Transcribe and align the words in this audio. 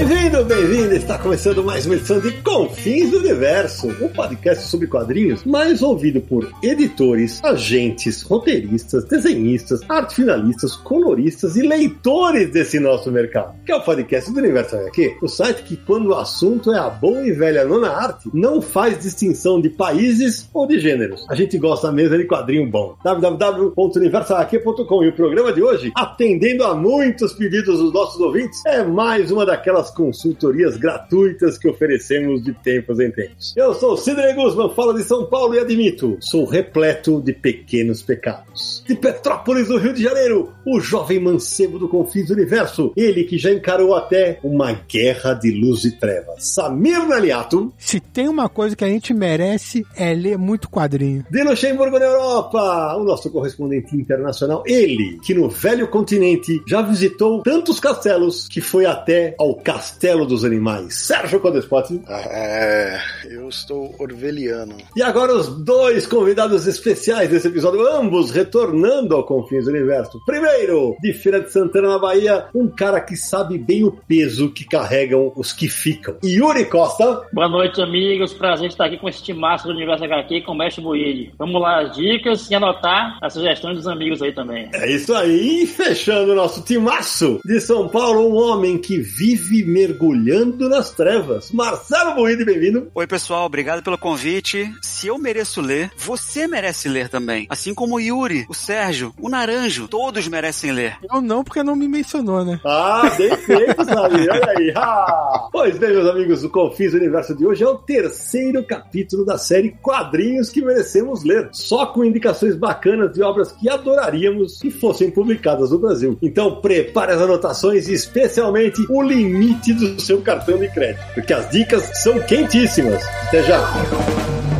Bem-vindo, 0.00 0.42
bem-vindo! 0.46 0.94
Está 0.94 1.18
começando 1.18 1.62
mais 1.62 1.84
uma 1.84 1.94
edição 1.94 2.18
de 2.20 2.32
Confins 2.40 3.10
do 3.10 3.18
Universo, 3.18 3.86
um 4.02 4.08
podcast 4.08 4.66
sobre 4.66 4.86
quadrinhos 4.86 5.44
mais 5.44 5.82
ouvido 5.82 6.22
por 6.22 6.50
editores, 6.62 7.38
agentes, 7.44 8.22
roteiristas, 8.22 9.04
desenhistas, 9.04 9.82
arte 9.86 10.14
finalistas, 10.14 10.74
coloristas 10.74 11.54
e 11.54 11.60
leitores 11.60 12.50
desse 12.50 12.80
nosso 12.80 13.12
mercado. 13.12 13.54
Que 13.66 13.72
é 13.72 13.76
o 13.76 13.82
podcast 13.82 14.32
do 14.32 14.38
Universo 14.38 14.76
HQ, 14.76 15.18
o 15.20 15.28
site 15.28 15.64
que, 15.64 15.76
quando 15.76 16.08
o 16.08 16.14
assunto 16.14 16.72
é 16.72 16.78
a 16.78 16.88
boa 16.88 17.20
e 17.20 17.32
velha 17.32 17.66
nona 17.66 17.90
arte, 17.90 18.30
não 18.32 18.62
faz 18.62 19.00
distinção 19.00 19.60
de 19.60 19.68
países 19.68 20.48
ou 20.54 20.66
de 20.66 20.80
gêneros. 20.80 21.26
A 21.28 21.34
gente 21.34 21.58
gosta 21.58 21.92
mesmo 21.92 22.16
de 22.16 22.24
quadrinho 22.24 22.66
bom. 22.70 22.96
www.universohq.com 23.04 25.04
e 25.04 25.08
o 25.08 25.14
programa 25.14 25.52
de 25.52 25.62
hoje, 25.62 25.92
atendendo 25.94 26.64
a 26.64 26.74
muitos 26.74 27.34
pedidos 27.34 27.78
dos 27.78 27.92
nossos 27.92 28.18
ouvintes, 28.18 28.64
é 28.64 28.82
mais 28.82 29.30
uma 29.30 29.44
daquelas 29.44 29.89
consultorias 29.90 30.76
gratuitas 30.76 31.58
que 31.58 31.68
oferecemos 31.68 32.42
de 32.42 32.52
tempos 32.52 33.00
em 33.00 33.10
tempos. 33.10 33.54
Eu 33.56 33.74
sou 33.74 33.96
Sidney 33.96 34.34
Guzman, 34.34 34.74
falo 34.74 34.92
de 34.92 35.04
São 35.04 35.26
Paulo 35.26 35.54
e 35.54 35.58
admito, 35.58 36.16
sou 36.20 36.44
repleto 36.44 37.20
de 37.20 37.32
pequenos 37.32 38.02
pecados. 38.02 38.82
De 38.86 38.94
Petrópolis, 38.94 39.68
no 39.68 39.78
Rio 39.78 39.92
de 39.92 40.02
Janeiro, 40.02 40.52
o 40.66 40.80
jovem 40.80 41.20
mancebo 41.20 41.78
do 41.78 41.88
Confins 41.88 42.28
do 42.28 42.34
Universo, 42.34 42.92
ele 42.96 43.24
que 43.24 43.38
já 43.38 43.50
encarou 43.50 43.94
até 43.94 44.38
uma 44.42 44.72
guerra 44.72 45.34
de 45.34 45.50
luz 45.50 45.84
e 45.84 45.92
trevas. 45.98 46.44
Samir 46.54 47.06
Naliato. 47.06 47.72
Se 47.78 48.00
tem 48.00 48.28
uma 48.28 48.48
coisa 48.48 48.76
que 48.76 48.84
a 48.84 48.88
gente 48.88 49.12
merece 49.12 49.84
é 49.96 50.14
ler 50.14 50.38
muito 50.38 50.68
quadrinho. 50.68 51.24
De 51.30 51.42
Luxemburgo 51.42 51.98
na 51.98 52.06
Europa, 52.06 52.96
o 52.96 53.04
nosso 53.04 53.30
correspondente 53.30 53.96
internacional, 53.96 54.62
ele 54.66 55.18
que 55.22 55.34
no 55.34 55.48
velho 55.48 55.88
continente 55.88 56.62
já 56.66 56.82
visitou 56.82 57.42
tantos 57.42 57.80
castelos 57.80 58.48
que 58.48 58.60
foi 58.60 58.86
até 58.86 59.34
ao 59.38 59.54
Castelo 59.56 59.79
dos 60.26 60.44
Animais. 60.44 60.94
Sérgio 60.94 61.40
Codespot. 61.40 62.02
É, 62.08 62.98
eu 63.30 63.48
estou 63.48 63.94
orveliano. 63.98 64.76
E 64.94 65.02
agora 65.02 65.34
os 65.34 65.48
dois 65.48 66.06
convidados 66.06 66.66
especiais 66.66 67.30
desse 67.30 67.48
episódio, 67.48 67.86
ambos 67.86 68.30
retornando 68.30 69.14
ao 69.14 69.24
Confins 69.24 69.64
do 69.64 69.70
Universo. 69.70 70.20
Primeiro, 70.24 70.96
de 71.00 71.12
Feira 71.12 71.40
de 71.40 71.50
Santana, 71.50 71.88
na 71.88 71.98
Bahia, 71.98 72.46
um 72.54 72.68
cara 72.68 73.00
que 73.00 73.16
sabe 73.16 73.58
bem 73.58 73.84
o 73.84 73.92
peso 73.92 74.50
que 74.50 74.64
carregam 74.64 75.32
os 75.36 75.52
que 75.52 75.68
ficam. 75.68 76.16
Yuri 76.24 76.66
Costa. 76.66 77.22
Boa 77.32 77.48
noite, 77.48 77.80
amigos. 77.80 78.32
Prazer 78.32 78.68
estar 78.68 78.86
aqui 78.86 78.98
com 78.98 79.08
esse 79.08 79.22
timaço 79.22 79.66
do 79.66 79.74
Universo 79.74 80.04
HQ 80.04 80.42
com 80.42 80.52
o 80.52 80.58
Mestre 80.58 80.82
Buide. 80.82 81.32
Vamos 81.38 81.60
lá, 81.60 81.82
as 81.82 81.96
dicas 81.96 82.50
e 82.50 82.54
anotar 82.54 83.18
as 83.22 83.32
sugestões 83.32 83.76
dos 83.76 83.86
amigos 83.86 84.22
aí 84.22 84.32
também. 84.32 84.68
É 84.74 84.90
isso 84.90 85.14
aí. 85.14 85.62
E 85.62 85.66
fechando 85.66 86.32
o 86.32 86.34
nosso 86.34 86.62
timaço 86.62 87.40
de 87.44 87.60
São 87.60 87.88
Paulo, 87.88 88.28
um 88.28 88.36
homem 88.36 88.78
que 88.78 88.98
vive 88.98 89.64
mergulhando 89.70 90.68
nas 90.68 90.90
trevas. 90.90 91.50
Marcelo 91.52 92.14
Buide, 92.14 92.44
bem-vindo. 92.44 92.90
Oi, 92.94 93.06
pessoal, 93.06 93.46
obrigado 93.46 93.82
pelo 93.82 93.96
convite. 93.96 94.70
Se 94.82 95.06
eu 95.06 95.16
mereço 95.16 95.60
ler, 95.60 95.90
você 95.96 96.46
merece 96.48 96.88
ler 96.88 97.08
também. 97.08 97.46
Assim 97.48 97.72
como 97.72 97.96
o 97.96 98.00
Yuri, 98.00 98.46
o 98.48 98.54
Sérgio, 98.54 99.14
o 99.20 99.28
Naranjo, 99.28 99.86
todos 99.86 100.26
merecem 100.26 100.72
ler. 100.72 100.96
Eu 101.10 101.20
não, 101.20 101.44
porque 101.44 101.62
não 101.62 101.76
me 101.76 101.86
mencionou, 101.86 102.44
né? 102.44 102.60
Ah, 102.64 103.08
bem 103.16 103.36
feito, 103.36 103.84
sabe? 103.84 104.28
Olha 104.28 104.54
aí. 104.56 104.72
Ah. 104.76 105.48
Pois 105.52 105.78
bem, 105.78 105.90
meus 105.90 106.08
amigos, 106.08 106.42
o 106.42 106.50
Confis 106.50 106.94
Universo 106.94 107.36
de 107.36 107.46
hoje 107.46 107.62
é 107.62 107.68
o 107.68 107.76
terceiro 107.76 108.64
capítulo 108.64 109.24
da 109.24 109.38
série 109.38 109.70
Quadrinhos 109.82 110.50
que 110.50 110.62
merecemos 110.62 111.22
ler. 111.22 111.48
Só 111.52 111.86
com 111.86 112.04
indicações 112.04 112.56
bacanas 112.56 113.12
de 113.12 113.22
obras 113.22 113.52
que 113.52 113.68
adoraríamos 113.68 114.58
que 114.60 114.70
fossem 114.70 115.10
publicadas 115.10 115.70
no 115.70 115.78
Brasil. 115.78 116.18
Então 116.20 116.60
prepare 116.60 117.12
as 117.12 117.20
anotações 117.20 117.88
e 117.88 117.92
especialmente 117.92 118.84
o 118.88 119.02
limite 119.02 119.59
do 119.68 120.00
seu 120.00 120.20
cartão 120.22 120.58
de 120.58 120.68
crédito, 120.68 121.04
porque 121.14 121.32
as 121.32 121.48
dicas 121.50 121.90
são 121.94 122.18
quentíssimas. 122.20 123.04
Até 123.28 123.42
já! 123.42 124.59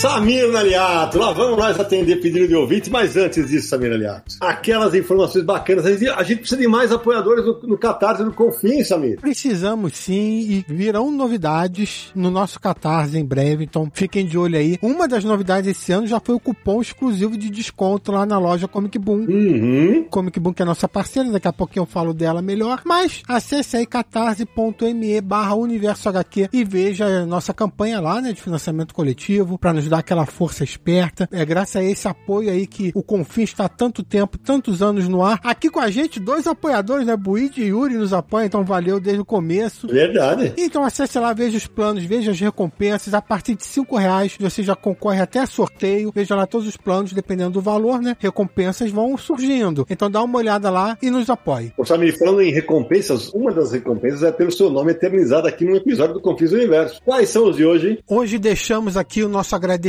Samir 0.00 0.50
Naliato, 0.50 1.18
lá 1.18 1.30
vamos 1.30 1.58
nós 1.58 1.78
atender 1.78 2.16
pedido 2.22 2.48
de 2.48 2.54
ouvinte, 2.54 2.88
mas 2.88 3.18
antes 3.18 3.46
disso, 3.46 3.68
Samir 3.68 3.90
Naliato, 3.90 4.34
aquelas 4.40 4.94
informações 4.94 5.44
bacanas, 5.44 5.84
a 5.84 5.90
gente, 5.90 6.08
a 6.08 6.22
gente 6.22 6.38
precisa 6.38 6.58
de 6.58 6.66
mais 6.66 6.90
apoiadores 6.90 7.44
no, 7.44 7.60
no 7.64 7.76
Catarse 7.76 8.24
do 8.24 8.32
Confim, 8.32 8.82
Samir. 8.82 9.20
Precisamos 9.20 9.92
sim, 9.92 10.40
e 10.48 10.64
virão 10.66 11.10
novidades 11.10 12.10
no 12.14 12.30
nosso 12.30 12.58
Catarse 12.58 13.18
em 13.18 13.24
breve, 13.26 13.64
então 13.64 13.90
fiquem 13.92 14.24
de 14.24 14.38
olho 14.38 14.56
aí. 14.56 14.78
Uma 14.80 15.06
das 15.06 15.22
novidades 15.22 15.68
esse 15.68 15.92
ano 15.92 16.06
já 16.06 16.18
foi 16.18 16.34
o 16.34 16.40
cupom 16.40 16.80
exclusivo 16.80 17.36
de 17.36 17.50
desconto 17.50 18.10
lá 18.10 18.24
na 18.24 18.38
loja 18.38 18.66
Comic 18.66 18.98
Boom. 18.98 19.26
Uhum. 19.28 20.06
Comic 20.08 20.40
Boom 20.40 20.54
que 20.54 20.62
é 20.62 20.64
nossa 20.64 20.88
parceira, 20.88 21.30
daqui 21.30 21.46
a 21.46 21.52
pouquinho 21.52 21.82
eu 21.82 21.86
falo 21.86 22.14
dela 22.14 22.40
melhor, 22.40 22.80
mas 22.86 23.20
acesse 23.28 23.76
aí 23.76 23.84
catarse.me 23.84 25.20
barra 25.20 25.54
universo 25.54 26.08
HQ 26.08 26.48
e 26.50 26.64
veja 26.64 27.04
a 27.04 27.26
nossa 27.26 27.52
campanha 27.52 28.00
lá, 28.00 28.18
né, 28.22 28.32
de 28.32 28.40
financiamento 28.40 28.94
coletivo, 28.94 29.58
para 29.58 29.74
nos 29.74 29.89
dar 29.90 29.98
aquela 29.98 30.24
força 30.24 30.64
esperta. 30.64 31.28
É 31.30 31.44
graças 31.44 31.76
a 31.76 31.84
esse 31.84 32.08
apoio 32.08 32.50
aí 32.50 32.66
que 32.66 32.90
o 32.94 33.02
Confim 33.02 33.42
está 33.42 33.66
há 33.66 33.68
tanto 33.68 34.02
tempo, 34.02 34.38
tantos 34.38 34.82
anos 34.82 35.08
no 35.08 35.22
ar. 35.22 35.38
Aqui 35.44 35.68
com 35.68 35.80
a 35.80 35.90
gente, 35.90 36.18
dois 36.18 36.46
apoiadores, 36.46 37.06
né? 37.06 37.16
Buide 37.16 37.62
e 37.62 37.66
Yuri 37.66 37.94
nos 37.94 38.12
apoiam, 38.12 38.46
então 38.46 38.64
valeu 38.64 38.98
desde 39.00 39.20
o 39.20 39.24
começo. 39.24 39.86
Verdade. 39.86 40.54
Então 40.56 40.82
acesse 40.84 41.18
lá, 41.18 41.32
veja 41.32 41.58
os 41.58 41.66
planos, 41.66 42.04
veja 42.04 42.30
as 42.30 42.40
recompensas. 42.40 43.12
A 43.12 43.20
partir 43.20 43.54
de 43.54 43.64
cinco 43.64 43.96
reais 43.96 44.36
você 44.38 44.62
já 44.62 44.74
concorre 44.74 45.20
até 45.20 45.44
sorteio. 45.44 46.12
Veja 46.14 46.34
lá 46.34 46.46
todos 46.46 46.66
os 46.66 46.76
planos, 46.76 47.12
dependendo 47.12 47.50
do 47.50 47.60
valor, 47.60 48.00
né? 48.00 48.16
Recompensas 48.18 48.90
vão 48.90 49.16
surgindo. 49.16 49.86
Então 49.90 50.10
dá 50.10 50.22
uma 50.22 50.38
olhada 50.38 50.70
lá 50.70 50.96
e 51.02 51.10
nos 51.10 51.28
apoie. 51.28 51.72
Ô, 51.76 51.84
Samir, 51.84 52.16
falando 52.18 52.42
em 52.42 52.52
recompensas, 52.52 53.28
uma 53.34 53.52
das 53.52 53.72
recompensas 53.72 54.22
é 54.22 54.30
ter 54.30 54.46
o 54.46 54.52
seu 54.52 54.70
nome 54.70 54.92
eternizado 54.92 55.48
aqui 55.48 55.64
num 55.64 55.76
episódio 55.76 56.14
do 56.14 56.20
Confis 56.20 56.52
Universo. 56.52 57.00
Quais 57.04 57.28
são 57.28 57.48
os 57.48 57.56
de 57.56 57.64
hoje? 57.64 57.98
Hoje 58.08 58.38
deixamos 58.38 58.96
aqui 58.96 59.22
o 59.22 59.28
nosso 59.28 59.56
agradecimento, 59.56 59.79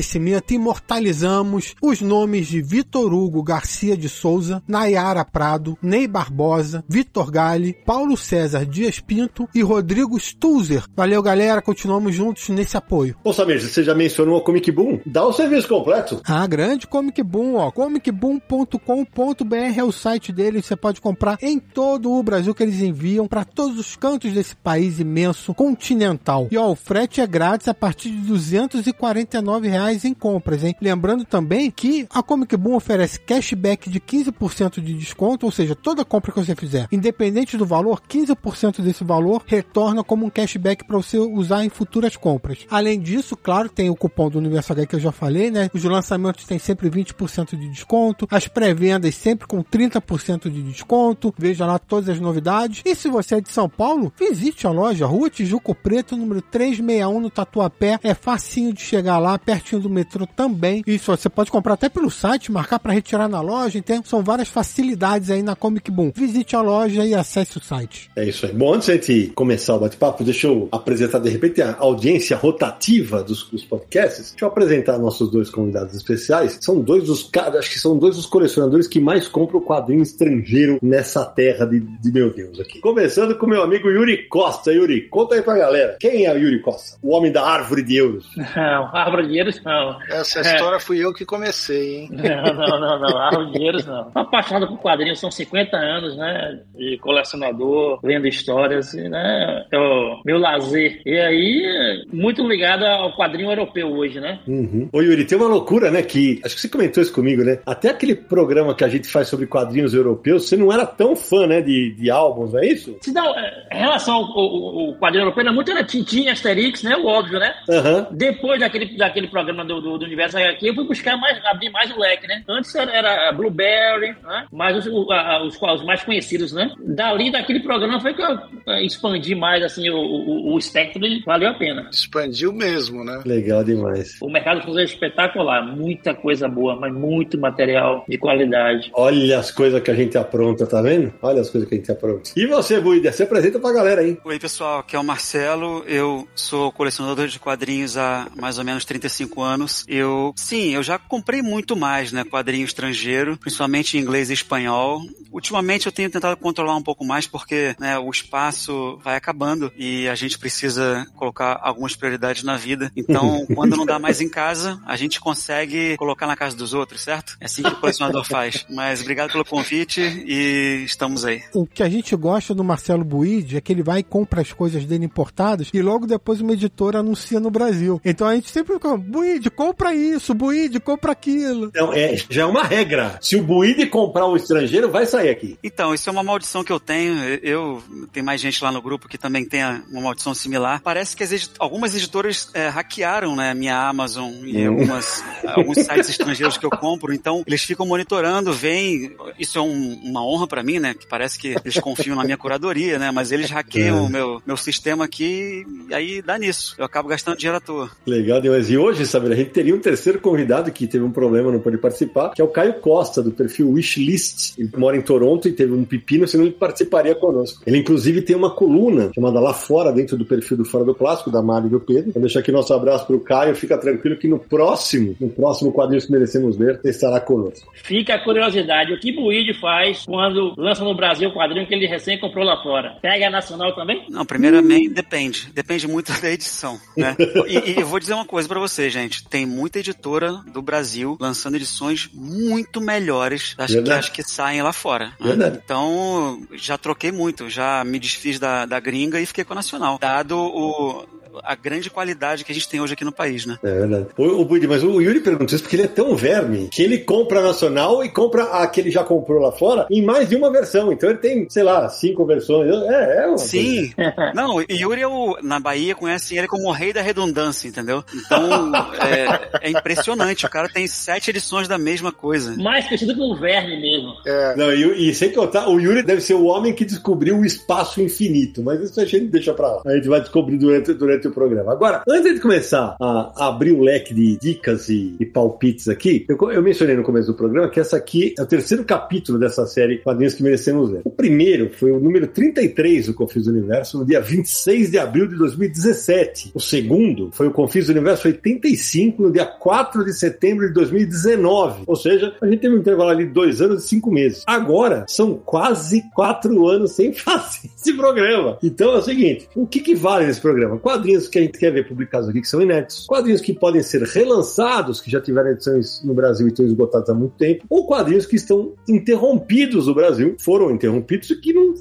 imortalizamos 0.52 1.76
os 1.82 2.02
nomes 2.02 2.48
de 2.48 2.62
Vitor 2.62 3.14
Hugo 3.14 3.44
Garcia 3.44 3.98
de 3.98 4.08
Souza, 4.08 4.62
Nayara 4.68 5.26
Prado, 5.26 5.78
Ney 5.82 6.08
Barbosa, 6.08 6.84
Vitor 6.88 7.32
Gale, 7.32 7.76
Paulo 7.86 8.16
César 8.16 8.66
Dias 8.66 9.00
Pinto 9.00 9.48
e 9.54 9.62
Rodrigo 9.62 10.20
Stuzer. 10.20 10.86
Valeu, 10.96 11.22
galera, 11.22 11.62
continuamos 11.62 12.16
juntos 12.16 12.50
nesse 12.50 12.78
apoio. 12.78 13.16
Ô, 13.24 13.34
Samir, 13.34 13.62
você 13.62 13.84
já 13.84 13.96
mencionou 13.96 14.38
a 14.38 14.42
Comic 14.42 14.72
Boom? 14.72 15.00
Dá 15.06 15.26
o 15.26 15.34
serviço 15.34 15.68
completo. 15.68 16.22
Ah, 16.26 16.46
grande 16.48 16.88
Comic 16.88 17.22
Boom, 17.24 17.56
ó. 17.56 17.72
comicboom.com.br 17.72 19.56
é 19.78 19.84
o 19.84 19.92
site 19.92 20.32
dele, 20.32 20.62
você 20.62 20.76
pode 20.76 21.02
comprar 21.02 21.38
em 21.42 21.60
todo 21.60 22.12
o 22.12 22.24
Brasil 22.24 22.54
que 22.54 22.64
eles 22.64 22.82
enviam 22.82 23.28
para 23.28 23.44
todos 23.44 23.80
os 23.80 23.96
cantos 23.96 24.34
desse 24.34 24.56
país 24.56 25.00
imenso, 25.00 25.54
continental. 25.54 26.48
E 26.52 26.58
ó, 26.58 26.70
o 26.72 26.76
frete 26.76 27.22
é 27.22 27.28
grátis 27.28 27.68
a 27.68 27.74
partir 27.74 28.10
de 28.12 28.18
249 28.28 29.68
reais 29.68 29.81
em 29.90 30.14
compras, 30.14 30.64
hein? 30.64 30.76
Lembrando 30.82 31.26
também 31.26 31.72
que 31.72 32.08
a 32.10 32.22
Comic 32.22 32.56
Boom 32.58 32.76
oferece 32.76 33.20
cashback 33.20 33.90
de 33.90 34.00
15% 34.00 34.82
de 34.82 34.94
desconto, 34.94 35.46
ou 35.46 35.52
seja, 35.52 35.76
toda 35.76 36.06
compra 36.06 36.32
que 36.32 36.40
você 36.40 36.56
fizer, 36.56 36.88
independente 36.92 37.58
do 37.58 37.66
valor, 37.66 38.02
15% 38.02 38.82
desse 38.82 39.04
valor 39.04 39.44
retorna 39.46 40.04
como 40.04 40.26
um 40.26 40.30
cashback 40.30 40.86
para 40.86 40.98
você 40.98 41.18
usar 41.18 41.64
em 41.66 41.70
futuras 41.70 42.16
compras. 42.16 42.66
Além 42.70 43.00
disso, 43.00 43.36
claro, 43.36 43.70
tem 43.70 43.90
o 43.90 43.96
cupom 43.96 44.30
do 44.30 44.40
Universo 44.40 44.74
H 44.74 44.86
que 44.86 44.96
eu 44.96 45.00
já 45.00 45.12
falei, 45.12 45.52
né? 45.52 45.70
Os 45.74 45.84
lançamentos 45.84 46.46
têm 46.46 46.60
sempre 46.60 46.90
20% 46.90 47.58
de 47.58 47.70
desconto, 47.70 48.28
as 48.30 48.48
pré-vendas 48.48 49.16
sempre 49.16 49.48
com 49.48 49.64
30% 49.64 50.50
de 50.50 50.62
desconto. 50.62 51.34
Veja 51.38 51.66
lá 51.66 51.80
todas 51.80 52.10
as 52.10 52.20
novidades. 52.20 52.82
E 52.86 52.96
se 52.96 53.08
você 53.08 53.36
é 53.36 53.42
de 53.42 53.52
São 53.52 53.70
Paulo, 53.70 54.12
visite 54.20 54.68
a 54.68 54.72
loja 54.72 55.06
Rua 55.06 55.30
Tijuco 55.30 55.74
Preto, 55.74 56.18
número 56.18 56.42
361 56.42 57.20
no 57.20 57.30
Tatuapé. 57.30 58.00
É 58.04 58.14
facinho 58.14 58.74
de 58.74 58.82
chegar 58.82 59.20
lá, 59.20 59.38
pertinho 59.38 59.71
pertinho 59.72 59.82
do 59.82 59.90
metrô 59.90 60.28
também. 60.28 60.84
Isso, 60.86 61.16
você 61.16 61.30
pode 61.30 61.50
comprar 61.50 61.76
até 61.76 61.88
pelo 61.88 62.10
site, 62.10 62.52
marcar 62.52 62.80
para 62.80 62.92
retirar 62.92 63.28
na 63.28 63.42
loja. 63.42 63.82
Tem, 63.82 64.02
são 64.04 64.24
várias 64.24 64.50
facilidades 64.50 65.30
aí 65.30 65.42
na 65.42 65.56
Comic 65.56 65.90
Boom. 65.90 66.12
Visite 66.14 66.56
a 66.56 66.62
loja 66.62 67.06
e 67.06 67.14
acesse 67.14 67.58
o 67.58 67.64
site. 67.64 68.10
É 68.16 68.26
isso 68.26 68.46
aí. 68.46 68.54
Bom, 68.54 68.74
antes 68.74 68.88
de 68.88 68.92
a 68.92 68.96
gente 68.96 69.28
começar 69.34 69.76
o 69.76 69.80
bate-papo, 69.80 70.24
deixa 70.24 70.48
eu 70.48 70.68
apresentar 70.72 71.20
de 71.20 71.30
repente 71.30 71.62
a 71.62 71.76
audiência 71.80 72.36
rotativa 72.36 73.24
dos, 73.24 73.44
dos 73.50 73.64
podcasts. 73.64 74.32
Deixa 74.32 74.46
eu 74.46 74.50
apresentar 74.50 74.98
nossos 74.98 75.32
dois 75.32 75.50
convidados 75.50 75.96
especiais. 75.96 76.58
São 76.62 76.82
dois 76.82 77.06
dos 77.06 77.24
caras, 77.24 77.58
acho 77.58 77.72
que 77.72 77.80
são 77.80 77.98
dois 77.98 78.16
dos 78.16 78.26
colecionadores 78.26 78.88
que 78.88 79.00
mais 79.00 79.28
compram 79.28 79.62
quadrinho 79.62 80.02
estrangeiro 80.02 80.80
nessa 80.82 81.26
terra 81.26 81.66
de, 81.66 81.80
de 81.80 82.12
meu 82.12 82.34
Deus 82.34 82.60
aqui. 82.60 82.80
Começando 82.80 83.38
com 83.38 83.48
meu 83.48 83.62
amigo 83.62 83.90
Yuri 83.90 84.28
Costa. 84.28 84.72
Yuri, 84.72 85.02
conta 85.10 85.36
aí 85.36 85.42
pra 85.42 85.56
galera. 85.56 85.98
Quem 86.00 86.26
é 86.26 86.34
o 86.34 86.38
Yuri 86.38 86.60
Costa? 86.62 86.98
O 87.02 87.16
homem 87.16 87.32
da 87.32 87.44
árvore 87.44 87.84
de 87.84 87.96
euros. 87.96 88.26
Não, 88.56 88.96
árvore 88.96 89.28
de 89.28 89.38
euros 89.38 89.61
não. 89.64 89.98
Essa 90.10 90.42
história 90.42 90.80
fui 90.80 91.00
eu 91.04 91.14
que 91.14 91.26
comecei, 91.26 92.02
hein? 92.02 92.10
Não, 92.22 92.54
não, 92.54 92.80
não, 92.80 93.00
não. 93.00 93.18
Árvore 93.18 93.52
de 93.52 93.66
euros 93.66 93.86
não. 93.86 94.10
Tô 94.12 94.20
apaixonado 94.20 94.68
por 94.68 94.78
quadrinhos, 94.80 95.20
são 95.20 95.30
50 95.32 95.76
anos, 95.78 96.16
né? 96.18 96.60
De 96.76 96.98
colecionador, 96.98 98.00
lendo 98.04 98.28
histórias, 98.28 98.94
e, 98.94 99.08
né? 99.10 99.66
É 99.72 99.78
o 99.78 100.22
meu 100.26 100.38
lazer. 100.38 101.02
E 101.06 101.18
aí, 101.20 102.06
muito 102.12 102.48
ligado 102.48 102.84
ao 102.86 103.16
quadrinho 103.16 103.50
europeu 103.52 103.88
hoje, 103.92 104.20
né? 104.20 104.40
Uhum. 104.48 104.90
Ô 104.92 105.02
Yuri, 105.02 105.26
tem 105.26 105.38
uma 105.38 105.48
loucura, 105.48 105.90
né? 105.92 106.02
Que 106.02 106.40
acho 106.44 106.56
que 106.56 106.62
você 106.62 106.70
comentou 106.70 107.02
isso 107.02 107.14
comigo, 107.14 107.44
né? 107.44 107.60
Até 107.66 107.90
aquele 107.90 108.16
programa 108.16 108.74
que 108.76 108.84
a 108.84 108.90
gente 108.90 109.08
faz 109.08 109.28
sobre 109.28 109.46
quadrinhos 109.48 109.94
europeus, 109.94 110.48
você 110.48 110.58
não 110.58 110.72
era 110.72 110.86
tão 110.86 111.16
fã, 111.16 111.46
né? 111.48 111.62
De, 111.62 111.94
de 111.96 112.10
álbuns, 112.10 112.54
não 112.54 112.60
é 112.60 112.66
isso? 112.68 112.98
Se 113.02 113.12
não, 113.12 113.38
é, 113.38 113.68
em 113.72 113.78
relação 113.80 114.16
ao, 114.16 114.24
ao- 114.24 114.80
ao 114.90 114.96
quadrinho 114.96 115.24
europeu, 115.24 115.42
era 115.42 115.54
muito 115.54 115.72
era 115.72 115.84
Tintin, 115.84 116.28
Asterix, 116.30 116.84
né? 116.84 116.96
O 116.98 117.06
óbvio, 117.06 117.40
né? 117.40 117.54
Aham. 117.70 118.08
Depois 118.12 118.60
daquele, 118.60 118.98
daquele 118.98 119.28
programa 119.28 119.51
do, 119.54 119.82
do, 119.82 119.98
do 119.98 120.06
Universo 120.06 120.38
HQ, 120.38 120.70
eu 120.70 120.76
fui 120.76 120.86
buscar 120.86 121.18
mais, 121.18 121.40
abrir 121.46 121.70
mais 121.70 121.92
o 121.92 122.00
leque, 122.00 122.28
né? 122.28 122.44
Antes 122.48 122.74
era, 122.76 122.92
era 122.92 123.32
Blueberry, 123.32 124.16
né? 124.24 124.46
Mas 124.52 124.78
os, 124.78 124.88
os, 124.88 125.62
os 125.62 125.86
mais 125.86 126.04
conhecidos, 126.04 126.52
né? 126.52 126.72
Dali, 126.80 127.32
daquele 127.32 127.60
programa, 127.60 128.00
foi 128.00 128.14
que 128.14 128.22
eu 128.22 128.38
eh, 128.68 128.86
expandi 128.86 129.36
mais, 129.36 129.64
assim, 129.64 129.90
o, 129.90 129.98
o, 129.98 130.54
o 130.54 130.58
espectro 130.58 131.06
e 131.06 131.22
valeu 131.24 131.50
a 131.50 131.54
pena. 131.54 131.90
Expandiu 131.92 132.52
mesmo, 132.54 133.04
né? 133.04 133.22
Legal 133.26 133.64
demais. 133.64 134.18
O 134.22 134.30
mercado 134.30 134.62
foi 134.62 134.84
espetacular, 134.84 135.66
muita 135.66 136.14
coisa 136.14 136.48
boa, 136.48 136.76
mas 136.76 136.94
muito 136.94 137.38
material 137.38 138.06
de 138.08 138.18
qualidade. 138.18 138.92
Olha 138.94 139.40
as 139.40 139.52
coisas 139.52 139.82
que 139.82 139.92
a 139.92 139.96
gente 139.96 140.18
apronta, 140.18 140.66
tá 140.66 140.82
vendo? 140.82 141.14
Olha 141.22 141.42
as 141.42 141.50
coisas 141.50 141.68
que 141.68 141.76
a 141.76 141.78
gente 141.78 141.92
apronta. 141.92 142.32
E 142.36 142.46
você, 142.46 142.80
Buida, 142.80 143.12
se 143.12 143.24
apresenta 143.24 143.60
pra 143.60 143.72
galera 143.72 144.02
aí. 144.02 144.18
Oi, 144.24 144.40
pessoal, 144.40 144.80
aqui 144.80 144.96
é 144.96 145.00
o 145.00 145.04
Marcelo. 145.04 145.84
Eu 145.88 146.28
sou 146.36 146.72
colecionador 146.72 147.28
de 147.28 147.40
quadrinhos 147.40 147.98
há 147.98 148.28
mais 148.36 148.58
ou 148.58 148.64
menos 148.64 148.86
35 148.86 149.31
anos. 149.40 149.86
Eu, 149.88 150.34
sim, 150.36 150.74
eu 150.74 150.82
já 150.82 150.98
comprei 150.98 151.42
muito 151.42 151.76
mais, 151.76 152.12
né, 152.12 152.24
quadrinho 152.24 152.66
estrangeiro, 152.66 153.38
principalmente 153.38 153.98
em 153.98 154.02
inglês 154.02 154.30
e 154.30 154.34
espanhol. 154.34 155.02
Ultimamente 155.32 155.86
eu 155.86 155.92
tenho 155.92 156.10
tentado 156.10 156.36
controlar 156.36 156.76
um 156.76 156.84
pouco 156.84 157.06
mais 157.06 157.28
porque, 157.28 157.76
né, 157.80 157.98
o 158.00 158.10
espaço 158.10 158.98
vai 159.04 159.16
acabando 159.16 159.72
e 159.78 160.08
a 160.10 160.16
gente 160.16 160.40
precisa 160.40 161.08
colocar 161.16 161.60
algumas 161.62 161.96
prioridades 161.96 162.44
na 162.44 162.58
vida. 162.58 162.92
Então, 162.96 163.46
quando 163.56 163.78
não 163.78 163.86
dá 163.86 164.00
mais 164.00 164.20
em 164.20 164.28
casa, 164.28 164.82
a 164.86 164.96
gente 164.96 165.20
consegue 165.20 165.96
colocar 165.98 166.28
na 166.28 166.36
casa 166.36 166.56
dos 166.56 166.74
outros, 166.74 167.02
certo? 167.02 167.38
É 167.40 167.46
assim 167.46 167.62
que 167.62 167.70
o 167.70 167.80
colecionador 167.80 168.26
faz. 168.26 168.66
Mas 168.70 169.02
obrigado 169.02 169.32
pelo 169.32 169.46
convite 169.46 170.02
e 170.02 170.84
estamos 170.84 171.24
aí. 171.24 171.42
O 171.54 171.66
que 171.66 171.84
a 171.84 171.90
gente 171.90 172.16
gosta 172.16 172.54
do 172.56 172.64
Marcelo 172.64 173.04
Buide 173.04 173.58
é 173.58 173.62
que 173.62 173.72
ele 173.72 173.84
vai 173.84 174.00
e 174.00 174.04
compra 174.04 174.42
as 174.42 174.52
coisas 174.52 174.86
dele 174.86 175.06
importadas 175.06 175.70
e 175.74 175.82
logo 175.82 176.08
depois 176.08 176.42
uma 176.42 176.54
editora 176.54 177.00
anuncia 177.00 177.40
no 177.40 177.52
Brasil. 177.52 178.02
Então 178.04 178.28
a 178.28 178.36
gente 178.36 178.50
sempre 178.50 178.74
fica, 178.74 178.98
Buide, 179.22 179.50
compra 179.52 179.94
isso, 179.94 180.34
Buide, 180.34 180.80
compra 180.80 181.12
aquilo. 181.12 181.66
Então, 181.68 181.94
é, 181.94 182.16
já 182.30 182.42
é 182.42 182.46
uma 182.46 182.64
regra. 182.64 183.18
Se 183.22 183.36
o 183.36 183.44
Buide 183.44 183.86
comprar 183.86 184.28
um 184.28 184.36
estrangeiro, 184.36 184.90
vai 184.90 185.06
sair 185.06 185.30
aqui. 185.30 185.58
Então, 185.64 185.94
isso 185.94 186.10
é 186.10 186.12
uma 186.12 186.24
maldição 186.24 186.64
que 186.64 186.72
eu 186.72 186.80
tenho. 186.80 187.14
Eu 187.44 187.84
tem 188.12 188.24
mais 188.24 188.42
gente 188.42 188.64
lá 188.64 188.72
no 188.72 188.82
grupo 188.82 189.08
que 189.08 189.18
também 189.18 189.46
tem 189.46 189.64
uma 189.92 190.02
maldição 190.02 190.34
similar. 190.34 190.82
Parece 190.84 191.16
que 191.16 191.24
as 191.24 191.32
edi- 191.32 191.50
algumas 191.60 191.96
editoras 191.96 192.50
é, 192.54 192.68
hackearam, 192.68 193.36
né, 193.36 193.54
minha 193.54 193.78
Amazon 193.78 194.32
e 194.46 194.68
Hum. 194.68 194.72
algumas 194.72 195.24
alguns 195.46 195.78
sites 195.78 196.10
estrangeiros 196.10 196.58
que 196.58 196.66
eu 196.66 196.70
compro. 196.72 197.14
Então, 197.14 197.44
eles 197.46 197.62
ficam 197.64 197.86
monitorando, 197.86 198.52
veem. 198.54 199.16
Isso 199.38 199.58
é 199.58 199.62
um- 199.62 200.00
uma 200.04 200.26
honra 200.26 200.48
pra 200.48 200.64
mim, 200.64 200.80
né? 200.80 200.94
Que 200.94 201.06
parece 201.08 201.38
que 201.38 201.56
eles 201.64 201.78
confiam 201.80 202.16
na 202.16 202.24
minha 202.24 202.38
curadoria, 202.38 202.98
né? 202.98 203.12
Mas 203.12 203.32
eles 203.32 203.50
hackeiam 203.52 203.98
É. 203.98 204.02
o 204.02 204.10
meu 204.10 204.42
meu 204.46 204.58
sistema 204.58 205.06
aqui 205.06 205.66
e 205.90 205.94
aí 205.94 206.22
dá 206.22 206.38
nisso. 206.38 206.76
Eu 206.78 206.86
acabo 206.86 207.08
gastando 207.10 207.38
dinheiro 207.38 207.58
à 207.58 207.62
toa. 207.62 207.92
Legal 208.06 208.42
demais. 208.42 208.70
E 208.70 208.78
hoje, 208.78 209.06
a 209.18 209.36
gente 209.36 209.52
teria 209.52 209.76
um 209.76 209.80
terceiro 209.80 210.20
convidado 210.20 210.72
que 210.72 210.88
teve 210.88 211.04
um 211.04 211.12
problema, 211.12 211.52
não 211.52 211.60
pôde 211.60 211.78
participar, 211.78 212.32
que 212.32 212.42
é 212.42 212.46
o 212.46 212.48
Caio 212.48 212.76
Costa, 212.76 213.22
do 213.22 213.32
perfil 213.32 213.70
Wishlist. 213.72 214.58
Ele 214.58 214.70
mora 214.78 214.98
em 214.98 215.02
Toronto 215.02 215.48
e 215.48 215.52
teve 215.52 215.74
um 215.74 215.84
pepino, 215.84 216.28
senão 216.28 216.46
ele 216.46 216.54
participaria 216.54 217.16
conosco. 217.16 217.62
Ele, 217.66 217.78
inclusive, 217.78 218.22
tem 218.22 218.36
uma 218.36 218.52
coluna 218.52 219.12
chamada 219.14 219.40
Lá 219.40 219.54
Fora, 219.54 219.92
dentro 219.92 220.18
do 220.18 220.26
perfil 220.26 220.58
do 220.58 220.66
Fora 220.66 220.84
do 220.84 220.94
Plástico, 220.94 221.32
da 221.32 221.42
Mari 221.42 221.68
e 221.68 221.70
do 221.70 221.80
Pedro. 221.80 222.12
Vou 222.12 222.22
deixar 222.22 222.40
aqui 222.40 222.52
nosso 222.52 222.74
abraço 222.74 223.06
pro 223.06 223.20
Caio. 223.20 223.56
Fica 223.56 223.78
tranquilo 223.78 224.18
que 224.18 224.28
no 224.28 224.40
próximo, 224.40 225.16
no 225.20 225.30
próximo 225.30 225.72
quadrinho 225.72 226.02
que 226.02 226.12
merecemos 226.12 226.58
ver, 226.58 226.80
ele 226.84 226.94
estará 226.94 227.20
conosco. 227.20 227.72
Fica 227.74 228.16
a 228.16 228.20
curiosidade, 228.20 228.94
o 228.94 229.00
que 229.00 229.12
Buide 229.12 229.54
faz 229.54 230.06
quando 230.06 230.54
lança 230.58 230.84
no 230.84 230.96
Brasil 230.96 231.30
o 231.30 231.34
quadrinho 231.34 231.68
que 231.68 231.74
ele 231.74 231.88
recém 231.88 232.20
comprou 232.20 232.46
lá 232.46 232.62
fora? 232.62 232.98
Pega 233.02 233.28
a 233.28 233.30
nacional 233.30 233.74
também? 233.76 234.06
Não, 234.10 234.26
primeiramente, 234.26 234.90
depende. 234.90 235.50
Depende 235.54 235.88
muito 235.88 236.12
da 236.22 236.32
edição, 236.32 236.80
né? 236.96 237.16
E, 237.48 237.72
e 237.72 237.80
eu 237.80 237.88
vou 237.88 238.00
dizer 238.00 238.14
uma 238.14 238.26
coisa 238.26 238.48
pra 238.48 238.60
vocês, 238.60 238.92
gente. 238.92 239.01
Tem 239.10 239.46
muita 239.46 239.80
editora 239.80 240.34
do 240.52 240.62
Brasil 240.62 241.18
lançando 241.20 241.56
edições 241.56 242.10
muito 242.14 242.82
melhores 242.82 243.56
das 243.56 243.74
que 243.74 243.92
as 243.92 244.10
que 244.10 244.24
saem 244.24 244.62
lá 244.62 244.74
fora. 244.74 245.14
Verdade. 245.20 245.60
Então, 245.64 246.46
já 246.54 246.78
troquei 246.78 247.12
muito. 247.12 247.50
Já 247.50 247.84
me 247.84 248.00
desfiz 248.00 248.40
da, 248.40 248.66
da 248.66 248.80
gringa 248.80 249.20
e 249.20 249.26
fiquei 249.26 249.44
com 249.44 249.54
a 249.54 249.56
nacional. 249.56 249.98
Dado 250.00 250.38
o, 250.38 251.06
a 251.44 251.56
grande 251.56 251.90
qualidade 251.90 252.44
que 252.44 252.52
a 252.52 252.56
gente 252.56 252.68
tem 252.68 252.82
hoje 252.82 252.94
aqui 252.94 253.06
no 253.06 253.12
país, 253.12 253.46
né? 253.46 253.58
É 253.64 253.80
verdade. 253.80 254.08
O, 254.18 254.42
o 254.42 254.46
Budi, 254.46 254.68
mas 254.68 254.84
o 254.84 255.02
Yuri 255.02 255.20
perguntou 255.20 255.56
isso 255.56 255.64
porque 255.64 255.76
ele 255.76 255.84
é 255.84 255.88
tão 255.88 256.16
verme 256.16 256.70
que 256.72 256.82
ele 256.82 257.00
compra 257.00 257.40
a 257.40 257.44
nacional 257.44 258.04
e 258.04 258.10
compra 258.10 258.44
a 258.44 258.68
que 258.68 258.80
ele 258.80 258.92
já 258.92 259.04
comprou 259.04 259.40
lá 259.40 259.52
fora 259.52 259.88
em 259.90 260.02
mais 260.02 260.30
de 260.30 260.36
uma 260.36 260.52
versão. 260.52 260.92
Então 260.92 261.10
ele 261.10 261.20
tem, 261.20 261.50
sei 261.50 261.64
lá, 261.64 261.88
cinco 261.90 262.26
versões. 262.26 262.70
É, 262.70 263.24
é 263.24 263.28
uma 263.28 263.38
Sim. 263.38 263.94
Não, 264.34 264.56
o 264.56 264.66
Yuri 264.70 265.02
é 265.02 265.08
o, 265.08 265.38
na 265.42 265.60
Bahia 265.60 265.96
conhecem 265.96 266.38
ele 266.38 266.48
como 266.48 266.68
o 266.68 266.72
rei 266.72 266.94
da 266.94 267.02
redundância, 267.02 267.68
entendeu? 267.68 268.04
Então, 268.14 268.72
é, 269.06 269.68
é 269.68 269.72
impressionante. 269.72 270.46
O 270.46 270.50
cara 270.50 270.70
tem 270.70 270.88
sete 270.88 271.30
edições 271.30 271.68
da 271.68 271.78
mesma 271.78 272.12
coisa. 272.12 272.56
Mais 272.58 272.86
conhecido 272.86 273.16
como 273.16 273.36
verme 273.36 273.80
mesmo. 273.80 274.14
É, 274.26 274.56
Não, 274.56 274.72
e, 274.74 275.10
e 275.10 275.14
sem 275.14 275.32
contar, 275.32 275.70
o 275.70 275.80
Yuri 275.80 276.04
deve 276.04 276.22
ser 276.22 276.34
o 276.34 276.46
homem 276.46 276.74
que 276.74 276.86
descobriu 276.86 277.38
o 277.38 277.46
espaço 277.46 278.02
infinito, 278.02 278.62
mas 278.62 278.82
isso 278.82 279.00
a 279.00 279.06
gente 279.06 279.28
deixa 279.28 279.54
pra 279.54 279.68
lá. 279.68 279.82
A 279.86 279.96
gente 279.96 280.08
vai 280.08 280.22
descobrir 280.22 280.58
durante, 280.58 280.94
durante 280.94 281.21
o 281.28 281.32
programa. 281.32 281.72
Agora, 281.72 282.04
antes 282.08 282.36
de 282.36 282.40
começar 282.40 282.96
a 283.00 283.48
abrir 283.48 283.72
o 283.72 283.82
leque 283.82 284.14
de 284.14 284.38
dicas 284.38 284.90
e, 284.90 285.16
e 285.20 285.26
palpites 285.26 285.88
aqui, 285.88 286.26
eu, 286.28 286.52
eu 286.52 286.62
mencionei 286.62 286.96
no 286.96 287.04
começo 287.04 287.28
do 287.28 287.34
programa 287.34 287.70
que 287.70 287.80
essa 287.80 287.98
aqui 287.98 288.34
é 288.38 288.42
o 288.42 288.46
terceiro 288.46 288.84
capítulo 288.84 289.40
dessa 289.40 289.66
série 289.66 290.00
Quadrinhos 290.00 290.34
que 290.34 290.44
Merecemos 290.44 290.92
Ver. 290.92 291.02
O 291.04 291.10
primeiro 291.10 291.70
foi 291.72 291.92
o 291.92 292.00
número 292.00 292.28
33 292.28 293.08
do 293.08 293.14
Confis 293.14 293.46
do 293.46 293.52
Universo, 293.52 293.98
no 293.98 294.06
dia 294.06 294.22
26 294.22 294.92
de 294.92 294.98
abril 294.98 295.28
de 295.28 295.36
2017. 295.36 296.52
O 296.54 296.60
segundo 296.60 297.30
foi 297.32 297.48
o 297.48 297.52
Confis 297.52 297.88
do 297.88 297.92
Universo 297.92 298.28
85, 298.28 299.24
no 299.24 299.32
dia 299.32 299.46
4 299.46 300.06
de 300.06 300.14
setembro 300.14 300.68
de 300.68 300.74
2019. 300.74 301.84
Ou 301.88 301.96
seja, 301.96 302.34
a 302.42 302.48
gente 302.48 302.60
teve 302.60 302.76
um 302.76 302.80
intervalo 302.80 303.10
ali 303.10 303.26
de 303.26 303.32
dois 303.32 303.62
anos 303.62 303.84
e 303.84 303.88
cinco 303.88 304.12
meses. 304.12 304.44
Agora, 304.48 305.06
são 305.08 305.36
quase 305.36 306.04
quatro 306.14 306.68
anos 306.68 306.92
sem 306.92 307.14
fazer 307.14 307.70
esse 307.76 307.94
programa. 307.94 308.58
Então 308.64 308.94
é 308.94 308.98
o 308.98 309.02
seguinte: 309.02 309.48
o 309.56 309.68
que, 309.68 309.80
que 309.80 309.96
vale 309.96 310.26
nesse 310.26 310.42
programa? 310.42 310.78
Quadrinhos 310.80 311.11
que 311.28 311.40
a 311.40 311.42
gente 311.42 311.58
quer 311.58 311.72
ver 311.72 311.88
publicados 311.88 312.30
aqui 312.30 312.42
que 312.42 312.48
são 312.48 312.62
inéditos, 312.62 313.06
quadrinhos 313.08 313.42
que 313.42 313.54
podem 313.54 313.82
ser 313.84 314.04
relançados, 314.04 315.00
que 315.02 315.10
já 315.12 315.20
tiveram 315.22 315.52
edições 315.52 316.02
no 316.04 316.14
Brasil 316.14 316.48
e 316.48 316.52
estão 316.52 316.66
esgotados 316.66 317.10
há 317.10 317.14
muito 317.14 317.36
tempo, 317.38 317.66
ou 317.70 317.86
quadrinhos 317.88 318.26
que 318.26 318.36
estão 318.36 318.74
interrompidos 318.88 319.88
no 319.88 319.94
Brasil, 319.96 320.36
foram 320.40 320.72
interrompidos 320.72 321.30
e 321.32 321.36
que 321.36 321.54
não, 321.54 321.74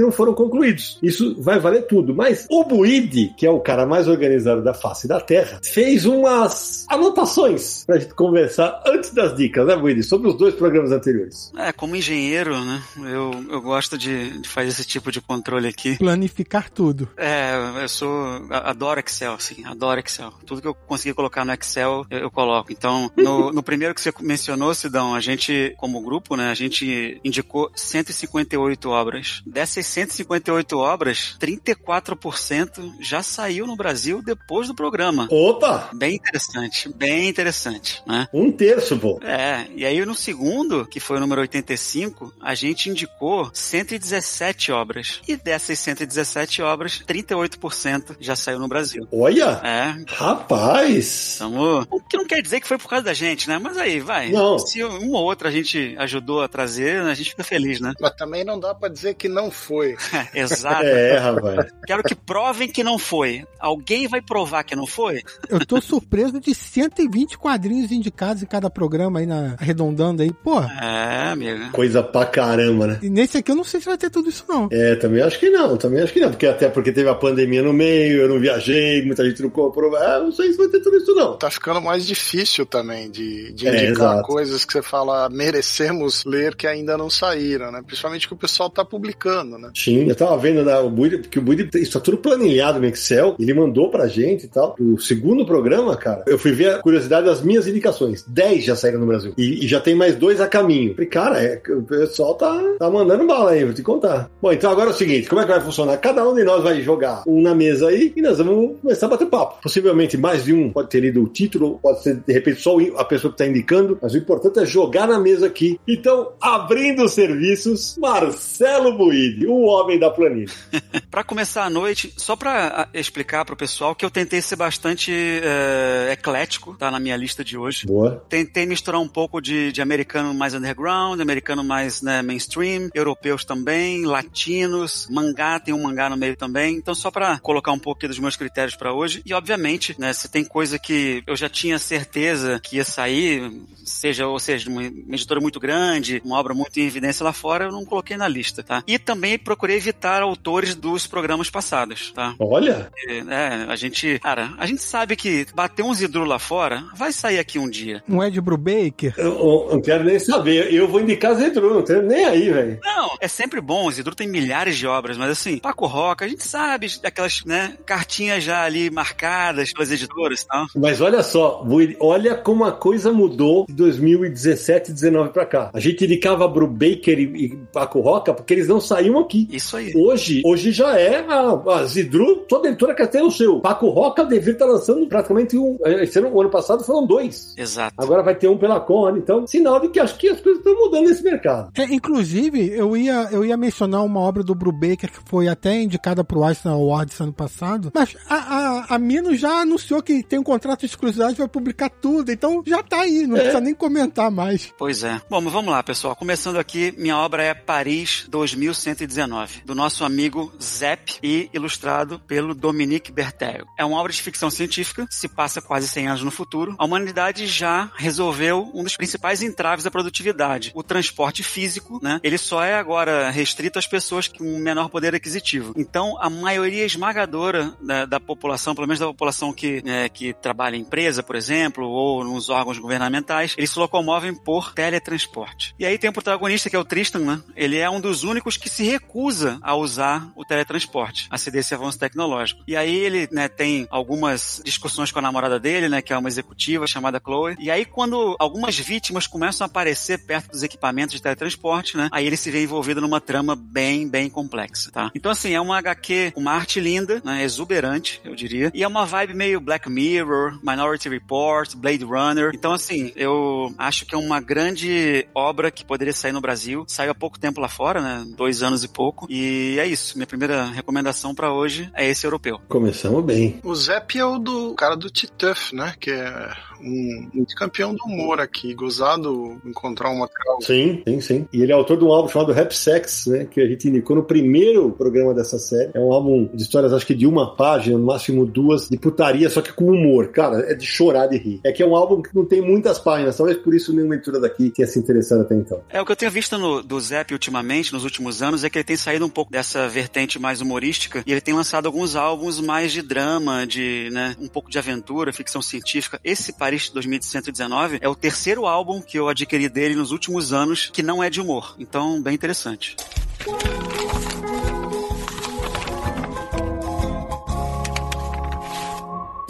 não, 0.00 0.12
foram 0.12 0.34
concluídos. 0.34 0.98
Isso 1.02 1.40
vai 1.42 1.58
valer 1.58 1.86
tudo. 1.86 2.14
Mas 2.14 2.46
o 2.50 2.64
Buide, 2.64 3.32
que 3.36 3.46
é 3.46 3.50
o 3.50 3.60
cara 3.60 3.86
mais 3.86 4.08
organizado 4.08 4.62
da 4.62 4.74
face 4.74 5.06
da 5.08 5.20
Terra, 5.20 5.60
fez 5.62 6.04
umas 6.06 6.86
anotações 6.88 7.84
pra 7.86 7.98
gente 7.98 8.14
conversar 8.14 8.82
antes 8.86 9.12
das 9.12 9.34
dicas, 9.36 9.66
né, 9.66 9.76
Buide? 9.76 10.02
Sobre 10.02 10.28
os 10.28 10.36
dois 10.36 10.54
programas 10.54 10.90
anteriores. 10.92 11.52
É, 11.56 11.72
como 11.72 11.96
engenheiro, 11.96 12.58
né? 12.64 12.82
Eu, 12.98 13.32
eu 13.50 13.60
gosto 13.62 13.96
de, 13.96 14.40
de 14.40 14.48
fazer 14.48 14.68
esse 14.68 14.84
tipo 14.84 15.10
de 15.10 15.20
controle 15.20 15.68
aqui. 15.68 15.96
Planificar 15.98 16.70
tudo. 16.70 17.08
É, 17.16 17.54
eu 17.82 17.88
sou. 17.88 18.10
a- 18.50 18.70
adoro 18.74 19.00
Excel, 19.00 19.38
sim, 19.38 19.64
adoro 19.64 20.00
Excel. 20.00 20.32
Tudo 20.44 20.60
que 20.60 20.68
eu 20.68 20.74
consegui 20.74 21.14
colocar 21.14 21.44
no 21.44 21.52
Excel, 21.52 22.04
eu, 22.10 22.18
eu 22.18 22.30
coloco. 22.30 22.72
Então, 22.72 23.10
no, 23.16 23.52
no, 23.52 23.62
primeiro 23.62 23.94
que 23.94 24.00
você 24.00 24.12
mencionou, 24.20 24.74
Sidão, 24.74 25.14
a 25.14 25.20
gente, 25.20 25.74
como 25.78 26.00
grupo, 26.00 26.36
né, 26.36 26.50
a 26.50 26.54
gente 26.54 27.20
indicou 27.24 27.70
158 27.74 28.90
obras. 28.90 29.42
Dessas 29.46 29.86
158 29.86 30.78
obras, 30.78 31.36
34% 31.40 32.92
já 33.00 33.22
saiu 33.22 33.66
no 33.66 33.76
Brasil 33.76 34.22
depois 34.22 34.68
do 34.68 34.74
programa. 34.74 35.28
Opa! 35.30 35.90
Bem 35.94 36.16
interessante, 36.16 36.92
bem 36.94 37.28
interessante, 37.28 38.02
né? 38.06 38.28
Um 38.32 38.50
terço, 38.50 38.98
pô. 38.98 39.18
É, 39.22 39.66
e 39.74 39.84
aí 39.84 40.04
no 40.04 40.14
segundo, 40.14 40.86
que 40.86 41.00
foi 41.00 41.16
o 41.16 41.20
número 41.20 41.40
85, 41.40 42.34
a 42.40 42.54
gente 42.54 42.90
indicou 42.90 43.50
117 43.52 44.72
obras. 44.72 45.20
E 45.28 45.36
dessas 45.36 45.78
117 45.78 46.62
obras, 46.62 47.02
38% 47.06 48.16
já 48.20 48.34
saiu 48.34 48.58
no 48.58 48.63
Brasil. 48.68 49.06
Olha! 49.12 49.60
É. 49.62 49.94
Rapaz! 50.08 51.36
Tamo... 51.38 51.86
O 51.90 52.00
que 52.00 52.16
não 52.16 52.26
quer 52.26 52.42
dizer 52.42 52.60
que 52.60 52.68
foi 52.68 52.78
por 52.78 52.88
causa 52.88 53.04
da 53.04 53.14
gente, 53.14 53.48
né? 53.48 53.58
Mas 53.58 53.76
aí, 53.76 54.00
vai. 54.00 54.30
Não. 54.30 54.58
Se 54.58 54.82
uma 54.82 55.18
ou 55.18 55.24
outra 55.24 55.48
a 55.48 55.52
gente 55.52 55.94
ajudou 55.98 56.42
a 56.42 56.48
trazer, 56.48 57.00
a 57.00 57.14
gente 57.14 57.30
fica 57.30 57.44
feliz, 57.44 57.80
né? 57.80 57.92
Mas 58.00 58.12
também 58.12 58.44
não 58.44 58.58
dá 58.58 58.74
pra 58.74 58.88
dizer 58.88 59.14
que 59.14 59.28
não 59.28 59.50
foi. 59.50 59.96
Exato. 60.34 60.84
É, 60.84 61.18
rapaz. 61.18 61.66
Quero 61.86 62.02
que 62.02 62.14
provem 62.14 62.68
que 62.68 62.84
não 62.84 62.98
foi. 62.98 63.44
Alguém 63.58 64.06
vai 64.08 64.20
provar 64.20 64.64
que 64.64 64.76
não 64.76 64.86
foi? 64.86 65.22
Eu 65.48 65.64
tô 65.64 65.80
surpreso 65.80 66.40
de 66.40 66.54
120 66.54 67.38
quadrinhos 67.38 67.90
indicados 67.90 68.42
em 68.42 68.46
cada 68.46 68.70
programa 68.70 69.20
aí, 69.20 69.26
na, 69.26 69.56
arredondando 69.58 70.22
aí. 70.22 70.32
Pô. 70.32 70.60
É, 70.60 71.28
amiga. 71.32 71.70
Coisa 71.70 72.02
pra 72.02 72.26
caramba, 72.26 72.86
né? 72.86 72.98
E 73.02 73.10
nesse 73.10 73.38
aqui 73.38 73.50
eu 73.50 73.56
não 73.56 73.64
sei 73.64 73.80
se 73.80 73.86
vai 73.86 73.98
ter 73.98 74.10
tudo 74.10 74.28
isso, 74.28 74.44
não. 74.48 74.68
É, 74.70 74.94
também 74.96 75.22
acho 75.22 75.38
que 75.38 75.50
não, 75.50 75.76
também 75.76 76.02
acho 76.02 76.12
que 76.12 76.20
não. 76.20 76.30
Porque 76.30 76.46
até 76.46 76.68
porque 76.68 76.92
teve 76.92 77.08
a 77.08 77.14
pandemia 77.14 77.62
no 77.62 77.72
meio, 77.72 78.22
eu 78.22 78.28
não 78.28 78.38
viajei, 78.54 79.04
muita 79.04 79.24
gente 79.24 79.42
não 79.42 79.50
comprou. 79.50 79.96
É, 79.96 80.20
não 80.20 80.32
sei 80.32 80.52
se 80.52 80.58
vai 80.58 80.68
ter 80.68 80.80
tudo 80.80 80.96
isso, 80.96 81.14
não. 81.14 81.36
Tá 81.36 81.50
ficando 81.50 81.80
mais 81.80 82.06
difícil 82.06 82.66
também 82.66 83.10
de, 83.10 83.52
de 83.52 83.66
É, 83.68 83.70
indicar 83.70 84.12
exato. 84.14 84.22
coisas 84.26 84.64
que 84.64 84.72
você 84.72 84.82
fala, 84.82 85.28
merecemos 85.28 86.24
ler 86.24 86.54
que 86.54 86.66
ainda 86.66 86.96
não 86.96 87.10
saíram, 87.10 87.70
né? 87.70 87.82
Principalmente 87.84 88.26
que 88.26 88.34
o 88.34 88.36
pessoal 88.36 88.70
tá 88.70 88.84
publicando, 88.84 89.58
né? 89.58 89.70
Sim, 89.74 90.08
eu 90.08 90.14
tava 90.14 90.36
vendo 90.38 90.64
né, 90.64 90.76
o 90.78 90.90
Budi, 90.90 91.18
porque 91.18 91.38
o 91.38 91.42
Budi, 91.42 91.68
isso 91.74 91.92
tá 91.92 92.00
tudo 92.00 92.18
planilhado 92.18 92.78
no 92.80 92.86
Excel, 92.86 93.36
ele 93.38 93.54
mandou 93.54 93.90
pra 93.90 94.06
gente 94.06 94.44
e 94.44 94.48
tal. 94.48 94.74
O 94.80 94.98
segundo 94.98 95.44
programa, 95.46 95.96
cara, 95.96 96.24
eu 96.26 96.38
fui 96.38 96.52
ver 96.52 96.74
a 96.74 96.78
curiosidade 96.78 97.26
das 97.26 97.42
minhas 97.42 97.66
indicações. 97.66 98.24
10 98.26 98.64
já 98.64 98.76
saíram 98.76 99.00
no 99.00 99.06
Brasil. 99.06 99.32
E, 99.36 99.64
e 99.64 99.68
já 99.68 99.80
tem 99.80 99.94
mais 99.94 100.16
dois 100.16 100.40
a 100.40 100.46
caminho. 100.46 100.94
Falei, 100.94 101.08
cara, 101.08 101.42
é, 101.42 101.60
o 101.70 101.82
pessoal 101.82 102.34
tá, 102.34 102.60
tá 102.78 102.90
mandando 102.90 103.26
bala 103.26 103.52
aí, 103.52 103.64
vou 103.64 103.74
te 103.74 103.82
contar. 103.82 104.30
Bom, 104.40 104.52
então 104.52 104.70
agora 104.70 104.90
é 104.90 104.92
o 104.92 104.96
seguinte, 104.96 105.28
como 105.28 105.40
é 105.40 105.44
que 105.44 105.50
vai 105.50 105.60
funcionar? 105.60 105.96
Cada 105.98 106.26
um 106.28 106.34
de 106.34 106.44
nós 106.44 106.62
vai 106.62 106.80
jogar 106.82 107.22
um 107.26 107.40
na 107.40 107.54
mesa 107.54 107.88
aí 107.88 108.12
e 108.14 108.22
nós 108.22 108.38
vamos 108.38 108.43
começar 108.82 109.06
a 109.06 109.08
bater 109.10 109.26
papo. 109.26 109.62
Possivelmente 109.62 110.16
mais 110.16 110.44
de 110.44 110.52
um 110.52 110.70
pode 110.72 110.88
ter 110.90 111.00
lido 111.00 111.22
o 111.22 111.28
título, 111.28 111.78
pode 111.82 112.02
ser 112.02 112.16
de 112.16 112.32
repente 112.32 112.60
só 112.60 112.76
o- 112.76 112.98
a 112.98 113.04
pessoa 113.04 113.30
que 113.32 113.38
tá 113.38 113.46
indicando, 113.46 113.98
mas 114.00 114.14
o 114.14 114.18
importante 114.18 114.58
é 114.60 114.66
jogar 114.66 115.06
na 115.06 115.18
mesa 115.18 115.46
aqui. 115.46 115.78
Então, 115.86 116.32
abrindo 116.40 117.04
os 117.04 117.12
serviços, 117.12 117.96
Marcelo 117.98 118.96
Buide, 118.96 119.46
o 119.46 119.62
homem 119.64 119.98
da 119.98 120.10
planilha. 120.10 120.52
Pra 121.10 121.22
começar 121.22 121.64
a 121.64 121.70
noite, 121.70 122.12
só 122.16 122.34
pra 122.34 122.66
ah, 122.82 122.88
explicar 122.92 123.44
pro 123.44 123.54
pessoal 123.56 123.94
que 123.94 124.04
eu 124.04 124.10
tentei 124.10 124.42
ser 124.42 124.56
bastante 124.56 125.12
eh, 125.12 126.08
eclético, 126.12 126.74
tá? 126.74 126.90
Na 126.90 126.98
minha 126.98 127.16
lista 127.16 127.44
de 127.44 127.56
hoje. 127.56 127.86
Boa. 127.86 128.24
Tentei 128.28 128.66
misturar 128.66 129.00
um 129.00 129.06
pouco 129.06 129.40
de, 129.40 129.70
de 129.70 129.80
americano 129.80 130.34
mais 130.34 130.54
underground, 130.54 131.20
americano 131.20 131.62
mais 131.62 132.02
né, 132.02 132.20
mainstream, 132.20 132.88
europeus 132.92 133.44
também, 133.44 134.04
latinos, 134.04 135.06
mangá, 135.08 135.60
tem 135.60 135.72
um 135.72 135.82
mangá 135.82 136.10
no 136.10 136.16
meio 136.16 136.36
também. 136.36 136.74
Então, 136.76 136.94
só 136.96 137.12
pra 137.12 137.38
colocar 137.38 137.70
um 137.70 137.78
aqui 137.78 138.08
dos 138.08 138.18
meus 138.18 138.33
critérios 138.36 138.76
pra 138.76 138.92
hoje. 138.92 139.22
E, 139.24 139.32
obviamente, 139.32 139.94
né, 139.98 140.12
se 140.12 140.28
tem 140.28 140.44
coisa 140.44 140.78
que 140.78 141.22
eu 141.26 141.36
já 141.36 141.48
tinha 141.48 141.78
certeza 141.78 142.60
que 142.60 142.76
ia 142.76 142.84
sair, 142.84 143.50
seja, 143.84 144.26
ou 144.26 144.38
seja, 144.38 144.68
uma, 144.70 144.84
editora 144.84 145.40
muito 145.40 145.60
grande, 145.60 146.20
uma 146.24 146.38
obra 146.38 146.54
muito 146.54 146.78
em 146.78 146.86
evidência 146.86 147.24
lá 147.24 147.32
fora, 147.32 147.66
eu 147.66 147.72
não 147.72 147.84
coloquei 147.84 148.16
na 148.16 148.28
lista, 148.28 148.62
tá? 148.62 148.82
E 148.86 148.98
também 148.98 149.38
procurei 149.38 149.76
evitar 149.76 150.22
autores 150.22 150.74
dos 150.74 151.06
programas 151.06 151.50
passados, 151.50 152.12
tá? 152.12 152.34
Olha, 152.38 152.90
É, 153.08 153.66
a 153.68 153.76
gente, 153.76 154.18
cara, 154.18 154.52
a 154.58 154.66
gente 154.66 154.82
sabe 154.82 155.16
que 155.16 155.46
bater 155.54 155.82
um 155.82 155.94
Zidru 155.94 156.24
lá 156.24 156.38
fora 156.38 156.84
vai 156.94 157.12
sair 157.12 157.38
aqui 157.38 157.58
um 157.58 157.68
dia. 157.68 158.02
Não 158.06 158.22
é 158.22 158.30
de 158.30 158.40
Brubaker? 158.40 159.14
eu, 159.16 159.24
eu 159.24 159.68
não 159.72 159.80
quero 159.80 160.04
nem 160.04 160.18
saber. 160.18 160.72
Eu 160.72 160.88
vou 160.88 161.00
indicar 161.00 161.34
Zedru, 161.34 161.74
não 161.74 161.82
tenho 161.82 162.02
nem 162.02 162.24
aí, 162.24 162.50
velho. 162.50 162.78
Não, 162.82 163.10
é 163.20 163.28
sempre 163.28 163.60
bom, 163.60 163.86
o 163.86 163.90
Zidru 163.90 164.14
tem 164.14 164.28
milhares 164.28 164.76
de 164.76 164.86
obras, 164.86 165.16
mas 165.16 165.30
assim, 165.30 165.58
Paco 165.58 165.86
Roca, 165.86 166.24
a 166.24 166.28
gente 166.28 166.44
sabe 166.44 166.88
daquelas, 167.02 167.44
né, 167.44 167.76
cartinhas 167.86 168.23
já 168.40 168.62
ali 168.62 168.90
marcadas 168.90 169.72
pelas 169.72 169.90
editoras 169.90 170.42
e 170.42 170.46
tal. 170.46 170.66
Mas 170.76 171.00
olha 171.00 171.22
só, 171.22 171.64
olha 172.00 172.34
como 172.34 172.64
a 172.64 172.72
coisa 172.72 173.12
mudou 173.12 173.66
de 173.66 173.74
2017 173.74 174.90
e 174.90 174.94
19 174.94 175.30
pra 175.30 175.46
cá. 175.46 175.70
A 175.72 175.80
gente 175.80 176.04
indicava 176.04 176.48
Brubaker 176.48 177.18
e, 177.18 177.44
e 177.44 177.56
Paco 177.72 178.00
Roca 178.00 178.34
porque 178.34 178.54
eles 178.54 178.68
não 178.68 178.80
saíam 178.80 179.18
aqui. 179.18 179.48
Isso 179.50 179.76
aí. 179.76 179.92
Hoje, 179.94 180.42
hoje 180.44 180.72
já 180.72 180.98
é 180.98 181.24
a, 181.26 181.62
a 181.72 181.84
Zidru, 181.86 182.36
toda 182.48 182.68
editora 182.68 182.94
quer 182.94 183.06
ter 183.08 183.22
o 183.22 183.30
seu. 183.30 183.60
Paco 183.60 183.88
Roca 183.88 184.24
devia 184.24 184.52
estar 184.52 184.66
lançando 184.66 185.06
praticamente 185.06 185.56
um. 185.56 185.78
Esse 185.84 186.18
ano, 186.18 186.30
o 186.32 186.40
ano 186.40 186.50
passado 186.50 186.84
foram 186.84 187.06
dois. 187.06 187.54
Exato. 187.56 187.94
Agora 187.96 188.22
vai 188.22 188.34
ter 188.34 188.48
um 188.48 188.58
pela 188.58 188.80
Conde, 188.80 189.18
então 189.18 189.46
sinal 189.46 189.80
de 189.80 189.88
que 189.88 190.00
acho 190.00 190.16
que 190.16 190.28
as 190.28 190.40
coisas 190.40 190.58
estão 190.58 190.74
mudando 190.74 191.06
nesse 191.06 191.22
mercado. 191.22 191.70
É, 191.76 191.84
inclusive, 191.84 192.70
eu 192.70 192.96
ia, 192.96 193.28
eu 193.30 193.44
ia 193.44 193.56
mencionar 193.56 194.04
uma 194.04 194.20
obra 194.20 194.42
do 194.42 194.54
Brubaker 194.54 195.10
que 195.10 195.20
foi 195.24 195.48
até 195.48 195.80
indicada 195.80 196.24
pro 196.24 196.46
Eisner 196.46 196.74
Awards 196.74 197.20
ano 197.20 197.32
passado, 197.32 197.90
mas 197.94 198.13
a, 198.28 198.34
a, 198.34 198.94
a 198.94 198.98
Mino 198.98 199.34
já 199.34 199.60
anunciou 199.60 200.02
que 200.02 200.22
tem 200.22 200.38
um 200.38 200.42
contrato 200.42 200.80
de 200.80 200.86
exclusividade 200.86 201.36
vai 201.36 201.48
publicar 201.48 201.88
tudo, 201.88 202.30
então 202.32 202.62
já 202.66 202.82
tá 202.82 203.00
aí, 203.00 203.26
não 203.26 203.36
precisa 203.36 203.60
nem 203.60 203.74
comentar 203.74 204.30
mais. 204.30 204.72
Pois 204.78 205.04
é. 205.04 205.20
Bom, 205.28 205.40
mas 205.40 205.52
vamos 205.52 205.72
lá, 205.72 205.82
pessoal. 205.82 206.16
Começando 206.16 206.58
aqui, 206.58 206.94
minha 206.96 207.16
obra 207.16 207.42
é 207.42 207.54
Paris 207.54 208.26
2119, 208.28 209.62
do 209.64 209.74
nosso 209.74 210.04
amigo 210.04 210.52
Zep 210.62 211.18
e 211.22 211.48
ilustrado 211.52 212.18
pelo 212.20 212.54
Dominique 212.54 213.12
Bertel. 213.12 213.66
É 213.78 213.84
uma 213.84 213.98
obra 213.98 214.12
de 214.12 214.22
ficção 214.22 214.50
científica, 214.50 215.06
se 215.10 215.28
passa 215.28 215.60
quase 215.60 215.88
100 215.88 216.08
anos 216.08 216.22
no 216.22 216.30
futuro. 216.30 216.74
A 216.78 216.84
humanidade 216.84 217.46
já 217.46 217.90
resolveu 217.96 218.70
um 218.74 218.82
dos 218.82 218.96
principais 218.96 219.42
entraves 219.42 219.84
da 219.84 219.90
produtividade, 219.90 220.72
o 220.74 220.82
transporte 220.82 221.42
físico, 221.42 221.98
né? 222.02 222.20
Ele 222.22 222.38
só 222.38 222.62
é 222.62 222.74
agora 222.74 223.30
restrito 223.30 223.78
às 223.78 223.86
pessoas 223.86 224.28
com 224.28 224.58
menor 224.58 224.88
poder 224.88 225.14
aquisitivo. 225.14 225.72
Então, 225.76 226.16
a 226.20 226.28
maioria 226.28 226.84
esmagadora 226.84 227.74
da, 227.80 227.93
da 228.08 228.20
população, 228.20 228.74
pelo 228.74 228.86
menos 228.86 229.00
da 229.00 229.06
população 229.06 229.52
que, 229.52 229.82
é, 229.86 230.08
que 230.08 230.32
trabalha 230.34 230.76
em 230.76 230.80
empresa, 230.80 231.22
por 231.22 231.36
exemplo, 231.36 231.88
ou 231.88 232.24
nos 232.24 232.50
órgãos 232.50 232.78
governamentais, 232.78 233.54
eles 233.56 233.70
se 233.70 233.78
locomovem 233.78 234.34
por 234.34 234.72
teletransporte. 234.72 235.74
E 235.78 235.86
aí 235.86 235.98
tem 235.98 236.10
o 236.10 236.12
protagonista, 236.12 236.68
que 236.68 236.76
é 236.76 236.78
o 236.78 236.84
Tristan, 236.84 237.20
né? 237.20 237.42
Ele 237.56 237.78
é 237.78 237.88
um 237.88 238.00
dos 238.00 238.24
únicos 238.24 238.56
que 238.56 238.68
se 238.68 238.84
recusa 238.84 239.58
a 239.62 239.74
usar 239.74 240.30
o 240.36 240.44
teletransporte, 240.44 241.26
a 241.30 241.38
ceder 241.38 241.60
esse 241.60 241.74
avanço 241.74 241.98
tecnológico. 241.98 242.62
E 242.66 242.76
aí 242.76 242.94
ele, 242.94 243.28
né, 243.30 243.48
tem 243.48 243.86
algumas 243.90 244.60
discussões 244.64 245.10
com 245.10 245.18
a 245.18 245.22
namorada 245.22 245.58
dele, 245.58 245.88
né, 245.88 246.02
que 246.02 246.12
é 246.12 246.18
uma 246.18 246.28
executiva 246.28 246.86
chamada 246.86 247.20
Chloe. 247.24 247.56
E 247.58 247.70
aí 247.70 247.84
quando 247.84 248.36
algumas 248.38 248.78
vítimas 248.78 249.26
começam 249.26 249.64
a 249.64 249.68
aparecer 249.68 250.18
perto 250.26 250.50
dos 250.50 250.62
equipamentos 250.62 251.14
de 251.14 251.22
teletransporte, 251.22 251.96
né, 251.96 252.08
aí 252.10 252.26
ele 252.26 252.36
se 252.36 252.50
vê 252.50 252.62
envolvido 252.62 253.00
numa 253.00 253.20
trama 253.20 253.56
bem, 253.56 254.08
bem 254.08 254.28
complexa, 254.28 254.90
tá? 254.90 255.10
Então 255.14 255.30
assim, 255.30 255.54
é 255.54 255.60
uma 255.60 255.78
HQ, 255.78 256.32
uma 256.36 256.52
arte 256.52 256.80
linda, 256.80 257.20
né, 257.24 257.42
exuberante, 257.42 257.83
eu 258.24 258.34
diria, 258.34 258.70
e 258.74 258.82
é 258.82 258.88
uma 258.88 259.04
vibe 259.04 259.34
meio 259.34 259.60
Black 259.60 259.88
Mirror, 259.88 260.58
Minority 260.62 261.08
Report, 261.08 261.74
Blade 261.76 262.04
Runner. 262.04 262.50
Então 262.54 262.72
assim, 262.72 263.12
eu 263.16 263.72
acho 263.78 264.06
que 264.06 264.14
é 264.14 264.18
uma 264.18 264.40
grande 264.40 265.26
obra 265.34 265.70
que 265.70 265.84
poderia 265.84 266.12
sair 266.12 266.32
no 266.32 266.40
Brasil. 266.40 266.84
Saiu 266.88 267.12
há 267.12 267.14
pouco 267.14 267.38
tempo 267.38 267.60
lá 267.60 267.68
fora, 267.68 268.00
né, 268.00 268.24
dois 268.36 268.62
anos 268.62 268.84
e 268.84 268.88
pouco. 268.88 269.26
E 269.30 269.76
é 269.78 269.86
isso. 269.86 270.16
Minha 270.16 270.26
primeira 270.26 270.64
recomendação 270.66 271.34
pra 271.34 271.52
hoje 271.52 271.90
é 271.94 272.08
esse 272.08 272.26
europeu. 272.26 272.60
Começamos 272.68 273.24
bem. 273.24 273.60
O 273.62 273.74
Zep 273.74 274.18
é 274.18 274.24
o 274.24 274.38
do 274.38 274.74
cara 274.74 274.96
do 274.96 275.10
Tituff, 275.10 275.74
né? 275.74 275.94
Que 275.98 276.10
é 276.10 276.50
um, 276.84 277.30
um 277.34 277.44
campeão 277.56 277.94
do 277.94 278.04
humor 278.04 278.40
aqui. 278.40 278.74
Gozado 278.74 279.60
encontrar 279.64 280.10
uma 280.10 280.28
causa. 280.28 280.66
Sim, 280.66 281.02
sim, 281.06 281.20
sim. 281.20 281.48
E 281.52 281.62
ele 281.62 281.72
é 281.72 281.74
autor 281.74 281.96
de 281.96 282.04
um 282.04 282.12
álbum 282.12 282.28
chamado 282.28 282.52
Rap 282.52 282.72
Sex, 282.72 283.26
né? 283.26 283.44
Que 283.46 283.60
a 283.60 283.66
gente 283.66 283.88
indicou 283.88 284.16
no 284.16 284.22
primeiro 284.22 284.90
programa 284.92 285.34
dessa 285.34 285.58
série. 285.58 285.90
É 285.94 286.00
um 286.00 286.12
álbum 286.12 286.48
de 286.52 286.62
histórias, 286.62 286.92
acho 286.92 287.06
que 287.06 287.14
de 287.14 287.26
uma 287.26 287.54
página, 287.56 287.98
no 287.98 288.04
máximo 288.04 288.44
duas, 288.44 288.88
de 288.88 288.98
putaria, 288.98 289.48
só 289.48 289.60
que 289.60 289.72
com 289.72 289.86
humor. 289.86 290.28
Cara, 290.28 290.70
é 290.70 290.74
de 290.74 290.86
chorar 290.86 291.26
de 291.26 291.38
rir. 291.38 291.60
É 291.64 291.72
que 291.72 291.82
é 291.82 291.86
um 291.86 291.96
álbum 291.96 292.22
que 292.22 292.34
não 292.34 292.44
tem 292.44 292.60
muitas 292.60 292.98
páginas, 292.98 293.36
talvez 293.36 293.58
por 293.58 293.74
isso 293.74 293.92
nenhuma 293.92 294.14
leitura 294.14 294.40
daqui 294.40 294.70
tenha 294.70 294.86
se 294.86 294.98
interessado 294.98 295.42
até 295.42 295.54
então. 295.54 295.80
É, 295.88 296.00
o 296.00 296.04
que 296.04 296.12
eu 296.12 296.16
tenho 296.16 296.30
visto 296.30 296.58
no, 296.58 296.82
do 296.82 297.00
Zep 297.00 297.32
ultimamente, 297.32 297.92
nos 297.92 298.04
últimos 298.04 298.42
anos, 298.42 298.64
é 298.64 298.70
que 298.70 298.78
ele 298.78 298.84
tem 298.84 298.96
saído 298.96 299.24
um 299.24 299.30
pouco 299.30 299.50
dessa 299.50 299.88
vertente 299.88 300.38
mais 300.38 300.60
humorística 300.60 301.22
e 301.26 301.32
ele 301.32 301.40
tem 301.40 301.54
lançado 301.54 301.86
alguns 301.86 302.16
álbuns 302.16 302.60
mais 302.60 302.92
de 302.92 303.02
drama, 303.02 303.66
de, 303.66 304.08
né, 304.12 304.36
um 304.40 304.48
pouco 304.48 304.70
de 304.70 304.78
aventura, 304.78 305.32
ficção 305.32 305.62
científica. 305.62 306.20
Esse 306.24 306.52
Paris 306.74 306.90
2119 306.90 307.98
é 308.00 308.08
o 308.08 308.16
terceiro 308.16 308.66
álbum 308.66 309.00
que 309.00 309.16
eu 309.16 309.28
adquiri 309.28 309.68
dele 309.68 309.94
nos 309.94 310.10
últimos 310.10 310.52
anos 310.52 310.90
que 310.92 311.04
não 311.04 311.22
é 311.22 311.30
de 311.30 311.40
humor. 311.40 311.76
Então, 311.78 312.20
bem 312.20 312.34
interessante. 312.34 312.96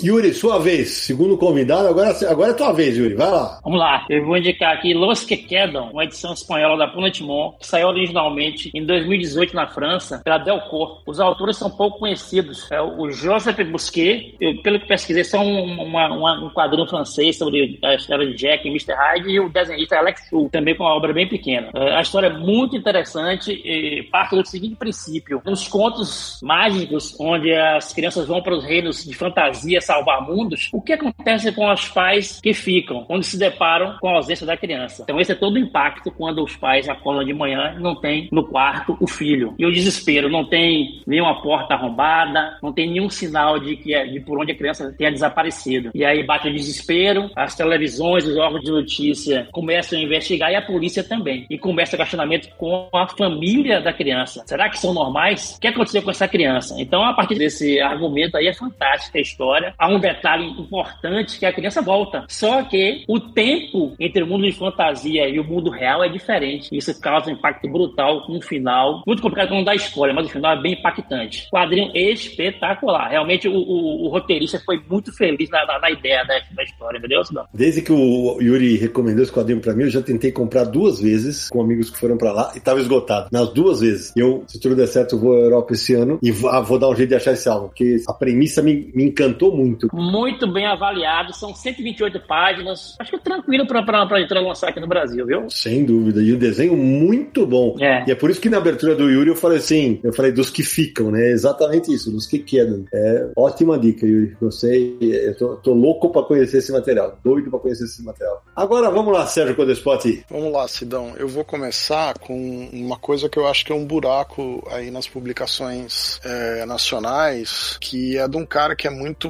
Yuri, 0.05 0.35
sua 0.35 0.59
vez. 0.59 0.91
Segundo 0.91 1.39
convidado, 1.39 1.89
agora, 1.89 2.15
agora 2.29 2.51
é 2.51 2.55
tua 2.55 2.73
vez, 2.73 2.99
Yuri. 2.99 3.15
Vai 3.15 3.31
lá. 3.31 3.59
Vamos 3.65 3.79
lá. 3.79 4.05
Eu 4.11 4.27
vou 4.27 4.37
indicar 4.37 4.75
aqui 4.75 4.93
Los 4.93 5.25
Que 5.25 5.37
Quedam, 5.37 5.91
uma 5.93 6.05
edição 6.05 6.35
espanhola 6.35 6.77
da 6.77 6.87
Planetimon, 6.87 7.53
que 7.53 7.67
saiu 7.67 7.89
originalmente 7.89 8.71
em 8.75 8.85
2018 8.85 9.57
na 9.57 9.67
França, 9.67 10.21
pela 10.23 10.37
Delcourt. 10.37 11.03
Os 11.07 11.21
autores 11.21 11.57
são 11.57 11.71
pouco 11.71 12.01
conhecidos. 12.01 12.71
É 12.71 12.83
o 12.83 13.11
Joseph 13.11 13.59
Busquet, 13.71 14.37
eu, 14.39 14.61
pelo 14.61 14.79
que 14.79 14.87
pesquisei, 14.87 15.25
são 15.25 15.43
uma, 15.43 16.13
uma, 16.13 16.45
um 16.45 16.51
quadrinho 16.51 16.87
francês 16.87 17.39
sobre 17.39 17.79
a 17.83 17.95
história 17.95 18.27
de 18.27 18.35
Jack 18.35 18.67
e 18.67 18.71
Mr. 18.71 18.93
Hyde, 18.93 19.31
e 19.31 19.41
o 19.41 19.49
desenhista 19.49 19.97
Alex 19.97 20.29
Fu, 20.29 20.51
também 20.53 20.75
com 20.75 20.85
uma 20.85 20.95
obra 20.95 21.15
bem 21.15 21.27
pequena. 21.27 21.71
É, 21.75 21.97
a 21.97 22.03
história 22.03 22.27
é 22.27 22.33
muito 22.33 22.77
interessante 22.77 23.53
e 23.53 24.03
parte 24.11 24.37
do 24.37 24.47
seguinte 24.47 24.77
princípio. 24.77 25.41
Nos 25.47 25.67
contos 25.67 26.39
mágicos, 26.43 27.17
onde 27.19 27.55
as 27.55 27.95
crianças 27.95 28.27
vão 28.27 28.43
para 28.43 28.55
os 28.55 28.65
reinos 28.65 29.03
de 29.03 29.15
fantasia 29.15 29.81
salvar 29.95 30.27
mundos, 30.27 30.69
o 30.73 30.81
que 30.81 30.93
acontece 30.93 31.53
com 31.53 31.71
os 31.71 31.89
pais 31.89 32.41
que 32.41 32.53
ficam, 32.53 33.05
quando 33.05 33.23
se 33.23 33.39
deparam 33.39 33.97
com 34.01 34.09
a 34.09 34.17
ausência 34.17 34.47
da 34.47 34.57
criança? 34.57 35.03
Então 35.05 35.21
esse 35.21 35.33
é 35.33 35.35
todo 35.35 35.55
o 35.55 35.59
impacto 35.59 36.11
quando 36.11 36.43
os 36.43 36.57
pais 36.57 36.89
acordam 36.89 37.25
de 37.25 37.33
manhã 37.33 37.75
e 37.77 37.83
não 37.83 37.95
tem 37.95 38.29
no 38.33 38.45
quarto 38.45 38.97
o 39.01 39.07
filho. 39.07 39.55
E 39.59 39.65
o 39.65 39.73
desespero, 39.73 40.29
não 40.29 40.45
tem 40.45 41.03
nenhuma 41.07 41.41
porta 41.41 41.75
arrombada, 41.75 42.59
não 42.63 42.73
tem 42.73 42.91
nenhum 42.91 43.09
sinal 43.09 43.59
de 43.59 43.77
que 43.77 43.95
é, 43.95 44.05
de 44.07 44.21
por 44.21 44.39
onde 44.41 44.53
a 44.53 44.57
criança 44.57 44.93
tenha 44.97 45.13
desaparecido. 45.13 45.91
E 45.95 46.05
aí 46.05 46.25
bate 46.25 46.49
o 46.49 46.53
desespero, 46.53 47.31
as 47.37 47.55
televisões, 47.55 48.27
os 48.27 48.37
órgãos 48.37 48.63
de 48.63 48.71
notícia 48.71 49.49
começam 49.53 49.99
a 49.99 50.03
investigar 50.03 50.51
e 50.51 50.57
a 50.57 50.63
polícia 50.63 51.05
também. 51.05 51.47
E 51.49 51.59
começa 51.59 51.95
o 51.95 51.99
questionamento 51.99 52.49
com 52.57 52.89
a 52.93 53.07
família 53.07 53.81
da 53.81 53.93
criança. 53.93 54.43
Será 54.47 54.69
que 54.69 54.79
são 54.79 54.93
normais? 54.93 55.57
O 55.57 55.61
que 55.61 55.69
aconteceu 55.69 56.03
com 56.03 56.11
essa 56.11 56.27
criança? 56.27 56.75
Então, 56.79 57.05
a 57.05 57.13
partir 57.13 57.37
desse 57.37 57.81
argumento 57.81 58.37
aí 58.37 58.49
é 58.49 58.55
fantástica 58.55 59.19
a 59.19 59.23
história. 59.23 59.75
Há 59.85 59.89
um 59.89 60.01
detalhe 60.01 60.47
importante 60.47 61.39
que 61.39 61.45
a 61.45 61.53
criança 61.53 61.83
volta. 61.83 62.25
Só 62.27 62.63
que 62.63 63.05
o 63.07 63.21
tempo 63.21 63.95
entre 64.01 64.23
o 64.23 64.27
mundo 64.27 64.47
de 64.47 64.53
fantasia 64.53 65.29
e 65.29 65.39
o 65.39 65.45
mundo 65.45 65.69
real 65.69 66.03
é 66.03 66.09
diferente. 66.09 66.75
Isso 66.75 66.99
causa 66.99 67.29
um 67.29 67.35
impacto 67.35 67.69
brutal 67.69 68.25
com 68.25 68.39
um 68.39 68.41
final. 68.41 69.03
Muito 69.07 69.21
complicado 69.21 69.51
não 69.51 69.63
dar 69.63 69.75
spoiler, 69.75 70.17
mas 70.17 70.27
o 70.27 70.31
final 70.31 70.55
é 70.55 70.63
bem 70.63 70.73
impactante. 70.73 71.51
Quadrinho 71.51 71.91
espetacular. 71.95 73.11
Realmente 73.11 73.47
o, 73.47 73.53
o, 73.53 74.07
o 74.07 74.09
roteirista 74.09 74.59
foi 74.65 74.81
muito 74.89 75.15
feliz 75.15 75.51
na, 75.51 75.67
na, 75.67 75.79
na 75.79 75.91
ideia 75.91 76.25
da, 76.25 76.39
da, 76.55 76.63
história, 76.63 76.97
entendeu? 76.97 77.21
Desde 77.53 77.83
que 77.83 77.93
o 77.93 78.41
Yuri 78.41 78.79
recomendou 78.79 79.23
esse 79.23 79.33
quadrinho 79.33 79.61
pra 79.61 79.75
mim, 79.75 79.83
eu 79.83 79.91
já 79.91 80.01
tentei 80.01 80.33
comprar 80.33 80.65
duas 80.65 80.99
vezes 80.99 81.51
com 81.51 81.61
amigos 81.61 81.91
que 81.91 81.99
foram 81.99 82.17
pra 82.17 82.33
lá 82.33 82.53
e 82.57 82.61
tava 82.61 82.81
esgotado. 82.81 83.29
Nas 83.31 83.53
duas 83.53 83.81
vezes. 83.81 84.15
Eu, 84.17 84.45
se 84.47 84.59
tudo 84.59 84.75
der 84.75 84.87
certo, 84.87 85.19
vou 85.19 85.35
à 85.35 85.41
Europa 85.41 85.75
esse 85.75 85.93
ano 85.93 86.19
e 86.23 86.31
vou, 86.31 86.49
ah, 86.49 86.61
vou 86.61 86.79
dar 86.79 86.89
um 86.89 86.97
jeito 86.97 87.11
de 87.11 87.17
achar 87.17 87.33
esse 87.33 87.51
álbum, 87.51 87.67
porque 87.67 88.03
a 88.09 88.15
premissa 88.15 88.63
me, 88.63 88.91
me 88.95 89.05
encantou 89.05 89.55
muito. 89.55 89.74
Muito 89.93 90.51
bem 90.51 90.67
avaliado, 90.67 91.35
são 91.35 91.55
128 91.55 92.21
páginas. 92.21 92.97
Acho 92.99 93.11
que 93.11 93.17
é 93.17 93.21
tranquilo 93.21 93.67
pra 93.67 93.81
entrar 94.21 94.41
lançar 94.41 94.69
aqui 94.69 94.81
no 94.81 94.87
Brasil, 94.87 95.27
viu? 95.27 95.51
Sem 95.51 95.85
dúvida. 95.85 96.23
E 96.23 96.33
o 96.33 96.39
desenho 96.39 96.77
muito 96.77 97.47
bom. 97.47 97.77
É. 97.81 98.05
E 98.07 98.13
é 98.13 98.15
por 98.15 98.31
isso 98.31 98.41
que 98.41 98.49
na 98.49 98.59
abertura 98.59 98.95
do 98.95 99.11
Yuri 99.11 99.31
eu 99.31 99.37
falei 99.37 99.59
assim, 99.59 100.01
eu 100.03 100.13
falei 100.13 100.33
dos 100.33 100.51
que 100.51 100.63
ficam, 100.63 101.11
né? 101.11 101.31
Exatamente 101.31 101.93
isso, 101.93 102.11
dos 102.11 102.27
que 102.27 102.39
quedam. 102.39 102.85
É 102.93 103.29
ótima 103.37 103.79
dica, 103.79 104.07
Yuri. 104.07 104.37
Gostei. 104.41 104.97
Eu 105.01 105.37
tô, 105.37 105.57
tô 105.57 105.73
louco 105.73 106.11
pra 106.11 106.23
conhecer 106.23 106.59
esse 106.59 106.73
material. 106.73 107.19
Doido 107.25 107.51
pra 107.51 107.59
conhecer 107.59 107.85
esse 107.85 108.03
material. 108.03 108.43
Agora 108.55 108.91
vamos 108.91 109.13
lá, 109.13 109.27
Sérgio 109.27 109.57
Codespot. 109.57 110.25
Vamos 110.31 110.53
lá, 110.53 110.69
Sidão. 110.69 111.15
Eu 111.17 111.29
vou 111.29 111.45
começar 111.45 112.19
com 112.19 112.69
uma 112.73 112.97
coisa 112.97 113.29
que 113.29 113.39
eu 113.39 113.47
acho 113.47 113.65
que 113.65 113.73
é 113.73 113.75
um 113.75 113.85
buraco 113.85 114.63
aí 114.71 114.91
nas 114.91 115.07
publicações 115.07 116.21
é, 116.25 116.65
nacionais, 116.67 117.79
que 117.81 118.17
é 118.19 118.29
de 118.29 118.37
um 118.37 118.47
cara 118.47 118.77
que 118.77 118.87
é 118.87 118.91
muito. 118.91 119.29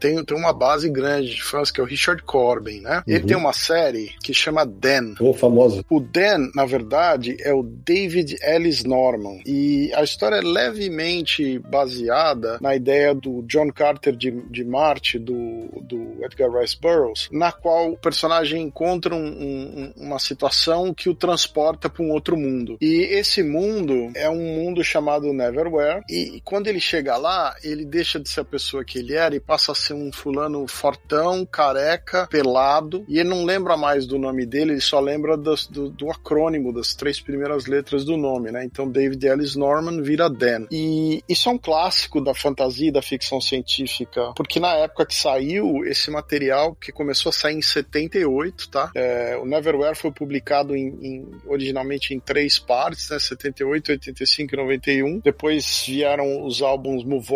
Tem, 0.00 0.22
tem 0.24 0.36
uma 0.36 0.52
base 0.52 0.88
grande 0.88 1.34
de 1.34 1.42
fãs, 1.42 1.70
que 1.70 1.80
é 1.80 1.84
o 1.84 1.86
Richard 1.86 2.22
Corbin, 2.22 2.80
né? 2.80 3.02
Uhum. 3.06 3.14
Ele 3.14 3.24
tem 3.24 3.36
uma 3.36 3.52
série 3.52 4.12
que 4.22 4.34
chama 4.34 4.64
Dan. 4.64 5.14
O 5.20 5.32
famoso. 5.32 5.84
O 5.90 6.00
Dan, 6.00 6.50
na 6.54 6.64
verdade, 6.64 7.36
é 7.40 7.52
o 7.52 7.62
David 7.62 8.36
Ellis 8.42 8.84
Norman. 8.84 9.40
E 9.46 9.92
a 9.94 10.02
história 10.02 10.36
é 10.36 10.40
levemente 10.40 11.58
baseada 11.58 12.58
na 12.60 12.74
ideia 12.74 13.14
do 13.14 13.42
John 13.42 13.70
Carter 13.72 14.14
de, 14.14 14.30
de 14.30 14.64
Marte, 14.64 15.18
do, 15.18 15.68
do 15.82 16.24
Edgar 16.24 16.50
Rice 16.50 16.76
Burroughs, 16.80 17.28
na 17.30 17.52
qual 17.52 17.92
o 17.92 17.96
personagem 17.96 18.62
encontra 18.62 19.14
um, 19.14 19.26
um, 19.26 19.92
uma 19.96 20.18
situação 20.18 20.92
que 20.92 21.08
o 21.08 21.14
transporta 21.14 21.88
para 21.88 22.02
um 22.02 22.10
outro 22.10 22.36
mundo. 22.36 22.76
E 22.80 23.02
esse 23.10 23.42
mundo 23.42 24.10
é 24.14 24.28
um 24.28 24.54
mundo 24.54 24.82
chamado 24.82 25.32
Neverwhere. 25.32 26.02
E 26.08 26.40
quando 26.44 26.68
ele 26.68 26.80
chega 26.80 27.16
lá, 27.16 27.54
ele 27.62 27.84
deixa 27.84 28.18
de 28.18 28.28
ser 28.28 28.40
a 28.40 28.44
pessoa 28.44 28.84
que 28.84 28.98
ele 28.98 29.14
era 29.14 29.34
e 29.34 29.40
passa 29.46 29.72
a 29.72 29.74
ser 29.74 29.94
um 29.94 30.12
fulano 30.12 30.66
fortão, 30.66 31.46
careca, 31.46 32.26
pelado. 32.26 33.04
E 33.08 33.18
ele 33.18 33.28
não 33.28 33.44
lembra 33.44 33.76
mais 33.76 34.06
do 34.06 34.18
nome 34.18 34.46
dele, 34.46 34.72
ele 34.72 34.80
só 34.80 35.00
lembra 35.00 35.36
das, 35.36 35.66
do, 35.66 35.88
do, 35.90 36.10
acrônimo, 36.10 36.72
das 36.72 36.94
três 36.94 37.20
primeiras 37.20 37.66
letras 37.66 38.04
do 38.04 38.16
nome, 38.16 38.50
né? 38.50 38.64
Então 38.64 38.88
David 38.88 39.26
Ellis 39.26 39.56
Norman 39.56 40.02
vira 40.02 40.28
Dan. 40.28 40.66
E 40.70 41.22
isso 41.28 41.48
é 41.48 41.52
um 41.52 41.58
clássico 41.58 42.20
da 42.20 42.34
fantasia 42.34 42.88
e 42.88 42.92
da 42.92 43.02
ficção 43.02 43.40
científica, 43.40 44.32
porque 44.36 44.58
na 44.58 44.74
época 44.74 45.06
que 45.06 45.14
saiu 45.14 45.84
esse 45.84 46.10
material, 46.10 46.74
que 46.74 46.92
começou 46.92 47.30
a 47.30 47.32
sair 47.32 47.56
em 47.56 47.62
78, 47.62 48.70
tá? 48.70 48.90
É, 48.94 49.36
o 49.36 49.44
Neverwhere 49.44 49.96
foi 49.96 50.10
publicado 50.10 50.74
em, 50.74 50.88
em, 51.02 51.30
originalmente 51.46 52.14
em 52.14 52.20
três 52.20 52.58
partes, 52.58 53.10
né? 53.10 53.18
78, 53.18 53.92
85 53.92 54.54
e 54.54 54.56
91. 54.56 55.18
Depois 55.20 55.84
vieram 55.86 56.44
os 56.44 56.62
álbuns 56.62 57.04
Move 57.04 57.34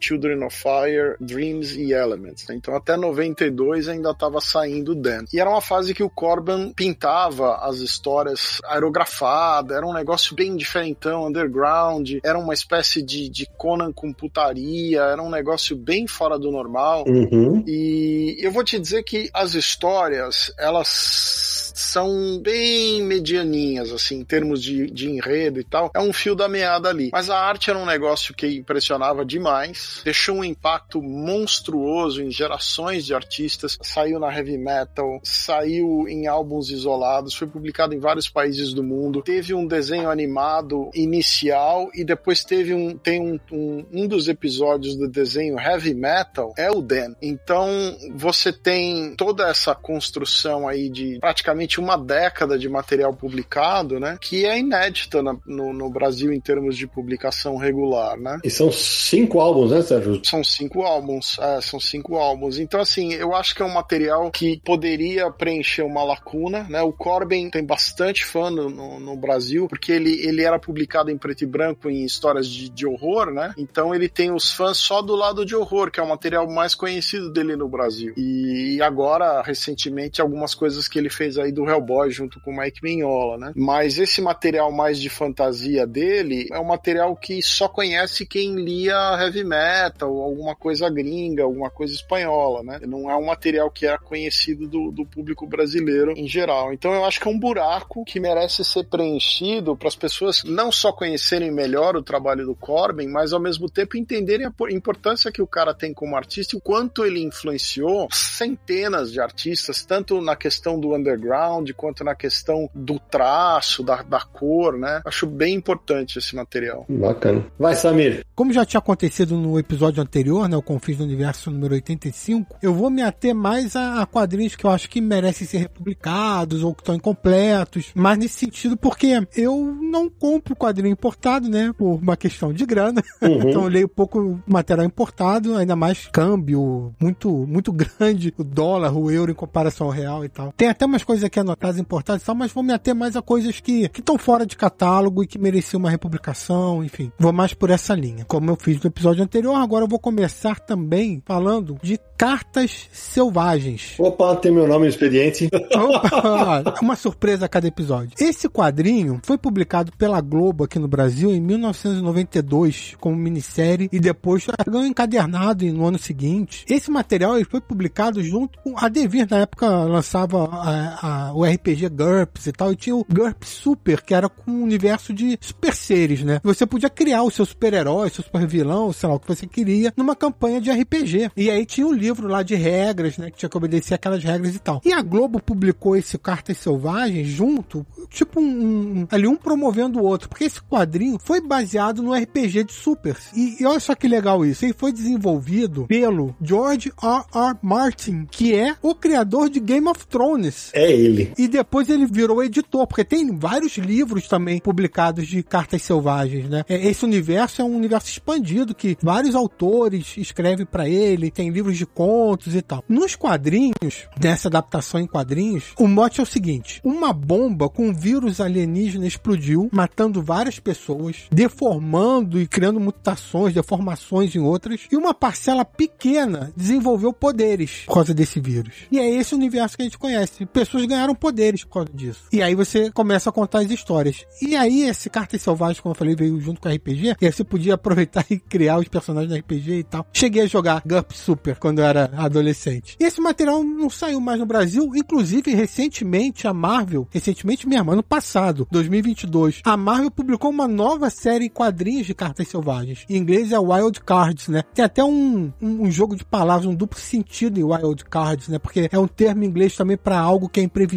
Children 0.00 0.44
of 0.44 0.56
Fire, 0.56 1.16
Dreams 1.50 1.76
e 1.76 1.92
Elements. 1.92 2.46
Né? 2.48 2.54
Então 2.56 2.74
até 2.74 2.96
92 2.96 3.88
ainda 3.88 4.10
estava 4.10 4.40
saindo 4.40 4.94
Dan. 4.94 5.24
E 5.32 5.40
era 5.40 5.50
uma 5.50 5.60
fase 5.60 5.92
que 5.92 6.02
o 6.02 6.10
Corban 6.10 6.72
pintava 6.72 7.56
as 7.56 7.78
histórias 7.78 8.60
aerografadas, 8.64 9.76
era 9.76 9.86
um 9.86 9.92
negócio 9.92 10.34
bem 10.34 10.56
diferentão, 10.56 11.26
underground, 11.26 12.18
era 12.22 12.38
uma 12.38 12.54
espécie 12.54 13.02
de, 13.02 13.28
de 13.28 13.46
Conan 13.56 13.92
com 13.92 14.12
putaria, 14.12 15.02
era 15.02 15.22
um 15.22 15.30
negócio 15.30 15.76
bem 15.76 16.06
fora 16.06 16.38
do 16.38 16.50
normal. 16.50 17.04
Uhum. 17.06 17.64
E 17.66 18.36
eu 18.40 18.52
vou 18.52 18.64
te 18.64 18.78
dizer 18.78 19.02
que 19.02 19.28
as 19.34 19.54
histórias, 19.54 20.52
elas 20.58 21.59
são 21.80 22.38
bem 22.38 23.02
medianinhas, 23.02 23.92
assim, 23.92 24.20
em 24.20 24.24
termos 24.24 24.62
de, 24.62 24.90
de 24.90 25.10
enredo 25.10 25.60
e 25.60 25.64
tal. 25.64 25.90
É 25.94 26.00
um 26.00 26.12
fio 26.12 26.34
da 26.34 26.48
meada 26.48 26.88
ali. 26.88 27.10
Mas 27.12 27.30
a 27.30 27.38
arte 27.38 27.70
era 27.70 27.78
um 27.78 27.86
negócio 27.86 28.34
que 28.34 28.46
impressionava 28.46 29.24
demais, 29.24 30.00
deixou 30.04 30.36
um 30.36 30.44
impacto 30.44 31.02
monstruoso 31.02 32.22
em 32.22 32.30
gerações 32.30 33.04
de 33.04 33.14
artistas, 33.14 33.78
saiu 33.82 34.18
na 34.18 34.34
heavy 34.34 34.58
metal, 34.58 35.20
saiu 35.22 36.06
em 36.08 36.26
álbuns 36.26 36.70
isolados, 36.70 37.34
foi 37.34 37.46
publicado 37.46 37.94
em 37.94 37.98
vários 37.98 38.28
países 38.28 38.72
do 38.72 38.82
mundo, 38.82 39.22
teve 39.22 39.54
um 39.54 39.66
desenho 39.66 40.10
animado 40.10 40.90
inicial 40.94 41.90
e 41.94 42.04
depois 42.04 42.44
teve 42.44 42.74
um 42.74 42.96
tem 42.96 43.20
um, 43.20 43.38
um, 43.52 43.86
um 43.92 44.06
dos 44.06 44.28
episódios 44.28 44.96
do 44.96 45.08
desenho 45.08 45.58
heavy 45.58 45.94
metal 45.94 46.52
é 46.56 46.70
o 46.70 46.80
Dan. 46.80 47.14
Então 47.22 47.68
você 48.14 48.52
tem 48.52 49.14
toda 49.16 49.48
essa 49.48 49.74
construção 49.74 50.68
aí 50.68 50.88
de 50.88 51.18
praticamente 51.20 51.69
uma 51.78 51.96
década 51.96 52.58
de 52.58 52.68
material 52.68 53.14
publicado, 53.14 54.00
né? 54.00 54.18
Que 54.20 54.46
é 54.46 54.58
inédita 54.58 55.22
na, 55.22 55.36
no, 55.46 55.72
no, 55.72 55.90
Brasil 55.90 56.32
em 56.32 56.40
termos 56.40 56.76
de 56.76 56.86
publicação 56.86 57.56
regular, 57.56 58.16
né? 58.18 58.38
E 58.42 58.50
são 58.50 58.72
cinco 58.72 59.40
álbuns, 59.40 59.70
né, 59.70 59.82
Sérgio? 59.82 60.20
São 60.24 60.42
cinco 60.42 60.82
álbuns, 60.82 61.38
é, 61.38 61.60
são 61.60 61.78
cinco 61.78 62.16
álbuns. 62.16 62.58
Então, 62.58 62.80
assim, 62.80 63.12
eu 63.12 63.34
acho 63.34 63.54
que 63.54 63.62
é 63.62 63.64
um 63.64 63.74
material 63.74 64.30
que 64.30 64.60
poderia 64.64 65.30
preencher 65.30 65.82
uma 65.82 66.02
lacuna, 66.02 66.66
né? 66.68 66.80
O 66.82 66.92
Corbin 66.92 67.50
tem 67.50 67.64
bastante 67.64 68.24
fã 68.24 68.50
no, 68.50 68.70
no, 68.70 68.98
no 68.98 69.16
Brasil, 69.16 69.68
porque 69.68 69.92
ele, 69.92 70.26
ele 70.26 70.42
era 70.42 70.58
publicado 70.58 71.10
em 71.10 71.18
preto 71.18 71.42
e 71.42 71.46
branco 71.46 71.90
em 71.90 72.04
histórias 72.04 72.46
de, 72.48 72.68
de 72.68 72.86
horror, 72.86 73.30
né? 73.30 73.52
Então 73.56 73.94
ele 73.94 74.08
tem 74.08 74.32
os 74.32 74.50
fãs 74.50 74.78
só 74.78 75.02
do 75.02 75.14
lado 75.14 75.44
de 75.44 75.54
horror, 75.54 75.90
que 75.90 76.00
é 76.00 76.02
o 76.02 76.08
material 76.08 76.48
mais 76.50 76.74
conhecido 76.74 77.30
dele 77.30 77.56
no 77.56 77.68
Brasil. 77.68 78.14
E 78.16 78.80
agora, 78.82 79.42
recentemente, 79.42 80.20
algumas 80.20 80.54
coisas 80.54 80.88
que 80.88 80.98
ele 80.98 81.10
fez 81.10 81.38
aí 81.38 81.52
do 81.52 81.59
Hellboy 81.68 82.10
junto 82.10 82.40
com 82.40 82.52
o 82.52 82.56
Mike 82.56 82.82
Mignola, 82.82 83.38
né? 83.38 83.52
Mas 83.54 83.98
esse 83.98 84.20
material 84.20 84.70
mais 84.72 84.98
de 84.98 85.08
fantasia 85.08 85.86
dele 85.86 86.46
é 86.52 86.58
um 86.58 86.64
material 86.64 87.14
que 87.16 87.42
só 87.42 87.68
conhece 87.68 88.26
quem 88.26 88.54
lia 88.54 88.94
heavy 89.20 89.44
metal, 89.44 90.10
alguma 90.20 90.54
coisa 90.54 90.88
gringa, 90.88 91.42
alguma 91.42 91.70
coisa 91.70 91.94
espanhola, 91.94 92.62
né? 92.62 92.80
Não 92.86 93.10
é 93.10 93.16
um 93.16 93.26
material 93.26 93.70
que 93.70 93.86
é 93.86 93.96
conhecido 93.98 94.68
do, 94.68 94.90
do 94.90 95.04
público 95.04 95.46
brasileiro 95.46 96.12
em 96.16 96.26
geral. 96.26 96.72
Então 96.72 96.92
eu 96.92 97.04
acho 97.04 97.20
que 97.20 97.28
é 97.28 97.30
um 97.30 97.38
buraco 97.38 98.04
que 98.04 98.20
merece 98.20 98.64
ser 98.64 98.84
preenchido 98.84 99.76
para 99.76 99.88
as 99.88 99.96
pessoas 99.96 100.42
não 100.44 100.70
só 100.70 100.92
conhecerem 100.92 101.50
melhor 101.50 101.96
o 101.96 102.02
trabalho 102.02 102.46
do 102.46 102.54
Corbin, 102.54 103.08
mas 103.08 103.32
ao 103.32 103.40
mesmo 103.40 103.68
tempo 103.68 103.96
entenderem 103.96 104.46
a 104.46 104.52
importância 104.72 105.32
que 105.32 105.42
o 105.42 105.46
cara 105.46 105.74
tem 105.74 105.92
como 105.92 106.16
artista 106.16 106.54
e 106.54 106.58
o 106.58 106.60
quanto 106.60 107.04
ele 107.04 107.22
influenciou 107.22 108.08
centenas 108.12 109.12
de 109.12 109.20
artistas, 109.20 109.84
tanto 109.84 110.20
na 110.20 110.36
questão 110.36 110.78
do 110.78 110.94
underground 110.94 111.30
background, 111.40 111.70
quanto 111.76 112.04
na 112.04 112.14
questão 112.14 112.68
do 112.74 112.98
traço, 112.98 113.82
da, 113.82 114.02
da 114.02 114.20
cor, 114.20 114.76
né? 114.76 115.00
Acho 115.04 115.26
bem 115.26 115.54
importante 115.54 116.18
esse 116.18 116.36
material. 116.36 116.84
Bacana. 116.88 117.44
Vai, 117.58 117.74
Samir. 117.74 118.24
Como 118.34 118.52
já 118.52 118.64
tinha 118.64 118.78
acontecido 118.78 119.36
no 119.36 119.58
episódio 119.58 120.02
anterior, 120.02 120.48
né, 120.48 120.56
o 120.56 120.62
Confins 120.62 120.98
do 120.98 121.04
Universo 121.04 121.50
número 121.50 121.74
85, 121.74 122.56
eu 122.62 122.74
vou 122.74 122.90
me 122.90 123.02
ater 123.02 123.34
mais 123.34 123.74
a, 123.76 124.02
a 124.02 124.06
quadrinhos 124.06 124.56
que 124.56 124.64
eu 124.64 124.70
acho 124.70 124.88
que 124.88 125.00
merecem 125.00 125.46
ser 125.46 125.58
republicados 125.58 126.62
ou 126.62 126.74
que 126.74 126.82
estão 126.82 126.94
incompletos, 126.94 127.90
mas 127.94 128.18
nesse 128.18 128.38
sentido 128.38 128.76
porque 128.76 129.22
eu 129.36 129.76
não 129.80 130.08
compro 130.08 130.56
quadrinho 130.56 130.92
importado, 130.92 131.48
né, 131.48 131.72
por 131.76 131.96
uma 131.96 132.16
questão 132.16 132.52
de 132.52 132.66
grana. 132.66 133.02
Uhum. 133.20 133.50
então 133.50 133.62
eu 133.64 133.68
leio 133.68 133.88
pouco 133.88 134.40
material 134.46 134.86
importado, 134.86 135.54
ainda 135.54 135.76
mais 135.76 136.06
câmbio 136.06 136.92
muito 136.98 137.46
muito 137.46 137.70
grande, 137.70 138.32
o 138.36 138.42
dólar, 138.42 138.96
o 138.96 139.10
euro 139.10 139.30
em 139.30 139.34
comparação 139.34 139.86
ao 139.86 139.92
real 139.92 140.24
e 140.24 140.28
tal. 140.28 140.52
Tem 140.56 140.68
até 140.68 140.86
umas 140.86 141.04
coisas 141.04 141.24
aqui 141.30 141.40
anotadas 141.40 141.78
importadas 141.78 142.22
e 142.22 142.26
tal, 142.26 142.34
mas 142.34 142.52
vou 142.52 142.62
me 142.62 142.72
ater 142.72 142.94
mais 142.94 143.16
a 143.16 143.22
coisas 143.22 143.60
que 143.60 143.90
estão 143.96 144.18
fora 144.18 144.44
de 144.44 144.56
catálogo 144.56 145.22
e 145.22 145.26
que 145.26 145.38
mereciam 145.38 145.78
uma 145.78 145.90
republicação, 145.90 146.84
enfim. 146.84 147.10
Vou 147.18 147.32
mais 147.32 147.54
por 147.54 147.70
essa 147.70 147.94
linha. 147.94 148.24
Como 148.24 148.50
eu 148.50 148.56
fiz 148.56 148.80
no 148.82 148.88
episódio 148.88 149.22
anterior, 149.22 149.54
agora 149.54 149.84
eu 149.84 149.88
vou 149.88 149.98
começar 149.98 150.58
também 150.58 151.22
falando 151.24 151.78
de 151.82 151.98
cartas 152.18 152.88
selvagens. 152.92 153.94
Opa, 153.98 154.36
tem 154.36 154.52
meu 154.52 154.66
nome 154.66 154.84
no 154.84 154.90
expediente. 154.90 155.48
Opa, 155.74 156.74
uma 156.82 156.96
surpresa 156.96 157.46
a 157.46 157.48
cada 157.48 157.68
episódio. 157.68 158.10
Esse 158.18 158.48
quadrinho 158.48 159.20
foi 159.24 159.38
publicado 159.38 159.92
pela 159.96 160.20
Globo 160.20 160.64
aqui 160.64 160.78
no 160.78 160.88
Brasil 160.88 161.30
em 161.30 161.40
1992 161.40 162.96
como 163.00 163.16
minissérie 163.16 163.88
e 163.92 164.00
depois 164.00 164.46
ganhou 164.66 164.86
encadernado 164.86 165.64
no 165.66 165.86
ano 165.86 165.98
seguinte. 165.98 166.64
Esse 166.68 166.90
material 166.90 167.36
ele 167.36 167.44
foi 167.44 167.60
publicado 167.60 168.22
junto 168.22 168.58
com 168.60 168.74
a 168.76 168.88
Devir, 168.88 169.26
na 169.30 169.38
época 169.38 169.68
lançava 169.84 170.44
a, 170.44 170.98
a, 171.00 171.19
o 171.34 171.44
RPG 171.44 171.88
GURPS 171.88 172.46
e 172.46 172.52
tal, 172.52 172.72
e 172.72 172.76
tinha 172.76 172.96
o 172.96 173.04
GURPS 173.04 173.48
Super, 173.48 174.02
que 174.02 174.14
era 174.14 174.28
com 174.28 174.50
um 174.50 174.62
universo 174.62 175.12
de 175.12 175.38
super 175.40 175.74
seres, 175.74 176.22
né? 176.22 176.40
Você 176.42 176.66
podia 176.66 176.90
criar 176.90 177.22
o 177.22 177.30
seu 177.30 177.44
super-herói, 177.44 178.10
seu 178.10 178.24
super-vilão, 178.24 178.92
sei 178.92 179.08
lá, 179.08 179.14
o 179.14 179.20
que 179.20 179.28
você 179.28 179.46
queria, 179.46 179.92
numa 179.96 180.16
campanha 180.16 180.60
de 180.60 180.70
RPG. 180.70 181.30
E 181.36 181.50
aí 181.50 181.66
tinha 181.66 181.86
um 181.86 181.92
livro 181.92 182.28
lá 182.28 182.42
de 182.42 182.54
regras, 182.54 183.18
né? 183.18 183.30
Que 183.30 183.38
tinha 183.38 183.48
que 183.48 183.56
obedecer 183.56 183.94
aquelas 183.94 184.22
regras 184.22 184.54
e 184.54 184.58
tal. 184.58 184.80
E 184.84 184.92
a 184.92 185.02
Globo 185.02 185.40
publicou 185.40 185.96
esse 185.96 186.18
Cartas 186.18 186.58
Selvagens 186.58 187.28
junto, 187.28 187.86
tipo 188.08 188.40
um, 188.40 188.44
um 188.44 189.06
ali 189.10 189.26
um 189.26 189.36
promovendo 189.36 190.00
o 190.00 190.04
outro, 190.04 190.28
porque 190.28 190.44
esse 190.44 190.60
quadrinho 190.62 191.18
foi 191.22 191.40
baseado 191.40 192.02
no 192.02 192.14
RPG 192.14 192.64
de 192.64 192.72
Supers. 192.72 193.30
E, 193.34 193.56
e 193.60 193.66
olha 193.66 193.80
só 193.80 193.94
que 193.94 194.06
legal 194.08 194.44
isso. 194.44 194.64
Ele 194.64 194.74
foi 194.74 194.92
desenvolvido 194.92 195.86
pelo 195.86 196.34
George 196.40 196.92
R. 197.02 197.24
R. 197.34 197.58
Martin, 197.62 198.26
que 198.30 198.54
é 198.54 198.76
o 198.82 198.94
criador 198.94 199.48
de 199.48 199.60
Game 199.60 199.88
of 199.88 200.06
Thrones. 200.06 200.70
É 200.72 200.90
ele. 200.90 201.09
E 201.36 201.48
depois 201.48 201.88
ele 201.88 202.06
virou 202.06 202.42
editor, 202.42 202.86
porque 202.86 203.04
tem 203.04 203.36
vários 203.36 203.76
livros 203.76 204.28
também 204.28 204.60
publicados 204.60 205.26
de 205.26 205.42
cartas 205.42 205.82
selvagens, 205.82 206.48
né? 206.48 206.64
É, 206.68 206.86
esse 206.86 207.04
universo 207.04 207.62
é 207.62 207.64
um 207.64 207.76
universo 207.76 208.08
expandido 208.08 208.74
que 208.74 208.96
vários 209.02 209.34
autores 209.34 210.14
escrevem 210.16 210.66
para 210.66 210.88
ele, 210.88 211.30
tem 211.30 211.50
livros 211.50 211.76
de 211.76 211.86
contos 211.86 212.54
e 212.54 212.62
tal. 212.62 212.84
Nos 212.88 213.14
quadrinhos, 213.16 214.08
nessa 214.22 214.48
adaptação 214.48 215.00
em 215.00 215.06
quadrinhos, 215.06 215.72
o 215.78 215.86
mote 215.86 216.20
é 216.20 216.22
o 216.22 216.26
seguinte: 216.26 216.80
uma 216.84 217.12
bomba 217.12 217.68
com 217.68 217.92
vírus 217.92 218.40
alienígena 218.40 219.06
explodiu, 219.06 219.68
matando 219.72 220.22
várias 220.22 220.58
pessoas, 220.58 221.24
deformando 221.30 222.40
e 222.40 222.46
criando 222.46 222.80
mutações, 222.80 223.54
deformações 223.54 224.34
em 224.34 224.40
outras, 224.40 224.86
e 224.90 224.96
uma 224.96 225.14
parcela 225.14 225.64
pequena 225.64 226.52
desenvolveu 226.56 227.12
poderes 227.12 227.84
por 227.86 227.94
causa 227.94 228.14
desse 228.14 228.40
vírus. 228.40 228.74
E 228.90 228.98
é 228.98 229.10
esse 229.10 229.34
universo 229.34 229.76
que 229.76 229.82
a 229.82 229.86
gente 229.86 229.98
conhece. 229.98 230.46
Pessoas 230.46 230.84
ganharam 230.84 230.99
poderes 231.14 231.64
por 231.64 231.74
causa 231.74 231.90
disso. 231.92 232.22
E 232.32 232.42
aí 232.42 232.54
você 232.54 232.90
começa 232.90 233.30
a 233.30 233.32
contar 233.32 233.60
as 233.60 233.70
histórias. 233.70 234.24
E 234.40 234.56
aí 234.56 234.82
esse 234.82 235.08
Cartas 235.08 235.42
Selvagens, 235.42 235.80
como 235.80 235.92
eu 235.92 235.96
falei, 235.96 236.14
veio 236.14 236.40
junto 236.40 236.60
com 236.60 236.68
RPG, 236.68 237.16
e 237.20 237.26
aí 237.26 237.32
você 237.32 237.44
podia 237.44 237.74
aproveitar 237.74 238.24
e 238.30 238.38
criar 238.38 238.78
os 238.78 238.88
personagens 238.88 239.32
do 239.32 239.38
RPG 239.38 239.72
e 239.72 239.84
tal. 239.84 240.06
Cheguei 240.12 240.42
a 240.42 240.46
jogar 240.46 240.82
GURP 240.86 241.12
Super 241.12 241.56
quando 241.56 241.80
eu 241.80 241.84
era 241.84 242.10
adolescente. 242.16 242.96
E 243.00 243.04
esse 243.04 243.20
material 243.20 243.62
não 243.62 243.90
saiu 243.90 244.20
mais 244.20 244.38
no 244.38 244.46
Brasil, 244.46 244.90
inclusive 244.94 245.54
recentemente 245.54 246.46
a 246.46 246.54
Marvel, 246.54 247.06
recentemente 247.10 247.68
mesmo, 247.68 247.90
ano 247.90 248.02
passado, 248.02 248.66
2022, 248.70 249.60
a 249.64 249.76
Marvel 249.76 250.10
publicou 250.10 250.50
uma 250.50 250.68
nova 250.68 251.10
série 251.10 251.46
em 251.46 251.48
quadrinhos 251.48 252.06
de 252.06 252.14
cartas 252.14 252.48
selvagens. 252.48 253.04
Em 253.08 253.16
inglês 253.16 253.52
é 253.52 253.58
Wild 253.58 254.00
Cards, 254.00 254.48
né? 254.48 254.62
Tem 254.74 254.84
até 254.84 255.02
um, 255.04 255.52
um, 255.60 255.82
um 255.82 255.90
jogo 255.90 256.16
de 256.16 256.24
palavras, 256.24 256.66
um 256.66 256.74
duplo 256.74 256.98
sentido 256.98 257.58
em 257.58 257.64
Wild 257.64 258.04
Cards, 258.04 258.48
né? 258.48 258.58
Porque 258.58 258.88
é 258.90 258.98
um 258.98 259.06
termo 259.06 259.44
em 259.44 259.46
inglês 259.46 259.76
também 259.76 259.96
para 259.96 260.18
algo 260.18 260.48
que 260.48 260.60
é 260.60 260.62
imprevisível, 260.62 260.89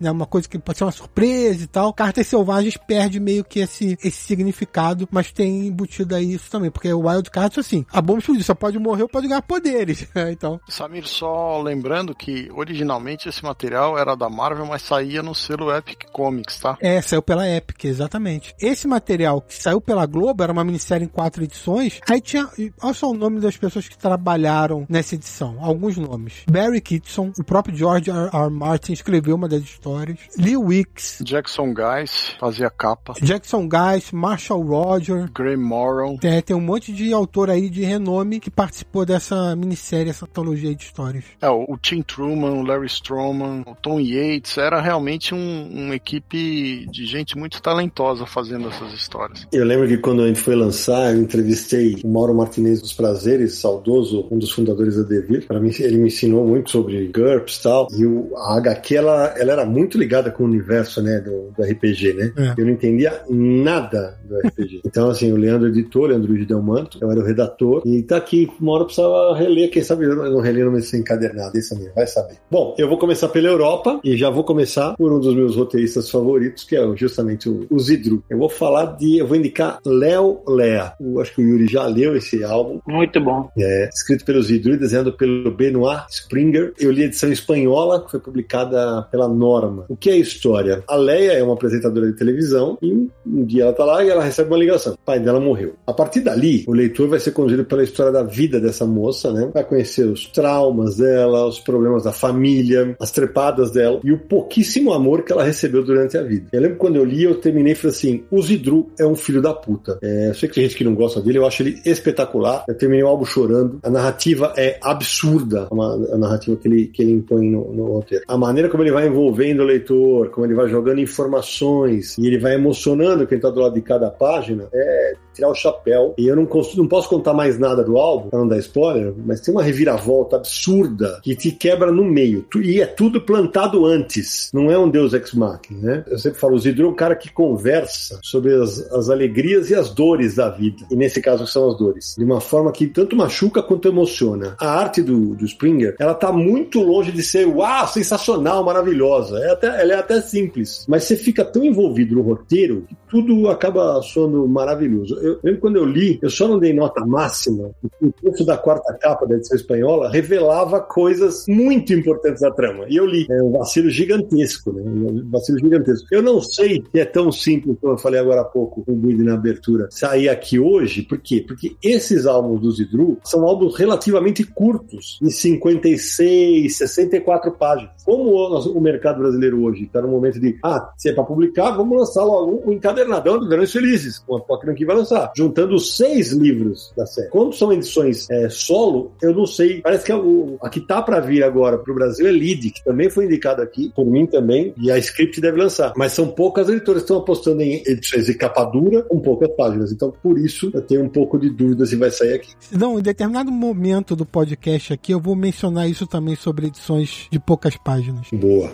né? 0.00 0.10
Uma 0.10 0.26
coisa 0.26 0.48
que 0.48 0.58
pode 0.58 0.78
ser 0.78 0.84
uma 0.84 0.92
surpresa 0.92 1.64
e 1.64 1.66
tal. 1.66 1.92
Cartas 1.92 2.26
selvagens 2.26 2.76
perde 2.76 3.20
meio 3.20 3.44
que 3.44 3.60
esse, 3.60 3.96
esse 4.02 4.24
significado, 4.24 5.08
mas 5.10 5.30
tem 5.30 5.66
embutido 5.66 6.14
aí 6.14 6.34
isso 6.34 6.50
também, 6.50 6.70
porque 6.70 6.92
o 6.92 7.08
Wild 7.08 7.30
Cards, 7.30 7.58
assim, 7.58 7.84
a 7.92 8.00
bomba 8.00 8.18
explodiu, 8.18 8.44
só 8.44 8.54
pode 8.54 8.78
morrer 8.78 9.02
ou 9.02 9.08
pode 9.08 9.28
ganhar 9.28 9.42
poderes, 9.42 10.08
então. 10.30 10.60
Samir, 10.68 11.06
só 11.06 11.60
lembrando 11.60 12.14
que 12.14 12.48
originalmente 12.52 13.28
esse 13.28 13.42
material 13.42 13.98
era 13.98 14.14
da 14.14 14.28
Marvel, 14.28 14.66
mas 14.66 14.82
saía 14.82 15.22
no 15.22 15.34
selo 15.34 15.74
Epic 15.74 16.04
Comics, 16.12 16.58
tá? 16.58 16.76
É, 16.80 17.00
saiu 17.00 17.22
pela 17.22 17.48
Epic, 17.48 17.84
exatamente. 17.84 18.54
Esse 18.60 18.86
material 18.86 19.40
que 19.40 19.54
saiu 19.54 19.80
pela 19.80 20.06
Globo 20.06 20.42
era 20.42 20.52
uma 20.52 20.64
minissérie 20.64 21.04
em 21.04 21.08
quatro 21.08 21.44
edições. 21.44 22.00
Aí 22.08 22.20
tinha, 22.20 22.48
olha 22.82 22.94
só 22.94 23.10
o 23.10 23.14
nome 23.14 23.40
das 23.40 23.56
pessoas 23.56 23.88
que 23.88 23.96
trabalharam 23.96 24.86
nessa 24.88 25.14
edição, 25.14 25.56
alguns 25.60 25.96
nomes. 25.96 26.44
Barry 26.50 26.80
Kitson, 26.80 27.32
o 27.38 27.44
próprio 27.44 27.76
George 27.76 28.10
R. 28.10 28.30
R. 28.32 28.50
Martin 28.50 28.95
escreveu 28.96 29.36
uma 29.36 29.48
das 29.48 29.62
histórias. 29.62 30.18
Lee 30.38 30.56
Wicks. 30.56 31.22
Jackson 31.24 31.72
Guys 31.72 32.34
fazia 32.38 32.70
capa. 32.70 33.14
Jackson 33.20 33.68
Guys, 33.68 34.12
Marshall 34.12 34.62
Roger. 34.62 35.30
Graham 35.32 35.58
Morrow. 35.58 36.18
É, 36.22 36.40
tem 36.40 36.56
um 36.56 36.60
monte 36.60 36.92
de 36.92 37.12
autor 37.12 37.50
aí 37.50 37.68
de 37.68 37.82
renome 37.82 38.40
que 38.40 38.50
participou 38.50 39.04
dessa 39.04 39.54
minissérie, 39.56 40.10
essa 40.10 40.24
antologia 40.24 40.74
de 40.74 40.84
histórias. 40.84 41.24
É, 41.40 41.48
o 41.48 41.76
Tim 41.80 42.02
Truman, 42.02 42.52
o 42.52 42.62
Larry 42.62 42.86
Stroman, 42.86 43.62
o 43.66 43.74
Tom 43.74 44.00
Yates, 44.00 44.58
era 44.58 44.80
realmente 44.80 45.34
um, 45.34 45.68
uma 45.72 45.94
equipe 45.94 46.86
de 46.90 47.06
gente 47.06 47.36
muito 47.36 47.60
talentosa 47.60 48.26
fazendo 48.26 48.68
essas 48.68 48.92
histórias. 48.92 49.46
Eu 49.52 49.64
lembro 49.64 49.88
que 49.88 49.98
quando 49.98 50.22
a 50.22 50.26
gente 50.26 50.40
foi 50.40 50.54
lançar, 50.54 51.14
eu 51.14 51.20
entrevistei 51.20 51.96
o 52.02 52.08
Mauro 52.08 52.34
Martinez 52.34 52.80
dos 52.80 52.92
Prazeres, 52.92 53.56
saudoso, 53.56 54.26
um 54.30 54.38
dos 54.38 54.50
fundadores 54.50 54.96
da 54.96 55.02
Devir. 55.02 55.46
Para 55.46 55.60
mim, 55.60 55.70
ele 55.78 55.98
me 55.98 56.08
ensinou 56.08 56.46
muito 56.46 56.70
sobre 56.70 57.06
GURPS 57.08 57.56
e 57.56 57.62
tal. 57.62 57.88
E 57.92 58.06
o, 58.06 58.36
a 58.36 58.56
HQ, 58.56 58.85
ela, 58.94 59.34
ela 59.36 59.52
era 59.52 59.64
muito 59.64 59.98
ligada 59.98 60.30
com 60.30 60.42
o 60.42 60.46
universo, 60.46 61.02
né, 61.02 61.20
do, 61.20 61.50
do 61.56 61.62
RPG, 61.62 62.14
né? 62.14 62.32
É. 62.36 62.60
Eu 62.60 62.66
não 62.66 62.72
entendia 62.72 63.22
nada 63.28 64.18
do 64.24 64.38
RPG. 64.38 64.82
então, 64.86 65.08
assim, 65.10 65.32
o 65.32 65.36
Leandro 65.36 65.68
editor, 65.68 66.04
o 66.04 66.06
Leandro 66.06 66.32
Luiz 66.32 66.46
Delmanto, 66.46 66.98
eu 67.00 67.10
era 67.10 67.20
o 67.20 67.24
redator. 67.24 67.82
E 67.84 68.02
tá 68.02 68.16
aqui, 68.16 68.48
uma 68.60 68.72
hora 68.72 68.82
eu 68.82 68.86
precisava 68.86 69.36
reler, 69.36 69.70
quem 69.70 69.82
sabe 69.82 70.04
eu 70.04 70.14
não 70.14 70.40
reli 70.40 70.62
numa 70.62 70.78
encadernado, 70.78 71.56
isso 71.58 71.76
mesmo, 71.76 71.92
vai 71.94 72.06
saber. 72.06 72.36
Bom, 72.50 72.74
eu 72.78 72.88
vou 72.88 72.98
começar 72.98 73.28
pela 73.28 73.48
Europa 73.48 74.00
e 74.04 74.16
já 74.16 74.30
vou 74.30 74.44
começar 74.44 74.94
por 74.96 75.12
um 75.12 75.18
dos 75.18 75.34
meus 75.34 75.56
roteiristas 75.56 76.10
favoritos, 76.10 76.64
que 76.64 76.76
é 76.76 76.96
justamente 76.96 77.48
o, 77.48 77.66
o 77.70 77.78
Zidru. 77.78 78.22
Eu 78.28 78.38
vou 78.38 78.48
falar 78.48 78.96
de, 78.96 79.18
eu 79.18 79.26
vou 79.26 79.36
indicar 79.36 79.80
Léo 79.84 80.40
Lea. 80.46 80.92
Eu 81.00 81.20
acho 81.20 81.34
que 81.34 81.40
o 81.40 81.44
Yuri 81.44 81.66
já 81.66 81.86
leu 81.86 82.16
esse 82.16 82.44
álbum. 82.44 82.80
Muito 82.86 83.20
bom. 83.20 83.50
É, 83.56 83.88
escrito 83.92 84.24
pelo 84.24 84.42
Zidru 84.42 84.74
e 84.74 84.78
desenhado 84.78 85.12
pelo 85.12 85.50
Benoit 85.50 86.04
Springer. 86.10 86.72
Eu 86.78 86.90
li 86.90 87.02
a 87.02 87.06
edição 87.06 87.30
espanhola, 87.30 88.04
que 88.04 88.10
foi 88.10 88.20
publicada 88.20 88.65
pela 89.10 89.28
Norma. 89.28 89.84
O 89.88 89.96
que 89.96 90.10
é 90.10 90.16
história? 90.16 90.82
A 90.88 90.96
Leia 90.96 91.32
é 91.32 91.42
uma 91.42 91.54
apresentadora 91.54 92.06
de 92.06 92.16
televisão 92.16 92.78
e 92.82 92.92
um 92.92 93.44
dia 93.44 93.64
ela 93.64 93.72
tá 93.72 93.84
lá 93.84 94.04
e 94.04 94.08
ela 94.08 94.22
recebe 94.22 94.50
uma 94.50 94.58
ligação. 94.58 94.94
O 94.94 94.98
pai 94.98 95.20
dela 95.20 95.40
morreu. 95.40 95.74
A 95.86 95.92
partir 95.92 96.20
dali, 96.20 96.64
o 96.66 96.72
leitor 96.72 97.08
vai 97.08 97.20
ser 97.20 97.32
conduzido 97.32 97.64
pela 97.64 97.82
história 97.82 98.12
da 98.12 98.22
vida 98.22 98.60
dessa 98.60 98.86
moça, 98.86 99.32
né? 99.32 99.50
Vai 99.52 99.64
conhecer 99.64 100.04
os 100.04 100.26
traumas 100.26 100.96
dela, 100.96 101.46
os 101.46 101.58
problemas 101.58 102.04
da 102.04 102.12
família, 102.12 102.96
as 103.00 103.10
trepadas 103.10 103.70
dela 103.70 104.00
e 104.02 104.12
o 104.12 104.18
pouquíssimo 104.18 104.92
amor 104.92 105.22
que 105.22 105.32
ela 105.32 105.44
recebeu 105.44 105.84
durante 105.84 106.16
a 106.16 106.22
vida. 106.22 106.48
Eu 106.52 106.60
lembro 106.60 106.76
quando 106.76 106.96
eu 106.96 107.04
li, 107.04 107.24
eu 107.24 107.34
terminei 107.36 107.72
e 107.72 107.76
falei 107.76 107.96
assim: 107.96 108.24
o 108.30 108.42
Zidru 108.42 108.90
é 108.98 109.06
um 109.06 109.14
filho 109.14 109.42
da 109.42 109.52
puta. 109.52 109.98
É, 110.02 110.28
eu 110.28 110.34
sei 110.34 110.48
que 110.48 110.54
tem 110.54 110.64
gente 110.64 110.76
que 110.76 110.84
não 110.84 110.94
gosta 110.94 111.20
dele, 111.20 111.38
eu 111.38 111.46
acho 111.46 111.62
ele 111.62 111.80
espetacular. 111.84 112.64
Eu 112.68 112.74
terminei 112.74 113.04
o 113.04 113.08
álbum 113.08 113.24
chorando. 113.24 113.78
A 113.82 113.90
narrativa 113.90 114.52
é 114.56 114.78
absurda, 114.82 115.68
a 115.70 116.18
narrativa 116.18 116.56
que 116.56 116.68
ele, 116.68 116.86
que 116.86 117.02
ele 117.02 117.12
impõe 117.12 117.50
no, 117.50 117.72
no 117.72 117.84
roteiro. 117.92 118.24
A 118.26 118.36
maneira 118.36 118.55
como 118.68 118.82
ele 118.82 118.92
vai 118.92 119.06
envolvendo 119.06 119.62
o 119.62 119.66
leitor, 119.66 120.30
como 120.30 120.46
ele 120.46 120.54
vai 120.54 120.68
jogando 120.68 121.00
informações 121.00 122.16
e 122.18 122.26
ele 122.26 122.38
vai 122.38 122.54
emocionando 122.54 123.26
quem 123.26 123.38
tá 123.38 123.50
do 123.50 123.60
lado 123.60 123.74
de 123.74 123.82
cada 123.82 124.10
página, 124.10 124.68
é 124.72 125.14
tirar 125.36 125.50
o 125.50 125.54
chapéu. 125.54 126.14
E 126.18 126.26
eu 126.26 126.34
não, 126.34 126.48
não 126.76 126.88
posso 126.88 127.08
contar 127.08 127.34
mais 127.34 127.58
nada 127.58 127.84
do 127.84 127.96
álbum, 127.96 128.30
pra 128.30 128.38
não 128.38 128.48
dar 128.48 128.58
spoiler, 128.58 129.14
mas 129.24 129.40
tem 129.40 129.54
uma 129.54 129.62
reviravolta 129.62 130.36
absurda 130.36 131.20
que 131.22 131.36
te 131.36 131.52
quebra 131.52 131.92
no 131.92 132.04
meio. 132.04 132.46
E 132.56 132.80
é 132.80 132.86
tudo 132.86 133.20
plantado 133.20 133.84
antes. 133.84 134.50
Não 134.52 134.70
é 134.70 134.78
um 134.78 134.88
Deus 134.88 135.12
ex 135.12 135.32
machina, 135.32 135.80
né? 135.80 136.04
Eu 136.08 136.18
sempre 136.18 136.38
falo, 136.38 136.54
o 136.54 136.58
Zidro 136.58 136.86
é 136.86 136.90
um 136.90 136.94
cara 136.94 137.14
que 137.14 137.32
conversa 137.32 138.18
sobre 138.22 138.54
as, 138.54 138.80
as 138.92 139.08
alegrias 139.08 139.70
e 139.70 139.74
as 139.74 139.90
dores 139.90 140.36
da 140.36 140.48
vida. 140.48 140.84
E 140.90 140.96
nesse 140.96 141.20
caso 141.20 141.46
são 141.46 141.68
as 141.68 141.76
dores. 141.76 142.14
De 142.16 142.24
uma 142.24 142.40
forma 142.40 142.72
que 142.72 142.86
tanto 142.86 143.14
machuca 143.16 143.62
quanto 143.62 143.88
emociona. 143.88 144.56
A 144.58 144.70
arte 144.70 145.02
do, 145.02 145.34
do 145.34 145.44
Springer, 145.44 145.94
ela 145.98 146.14
tá 146.14 146.32
muito 146.32 146.80
longe 146.80 147.12
de 147.12 147.22
ser, 147.22 147.46
uau, 147.46 147.86
sensacional 147.88 148.64
maravilhosa. 148.64 149.38
É 149.38 149.50
até, 149.52 149.82
ela 149.82 149.92
é 149.92 149.96
até 149.96 150.20
simples, 150.20 150.84
mas 150.88 151.04
você 151.04 151.16
fica 151.16 151.44
tão 151.44 151.64
envolvido 151.64 152.14
no 152.14 152.22
roteiro 152.22 152.84
que 152.88 152.96
tudo 153.08 153.48
acaba 153.48 154.00
soando 154.02 154.46
maravilhoso. 154.48 155.18
Eu 155.26 155.40
lembro 155.42 155.60
quando 155.60 155.76
eu 155.76 155.84
li, 155.84 156.18
eu 156.22 156.30
só 156.30 156.46
não 156.46 156.58
dei 156.58 156.72
nota 156.72 157.04
máxima, 157.04 157.70
o 158.00 158.12
texto 158.12 158.44
da 158.44 158.56
quarta 158.56 158.94
capa 158.94 159.26
da 159.26 159.34
edição 159.34 159.56
espanhola 159.56 160.10
revelava 160.10 160.80
coisas 160.80 161.44
muito 161.48 161.92
importantes 161.92 162.40
da 162.40 162.50
trama. 162.50 162.84
E 162.88 162.96
eu 162.96 163.06
li. 163.06 163.26
É 163.30 163.42
um 163.42 163.52
vacilo 163.52 163.90
gigantesco, 163.90 164.72
né? 164.72 164.82
Um 164.84 165.28
vacilo 165.30 165.58
gigantesco. 165.58 166.06
Eu 166.10 166.22
não 166.22 166.40
sei 166.40 166.82
se 166.92 167.00
é 167.00 167.04
tão 167.04 167.32
simples, 167.32 167.76
como 167.80 167.94
eu 167.94 167.98
falei 167.98 168.20
agora 168.20 168.42
há 168.42 168.44
pouco, 168.44 168.84
o 168.86 168.94
Guide 168.94 169.22
na 169.22 169.34
abertura, 169.34 169.88
sair 169.90 170.28
aqui 170.28 170.58
hoje. 170.58 171.02
Por 171.02 171.18
quê? 171.18 171.44
Porque 171.46 171.76
esses 171.82 172.26
álbuns 172.26 172.60
do 172.60 172.70
Zidru 172.70 173.18
são 173.24 173.44
álbuns 173.44 173.76
relativamente 173.76 174.44
curtos, 174.44 175.18
em 175.22 175.30
56, 175.30 176.76
64 176.76 177.52
páginas. 177.52 177.92
Como 178.04 178.30
o, 178.30 178.78
o 178.78 178.80
mercado 178.80 179.18
brasileiro 179.18 179.62
hoje 179.62 179.84
está 179.84 180.00
no 180.00 180.08
momento 180.08 180.38
de, 180.40 180.58
ah, 180.62 180.92
se 180.96 181.08
é 181.08 181.12
para 181.12 181.24
publicar, 181.24 181.72
vamos 181.72 181.98
lançar 181.98 182.24
logo 182.24 182.62
um 182.66 182.72
encadernadão 182.72 183.38
do 183.38 183.48
Verões 183.48 183.72
Felizes, 183.72 184.18
com 184.18 184.36
a 184.36 184.40
Pokémon 184.40 184.74
que 184.74 184.84
vai 184.84 184.96
lançar, 184.96 185.15
juntando 185.36 185.78
seis 185.78 186.32
livros 186.32 186.92
da 186.96 187.06
série. 187.06 187.28
Quando 187.28 187.54
são 187.54 187.72
edições 187.72 188.28
é, 188.30 188.48
solo, 188.48 189.12
eu 189.22 189.34
não 189.34 189.46
sei. 189.46 189.80
Parece 189.80 190.04
que 190.04 190.12
a, 190.12 190.18
o, 190.18 190.58
a 190.60 190.68
que 190.68 190.80
tá 190.80 191.02
para 191.02 191.20
vir 191.20 191.42
agora 191.42 191.78
para 191.78 191.92
o 191.92 191.94
Brasil 191.94 192.26
é 192.26 192.32
Lid, 192.32 192.70
que 192.70 192.84
também 192.84 193.10
foi 193.10 193.26
indicado 193.26 193.62
aqui, 193.62 193.92
por 193.94 194.06
mim 194.06 194.26
também, 194.26 194.74
e 194.76 194.90
a 194.90 194.98
Script 194.98 195.40
deve 195.40 195.58
lançar. 195.58 195.92
Mas 195.96 196.12
são 196.12 196.28
poucas 196.28 196.68
editoras 196.68 197.02
que 197.02 197.04
estão 197.04 197.18
apostando 197.18 197.62
em 197.62 197.82
edições 197.86 198.26
de 198.26 198.34
capa 198.34 198.64
dura 198.64 199.02
com 199.02 199.20
poucas 199.20 199.50
páginas. 199.56 199.92
Então, 199.92 200.12
por 200.22 200.38
isso, 200.38 200.70
eu 200.72 200.82
tenho 200.82 201.04
um 201.04 201.08
pouco 201.08 201.38
de 201.38 201.50
dúvida 201.50 201.86
se 201.86 201.96
vai 201.96 202.10
sair 202.10 202.34
aqui. 202.34 202.52
Não, 202.72 202.98
em 202.98 203.02
determinado 203.02 203.50
momento 203.50 204.14
do 204.16 204.26
podcast 204.26 204.92
aqui, 204.92 205.12
eu 205.12 205.20
vou 205.20 205.36
mencionar 205.36 205.88
isso 205.88 206.06
também 206.06 206.36
sobre 206.36 206.66
edições 206.66 207.26
de 207.30 207.38
poucas 207.38 207.76
páginas. 207.76 208.26
Boa. 208.32 208.70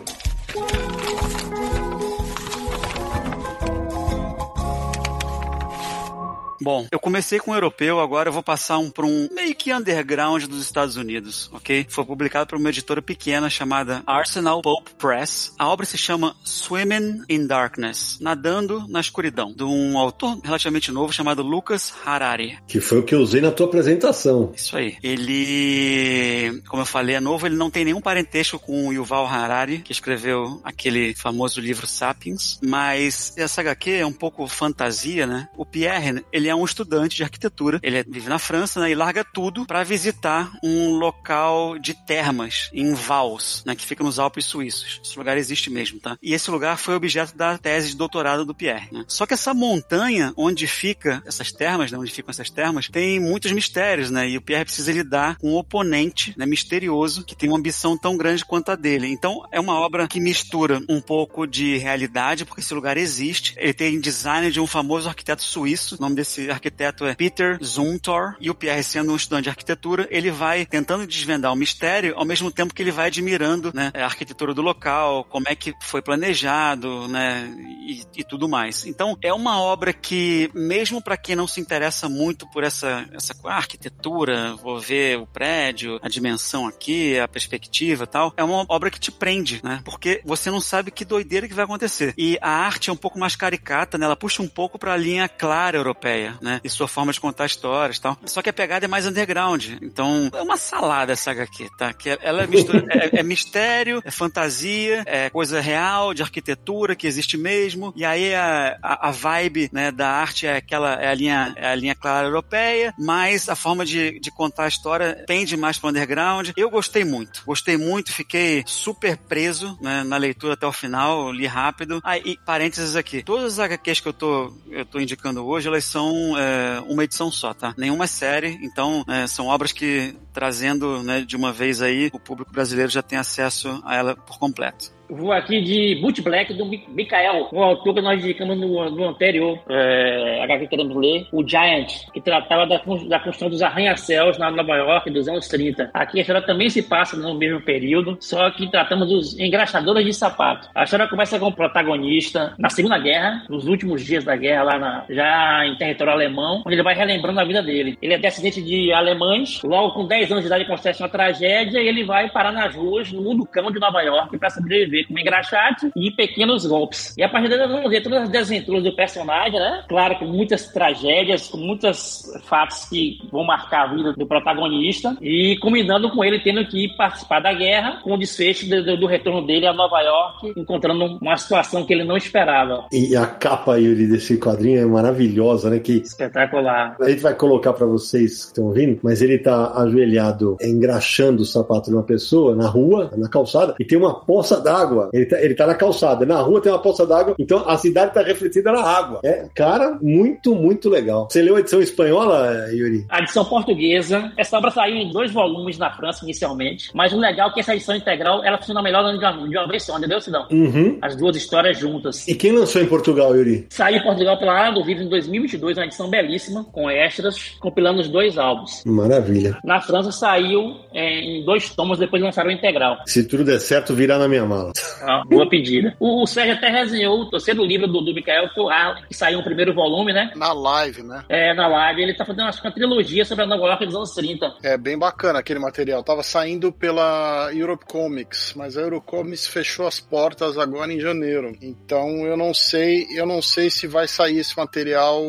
Bom, 6.63 6.87
eu 6.91 7.01
comecei 7.01 7.39
com 7.39 7.51
um 7.51 7.55
europeu, 7.55 7.99
agora 8.01 8.29
eu 8.29 8.33
vou 8.33 8.43
passar 8.43 8.79
um 8.79 8.91
para 8.91 9.05
um 9.05 9.29
meio 9.33 9.55
que 9.55 9.73
underground 9.73 10.45
dos 10.45 10.63
Estados 10.63 10.97
Unidos, 10.97 11.51
ok? 11.53 11.87
Foi 11.89 12.05
publicado 12.05 12.47
por 12.47 12.59
uma 12.59 12.69
editora 12.69 13.03
pequena 13.03 13.51
chamada 13.51 14.03
Arsenal 14.07 14.63
Pulp 14.63 14.89
Press. 14.99 15.53
A 15.59 15.69
obra 15.69 15.85
se 15.85 15.99
chama 15.99 16.37
Swimming 16.45 17.23
in 17.29 17.47
Darkness, 17.47 18.19
Nadando 18.21 18.87
na 18.89 19.01
Escuridão, 19.01 19.53
de 19.53 19.65
um 19.65 19.99
autor 19.99 20.39
relativamente 20.43 20.93
novo 20.93 21.13
chamado 21.13 21.43
Lucas 21.43 21.93
Harari. 22.05 22.59
Que 22.69 22.81
foi 22.81 22.99
o 22.99 23.03
que 23.03 23.15
eu 23.15 23.21
usei 23.21 23.41
na 23.41 23.51
tua 23.51 23.67
apresentação. 23.67 24.53
Isso 24.55 24.77
aí. 24.77 24.97
Ele, 25.03 26.63
como 26.69 26.83
eu 26.83 26.87
falei, 26.87 27.17
é 27.17 27.21
novo, 27.21 27.47
ele 27.47 27.57
não 27.57 27.71
tem 27.71 27.85
nenhum 27.85 28.01
parentesco 28.01 28.59
com 28.59 28.89
o 28.89 28.93
Yuval 28.93 29.27
Harari, 29.27 29.79
que 29.79 29.93
escreveu 29.93 30.61
aquele 30.63 31.15
famoso 31.15 31.61
livro 31.61 31.87
Sapiens, 31.87 32.61
mas 32.63 33.35
essa 33.37 33.61
HQ 33.61 33.91
é 33.91 34.07
um 34.07 34.13
pouco 34.13 34.47
fantasia, 34.47 35.27
né? 35.27 35.49
O 35.57 35.67
Pierre, 35.67 36.25
ele 36.33 36.49
é 36.49 36.52
um 36.55 36.65
estudante 36.65 37.17
de 37.17 37.23
arquitetura, 37.23 37.81
ele 37.83 38.03
vive 38.05 38.29
na 38.29 38.39
França, 38.39 38.81
né, 38.81 38.91
e 38.91 38.95
larga 38.95 39.25
tudo 39.25 39.67
para 39.67 39.83
visitar 39.83 40.53
um 40.63 40.91
local 40.91 41.79
de 41.79 41.95
termas 41.95 42.71
em 42.73 42.95
Vals, 42.95 43.63
né, 43.67 43.75
que 43.75 43.85
fica 43.85 44.05
nos 44.05 44.19
Alpes 44.19 44.45
suíços. 44.45 45.01
Esse 45.05 45.19
lugar 45.19 45.37
existe 45.37 45.71
mesmo, 45.71 46.01
tá? 46.01 46.17
E 46.23 46.35
esse 46.35 46.51
lugar 46.51 46.77
foi 46.79 46.95
objeto 46.95 47.37
da 47.37 47.59
tese 47.59 47.91
de 47.91 47.97
doutorado 47.97 48.45
do 48.45 48.55
Pierre. 48.55 48.89
Né? 48.93 49.05
Só 49.09 49.27
que 49.27 49.35
essa 49.35 49.55
montanha 49.55 50.33
onde 50.37 50.67
fica 50.67 51.23
essas 51.27 51.53
termas, 51.53 51.91
né, 51.91 51.99
onde 51.99 52.11
ficam 52.11 52.31
essas 52.31 52.51
termas, 52.51 52.89
tem 52.89 53.21
muitos 53.21 53.53
mistérios, 53.53 54.11
né? 54.11 54.29
E 54.29 54.37
o 54.37 54.43
Pierre 54.43 54.65
precisa 54.65 54.93
lidar 54.93 55.37
com 55.39 55.53
um 55.53 55.57
oponente, 55.57 56.35
né, 56.37 56.47
misterioso, 56.47 57.25
que 57.25 57.35
tem 57.35 57.49
uma 57.49 57.59
ambição 57.59 57.97
tão 57.97 58.17
grande 58.17 58.45
quanto 58.45 58.71
a 58.71 58.77
dele. 58.77 59.07
Então, 59.07 59.47
é 59.51 59.61
uma 59.61 59.75
obra 59.75 60.09
que 60.09 60.21
mistura 60.21 60.81
um 60.89 61.01
pouco 61.01 61.47
de 61.47 61.77
realidade, 61.79 62.45
porque 62.45 62.61
esse 62.61 62.75
lugar 62.75 62.97
existe. 62.97 63.55
Ele 63.57 63.73
tem 63.73 64.01
design 64.01 64.51
de 64.51 64.61
um 64.61 64.67
famoso 64.67 65.09
arquiteto 65.09 65.43
suíço, 65.43 65.97
o 65.97 66.01
nome 66.01 66.17
desse 66.17 66.42
esse 66.43 66.51
arquiteto 66.51 67.07
é 67.07 67.15
Peter 67.15 67.59
Zumthor, 67.63 68.35
e 68.41 68.51
o 68.51 68.55
Pierre, 68.55 68.83
sendo 68.83 69.13
um 69.13 69.17
estudante 69.17 69.45
de 69.45 69.51
arquitetura, 69.51 70.07
ele 70.11 70.31
vai 70.31 70.67
tentando 70.67 71.07
desvendar 71.07 71.53
o 71.53 71.57
mistério, 71.57 72.15
ao 72.17 72.25
mesmo 72.25 72.51
tempo 72.51 72.75
que 72.75 72.83
ele 72.83 72.91
vai 72.91 73.07
admirando 73.07 73.73
né, 73.75 73.93
a 73.95 74.05
arquitetura 74.05 74.53
do 74.53 74.63
local, 74.63 75.25
como 75.25 75.49
é 75.49 75.55
que 75.55 75.75
foi 75.81 76.03
planejado, 76.03 77.07
né, 77.09 77.53
e, 77.87 78.03
e 78.17 78.25
tudo 78.25 78.49
mais. 78.49 78.87
Então, 78.87 79.17
é 79.23 79.33
uma 79.33 79.61
obra 79.61 79.93
que, 79.93 80.51
mesmo 80.55 81.01
para 81.01 81.17
quem 81.17 81.37
não 81.37 81.47
se 81.47 81.61
interessa 81.61 82.09
muito 82.09 82.47
por 82.51 82.65
essa, 82.65 83.07
essa 83.13 83.35
arquitetura, 83.45 84.55
vou 84.57 84.81
ver 84.81 85.19
o 85.19 85.27
prédio, 85.27 85.99
a 86.03 86.09
dimensão 86.09 86.67
aqui, 86.67 87.19
a 87.19 87.29
perspectiva 87.29 88.07
tal, 88.07 88.33
é 88.37 88.45
uma 88.45 88.65
obra 88.69 88.91
que 88.91 89.01
te 89.01 89.11
prende, 89.11 89.61
né, 89.63 89.81
porque 89.85 90.21
você 90.25 90.51
não 90.51 90.61
sabe 90.61 90.91
que 90.91 91.05
doideira 91.05 91.47
que 91.47 91.55
vai 91.55 91.65
acontecer. 91.65 92.15
E 92.17 92.39
a 92.41 92.51
arte 92.51 92.91
é 92.91 92.93
um 92.93 92.97
pouco 92.97 93.19
mais 93.19 93.37
caricata, 93.37 93.97
né, 93.97 94.07
ela 94.07 94.17
puxa 94.17 94.43
um 94.43 94.49
pouco 94.49 94.79
para 94.79 94.93
a 94.93 94.97
linha 94.97 95.29
clara 95.29 95.77
europeia 95.77 96.32
né? 96.41 96.61
E 96.63 96.69
sua 96.69 96.89
forma 96.89 97.13
de 97.13 97.21
contar 97.21 97.47
histórias 97.47 97.99
tal. 97.99 98.17
Só 98.27 98.43
que 98.43 98.51
a 98.51 98.53
pegada 98.53 98.85
é 98.85 98.89
mais 98.89 99.07
underground. 99.07 99.71
Então, 99.81 100.31
é 100.33 100.43
uma 100.43 100.57
salada 100.57 101.13
essa 101.13 101.31
HQ, 101.31 101.71
tá? 101.77 101.93
Que 101.93 102.19
ela 102.21 102.43
é, 102.43 102.47
mistura, 102.47 102.85
é, 102.91 103.21
é 103.21 103.23
mistério, 103.23 104.03
é 104.05 104.11
fantasia, 104.11 105.03
é 105.07 105.31
coisa 105.31 105.61
real, 105.61 106.15
de 106.15 106.23
arquitetura 106.23 106.95
que 106.95 107.07
existe 107.07 107.37
mesmo. 107.37 107.93
E 107.97 108.05
aí 108.05 108.35
a, 108.35 108.79
a, 108.83 109.09
a 109.09 109.11
vibe 109.11 109.71
né, 109.73 109.91
da 109.91 110.09
arte 110.09 110.47
é 110.47 110.57
aquela, 110.57 110.95
é 110.95 111.09
a 111.09 111.15
linha, 111.15 111.53
é 111.57 111.69
a 111.69 111.75
linha 111.75 111.95
clara 111.95 112.27
europeia, 112.27 112.95
mas 112.99 113.49
a 113.49 113.57
forma 113.57 113.85
de, 113.85 114.19
de 114.21 114.31
contar 114.31 114.65
a 114.65 114.69
história 114.69 115.25
tende 115.27 115.57
mais 115.57 115.79
para 115.79 115.91
underground. 115.91 116.51
Eu 116.57 116.71
gostei 116.71 117.05
muito, 117.05 117.43
gostei 117.45 117.77
muito, 117.77 118.13
fiquei 118.13 118.63
super 118.67 119.17
preso 119.17 119.79
né, 119.81 120.03
na 120.05 120.17
leitura 120.17 120.55
até 120.55 120.67
o 120.67 120.73
final, 120.73 121.33
li 121.33 121.47
rápido. 121.47 122.01
Ah, 122.05 122.19
e 122.19 122.37
parênteses 122.45 122.97
aqui, 122.97 123.23
todas 123.23 123.59
as 123.59 123.59
HQs 123.61 124.01
que 124.01 124.09
eu 124.09 124.13
tô, 124.13 124.53
eu 124.71 124.85
tô 124.85 125.01
indicando 125.01 125.45
hoje, 125.47 125.69
elas 125.69 125.85
são 125.85 126.13
é, 126.37 126.81
uma 126.87 127.05
edição 127.05 127.31
só, 127.31 127.53
tá? 127.53 127.75
Nenhuma 127.77 128.07
série, 128.07 128.59
então 128.63 129.05
é, 129.09 129.27
são 129.27 129.47
obras 129.47 129.73
que 129.73 130.15
trazendo 130.33 131.03
né, 131.03 131.23
de 131.23 131.37
uma 131.37 131.53
vez 131.53 131.83
aí 131.83 132.11
o 132.13 132.19
público 132.19 132.53
brasileiro 132.53 132.91
já 132.91 133.03
tem 133.03 133.19
acesso 133.19 133.81
a 133.85 133.97
ela 133.97 134.17
por 134.17 134.39
completo. 134.39 134.93
Vou 135.13 135.31
aqui 135.31 135.61
de 135.61 136.01
Boot 136.01 136.23
Black 136.23 136.55
do 136.55 136.65
Mikael, 136.65 137.51
um 137.53 137.63
autor 137.63 137.93
que 137.93 138.01
nós 138.01 138.19
indicamos 138.19 138.59
no, 138.59 138.89
no 138.89 139.09
anterior, 139.11 139.59
é, 139.69 140.43
HQ 140.43 140.69
queremos 140.69 140.97
ler, 140.97 141.27
o 141.31 141.47
Giant, 141.47 142.07
que 142.15 142.21
tratava 142.23 142.67
da, 142.67 142.79
da 142.79 143.21
construção 143.21 143.51
dos 143.51 143.61
arranha-céus 143.61 144.39
na 144.39 144.51
Nova 144.51 144.75
York 144.75 145.11
dos 145.11 145.29
anos 145.29 145.47
30. 145.49 145.91
Aqui 145.93 146.17
a 146.17 146.21
história 146.23 146.41
também 146.41 146.71
se 146.71 146.83
passa 146.83 147.15
no 147.15 147.35
mesmo 147.35 147.61
período, 147.61 148.17
só 148.21 148.51
que 148.53 148.71
tratamos 148.71 149.07
dos 149.07 149.39
engraxadores 149.39 150.03
de 150.07 150.15
sapato. 150.15 150.71
A 150.75 150.85
história 150.85 151.07
começa 151.07 151.39
com 151.39 151.49
o 151.49 151.53
protagonista 151.53 152.55
na 152.59 152.71
Segunda 152.71 152.97
Guerra, 152.97 153.45
nos 153.51 153.67
últimos 153.67 154.03
dias 154.03 154.25
da 154.25 154.35
guerra, 154.35 154.63
lá 154.63 154.79
na, 154.79 155.05
já 155.11 155.67
em 155.67 155.77
território 155.77 156.15
alemão, 156.15 156.63
onde 156.65 156.75
ele 156.75 156.83
vai 156.83 156.95
relembrando 156.95 157.39
a 157.39 157.45
vida 157.45 157.63
dele. 157.63 157.99
Ele 158.01 158.15
é 158.15 158.19
descendente 158.19 158.63
de 158.63 158.91
alemães, 158.95 159.61
logo 159.63 159.93
com 159.93 160.07
10 160.07 160.33
anos 160.33 160.43
de 160.43 160.47
idade 160.47 160.65
acontece 160.65 161.03
uma 161.03 161.09
tragédia 161.11 161.83
e 161.83 161.87
ele 161.87 162.03
vai 162.03 162.31
parar 162.31 162.51
nas 162.51 162.75
ruas, 162.75 163.13
no 163.13 163.21
mundo 163.21 163.45
cão 163.45 163.71
de 163.71 163.79
Nova 163.79 164.01
York, 164.01 164.39
para 164.39 164.49
sobreviver 164.49 165.02
com 165.05 165.19
engraxate 165.19 165.91
e 165.97 166.11
pequenos 166.11 166.67
golpes. 166.67 167.15
E 167.17 167.23
a 167.23 167.29
partir 167.29 167.49
daí 167.49 167.59
nós 167.59 167.71
vamos 167.71 167.91
ver 167.91 168.03
todas 168.03 168.23
as 168.23 168.29
desventuras 168.29 168.83
do 168.83 168.95
personagem, 168.95 169.59
né? 169.59 169.85
Claro, 169.89 170.19
com 170.19 170.27
muitas 170.27 170.67
tragédias, 170.69 171.49
com 171.49 171.59
muitos 171.59 172.25
fatos 172.45 172.89
que 172.89 173.19
vão 173.31 173.45
marcar 173.45 173.89
a 173.89 173.95
vida 173.95 174.13
do 174.13 174.27
protagonista 174.27 175.17
e 175.21 175.57
combinando 175.61 176.11
com 176.11 176.25
ele 176.25 176.41
tendo 176.41 176.65
que 176.67 176.89
participar 176.97 177.41
da 177.41 177.53
guerra 177.53 178.01
com 178.03 178.15
o 178.15 178.19
desfecho 178.19 178.69
do, 178.69 178.97
do 178.97 179.07
retorno 179.07 179.47
dele 179.47 179.67
a 179.67 179.73
Nova 179.73 180.01
York, 180.01 180.53
encontrando 180.57 181.19
uma 181.21 181.37
situação 181.37 181.85
que 181.85 181.93
ele 181.93 182.05
não 182.05 182.17
esperava. 182.17 182.87
E 182.93 183.17
a 183.17 183.27
capa, 183.27 183.77
Yuri, 183.79 184.07
desse 184.07 184.39
quadrinho 184.39 184.81
é 184.81 184.85
maravilhosa, 184.85 185.71
né? 185.71 185.79
Que 185.79 185.95
Espetacular. 185.95 186.97
A 187.01 187.09
gente 187.09 187.23
vai 187.23 187.35
colocar 187.35 187.73
para 187.73 187.87
vocês 187.87 188.45
que 188.45 188.47
estão 188.49 188.65
ouvindo, 188.65 188.99
mas 189.03 189.23
ele 189.23 189.39
tá 189.39 189.73
ajoelhado, 189.83 190.57
engraxando 190.61 191.43
o 191.43 191.47
sapato 191.47 191.91
de 191.91 191.97
uma 191.97 192.03
pessoa 192.03 192.55
na 192.55 192.69
rua, 192.69 193.11
na 193.17 193.29
calçada, 193.29 193.75
e 193.79 193.85
tem 193.85 193.99
uma 193.99 194.15
poça 194.15 194.61
d'água 194.61 194.92
água. 194.93 195.11
Ele 195.13 195.27
tá, 195.27 195.41
ele 195.41 195.55
tá 195.55 195.67
na 195.67 195.75
calçada. 195.75 196.27
Na 196.27 196.41
rua 196.41 196.61
tem 196.61 196.71
uma 196.71 196.79
poça 196.79 197.07
d'água, 197.07 197.35
então 197.39 197.69
a 197.69 197.77
cidade 197.77 198.15
tá 198.15 198.23
refletida 198.23 198.73
na 198.73 198.83
água. 198.83 199.21
É, 199.25 199.47
cara, 199.55 199.99
muito, 200.01 200.55
muito 200.55 200.89
legal. 200.89 201.29
Você 201.31 201.43
leu 201.43 201.57
a 201.57 201.61
edição 201.61 201.81
espanhola, 201.81 202.67
Yuri? 202.73 203.07
A 203.09 203.21
edição 203.21 203.45
portuguesa. 203.45 204.33
Essa 204.37 204.59
obra 204.59 204.71
saiu 204.71 204.97
em 204.97 205.11
dois 205.11 205.33
volumes 205.33 205.79
na 205.79 205.91
França 205.91 206.25
inicialmente, 206.25 206.91
mas 206.95 207.13
o 207.13 207.19
legal 207.19 207.51
é 207.51 207.53
que 207.53 207.61
essa 207.61 207.75
edição 207.75 207.95
integral 207.95 208.45
ela 208.45 208.59
funciona 208.59 208.83
melhor 208.83 209.03
de 209.13 209.19
uma, 209.19 209.49
de 209.49 209.57
uma 209.57 209.69
vez 209.69 209.83
só, 209.83 209.99
entendeu, 209.99 210.21
Sidão? 210.21 210.47
Uhum. 210.51 210.99
As 211.01 211.17
duas 211.17 211.37
histórias 211.37 211.79
juntas. 211.79 212.27
E 212.29 212.35
quem 212.35 212.53
lançou 212.53 212.83
em 212.83 212.87
Portugal, 212.87 213.35
Yuri? 213.35 213.67
Saiu 213.71 213.99
em 213.99 214.03
Portugal 214.03 214.39
pela 214.39 214.61
Ana 214.61 214.73
do 214.73 214.85
Vivo 214.85 215.03
em 215.03 215.09
2022, 215.09 215.77
uma 215.77 215.87
edição 215.87 216.09
belíssima, 216.09 216.65
com 216.65 216.91
extras, 216.91 217.57
compilando 217.61 218.01
os 218.01 218.09
dois 218.09 218.39
álbuns. 218.39 218.83
Maravilha. 218.85 219.59
Na 219.65 219.81
França 219.81 220.13
saiu 220.13 220.77
é, 220.93 221.21
em 221.21 221.45
dois 221.45 221.71
tomos, 221.75 221.99
depois 221.99 222.23
lançaram 222.23 222.51
o 222.51 222.53
integral. 222.53 222.99
Se 223.07 223.25
tudo 223.25 223.45
der 223.45 223.61
certo, 223.61 223.95
virá 223.95 224.19
na 224.19 224.29
minha 224.29 224.45
mala. 224.45 224.72
Ah, 225.03 225.23
boa 225.27 225.49
pedida. 225.49 225.97
O, 225.99 226.23
o 226.23 226.27
Sérgio 226.27 226.55
até 226.55 226.69
resenhou 226.69 227.21
o 227.21 227.31
terceiro 227.31 227.65
livro 227.65 227.87
do, 227.87 228.01
do 228.01 228.15
Mikael, 228.15 228.49
que, 228.51 228.61
o 228.61 228.69
Harlem, 228.69 229.05
que 229.07 229.15
saiu 229.15 229.39
no 229.39 229.45
primeiro 229.45 229.75
volume, 229.75 230.13
né? 230.13 230.31
Na 230.37 230.53
live, 230.53 231.03
né? 231.03 231.25
É, 231.29 231.55
na 231.55 231.67
live. 231.67 232.03
Ele 232.03 232.15
tá 232.15 232.25
fazendo 232.25 232.49
acho, 232.49 232.63
uma 232.63 232.73
trilogia 232.73 233.25
sobre 233.25 233.45
a 233.45 233.47
Nova 233.47 233.67
York 233.67 233.87
dos 233.87 233.95
anos 233.97 234.11
30. 234.15 234.57
É 234.63 234.77
bem 234.77 234.99
bacana 234.99 235.39
aquele 235.39 235.59
material. 235.59 236.03
Tava 236.03 236.23
saindo 236.23 236.73
pela 236.73 237.51
Europe 237.53 237.85
Comics, 237.87 238.55
mas 238.57 238.77
a 238.77 238.83
Eurocomics 238.83 239.47
fechou 239.47 239.87
as 239.87 240.01
portas 240.01 240.57
agora 240.59 240.93
em 240.93 241.01
janeiro. 241.01 241.57
Então 241.61 242.27
eu 242.27 242.37
não 242.37 242.55
sei, 242.55 243.07
eu 243.15 243.27
não 243.27 243.43
sei 243.43 243.71
se 243.71 243.87
vai 243.87 244.07
sair 244.07 244.39
esse 244.39 244.57
material 244.57 245.23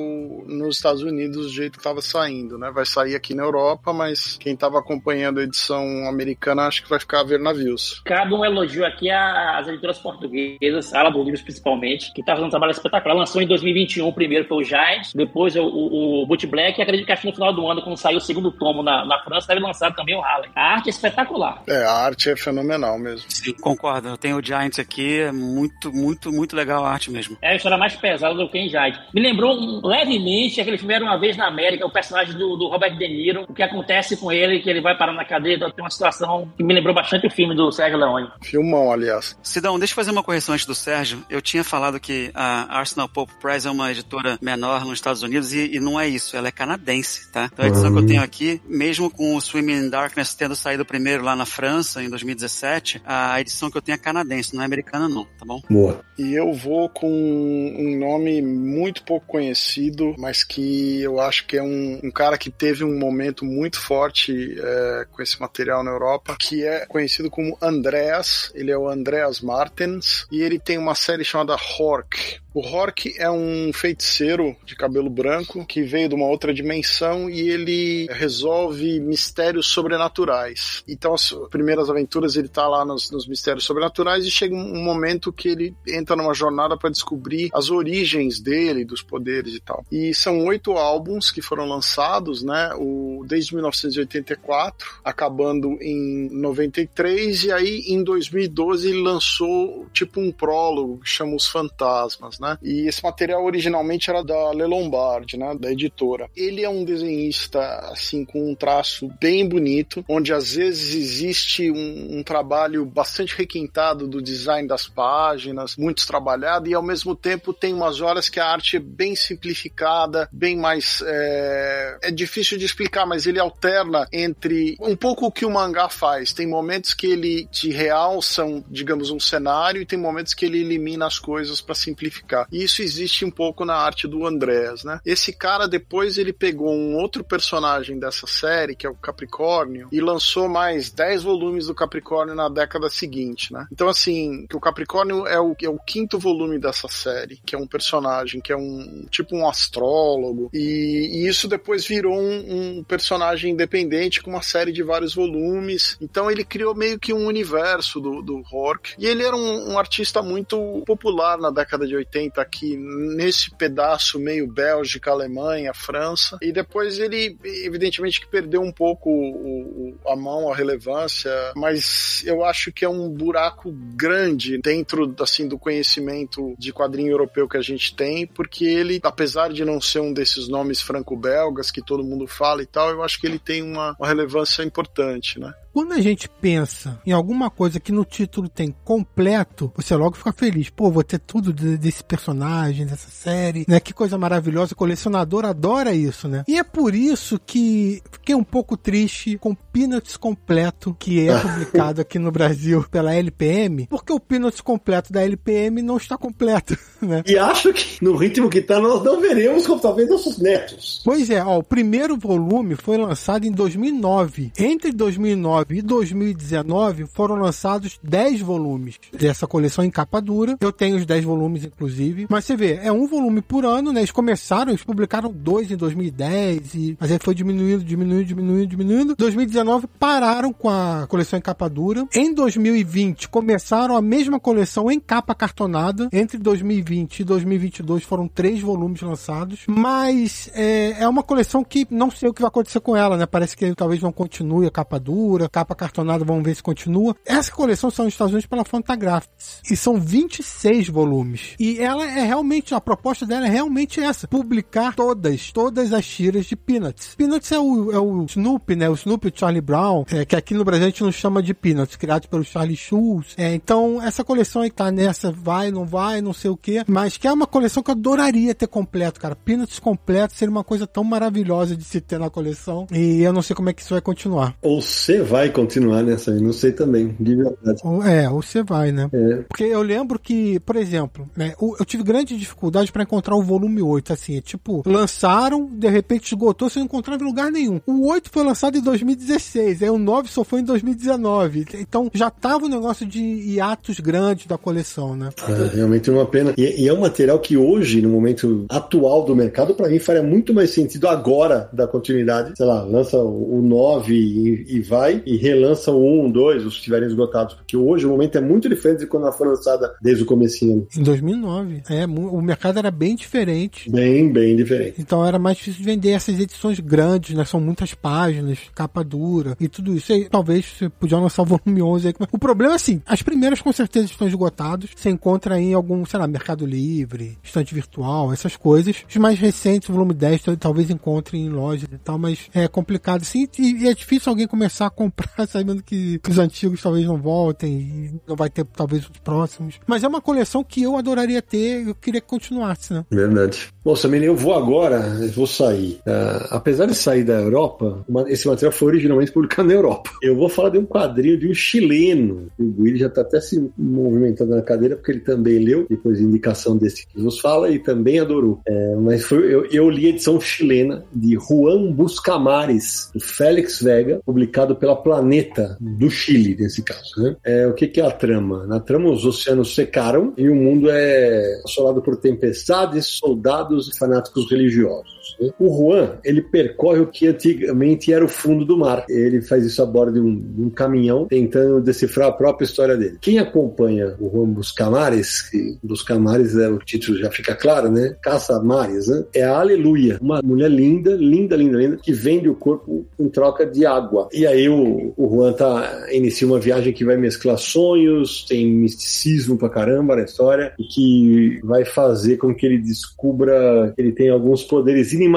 nos 0.45 0.77
Estados 0.77 1.01
Unidos 1.01 1.47
do 1.47 1.53
jeito 1.53 1.77
que 1.77 1.84
tava 1.84 2.01
saindo, 2.01 2.58
né? 2.58 2.71
Vai 2.71 2.86
sair 2.86 3.15
aqui 3.15 3.34
na 3.34 3.43
Europa, 3.43 3.93
mas 3.93 4.38
quem 4.38 4.56
tava 4.56 4.79
acompanhando 4.79 5.39
a 5.39 5.43
edição 5.43 6.08
americana 6.08 6.67
acho 6.67 6.84
que 6.84 6.89
vai 6.89 6.99
ficar 6.99 7.21
a 7.21 7.23
ver 7.23 7.39
navios. 7.39 8.01
Cabe 8.06 8.34
um 8.34 8.45
elogio 8.45 8.86
aqui 8.86 9.10
às 9.34 9.67
editoras 9.67 10.00
portuguesas, 10.00 10.93
a 10.93 11.00
Ala 11.00 11.12
dos 11.12 11.24
Livros 11.24 11.41
principalmente, 11.41 12.12
que 12.13 12.24
tá 12.24 12.34
fazendo 12.34 12.48
um 12.48 12.52
trabalho 12.52 12.72
espetacular. 12.72 13.15
Lançou 13.15 13.41
em 13.41 13.48
2021 13.48 14.08
o 14.08 14.13
primeiro 14.13 14.48
foi 14.48 14.58
o 14.58 14.63
Giant, 14.63 15.13
depois 15.15 15.56
o, 15.56 15.63
o, 15.63 16.24
o 16.24 16.26
Boot 16.26 16.46
Black, 16.48 16.80
e 16.80 16.84
acredito 16.84 17.06
que 17.06 17.12
acho 17.12 17.22
que 17.22 17.28
no 17.28 17.34
final 17.34 17.54
do 17.54 17.67
ano, 17.67 17.82
quando 17.82 17.98
saiu 17.98 18.17
o 18.17 18.22
segundo 18.22 18.52
tomo 18.52 18.84
na, 18.84 19.06
na 19.06 19.19
França, 19.19 19.48
deve 19.48 19.62
lançar 19.62 19.93
também 19.93 20.15
o 20.15 20.22
Harlem. 20.22 20.52
A 20.56 20.74
arte 20.74 20.88
é 20.88 20.89
espetacular. 20.89 21.62
É, 21.67 21.84
a 21.84 21.91
arte 21.91 22.30
é 22.30 22.36
fenomenal 22.36 22.98
mesmo. 22.98 23.26
Sim, 23.30 23.54
concordo. 23.54 24.10
Eu 24.10 24.17
tenho 24.17 24.38
o 24.38 24.46
Giants 24.46 24.80
aqui, 24.80 25.22
é 25.22 25.32
muito, 25.32 25.91
muito, 25.91 26.32
muito 26.32 26.56
legal 26.56 26.86
a 26.86 26.91
arte 26.91 27.12
mesmo. 27.12 27.38
É 27.41 27.50
a 27.50 27.56
história 27.56 27.78
mais 27.78 27.96
pesada 27.96 28.34
do 28.36 28.50
que 28.50 28.58
em 28.58 28.69
Giant. 28.69 28.98
Me 29.13 29.22
lembrou 29.22 29.54
um, 29.54 29.86
levemente 29.86 30.62
aquele 30.62 30.78
filme 30.78 30.93
Era 30.93 31.06
Uma 31.06 31.19
Vez 31.19 31.38
na 31.38 31.48
América, 31.48 31.86
o 31.86 31.91
personagem 31.91 32.38
do, 32.38 32.56
do 32.56 32.67
Robert 32.67 32.98
De 32.98 33.08
Niro, 33.08 33.46
o 33.48 33.54
que 33.54 33.63
acontece 33.63 34.17
com 34.17 34.32
ele, 34.32 34.60
que 34.60 34.69
ele 34.69 34.82
vai 34.82 34.98
parar 34.98 35.13
na 35.13 35.26
cadeia, 35.26 35.60
tem 35.60 35.84
uma 35.84 35.89
situação 35.89 36.52
que 36.58 36.63
me 36.63 36.74
lembrou 36.74 36.93
bastante 36.93 37.28
o 37.28 37.32
filme 37.32 37.56
do 37.56 37.72
Sérgio 37.72 37.98
Leone. 37.98 38.30
Filmão, 38.41 38.91
aliás. 38.91 39.22
Sidão, 39.41 39.77
deixa 39.77 39.93
eu 39.93 39.95
fazer 39.95 40.12
uma 40.12 40.23
correção 40.23 40.53
antes 40.53 40.65
do 40.65 40.75
Sérgio. 40.75 41.23
Eu 41.29 41.41
tinha 41.41 41.63
falado 41.63 41.99
que 41.99 42.31
a 42.33 42.79
Arsenal 42.79 43.09
Pope 43.09 43.33
Press 43.39 43.65
é 43.65 43.71
uma 43.71 43.91
editora 43.91 44.38
menor 44.41 44.86
nos 44.86 44.93
Estados 44.93 45.21
Unidos 45.21 45.53
e, 45.53 45.75
e 45.75 45.79
não 45.79 45.99
é 45.99 46.07
isso, 46.07 46.36
ela 46.36 46.47
é 46.47 46.51
canadense, 46.51 47.31
tá? 47.31 47.49
Então 47.51 47.65
a 47.65 47.67
edição 47.67 47.89
uhum. 47.89 47.93
que 47.93 47.99
eu 47.99 48.07
tenho 48.07 48.23
aqui, 48.23 48.62
mesmo 48.67 49.09
com 49.09 49.36
o 49.36 49.41
Swimming 49.41 49.86
in 49.86 49.89
Darkness 49.89 50.33
tendo 50.33 50.55
saído 50.55 50.86
primeiro 50.86 51.23
lá 51.23 51.36
na 51.36 51.45
França, 51.45 52.03
em 52.03 52.09
2017, 52.09 53.01
a 53.05 53.39
edição 53.39 53.69
que 53.69 53.77
eu 53.77 53.81
tenho 53.81 53.95
é 53.95 53.97
canadense, 53.97 54.55
não 54.55 54.62
é 54.62 54.65
americana 54.65 55.07
não, 55.07 55.25
tá 55.25 55.45
bom? 55.45 55.62
Boa. 55.69 56.03
E 56.17 56.33
eu 56.33 56.53
vou 56.53 56.89
com 56.89 57.09
um 57.09 57.97
nome 57.97 58.41
muito 58.41 59.03
pouco 59.03 59.25
conhecido, 59.27 60.15
mas 60.17 60.43
que 60.43 61.01
eu 61.01 61.19
acho 61.19 61.45
que 61.45 61.57
é 61.57 61.63
um, 61.63 61.99
um 62.03 62.12
cara 62.12 62.38
que 62.38 62.49
teve 62.49 62.83
um 62.83 62.97
momento 62.97 63.45
muito 63.45 63.79
forte 63.79 64.55
é, 64.59 65.05
com 65.12 65.21
esse 65.21 65.39
material 65.39 65.83
na 65.83 65.91
Europa, 65.91 66.36
que 66.39 66.63
é 66.63 66.86
conhecido 66.86 67.29
como 67.29 67.57
Andreas, 67.62 68.51
ele 68.53 68.71
é 68.71 68.77
o 68.77 68.88
Andreas 69.13 69.41
Martens, 69.41 70.26
e 70.32 70.41
ele 70.41 70.58
tem 70.58 70.80
uma 70.80 70.95
série 70.95 71.23
chamada 71.23 71.56
Hork, 71.56 72.41
o 72.54 72.60
Hork 72.60 73.15
é 73.17 73.30
um 73.32 73.71
feiticeiro 73.73 74.56
de 74.63 74.76
cabelo 74.76 75.10
branco 75.10 75.65
que 75.65 75.82
veio 75.82 76.08
de 76.08 76.13
uma 76.13 76.28
outra 76.28 76.54
dimensão 76.54 77.28
e 77.28 77.49
ele 77.49 78.08
resolve 78.12 78.99
mistérios 78.99 79.65
sobrenaturais. 79.67 80.84
Então, 80.88 81.15
as 81.15 81.34
primeiras 81.49 81.89
aventuras 81.89 82.36
ele 82.36 82.47
tá 82.47 82.67
lá 82.67 82.86
nos, 82.86 83.10
nos 83.10 83.28
mistérios 83.28 83.65
sobrenaturais 83.65 84.23
e 84.23 84.30
chega 84.30 84.54
um 84.54 84.84
momento 84.84 85.34
que 85.34 85.47
ele 85.47 85.76
entra 85.88 86.15
numa 86.15 86.34
jornada 86.34 86.78
para 86.78 86.91
descobrir 86.91 87.49
as 87.54 87.71
origens 87.71 88.39
dele, 88.39 88.86
dos 88.86 89.02
poderes 89.02 89.56
e 89.56 89.60
tal. 89.60 89.84
E 89.91 90.13
são 90.13 90.45
oito 90.45 90.73
álbuns 90.73 91.32
que 91.32 91.41
foram 91.41 91.67
lançados, 91.67 92.43
né? 92.43 92.71
O, 92.78 93.26
desde 93.28 93.56
1984, 93.56 94.99
acabando 95.04 95.76
em 95.82 96.30
93, 96.30 97.45
e 97.45 97.52
aí 97.52 97.84
em 97.88 98.04
2012 98.04 98.89
ele 98.89 99.02
lançou 99.04 99.88
tipo 99.94 100.20
um 100.20 100.32
prólogo 100.32 101.00
que 101.00 101.10
chama 101.10 101.36
Os 101.36 101.48
Fantasmas 101.48 102.24
né? 102.39 102.58
E 102.62 102.88
esse 102.88 103.04
material 103.04 103.44
originalmente 103.44 104.10
era 104.10 104.24
da 104.24 104.52
Le 104.52 104.66
Lombard, 104.66 105.38
né? 105.38 105.56
Da 105.60 105.72
editora. 105.72 106.30
Ele 106.36 106.63
é 106.63 106.70
um 106.70 106.84
desenhista, 106.84 107.60
assim, 107.92 108.26
com 108.26 108.52
um 108.52 108.56
traço 108.56 109.10
bem 109.20 109.48
bonito, 109.48 110.04
onde 110.08 110.34
às 110.34 110.56
vezes 110.56 110.96
existe 110.96 111.72
um, 111.72 112.20
um 112.20 112.24
trabalho 112.24 112.86
bastante 112.86 113.36
requintado 113.36 114.08
do 114.08 114.22
design 114.22 114.68
das 114.68 114.88
páginas, 114.88 115.76
muito 115.78 116.06
trabalhado, 116.06 116.70
e 116.70 116.74
ao 116.74 116.84
mesmo 116.84 117.16
tempo 117.16 117.54
tem 117.54 117.74
umas 117.74 118.02
horas 118.02 118.30
que 118.30 118.39
a 118.39 118.48
arte 118.48 118.78
é 118.78 118.80
bem 118.80 119.16
simplificada, 119.16 120.30
bem 120.32 120.58
mais. 120.58 121.02
É, 121.06 121.98
é 122.04 122.12
difícil 122.12 122.58
de 122.58 122.66
explicar, 122.66 123.06
mas 123.06 123.26
ele 123.26 123.39
alterna 123.39 124.08
entre 124.12 124.76
um 124.80 124.96
pouco 124.96 125.26
o 125.28 125.32
que 125.32 125.46
o 125.46 125.50
mangá 125.50 125.89
faz. 125.89 126.34
Tem 126.34 126.48
momentos 126.48 126.94
que 126.94 127.08
ele 127.08 127.48
te 127.48 127.70
realçam, 127.70 128.63
digamos, 128.70 128.92
um 129.12 129.19
cenário, 129.19 129.82
e 129.82 129.86
tem 129.86 129.99
momentos 129.99 130.34
que 130.34 130.45
ele 130.45 130.60
elimina 130.60 131.06
as 131.06 131.19
coisas 131.19 131.62
para 131.62 131.75
simplificar. 131.75 132.47
E 132.51 132.63
isso 132.63 132.82
existe 132.82 133.25
um 133.25 133.32
pouco 133.32 133.65
na 133.65 133.75
arte 133.75 134.08
do 134.08 134.25
Andréas, 134.25 134.84
né? 134.84 134.99
Esse 135.06 135.34
cara 135.34 135.67
depois 135.67 136.17
ele 136.17 136.34
pegou 136.34 136.73
um 136.73 136.95
outro 136.95 137.23
personagem 137.23 137.99
dessa 137.99 138.27
série, 138.27 138.75
que 138.75 138.86
é 138.86 138.89
o 138.89 138.95
Capricórnio, 138.95 139.88
e 139.91 139.99
lançou 139.99 140.47
mais 140.47 140.89
10 140.89 141.23
volumes 141.23 141.67
do 141.67 141.75
Capricórnio 141.75 142.36
na 142.36 142.49
década 142.49 142.89
seguinte, 142.89 143.51
né? 143.51 143.67
Então 143.71 143.88
assim, 143.88 144.45
o 144.53 144.60
Capricórnio 144.60 145.25
é 145.27 145.39
o, 145.39 145.56
é 145.62 145.69
o 145.69 145.79
quinto 145.79 146.19
volume 146.19 146.60
dessa 146.60 146.88
série, 146.88 147.39
que 147.45 147.56
é 147.56 147.58
um 147.58 147.67
personagem, 147.67 148.41
que 148.41 148.51
é 148.51 148.58
um 148.58 149.06
tipo 149.10 149.36
um 149.36 149.47
astrólogo, 149.47 150.49
e, 150.53 151.23
e 151.23 151.27
isso 151.27 151.47
depois 151.47 151.86
virou 151.86 152.17
um, 152.17 152.79
um 152.79 152.84
personagem 152.84 153.51
independente 153.51 154.21
com 154.21 154.32
uma 154.32 154.41
série 154.41 154.71
de 154.71 154.84
vários 154.84 155.13
volumes. 155.13 155.97
Então 156.01 156.29
ele 156.29 156.43
criou 156.43 156.75
meio 156.75 156.99
que 156.99 157.13
um 157.13 157.25
universo 157.25 157.99
do, 157.99 158.21
do 158.21 158.41
Hork. 158.84 158.96
E 158.98 159.08
ele 159.08 159.24
era 159.24 159.36
um, 159.36 159.74
um 159.74 159.80
artista 159.80 160.22
muito 160.22 160.84
popular 160.86 161.38
na 161.38 161.50
década 161.50 161.88
de 161.88 161.96
80 161.96 162.13
80 162.13 162.41
aqui 162.41 162.78
nesse 162.78 163.52
pedaço 163.52 164.19
meio 164.19 164.48
Bélgica, 164.48 165.12
Alemanha, 165.12 165.74
França. 165.74 166.38
E 166.41 166.52
depois 166.52 167.00
ele, 167.00 167.38
evidentemente, 167.43 168.19
que 168.19 168.28
perdeu 168.28 168.62
um 168.62 168.72
pouco 168.72 169.10
o, 169.10 169.96
o, 170.06 170.10
a 170.10 170.15
mão, 170.15 170.52
a 170.52 170.56
relevância, 170.56 171.32
mas 171.56 172.24
eu 172.26 172.43
acho 172.43 172.72
que 172.72 172.86
é 172.86 172.89
um 172.89 173.10
buraco 173.10 173.72
grande 173.72 174.60
dentro 174.60 175.13
assim 175.19 175.48
do 175.48 175.58
conhecimento 175.58 176.56
de 176.58 176.72
quadrinho 176.72 177.12
europeu 177.12 177.48
que 177.48 177.58
a 177.58 177.62
gente 177.62 177.96
tem, 177.96 178.28
porque 178.28 178.65
ele, 178.65 179.00
apesar 179.04 179.52
de 179.52 179.65
não 179.65 179.82
ser 179.82 180.00
um 180.00 180.13
desses 180.13 180.48
nomes 180.48 180.82
franco-belgas 180.82 181.72
que 181.72 181.82
todo 181.82 182.04
mundo 182.04 182.28
fala 182.28 182.62
e 182.62 182.65
tal, 182.65 182.89
eu 182.89 183.04
acho 183.04 183.19
que 183.19 183.28
ele 183.28 183.39
tem 183.39 183.62
uma, 183.62 183.96
uma 183.98 184.08
relevância 184.08 184.63
importante, 184.63 185.39
né? 185.39 185.54
Quando 185.73 185.93
a 185.93 186.01
gente 186.01 186.29
pensa 186.29 187.01
em 187.03 187.12
alguma 187.12 187.49
coisa 187.49 187.79
que 187.79 187.91
no 187.91 188.05
título 188.05 188.47
tem 188.47 188.73
completo, 188.83 189.71
você 189.75 189.95
logo 189.95 190.15
fica 190.15 190.31
feliz. 190.31 190.69
Pô, 190.69 190.91
vou 190.91 191.03
ter 191.03 191.17
tudo 191.17 191.51
desse 191.51 192.03
personagem, 192.03 192.86
dessa 192.86 193.09
série, 193.09 193.65
né? 193.67 193.79
Que 193.79 193.91
coisa 193.91 194.15
maravilhosa. 194.15 194.73
O 194.73 194.77
colecionador 194.77 195.45
adora 195.45 195.91
isso, 195.91 196.27
né? 196.27 196.43
E 196.47 196.59
é 196.59 196.63
por 196.63 196.93
isso 196.93 197.39
que 197.43 198.03
fiquei 198.12 198.36
um 198.36 198.43
pouco 198.43 198.77
triste 198.77 199.36
com 199.39 199.55
Peanuts 199.55 200.15
completo, 200.15 200.95
que 200.99 201.27
é 201.27 201.36
publicado 201.41 202.01
aqui 202.01 202.19
no 202.19 202.31
Brasil 202.31 202.86
pela 202.91 203.15
LPM, 203.15 203.88
porque 203.88 204.13
o 204.13 204.19
Peanuts 204.19 204.62
completo 204.62 205.12
da 205.12 205.23
LPM 205.23 205.81
não 205.81 205.97
está 205.97 206.15
completo, 206.19 206.77
né? 207.01 207.23
E 207.25 207.36
acho 207.36 207.73
que 207.73 207.97
no 207.99 208.15
ritmo 208.15 208.47
que 208.47 208.62
tá, 208.62 208.79
nós 208.79 209.03
não 209.03 209.19
veremos 209.19 209.65
como 209.65 209.81
talvez 209.81 210.07
nossos 210.07 210.38
netos. 210.38 211.01
Pois 211.03 211.31
é, 211.31 211.43
ó, 211.43 211.57
o 211.57 211.63
primeiro 211.63 212.15
volume 212.15 212.75
foi 212.75 212.97
lançado 212.97 213.45
em 213.45 213.51
2009. 213.51 214.51
Entre 214.59 214.91
2009 214.91 215.62
2019 215.63 216.23
e 216.23 216.34
2019 216.34 217.06
foram 217.06 217.36
lançados 217.36 217.99
10 218.04 218.41
volumes 218.41 218.99
dessa 219.12 219.47
coleção 219.47 219.84
em 219.84 219.89
capa 219.89 220.21
dura. 220.21 220.58
Eu 220.60 220.71
tenho 220.71 220.97
os 220.97 221.06
10 221.06 221.23
volumes, 221.23 221.63
inclusive. 221.65 222.28
Mas 222.30 222.45
você 222.45 222.56
vê, 222.56 222.80
é 222.82 222.91
um 222.91 223.08
volume 223.08 223.41
por 223.41 223.65
ano, 223.65 223.91
né? 223.91 224.02
Eles 224.02 224.12
começaram, 224.12 224.71
eles 224.71 224.84
publicaram 224.84 225.32
dois 225.32 225.71
em 225.71 225.78
2010, 225.78 226.76
e... 226.76 226.97
mas 226.99 227.12
aí 227.12 227.19
foi 227.19 227.36
diminuindo, 227.36 227.84
diminuindo, 227.84 228.26
diminuindo, 228.26 228.67
diminuindo. 228.67 229.15
2019 229.15 229.88
pararam 229.99 230.52
com 230.52 230.69
a 230.69 231.06
coleção 231.08 231.38
em 231.38 231.41
capa 231.41 231.69
dura. 231.69 232.06
Em 232.13 232.34
2020 232.34 233.30
começaram 233.30 233.95
a 233.95 234.02
mesma 234.02 234.39
coleção 234.39 234.91
em 234.91 234.99
capa 234.99 235.36
cartonada. 235.36 236.10
Entre 236.12 236.38
2020 236.38 237.19
e 237.19 237.23
2022 237.23 238.04
foram 238.04 238.28
três 238.28 238.62
volumes 238.62 239.02
lançados. 239.02 239.63
Mas 239.67 240.49
é, 240.54 241.04
é 241.04 241.08
uma 241.08 241.23
coleção 241.23 241.63
que 241.63 241.88
não 241.89 242.12
sei 242.12 242.30
o 242.30 242.34
que 242.34 242.41
vai 242.41 242.47
acontecer 242.47 242.80
com 242.80 242.95
ela, 242.95 243.17
né? 243.17 243.26
Parece 243.26 243.56
que 243.56 243.73
talvez 243.76 244.02
não 244.02 244.12
continue 244.12 244.67
a 244.67 244.71
capa 244.71 244.99
dura 244.99 245.49
capa 245.54 245.76
cartonada, 245.76 246.26
vamos 246.26 246.44
ver 246.44 246.56
se 246.56 246.63
continua. 246.63 247.16
Essa 247.24 247.52
coleção 247.52 247.92
são 247.92 248.06
nos 248.06 248.16
Estados 248.16 248.34
Unidos 248.34 248.48
pela 248.48 248.66
Fantagraphics. 248.66 249.62
E 249.70 249.78
são 249.78 250.00
26 250.00 250.89
volumes. 250.89 251.56
E 251.60 251.78
ela 251.80 252.04
é 252.06 252.26
realmente, 252.26 252.74
a 252.74 252.82
proposta 252.82 253.24
dela 253.26 253.46
é 253.46 253.50
realmente 253.50 254.02
essa: 254.02 254.28
publicar 254.28 254.96
todas, 254.96 255.52
todas 255.52 255.94
as 255.94 256.06
tiras 256.06 256.48
de 256.48 256.56
Peanuts. 256.56 257.13
Peanuts 257.16 257.52
é 257.52 257.60
o, 257.60 257.92
é 257.92 258.00
o 258.00 258.26
Snoopy, 258.26 258.76
né? 258.76 258.89
O 258.89 258.96
Snoopy 258.96 259.28
o 259.28 259.32
Charlie 259.34 259.62
Brown, 259.62 260.06
é, 260.12 260.26
que 260.26 260.36
aqui 260.36 260.56
no 260.56 260.66
Brasil 260.66 260.88
a 260.88 260.89
gente 260.89 261.04
não 261.04 261.12
chama 261.12 261.44
de 261.44 261.54
Peanuts, 261.54 261.96
criado 261.96 262.28
pelo 262.28 262.44
Charlie 262.44 262.76
Schulz. 262.76 263.36
É, 263.38 263.54
então, 263.54 264.02
essa 264.02 264.24
coleção 264.24 264.63
aí 264.63 264.72
tá 264.72 264.92
nessa, 264.92 265.32
vai, 265.32 265.70
não 265.70 265.86
vai, 265.86 266.20
não 266.20 266.34
sei 266.34 266.50
o 266.50 266.58
que, 266.58 266.84
mas 266.88 267.16
que 267.16 267.28
é 267.28 267.32
uma 267.32 267.46
coleção 267.46 267.84
que 267.84 267.92
eu 267.92 267.96
adoraria 267.96 268.56
ter 268.56 268.68
completo, 268.68 269.20
cara. 269.20 269.36
Peanuts 269.36 269.78
completo 269.78 270.34
seria 270.34 270.52
uma 270.52 270.63
coisa 270.63 270.88
tão 270.88 271.04
maravilhosa 271.04 271.78
de 271.78 271.84
se 271.84 272.02
ter 272.02 272.20
na 272.20 272.30
coleção. 272.30 272.88
E 272.92 273.22
eu 273.22 273.32
não 273.32 273.44
sei 273.44 273.56
como 273.56 273.70
é 273.70 273.74
que 273.74 273.82
isso 273.82 273.94
vai 273.94 274.02
continuar. 274.02 274.56
Ou 274.62 274.82
você 274.82 275.22
vai 275.22 275.42
continuar 275.49 276.03
nessa 276.03 276.32
aí, 276.32 276.41
não 276.41 276.53
sei 276.53 276.71
também, 276.71 277.15
de 277.19 277.36
verdade. 277.36 277.82
É, 278.06 278.29
ou 278.29 278.41
você 278.41 278.63
vai, 278.63 278.91
né? 278.91 279.10
É. 279.12 279.36
Porque 279.47 279.63
eu 279.63 279.82
lembro 279.82 280.20
que, 280.20 280.59
por 280.61 280.76
exemplo, 280.76 281.30
né, 281.36 281.53
eu 281.59 281.86
tive 281.86 282.03
grande 282.03 282.38
dificuldade 282.38 282.91
para 282.91 283.03
encontrar 283.03 283.36
o 283.36 283.43
volume 283.43 283.82
8, 283.82 284.13
assim, 284.13 284.38
é 284.38 284.41
tipo, 284.41 284.84
lançaram, 284.86 285.70
de 285.72 285.89
repente 285.89 286.28
esgotou, 286.28 286.70
você 286.70 286.80
não 286.80 286.86
encontrava 286.86 287.24
em 287.24 287.28
lugar 287.28 287.51
nenhum. 287.51 287.80
O 287.86 288.07
8 288.09 288.30
foi 288.32 288.43
lançado 288.43 288.78
em 288.78 288.82
2016, 288.82 289.84
aí 289.84 289.89
o 289.89 289.97
9 289.97 290.30
só 290.30 290.43
foi 290.43 290.61
em 290.61 290.63
2019. 290.63 291.65
Então 291.76 292.09
já 292.13 292.30
tava 292.30 292.65
um 292.65 292.70
negócio 292.70 293.05
de 293.05 293.20
hiatos 293.22 293.99
grandes 293.99 294.47
da 294.47 294.57
coleção, 294.57 295.15
né? 295.15 295.30
É, 295.47 295.76
realmente 295.76 296.09
é 296.09 296.13
uma 296.13 296.26
pena. 296.26 296.53
E, 296.57 296.84
e, 296.84 296.88
é 296.88 296.93
um 296.93 297.01
material 297.01 297.39
que 297.39 297.57
hoje, 297.57 298.01
no 298.01 298.09
momento 298.09 298.65
atual 298.70 299.24
do 299.24 299.36
mercado, 299.36 299.74
para 299.74 299.89
mim 299.89 299.99
faria 299.99 300.24
muito 300.24 300.53
mais 300.53 300.72
sentido 300.72 301.07
agora 301.07 301.70
da 301.72 301.88
continuidade. 301.88 302.53
Sei 302.55 302.65
lá, 302.65 302.84
lança 302.84 303.18
o 303.18 303.61
9 303.61 304.13
e, 304.13 304.65
e 304.78 304.82
vai, 304.82 305.22
e 305.26 305.32
relança 305.38 305.91
o 305.91 306.25
1, 306.25 306.31
2, 306.31 306.65
os 306.65 306.73
que 306.73 306.79
estiverem 306.79 307.07
esgotados. 307.07 307.55
Porque 307.55 307.77
hoje 307.77 308.05
o 308.05 308.09
momento 308.09 308.38
é 308.38 308.41
muito 308.41 308.69
diferente 308.69 308.99
de 308.99 309.07
quando 309.07 309.23
ela 309.23 309.31
foi 309.31 309.47
lançada 309.47 309.95
desde 310.01 310.23
o 310.23 310.25
comecinho. 310.25 310.88
Em 310.95 311.03
2009. 311.03 311.84
É, 311.89 312.05
o 312.05 312.41
mercado 312.41 312.79
era 312.79 312.91
bem 312.91 313.15
diferente. 313.15 313.89
Bem, 313.89 314.31
bem 314.31 314.55
diferente. 314.55 314.95
Então 314.99 315.25
era 315.25 315.39
mais 315.39 315.57
difícil 315.57 315.84
vender 315.84 316.11
essas 316.11 316.39
edições 316.39 316.79
grandes, 316.79 317.36
né? 317.36 317.45
São 317.45 317.59
muitas 317.59 317.93
páginas, 317.93 318.59
capa 318.75 319.03
dura 319.03 319.55
e 319.59 319.67
tudo 319.67 319.95
isso. 319.95 320.11
E 320.13 320.29
talvez 320.29 320.65
você 320.65 320.89
podia 320.89 321.17
lançar 321.17 321.43
o 321.43 321.45
volume 321.45 321.81
11 321.81 322.07
aí. 322.07 322.13
O 322.31 322.39
problema 322.39 322.73
é 322.73 322.75
assim, 322.75 323.01
as 323.05 323.21
primeiras 323.21 323.61
com 323.61 323.71
certeza 323.71 324.05
estão 324.05 324.27
esgotados. 324.27 324.89
Você 324.95 325.09
encontra 325.09 325.59
em 325.59 325.73
algum, 325.73 326.05
sei 326.05 326.19
lá, 326.19 326.27
Mercado 326.27 326.65
Livre, 326.65 327.38
estante 327.43 327.73
virtual, 327.73 328.34
essas 328.34 328.55
coisas. 328.55 329.03
Os 329.09 329.15
mais 329.17 329.39
recentes, 329.39 329.89
o 329.89 329.93
volume 329.93 330.13
10, 330.13 330.43
talvez 330.59 330.89
encontre 330.89 331.38
em 331.38 331.49
lojas 331.49 331.88
e 331.91 331.97
tal, 331.97 332.17
mas 332.17 332.49
é 332.53 332.67
complicado 332.67 333.21
assim. 333.21 333.47
E, 333.57 333.88
é 333.88 333.93
difícil 333.93 334.29
alguém 334.29 334.47
começar 334.47 334.88
a 334.88 334.89
comprar 334.89 335.22
sabendo 335.47 335.82
que 335.82 336.19
os 336.30 336.38
antigos 336.38 336.82
talvez 336.82 337.05
não 337.05 337.17
voltem 337.17 337.71
e 337.71 338.21
não 338.28 338.36
vai 338.36 338.49
ter 338.49 338.65
talvez 338.65 339.03
os 339.03 339.17
próximos. 339.19 339.80
Mas 339.88 340.03
é 340.03 340.07
uma 340.07 340.21
coleção 340.21 340.63
que 340.63 340.84
eu 340.84 340.95
adoraria 340.95 341.41
ter, 341.41 341.88
eu 341.88 341.95
queria 341.95 342.21
que 342.21 342.28
continuasse, 342.28 342.93
né? 342.93 343.05
Verdade. 343.09 343.72
Bom, 343.84 343.97
Samir, 343.97 344.23
eu 344.23 344.34
vou 344.34 344.53
agora, 344.53 345.17
eu 345.21 345.29
vou 345.31 345.45
sair. 345.45 345.99
Uh, 346.07 346.47
apesar 346.51 346.86
de 346.86 346.95
sair 346.95 347.25
da 347.25 347.34
Europa, 347.34 348.05
uma, 348.07 348.31
esse 348.31 348.47
material 348.47 348.71
foi 348.71 348.88
originalmente 348.88 349.34
publicado 349.34 349.67
na 349.67 349.73
Europa. 349.73 350.09
Eu 350.21 350.38
vou 350.38 350.47
falar 350.47 350.69
de 350.69 350.77
um 350.77 350.86
quadrinho 350.86 351.38
de 351.38 351.49
um 351.49 351.53
chileno. 351.53 352.47
O 352.57 352.63
Guilherme 352.63 352.99
já 352.99 353.07
está 353.07 353.21
até 353.21 353.41
se 353.41 353.69
movimentando 353.77 354.55
na 354.55 354.61
cadeira, 354.61 354.95
porque 354.95 355.11
ele 355.11 355.19
também 355.19 355.59
leu, 355.59 355.86
depois 355.89 356.17
de 356.17 356.23
indicação 356.23 356.77
desse 356.77 357.05
que 357.05 357.21
nos 357.21 357.41
fala, 357.41 357.69
e 357.71 357.77
também 357.77 358.19
adorou. 358.19 358.61
É, 358.65 358.95
mas 358.95 359.25
foi, 359.25 359.53
eu, 359.53 359.65
eu, 359.65 359.89
li 359.89 360.05
a 360.05 360.09
edição 360.11 360.39
chilena 360.39 361.03
de 361.11 361.36
Juan 361.36 361.91
Buscamares, 361.91 363.11
do 363.13 363.19
Félix 363.19 363.81
Vega, 363.81 364.21
publicado 364.25 364.77
pela 364.77 364.95
Planeta 364.95 365.75
do 365.81 366.09
Chile, 366.09 366.55
nesse 366.57 366.81
caso. 366.84 367.11
Né? 367.17 367.36
É, 367.43 367.67
o 367.67 367.73
que, 367.73 367.88
que 367.88 367.99
é 367.99 368.05
a 368.05 368.11
trama? 368.11 368.65
Na 368.65 368.79
trama, 368.79 369.09
os 369.11 369.25
oceanos 369.25 369.75
secaram 369.75 370.34
e 370.38 370.47
o 370.47 370.55
mundo 370.55 370.89
é 370.89 371.61
assolado 371.65 372.01
por 372.01 372.15
tempestades, 372.15 373.07
soldados 373.07 373.72
e 373.80 373.97
fanáticos 373.97 374.49
religiosos. 374.49 375.22
O 375.60 375.70
Juan, 375.70 376.18
ele 376.24 376.41
percorre 376.41 377.00
o 377.00 377.08
que 377.08 377.28
antigamente 377.28 378.14
era 378.14 378.24
o 378.24 378.28
fundo 378.28 378.66
do 378.66 378.78
mar. 378.78 379.06
Ele 379.10 379.41
faz 379.41 379.66
isso 379.66 379.82
a 379.82 379.86
bordo 379.86 380.14
de 380.14 380.20
um, 380.20 380.36
de 380.36 380.62
um 380.62 380.70
caminhão, 380.70 381.26
tentando 381.26 381.82
decifrar 381.82 382.30
a 382.30 382.32
própria 382.32 382.66
história 382.66 382.98
dele. 382.98 383.18
Quem 383.22 383.39
acompanha 383.39 384.16
o 384.20 384.30
Juan 384.30 384.50
Buscamares, 384.50 385.41
que 385.50 385.78
Buscamares 385.84 386.56
é 386.56 386.70
o 386.70 386.80
título 386.80 387.18
já 387.18 387.32
fica 387.32 387.56
claro, 387.56 387.91
né? 387.91 388.16
Caça-mares, 388.22 389.08
né? 389.08 389.24
É 389.34 389.44
a 389.44 389.60
Aleluia, 389.60 390.18
uma 390.22 390.41
mulher 390.44 390.70
linda, 390.70 391.16
linda, 391.16 391.56
linda, 391.56 391.78
linda, 391.78 391.98
que 391.98 392.12
vende 392.12 392.50
o 392.50 392.56
corpo 392.56 393.06
em 393.20 393.30
troca 393.30 393.66
de 393.66 393.86
água. 393.86 394.28
E 394.34 394.46
aí 394.46 394.68
o, 394.68 395.14
o 395.16 395.30
Juan 395.30 395.54
tá, 395.54 396.08
inicia 396.12 396.48
uma 396.48 396.60
viagem 396.60 396.94
que 396.94 397.06
vai 397.06 397.18
mesclar 397.18 397.58
sonhos, 397.58 398.46
tem 398.48 398.68
misticismo 398.68 399.58
pra 399.58 399.70
caramba 399.70 400.16
na 400.16 400.24
história, 400.24 400.74
e 400.78 400.84
que 400.84 401.60
vai 401.64 401.86
fazer 401.86 402.38
com 402.38 402.54
que 402.54 402.66
ele 402.66 402.78
descubra 402.78 403.94
que 403.96 404.02
ele 404.02 404.12
tem 404.12 404.30
alguns 404.30 404.64
poderes 404.64 405.14
inimagináveis. 405.14 405.32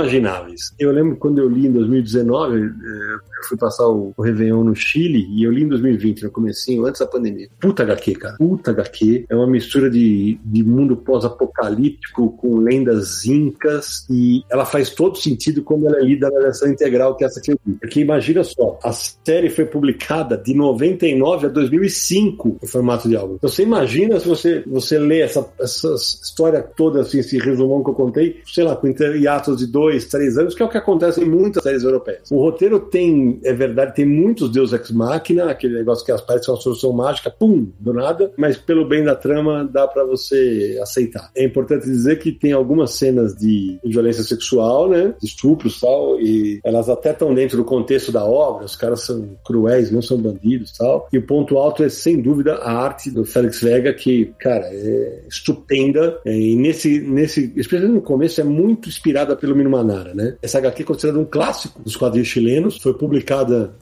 Eu 0.78 0.92
lembro 0.92 1.16
quando 1.16 1.38
eu 1.38 1.48
li 1.48 1.66
em 1.66 1.72
2019, 1.72 2.58
eh, 2.58 3.18
eu 3.38 3.48
fui 3.48 3.56
passar 3.56 3.88
o, 3.88 4.12
o 4.16 4.22
Réveillon 4.22 4.64
no 4.64 4.74
Chile, 4.74 5.26
e 5.30 5.44
eu 5.44 5.52
li 5.52 5.62
em 5.62 5.68
2020, 5.68 6.24
no 6.24 6.30
comecinho, 6.30 6.86
antes 6.86 7.00
da 7.00 7.06
pandemia. 7.06 7.48
Puta 7.60 7.82
HQ, 7.82 8.14
cara. 8.14 8.36
Puta 8.36 8.70
HQ. 8.70 9.26
É 9.28 9.34
uma 9.34 9.46
mistura 9.46 9.90
de, 9.90 10.38
de 10.44 10.64
mundo 10.64 10.96
pós-apocalíptico 10.96 12.30
com 12.36 12.56
lendas 12.58 13.24
incas, 13.24 14.06
e 14.10 14.42
ela 14.50 14.64
faz 14.64 14.90
todo 14.90 15.18
sentido 15.18 15.62
quando 15.62 15.86
ela 15.86 15.98
é 15.98 16.02
lida 16.02 16.30
na 16.30 16.40
versão 16.40 16.68
integral 16.68 17.16
que 17.16 17.24
é 17.24 17.26
essa 17.26 17.40
que 17.40 17.52
eu 17.52 17.58
li. 17.66 17.74
Porque 17.74 18.00
imagina 18.00 18.42
só, 18.44 18.78
a 18.82 18.92
série 18.92 19.50
foi 19.50 19.64
publicada 19.64 20.36
de 20.36 20.54
99 20.54 21.46
a 21.46 21.48
2005 21.50 22.58
em 22.62 22.66
formato 22.66 23.08
de 23.08 23.16
álbum. 23.16 23.34
Então 23.36 23.50
você 23.50 23.62
imagina 23.62 24.18
se 24.20 24.28
você, 24.28 24.62
você 24.66 24.98
lê 24.98 25.20
essa, 25.20 25.46
essa 25.60 25.94
história 25.94 26.62
toda, 26.62 27.00
assim, 27.00 27.18
esse 27.18 27.38
resumão 27.38 27.82
que 27.82 27.90
eu 27.90 27.94
contei, 27.94 28.40
sei 28.46 28.64
lá, 28.64 28.76
com 28.76 28.86
hiatos 28.88 29.58
de 29.58 29.66
dois, 29.66 30.06
três 30.06 30.38
anos, 30.38 30.54
que 30.54 30.62
é 30.62 30.66
o 30.66 30.68
que 30.68 30.78
acontece 30.78 31.20
em 31.20 31.28
muitas 31.28 31.62
séries 31.62 31.82
europeias. 31.82 32.30
O 32.30 32.38
roteiro 32.38 32.80
tem, 32.80 33.25
é 33.44 33.52
verdade, 33.52 33.94
tem 33.94 34.04
muitos 34.04 34.50
Deus 34.50 34.72
Ex 34.72 34.90
Machina, 34.90 35.50
aquele 35.50 35.74
negócio 35.74 36.04
que 36.04 36.12
parece 36.26 36.50
uma 36.50 36.60
solução 36.60 36.92
mágica, 36.92 37.30
pum, 37.30 37.68
do 37.78 37.92
nada, 37.92 38.32
mas 38.36 38.56
pelo 38.56 38.86
bem 38.86 39.04
da 39.04 39.14
trama 39.14 39.68
dá 39.70 39.86
para 39.86 40.04
você 40.04 40.78
aceitar. 40.82 41.30
É 41.34 41.44
importante 41.44 41.84
dizer 41.84 42.18
que 42.18 42.32
tem 42.32 42.52
algumas 42.52 42.92
cenas 42.92 43.34
de 43.34 43.78
violência 43.84 44.22
sexual, 44.22 44.88
né, 44.88 45.14
de 45.20 45.26
estupros 45.26 45.76
e 45.76 45.80
tal, 45.80 46.20
e 46.20 46.60
elas 46.64 46.88
até 46.88 47.10
estão 47.10 47.34
dentro 47.34 47.56
do 47.56 47.64
contexto 47.64 48.10
da 48.12 48.24
obra, 48.24 48.64
os 48.64 48.76
caras 48.76 49.02
são 49.02 49.36
cruéis, 49.44 49.90
não 49.90 50.02
são 50.02 50.18
bandidos 50.18 50.70
e 50.70 50.78
tal. 50.78 51.08
E 51.12 51.18
o 51.18 51.22
ponto 51.22 51.58
alto 51.58 51.82
é, 51.82 51.88
sem 51.88 52.20
dúvida, 52.20 52.56
a 52.56 52.72
arte 52.72 53.10
do 53.10 53.24
Félix 53.24 53.60
Vega, 53.60 53.92
que, 53.92 54.32
cara, 54.38 54.66
é 54.66 55.22
estupenda, 55.28 56.20
é, 56.24 56.36
e 56.36 56.56
nesse, 56.56 57.00
nesse, 57.00 57.52
especialmente 57.56 57.94
no 57.94 58.02
começo, 58.02 58.40
é 58.40 58.44
muito 58.44 58.88
inspirada 58.88 59.36
pelo 59.36 59.54
Mino 59.54 59.70
Manara, 59.70 60.14
né? 60.14 60.36
Essa 60.42 60.58
HQ 60.58 60.82
é 60.82 60.84
considerada 60.84 61.18
um 61.18 61.24
clássico 61.24 61.82
dos 61.82 61.96
quadrinhos 61.96 62.28
chilenos, 62.28 62.78
foi 62.78 62.94
publicada 62.94 63.15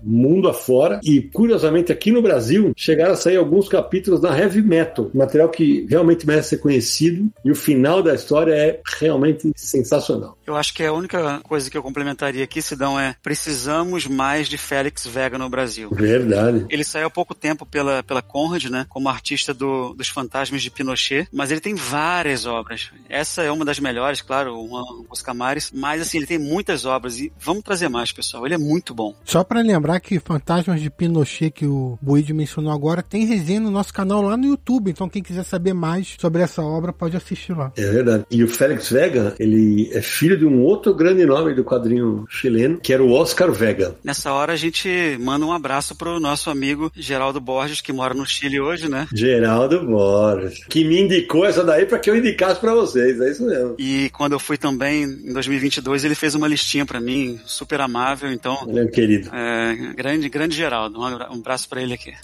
mundo 0.03 0.49
afora 0.49 1.01
e, 1.03 1.21
curiosamente, 1.21 1.93
aqui 1.93 2.11
no 2.11 2.23
Brasil 2.23 2.73
chegaram 2.77 3.13
a 3.13 3.17
sair 3.17 3.37
alguns 3.37 3.69
capítulos 3.69 4.21
na 4.21 4.37
Heavy 4.37 4.63
Metal, 4.63 5.11
material 5.15 5.49
que 5.49 5.87
realmente 5.89 6.27
merece 6.27 6.51
ser 6.51 6.59
conhecido 6.59 7.31
e 7.45 7.51
o 7.51 7.55
final 7.55 8.03
da 8.03 8.15
história 8.15 8.53
é 8.53 8.81
realmente 8.99 9.53
sensacional. 9.57 10.39
Eu 10.47 10.57
acho 10.57 10.75
que 10.75 10.83
a 10.83 10.93
única 10.93 11.41
coisa 11.43 11.71
que 11.71 11.77
eu 11.77 11.83
complementaria 11.83 12.45
aqui, 12.45 12.63
Sidão, 12.63 12.99
é 12.99 13.17
precisamos 13.23 14.07
mais 14.07 14.49
de 14.49 14.57
Félix 14.57 15.07
Vega 15.07 15.39
no 15.39 15.49
Brasil. 15.49 15.91
Verdade. 15.91 16.67
Ele 16.69 16.85
saiu 16.85 17.07
há 17.07 17.11
pouco 17.11 17.35
tempo 17.35 17.67
pela, 17.67 18.03
pela 18.03 18.23
Conrad, 18.23 18.65
né, 18.67 18.87
como 18.89 19.09
artista 19.09 19.53
do, 19.53 19.95
dos 19.95 20.09
Fantasmas 20.09 20.63
de 20.63 20.71
Pinochet, 20.71 21.29
mas 21.33 21.51
ele 21.51 21.61
tem 21.61 21.75
várias 21.75 22.47
obras. 22.47 22.91
Essa 23.09 23.43
é 23.43 23.51
uma 23.51 23.65
das 23.65 23.79
melhores, 23.79 24.23
claro, 24.23 24.55
o 24.55 25.07
Oscar 25.11 25.35
Camares, 25.35 25.73
mas 25.75 26.01
assim, 26.01 26.19
ele 26.19 26.27
tem 26.27 26.39
muitas 26.39 26.85
obras 26.85 27.19
e 27.19 27.33
vamos 27.39 27.65
trazer 27.65 27.89
mais, 27.89 28.13
pessoal. 28.13 28.47
Ele 28.47 28.55
é 28.55 28.59
muito 28.59 28.95
bom. 28.95 29.15
Só 29.25 29.43
para 29.43 29.61
lembrar 29.61 30.01
que 30.01 30.19
Fantasmas 30.19 30.81
de 30.81 30.91
Pinochet, 30.91 31.51
que 31.51 31.67
o 31.67 31.99
Buide 32.01 32.33
mencionou 32.33 32.73
agora, 32.73 33.03
tem 33.03 33.27
resenha 33.27 33.61
no 33.61 33.71
nosso 33.71 33.93
canal 33.93 34.23
lá 34.23 34.37
no 34.37 34.47
YouTube. 34.47 34.91
Então, 34.91 35.09
quem 35.09 35.23
quiser 35.23 35.45
saber 35.45 35.73
mais 35.73 36.17
sobre 36.19 36.43
essa 36.43 36.63
obra, 36.63 36.93
pode 36.93 37.17
assistir 37.17 37.57
lá. 37.57 37.73
É 37.77 37.91
verdade. 37.91 38.25
E 38.31 38.43
o 38.45 38.49
Félix 38.49 38.91
Vega, 38.91 39.35
ele 39.39 39.91
é 39.93 40.01
filho 40.03 40.37
de 40.37 40.45
um 40.45 40.63
outro 40.63 40.95
grande 40.95 41.25
nome 41.25 41.55
do 41.55 41.65
quadrinho 41.65 42.25
chileno, 42.29 42.79
que 42.81 42.93
era 42.93 43.03
o 43.03 43.13
Oscar 43.13 43.51
Vega. 43.53 43.97
Nessa 44.05 44.33
hora, 44.33 44.53
a 44.53 44.57
gente 44.57 44.89
manda 45.21 45.45
um 45.45 45.53
abraço 45.53 45.97
pro 45.97 46.21
nosso 46.21 46.51
amigo 46.51 46.93
Geraldo 46.95 47.41
Borges, 47.41 47.81
que 47.81 47.93
mora 47.93 48.15
no 48.15 48.27
Chile 48.27 48.61
hoje, 48.61 48.89
né? 48.89 49.09
Geraldo 49.13 49.85
Borges, 49.85 50.65
que 50.69 50.85
me 50.85 51.01
indicou 51.01 51.45
essa 51.45 51.65
daí 51.65 51.87
para 51.87 51.99
que 51.99 52.11
eu 52.11 52.17
indicasse 52.17 52.61
para 52.61 52.75
vocês, 52.75 53.21
é 53.21 53.31
isso 53.31 53.45
mesmo. 53.45 53.75
E 53.79 54.11
quando 54.11 54.33
eu 54.33 54.39
fui 54.39 54.57
também 54.57 55.05
em 55.05 55.33
2022 55.33 56.05
ele 56.05 56.15
fez 56.15 56.35
uma 56.35 56.49
listinha 56.49 56.85
para 56.85 57.01
mim, 57.01 57.41
super 57.45 57.81
amável, 57.81 58.31
então. 58.31 58.67
Ele 58.69 58.81
é 58.81 58.87
querido. 59.19 59.31
É, 59.35 59.95
grande, 59.95 60.29
grande 60.29 60.57
Geraldo. 60.57 61.01
Um 61.01 61.05
abraço 61.05 61.69
para 61.69 61.83
ele 61.83 61.95
aqui. 61.95 62.15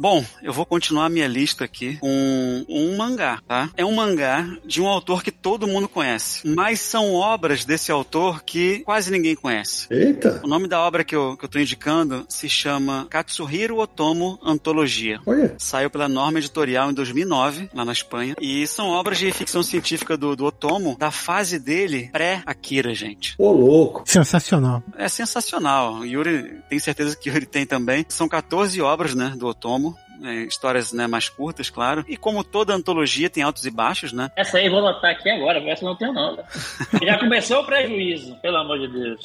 Bom, 0.00 0.24
eu 0.44 0.52
vou 0.52 0.64
continuar 0.64 1.06
a 1.06 1.08
minha 1.08 1.26
lista 1.26 1.64
aqui 1.64 1.96
com 1.96 2.64
um 2.68 2.96
mangá, 2.96 3.40
tá? 3.44 3.68
É 3.76 3.84
um 3.84 3.96
mangá 3.96 4.46
de 4.64 4.80
um 4.80 4.86
autor 4.86 5.24
que 5.24 5.32
todo 5.32 5.66
mundo 5.66 5.88
conhece, 5.88 6.46
mas 6.46 6.78
são 6.78 7.14
obras 7.14 7.64
desse 7.64 7.90
autor 7.90 8.44
que 8.44 8.78
quase 8.84 9.10
ninguém 9.10 9.34
conhece. 9.34 9.88
Eita! 9.90 10.40
O 10.44 10.46
nome 10.46 10.68
da 10.68 10.78
obra 10.80 11.02
que 11.02 11.16
eu, 11.16 11.36
que 11.36 11.44
eu 11.44 11.48
tô 11.48 11.58
indicando 11.58 12.24
se 12.28 12.48
chama 12.48 13.08
Katsuhiro 13.10 13.78
Otomo 13.78 14.38
Antologia. 14.40 15.18
Olha. 15.26 15.56
Saiu 15.58 15.90
pela 15.90 16.08
Norma 16.08 16.38
Editorial 16.38 16.92
em 16.92 16.94
2009, 16.94 17.68
lá 17.74 17.84
na 17.84 17.92
Espanha. 17.92 18.36
E 18.40 18.68
são 18.68 18.90
obras 18.90 19.18
de 19.18 19.32
ficção 19.32 19.64
científica 19.64 20.16
do, 20.16 20.36
do 20.36 20.44
Otomo, 20.44 20.96
da 20.96 21.10
fase 21.10 21.58
dele 21.58 22.08
pré-Akira, 22.12 22.94
gente. 22.94 23.34
Ô, 23.36 23.50
louco. 23.50 24.04
Sensacional. 24.06 24.80
É 24.96 25.08
sensacional. 25.08 26.06
Yuri, 26.06 26.62
tenho 26.68 26.80
certeza 26.80 27.16
que 27.16 27.28
Yuri 27.28 27.46
tem 27.46 27.66
também. 27.66 28.06
São 28.08 28.28
14 28.28 28.80
obras, 28.80 29.16
né, 29.16 29.34
do 29.36 29.48
Otomo 29.48 29.87
é, 30.22 30.34
histórias 30.44 30.92
né, 30.92 31.06
mais 31.06 31.28
curtas, 31.28 31.70
claro. 31.70 32.04
E 32.08 32.16
como 32.16 32.44
toda 32.44 32.74
antologia 32.74 33.30
tem 33.30 33.42
altos 33.42 33.64
e 33.66 33.70
baixos, 33.70 34.12
né? 34.12 34.30
Essa 34.36 34.58
aí 34.58 34.66
eu 34.66 34.72
vou 34.72 34.80
anotar 34.80 35.12
aqui 35.12 35.28
agora, 35.30 35.58
essa 35.70 35.84
não 35.84 35.96
tem 35.96 36.12
não. 36.12 36.38
Já 37.02 37.18
começou 37.18 37.60
o 37.60 37.66
prejuízo, 37.66 38.36
pelo 38.40 38.56
amor 38.56 38.78
de 38.78 38.88
Deus. 38.88 39.20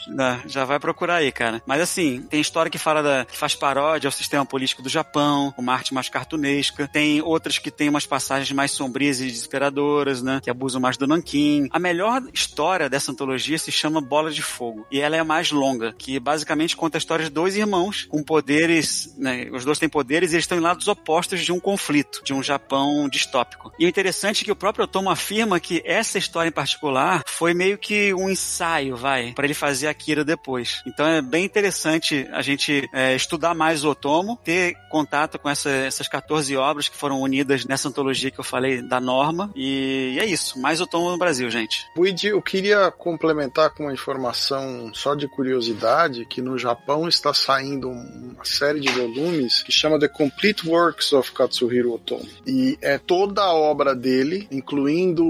já 0.47 0.65
vai 0.65 0.79
procurar 0.79 1.15
aí, 1.15 1.31
cara. 1.31 1.61
Mas 1.65 1.81
assim, 1.81 2.21
tem 2.29 2.39
história 2.39 2.69
que 2.69 2.77
fala 2.77 3.01
da, 3.01 3.25
que 3.25 3.37
faz 3.37 3.55
paródia 3.55 4.07
ao 4.07 4.11
sistema 4.11 4.45
político 4.45 4.81
do 4.81 4.89
Japão, 4.89 5.53
uma 5.57 5.73
arte 5.73 5.93
mais 5.93 6.09
cartunesca. 6.09 6.87
Tem 6.87 7.21
outras 7.21 7.57
que 7.57 7.71
tem 7.71 7.89
umas 7.89 8.05
passagens 8.05 8.51
mais 8.51 8.71
sombrias 8.71 9.19
e 9.21 9.25
desesperadoras, 9.25 10.21
né? 10.21 10.39
Que 10.43 10.49
abusam 10.49 10.81
mais 10.81 10.97
do 10.97 11.07
Nankin. 11.07 11.67
A 11.71 11.79
melhor 11.79 12.21
história 12.33 12.89
dessa 12.89 13.11
antologia 13.11 13.57
se 13.57 13.71
chama 13.71 14.01
Bola 14.01 14.31
de 14.31 14.41
Fogo. 14.41 14.85
E 14.91 14.99
ela 14.99 15.15
é 15.15 15.19
a 15.19 15.25
mais 15.25 15.51
longa, 15.51 15.93
que 15.93 16.19
basicamente 16.19 16.75
conta 16.75 16.97
a 16.97 16.99
história 16.99 17.25
de 17.25 17.31
dois 17.31 17.55
irmãos 17.55 18.05
com 18.09 18.23
poderes, 18.23 19.13
né? 19.17 19.49
Os 19.51 19.65
dois 19.65 19.79
têm 19.79 19.89
poderes 19.89 20.31
e 20.31 20.35
eles 20.35 20.43
estão 20.43 20.57
em 20.57 20.61
lados 20.61 20.82
opostos 20.87 21.41
de 21.41 21.51
um 21.51 21.59
conflito, 21.59 22.21
de 22.23 22.33
um 22.33 22.43
Japão 22.43 23.07
distópico. 23.09 23.71
E 23.79 23.85
o 23.85 23.89
interessante 23.89 24.41
é 24.41 24.45
que 24.45 24.51
o 24.51 24.55
próprio 24.55 24.85
Otomo 24.85 25.09
afirma 25.09 25.59
que 25.59 25.81
essa 25.85 26.17
história 26.17 26.49
em 26.49 26.53
particular 26.53 27.23
foi 27.25 27.53
meio 27.53 27.77
que 27.77 28.13
um 28.13 28.29
ensaio, 28.29 28.95
vai, 28.95 29.33
para 29.33 29.45
ele 29.45 29.53
fazer 29.53 29.87
Akira 29.87 30.23
depois. 30.23 30.81
Então 30.85 31.05
é 31.05 31.21
bem 31.21 31.45
interessante 31.45 32.27
a 32.31 32.41
gente 32.41 32.89
é, 32.93 33.15
estudar 33.15 33.53
mais 33.53 33.83
o 33.83 33.89
Otomo, 33.89 34.39
ter 34.43 34.75
contato 34.89 35.39
com 35.39 35.49
essa, 35.49 35.69
essas 35.69 36.07
14 36.07 36.55
obras 36.55 36.87
que 36.87 36.97
foram 36.97 37.21
unidas 37.21 37.65
nessa 37.65 37.89
antologia 37.89 38.31
que 38.31 38.39
eu 38.39 38.43
falei 38.43 38.81
da 38.81 38.99
Norma. 38.99 39.51
E 39.55 40.17
é 40.19 40.25
isso, 40.25 40.59
mais 40.59 40.81
Otomo 40.81 41.11
no 41.11 41.17
Brasil, 41.17 41.49
gente. 41.49 41.85
Luigi, 41.95 42.27
eu 42.27 42.41
queria 42.41 42.91
complementar 42.91 43.71
com 43.71 43.83
uma 43.83 43.93
informação 43.93 44.91
só 44.93 45.15
de 45.15 45.27
curiosidade, 45.27 46.25
que 46.25 46.41
no 46.41 46.57
Japão 46.57 47.07
está 47.07 47.33
saindo 47.33 47.89
uma 47.89 48.45
série 48.45 48.79
de 48.79 48.91
volumes 48.91 49.63
que 49.63 49.71
chama 49.71 49.99
The 49.99 50.07
Complete 50.07 50.65
Works 50.73 51.13
of 51.13 51.31
Katsuhiro 51.31 51.93
Otomo. 51.93 52.27
E 52.47 52.77
é 52.81 52.97
toda 52.97 53.43
a 53.43 53.53
obra 53.53 53.93
dele, 53.93 54.47
incluindo 54.51 55.23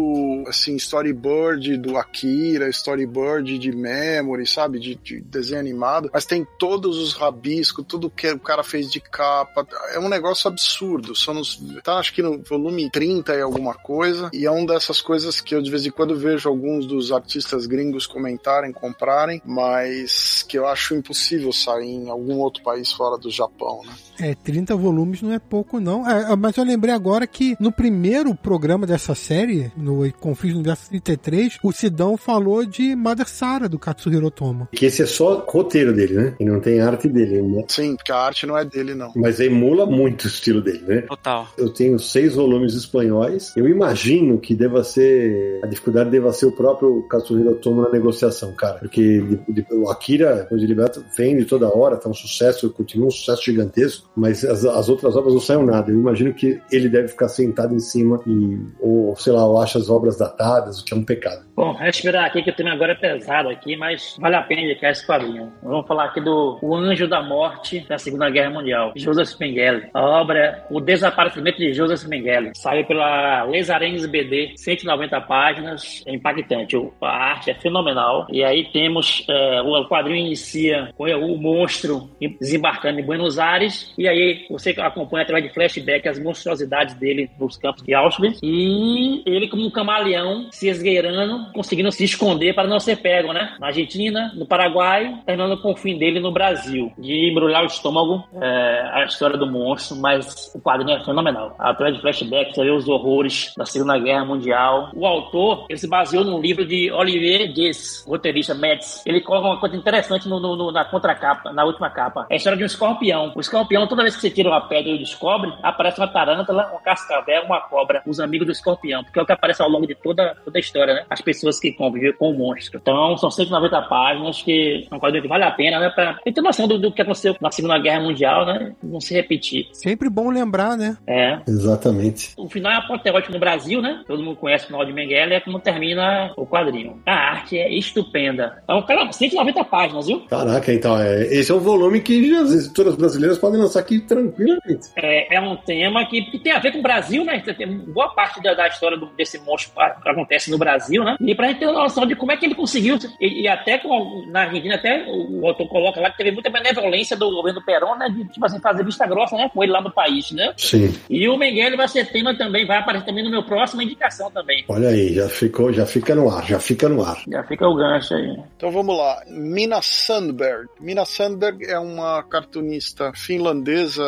assim 0.47 0.77
storyboard 0.77 1.77
do 1.77 1.97
Akira, 1.97 2.69
storyboard 2.69 3.59
de 3.59 3.71
Memory, 3.71 4.47
sabe, 4.47 4.79
de, 4.79 4.95
de 4.95 5.19
desenho 5.19 5.59
animado, 5.59 6.09
mas 6.13 6.25
tem 6.25 6.47
todos 6.57 6.97
os 6.97 7.13
rabiscos, 7.13 7.85
tudo 7.85 8.09
que 8.09 8.31
o 8.31 8.39
cara 8.39 8.63
fez 8.63 8.89
de 8.89 9.01
capa. 9.01 9.67
É 9.93 9.99
um 9.99 10.07
negócio 10.07 10.47
absurdo. 10.47 11.13
Só 11.13 11.33
nos, 11.33 11.61
tá 11.83 11.97
acho 11.97 12.13
que 12.13 12.21
no 12.21 12.41
volume 12.41 12.89
30 12.89 13.35
e 13.35 13.41
alguma 13.41 13.73
coisa, 13.73 14.29
e 14.33 14.45
é 14.45 14.51
uma 14.51 14.67
dessas 14.67 15.01
coisas 15.01 15.41
que 15.41 15.53
eu 15.53 15.61
de 15.61 15.69
vez 15.69 15.85
em 15.85 15.91
quando 15.91 16.15
vejo 16.15 16.47
alguns 16.47 16.85
dos 16.85 17.11
artistas 17.11 17.65
gringos 17.65 18.07
comentarem, 18.07 18.71
comprarem, 18.71 19.41
mas 19.45 20.45
que 20.47 20.57
eu 20.57 20.65
acho 20.67 20.95
impossível 20.95 21.51
sair 21.51 21.89
em 21.89 22.09
algum 22.09 22.37
outro 22.37 22.63
país 22.63 22.91
fora 22.91 23.17
do 23.17 23.29
Japão, 23.29 23.81
né? 23.85 23.93
É, 24.19 24.35
30 24.35 24.75
volumes 24.75 25.21
não 25.21 25.32
é 25.35 25.39
pouco, 25.39 25.79
não. 25.79 26.07
É, 26.09 26.35
mas 26.35 26.57
eu 26.57 26.63
lembrei 26.63 26.93
agora 26.93 27.25
que 27.27 27.55
no 27.59 27.71
primeiro 27.71 28.33
programa 28.35 28.85
dessa 28.85 29.15
série, 29.15 29.71
no 29.75 30.11
Confins 30.13 30.53
no 30.53 30.59
Universo 30.59 30.89
33, 30.89 31.59
o 31.63 31.71
Sidão 31.71 32.17
falou 32.17 32.65
de 32.65 32.95
Mother 32.95 33.27
Sara, 33.27 33.69
do 33.69 33.79
Katsuhiro 33.79 34.27
Otomo. 34.27 34.67
Que 34.71 34.85
esse 34.85 35.01
é 35.01 35.05
só 35.05 35.45
roteiro 35.47 35.93
dele, 35.93 36.13
né? 36.13 36.35
E 36.39 36.45
não 36.45 36.59
tem 36.59 36.79
arte 36.79 37.07
dele, 37.07 37.41
né? 37.41 37.63
Sim, 37.67 37.95
porque 37.95 38.11
a 38.11 38.17
arte 38.17 38.45
não 38.45 38.57
é 38.57 38.65
dele, 38.65 38.93
não. 38.93 39.11
Mas 39.15 39.39
emula 39.39 39.85
muito 39.85 40.25
o 40.25 40.27
estilo 40.27 40.61
dele, 40.61 40.83
né? 40.87 41.01
Total. 41.01 41.47
Eu 41.57 41.69
tenho 41.69 41.97
seis 41.99 42.35
volumes 42.35 42.73
espanhóis. 42.73 43.53
Eu 43.55 43.67
imagino 43.67 44.39
que 44.39 44.55
deva 44.55 44.83
ser. 44.83 45.59
A 45.63 45.67
dificuldade 45.67 46.09
deva 46.09 46.31
ser 46.33 46.45
o 46.45 46.51
próprio 46.51 47.03
Katsuhiro 47.07 47.51
Otomo 47.51 47.81
na 47.81 47.89
negociação, 47.89 48.53
cara. 48.53 48.79
Porque 48.79 49.21
de, 49.21 49.39
de, 49.49 49.65
o 49.71 49.89
Akira, 49.89 50.47
o 50.51 50.57
de 50.57 50.65
Liberta, 50.65 51.03
vende 51.17 51.45
toda 51.45 51.73
hora, 51.75 51.97
tá 51.97 52.09
um 52.09 52.13
sucesso, 52.13 52.69
continua 52.69 53.07
um 53.07 53.11
sucesso 53.11 53.43
gigantesco, 53.43 54.09
mas 54.15 54.43
as, 54.43 54.65
as 54.65 54.89
outras 54.89 55.15
obras 55.15 55.22
não 55.31 55.39
saem 55.39 55.65
nada. 55.65 55.91
Eu 55.91 55.99
imagino 55.99 56.33
que 56.33 56.61
ele 56.71 56.89
deve 56.89 57.09
ficar 57.09 57.27
sentado 57.27 57.73
em 57.73 57.79
cima 57.79 58.19
e, 58.25 58.59
ou, 58.79 59.15
sei 59.15 59.33
lá, 59.33 59.45
ou 59.45 59.59
acha 59.59 59.77
as 59.77 59.89
obras 59.89 60.17
datadas, 60.17 60.79
o 60.79 60.85
que 60.85 60.93
é 60.93 60.97
um 60.97 61.03
pecado. 61.03 61.43
Bom, 61.55 61.71
respirar 61.73 62.25
aqui 62.25 62.41
que 62.41 62.49
o 62.49 62.55
tema 62.55 62.71
agora 62.71 62.93
é 62.93 62.95
pesado 62.95 63.49
aqui, 63.49 63.75
mas 63.75 64.17
vale 64.19 64.35
a 64.35 64.41
pena 64.41 64.61
indicar 64.61 64.91
esse 64.91 65.05
quadrinho. 65.05 65.51
Vamos 65.61 65.87
falar 65.87 66.05
aqui 66.05 66.19
do 66.19 66.57
O 66.61 66.75
Anjo 66.75 67.07
da 67.07 67.21
Morte 67.21 67.85
da 67.87 67.97
Segunda 67.97 68.29
Guerra 68.29 68.49
Mundial, 68.49 68.91
Joseph 68.95 69.39
Mengele. 69.39 69.87
A 69.93 70.01
obra 70.01 70.65
O 70.69 70.79
Desaparecimento 70.79 71.59
de 71.59 71.73
Joseph 71.73 72.07
Mengele. 72.09 72.51
Saiu 72.55 72.85
pela 72.85 73.43
Lesarenz 73.43 74.05
BD, 74.05 74.53
190 74.57 75.21
páginas, 75.21 76.03
é 76.07 76.13
impactante. 76.13 76.75
A 77.01 77.07
arte 77.07 77.51
é 77.51 77.53
fenomenal. 77.53 78.25
E 78.31 78.43
aí 78.43 78.65
temos, 78.71 79.25
é, 79.29 79.61
o 79.61 79.87
quadrinho 79.87 80.25
inicia 80.25 80.91
com 80.97 81.05
o 81.05 81.37
monstro 81.37 82.09
desembarcando 82.39 82.99
em 82.99 83.03
Buenos 83.03 83.37
Aires, 83.37 83.93
e 83.97 84.07
aí 84.07 84.45
você 84.49 84.71
acompanha 84.71 85.12
através 85.21 85.47
de 85.47 85.53
flashback 85.53 86.07
as 86.07 86.19
monstruosidades 86.19 86.95
dele 86.95 87.29
nos 87.39 87.57
campos 87.57 87.83
de 87.83 87.93
Auschwitz, 87.93 88.39
e 88.41 89.21
ele 89.25 89.47
como 89.47 89.65
um 89.65 89.71
camaleão 89.71 90.47
se 90.51 90.67
esgueirando, 90.67 91.51
conseguindo 91.53 91.91
se 91.91 92.03
esconder 92.03 92.53
para 92.53 92.67
não 92.67 92.79
ser 92.79 92.97
pego, 92.97 93.33
né? 93.33 93.55
Na 93.59 93.67
Argentina, 93.67 94.31
no 94.35 94.45
Paraguai, 94.45 95.21
terminando 95.25 95.61
com 95.61 95.71
o 95.71 95.75
fim 95.75 95.97
dele 95.97 96.19
no 96.19 96.31
Brasil. 96.31 96.91
De 96.97 97.31
embrulhar 97.31 97.63
o 97.63 97.67
estômago, 97.67 98.23
é, 98.41 98.89
a 98.93 99.05
história 99.05 99.37
do 99.37 99.49
monstro, 99.49 99.97
mas 99.97 100.51
o 100.55 100.59
quadrinho 100.59 100.97
é 100.97 101.03
fenomenal. 101.03 101.55
Através 101.59 101.95
de 101.95 102.01
flashback, 102.01 102.53
você 102.53 102.63
vê 102.63 102.71
os 102.71 102.87
horrores 102.87 103.53
da 103.57 103.65
Segunda 103.65 103.97
Guerra 103.97 104.25
Mundial. 104.25 104.91
O 104.93 105.05
autor, 105.05 105.65
ele 105.69 105.79
se 105.79 105.87
baseou 105.87 106.23
num 106.23 106.39
livro 106.39 106.65
de 106.65 106.91
Olivier 106.91 107.51
Guess, 107.53 108.05
roteirista 108.07 108.53
Metz. 108.53 109.03
Ele 109.05 109.21
coloca 109.21 109.47
uma 109.47 109.59
coisa 109.59 109.75
interessante 109.75 110.27
no, 110.27 110.39
no, 110.39 110.71
na 110.71 110.85
contracapa, 110.85 111.51
na 111.51 111.65
última 111.65 111.89
capa. 111.89 112.25
É 112.29 112.33
a 112.33 112.37
história 112.37 112.57
de 112.57 112.63
um 112.63 112.67
escorpião. 112.67 113.31
O 113.35 113.39
escorpião, 113.39 113.87
toda 113.87 114.03
vez 114.03 114.15
que 114.15 114.21
você 114.21 114.29
tira 114.29 114.49
uma 114.49 114.61
pedra 114.61 114.91
e 114.93 114.99
descobre, 114.99 115.53
aparece 115.61 115.99
uma 115.99 116.07
tarântula, 116.07 116.67
uma 116.71 116.81
cascavel, 116.81 117.43
uma 117.43 117.61
cobra, 117.61 118.01
os 118.05 118.19
amigos 118.19 118.47
do 118.47 118.51
escorpião, 118.51 119.03
porque 119.03 119.19
é 119.19 119.21
o 119.21 119.25
que 119.25 119.31
aparece 119.31 119.61
ao 119.61 119.69
longo 119.69 119.87
de 119.87 119.95
toda, 119.95 120.35
toda 120.43 120.57
a 120.57 120.59
história, 120.59 120.93
né? 120.93 121.05
As 121.09 121.21
pessoas 121.21 121.59
que 121.59 121.71
convivem 121.71 122.13
com 122.13 122.31
o 122.31 122.33
monstro. 122.37 122.79
Então, 122.81 123.17
são 123.17 123.31
190 123.31 123.81
páginas 123.83 124.41
que 124.41 124.87
é 124.89 124.95
um 124.95 124.99
quadrinho 124.99 125.23
que 125.23 125.29
vale 125.29 125.43
a 125.43 125.51
pena, 125.51 125.79
né? 125.79 125.89
Pra 125.89 126.19
ter 126.23 126.41
noção 126.41 126.67
do, 126.67 126.77
do 126.77 126.91
que 126.91 127.01
aconteceu 127.01 127.35
na 127.39 127.51
Segunda 127.51 127.77
Guerra 127.79 128.01
Mundial, 128.01 128.45
né? 128.45 128.73
Não 128.81 128.99
se 128.99 129.13
repetir. 129.13 129.67
Sempre 129.73 130.09
bom 130.09 130.29
lembrar, 130.29 130.77
né? 130.77 130.97
É. 131.07 131.39
Exatamente. 131.47 132.33
O 132.37 132.49
final 132.49 132.71
é 132.71 132.75
apoteótico 132.75 133.33
no 133.33 133.39
Brasil, 133.39 133.81
né? 133.81 134.03
Todo 134.07 134.23
mundo 134.23 134.35
conhece 134.35 134.65
o 134.65 134.67
final 134.67 134.85
de 134.85 134.93
Mengele, 134.93 135.35
é 135.35 135.39
como 135.39 135.59
termina 135.59 136.31
o 136.37 136.45
quadrinho. 136.45 137.01
A 137.05 137.13
arte 137.13 137.57
é 137.57 137.73
estupenda. 137.73 138.63
É 138.67 138.73
um 138.73 138.81
cara, 138.81 139.11
190 139.11 139.63
páginas, 139.65 140.07
viu? 140.07 140.21
Caraca, 140.21 140.73
então, 140.73 140.97
é, 140.99 141.23
esse 141.33 141.51
é 141.51 141.55
um 141.55 141.59
volume 141.59 142.01
que 142.01 142.33
as 142.35 142.53
editoras 142.53 142.95
brasileiras 142.95 143.37
podem 143.37 143.59
lançar 143.59 143.79
aqui 143.79 143.99
tranquilamente. 143.99 144.82
É, 144.95 145.35
é 145.35 145.41
um 145.41 145.55
tema 145.55 146.05
que, 146.05 146.21
que, 146.23 146.39
tem 146.39 146.51
a 146.51 146.59
ver 146.59 146.71
com 146.71 146.79
o 146.79 146.83
Brasil, 146.83 147.23
né? 147.23 147.39
Tem 147.39 147.67
boa 147.67 148.13
parte 148.13 148.41
da, 148.41 148.53
da 148.53 148.67
história 148.67 148.97
do, 148.97 149.07
desse 149.07 149.39
monstro 149.39 149.73
que 150.01 150.09
acontece 150.09 150.49
no 150.51 150.57
Brasil, 150.57 151.03
né? 151.03 151.15
E 151.19 151.35
pra 151.35 151.47
gente 151.47 151.59
ter 151.59 151.67
uma 151.67 151.83
noção 151.83 152.05
de 152.05 152.15
como 152.15 152.31
é 152.31 152.37
que 152.37 152.45
ele 152.45 152.55
conseguiu, 152.55 152.97
e, 153.19 153.43
e 153.43 153.47
até 153.47 153.77
com, 153.77 154.25
na 154.27 154.41
Argentina, 154.41 154.75
até 154.75 155.05
o 155.07 155.47
autor 155.47 155.67
coloca 155.67 156.01
lá 156.01 156.11
que 156.11 156.17
teve 156.17 156.31
muita 156.31 156.49
benevolência 156.49 157.15
do 157.15 157.29
governo 157.29 157.63
Perón, 157.63 157.95
né? 157.95 158.09
De, 158.09 158.25
tipo 158.25 158.45
assim, 158.45 158.59
fazer 158.59 158.83
vista 158.83 159.05
grossa, 159.05 159.35
né? 159.35 159.49
Com 159.53 159.63
ele 159.63 159.71
lá 159.71 159.81
no 159.81 159.91
país, 159.91 160.31
né? 160.31 160.53
Sim. 160.57 160.93
E 161.09 161.27
o 161.27 161.37
Mengele 161.37 161.77
vai 161.77 161.87
ser 161.87 162.11
tema 162.11 162.35
também, 162.35 162.65
vai 162.65 162.77
aparecer 162.77 163.05
também 163.05 163.23
no 163.23 163.29
meu 163.29 163.43
próximo 163.43 163.81
indicação 163.81 164.29
também. 164.31 164.63
Olha 164.67 164.89
aí, 164.89 165.13
já 165.13 165.29
ficou, 165.29 165.71
já 165.71 165.85
fica 165.85 166.15
no 166.15 166.29
ar, 166.29 166.45
já 166.45 166.59
fica 166.59 166.89
no 166.89 167.03
ar. 167.03 167.21
Já 167.27 167.43
fica 167.43 167.67
o 167.67 167.75
gancho 167.75 168.15
aí. 168.15 168.37
Então 168.57 168.71
vamos 168.71 168.97
lá. 168.97 169.21
Mina 169.27 169.81
Sandberg. 169.81 170.67
Mina 170.79 171.05
Sandberg 171.05 171.65
é 171.65 171.77
uma 171.77 172.23
cartunista 172.23 173.11
finlandesa. 173.13 174.03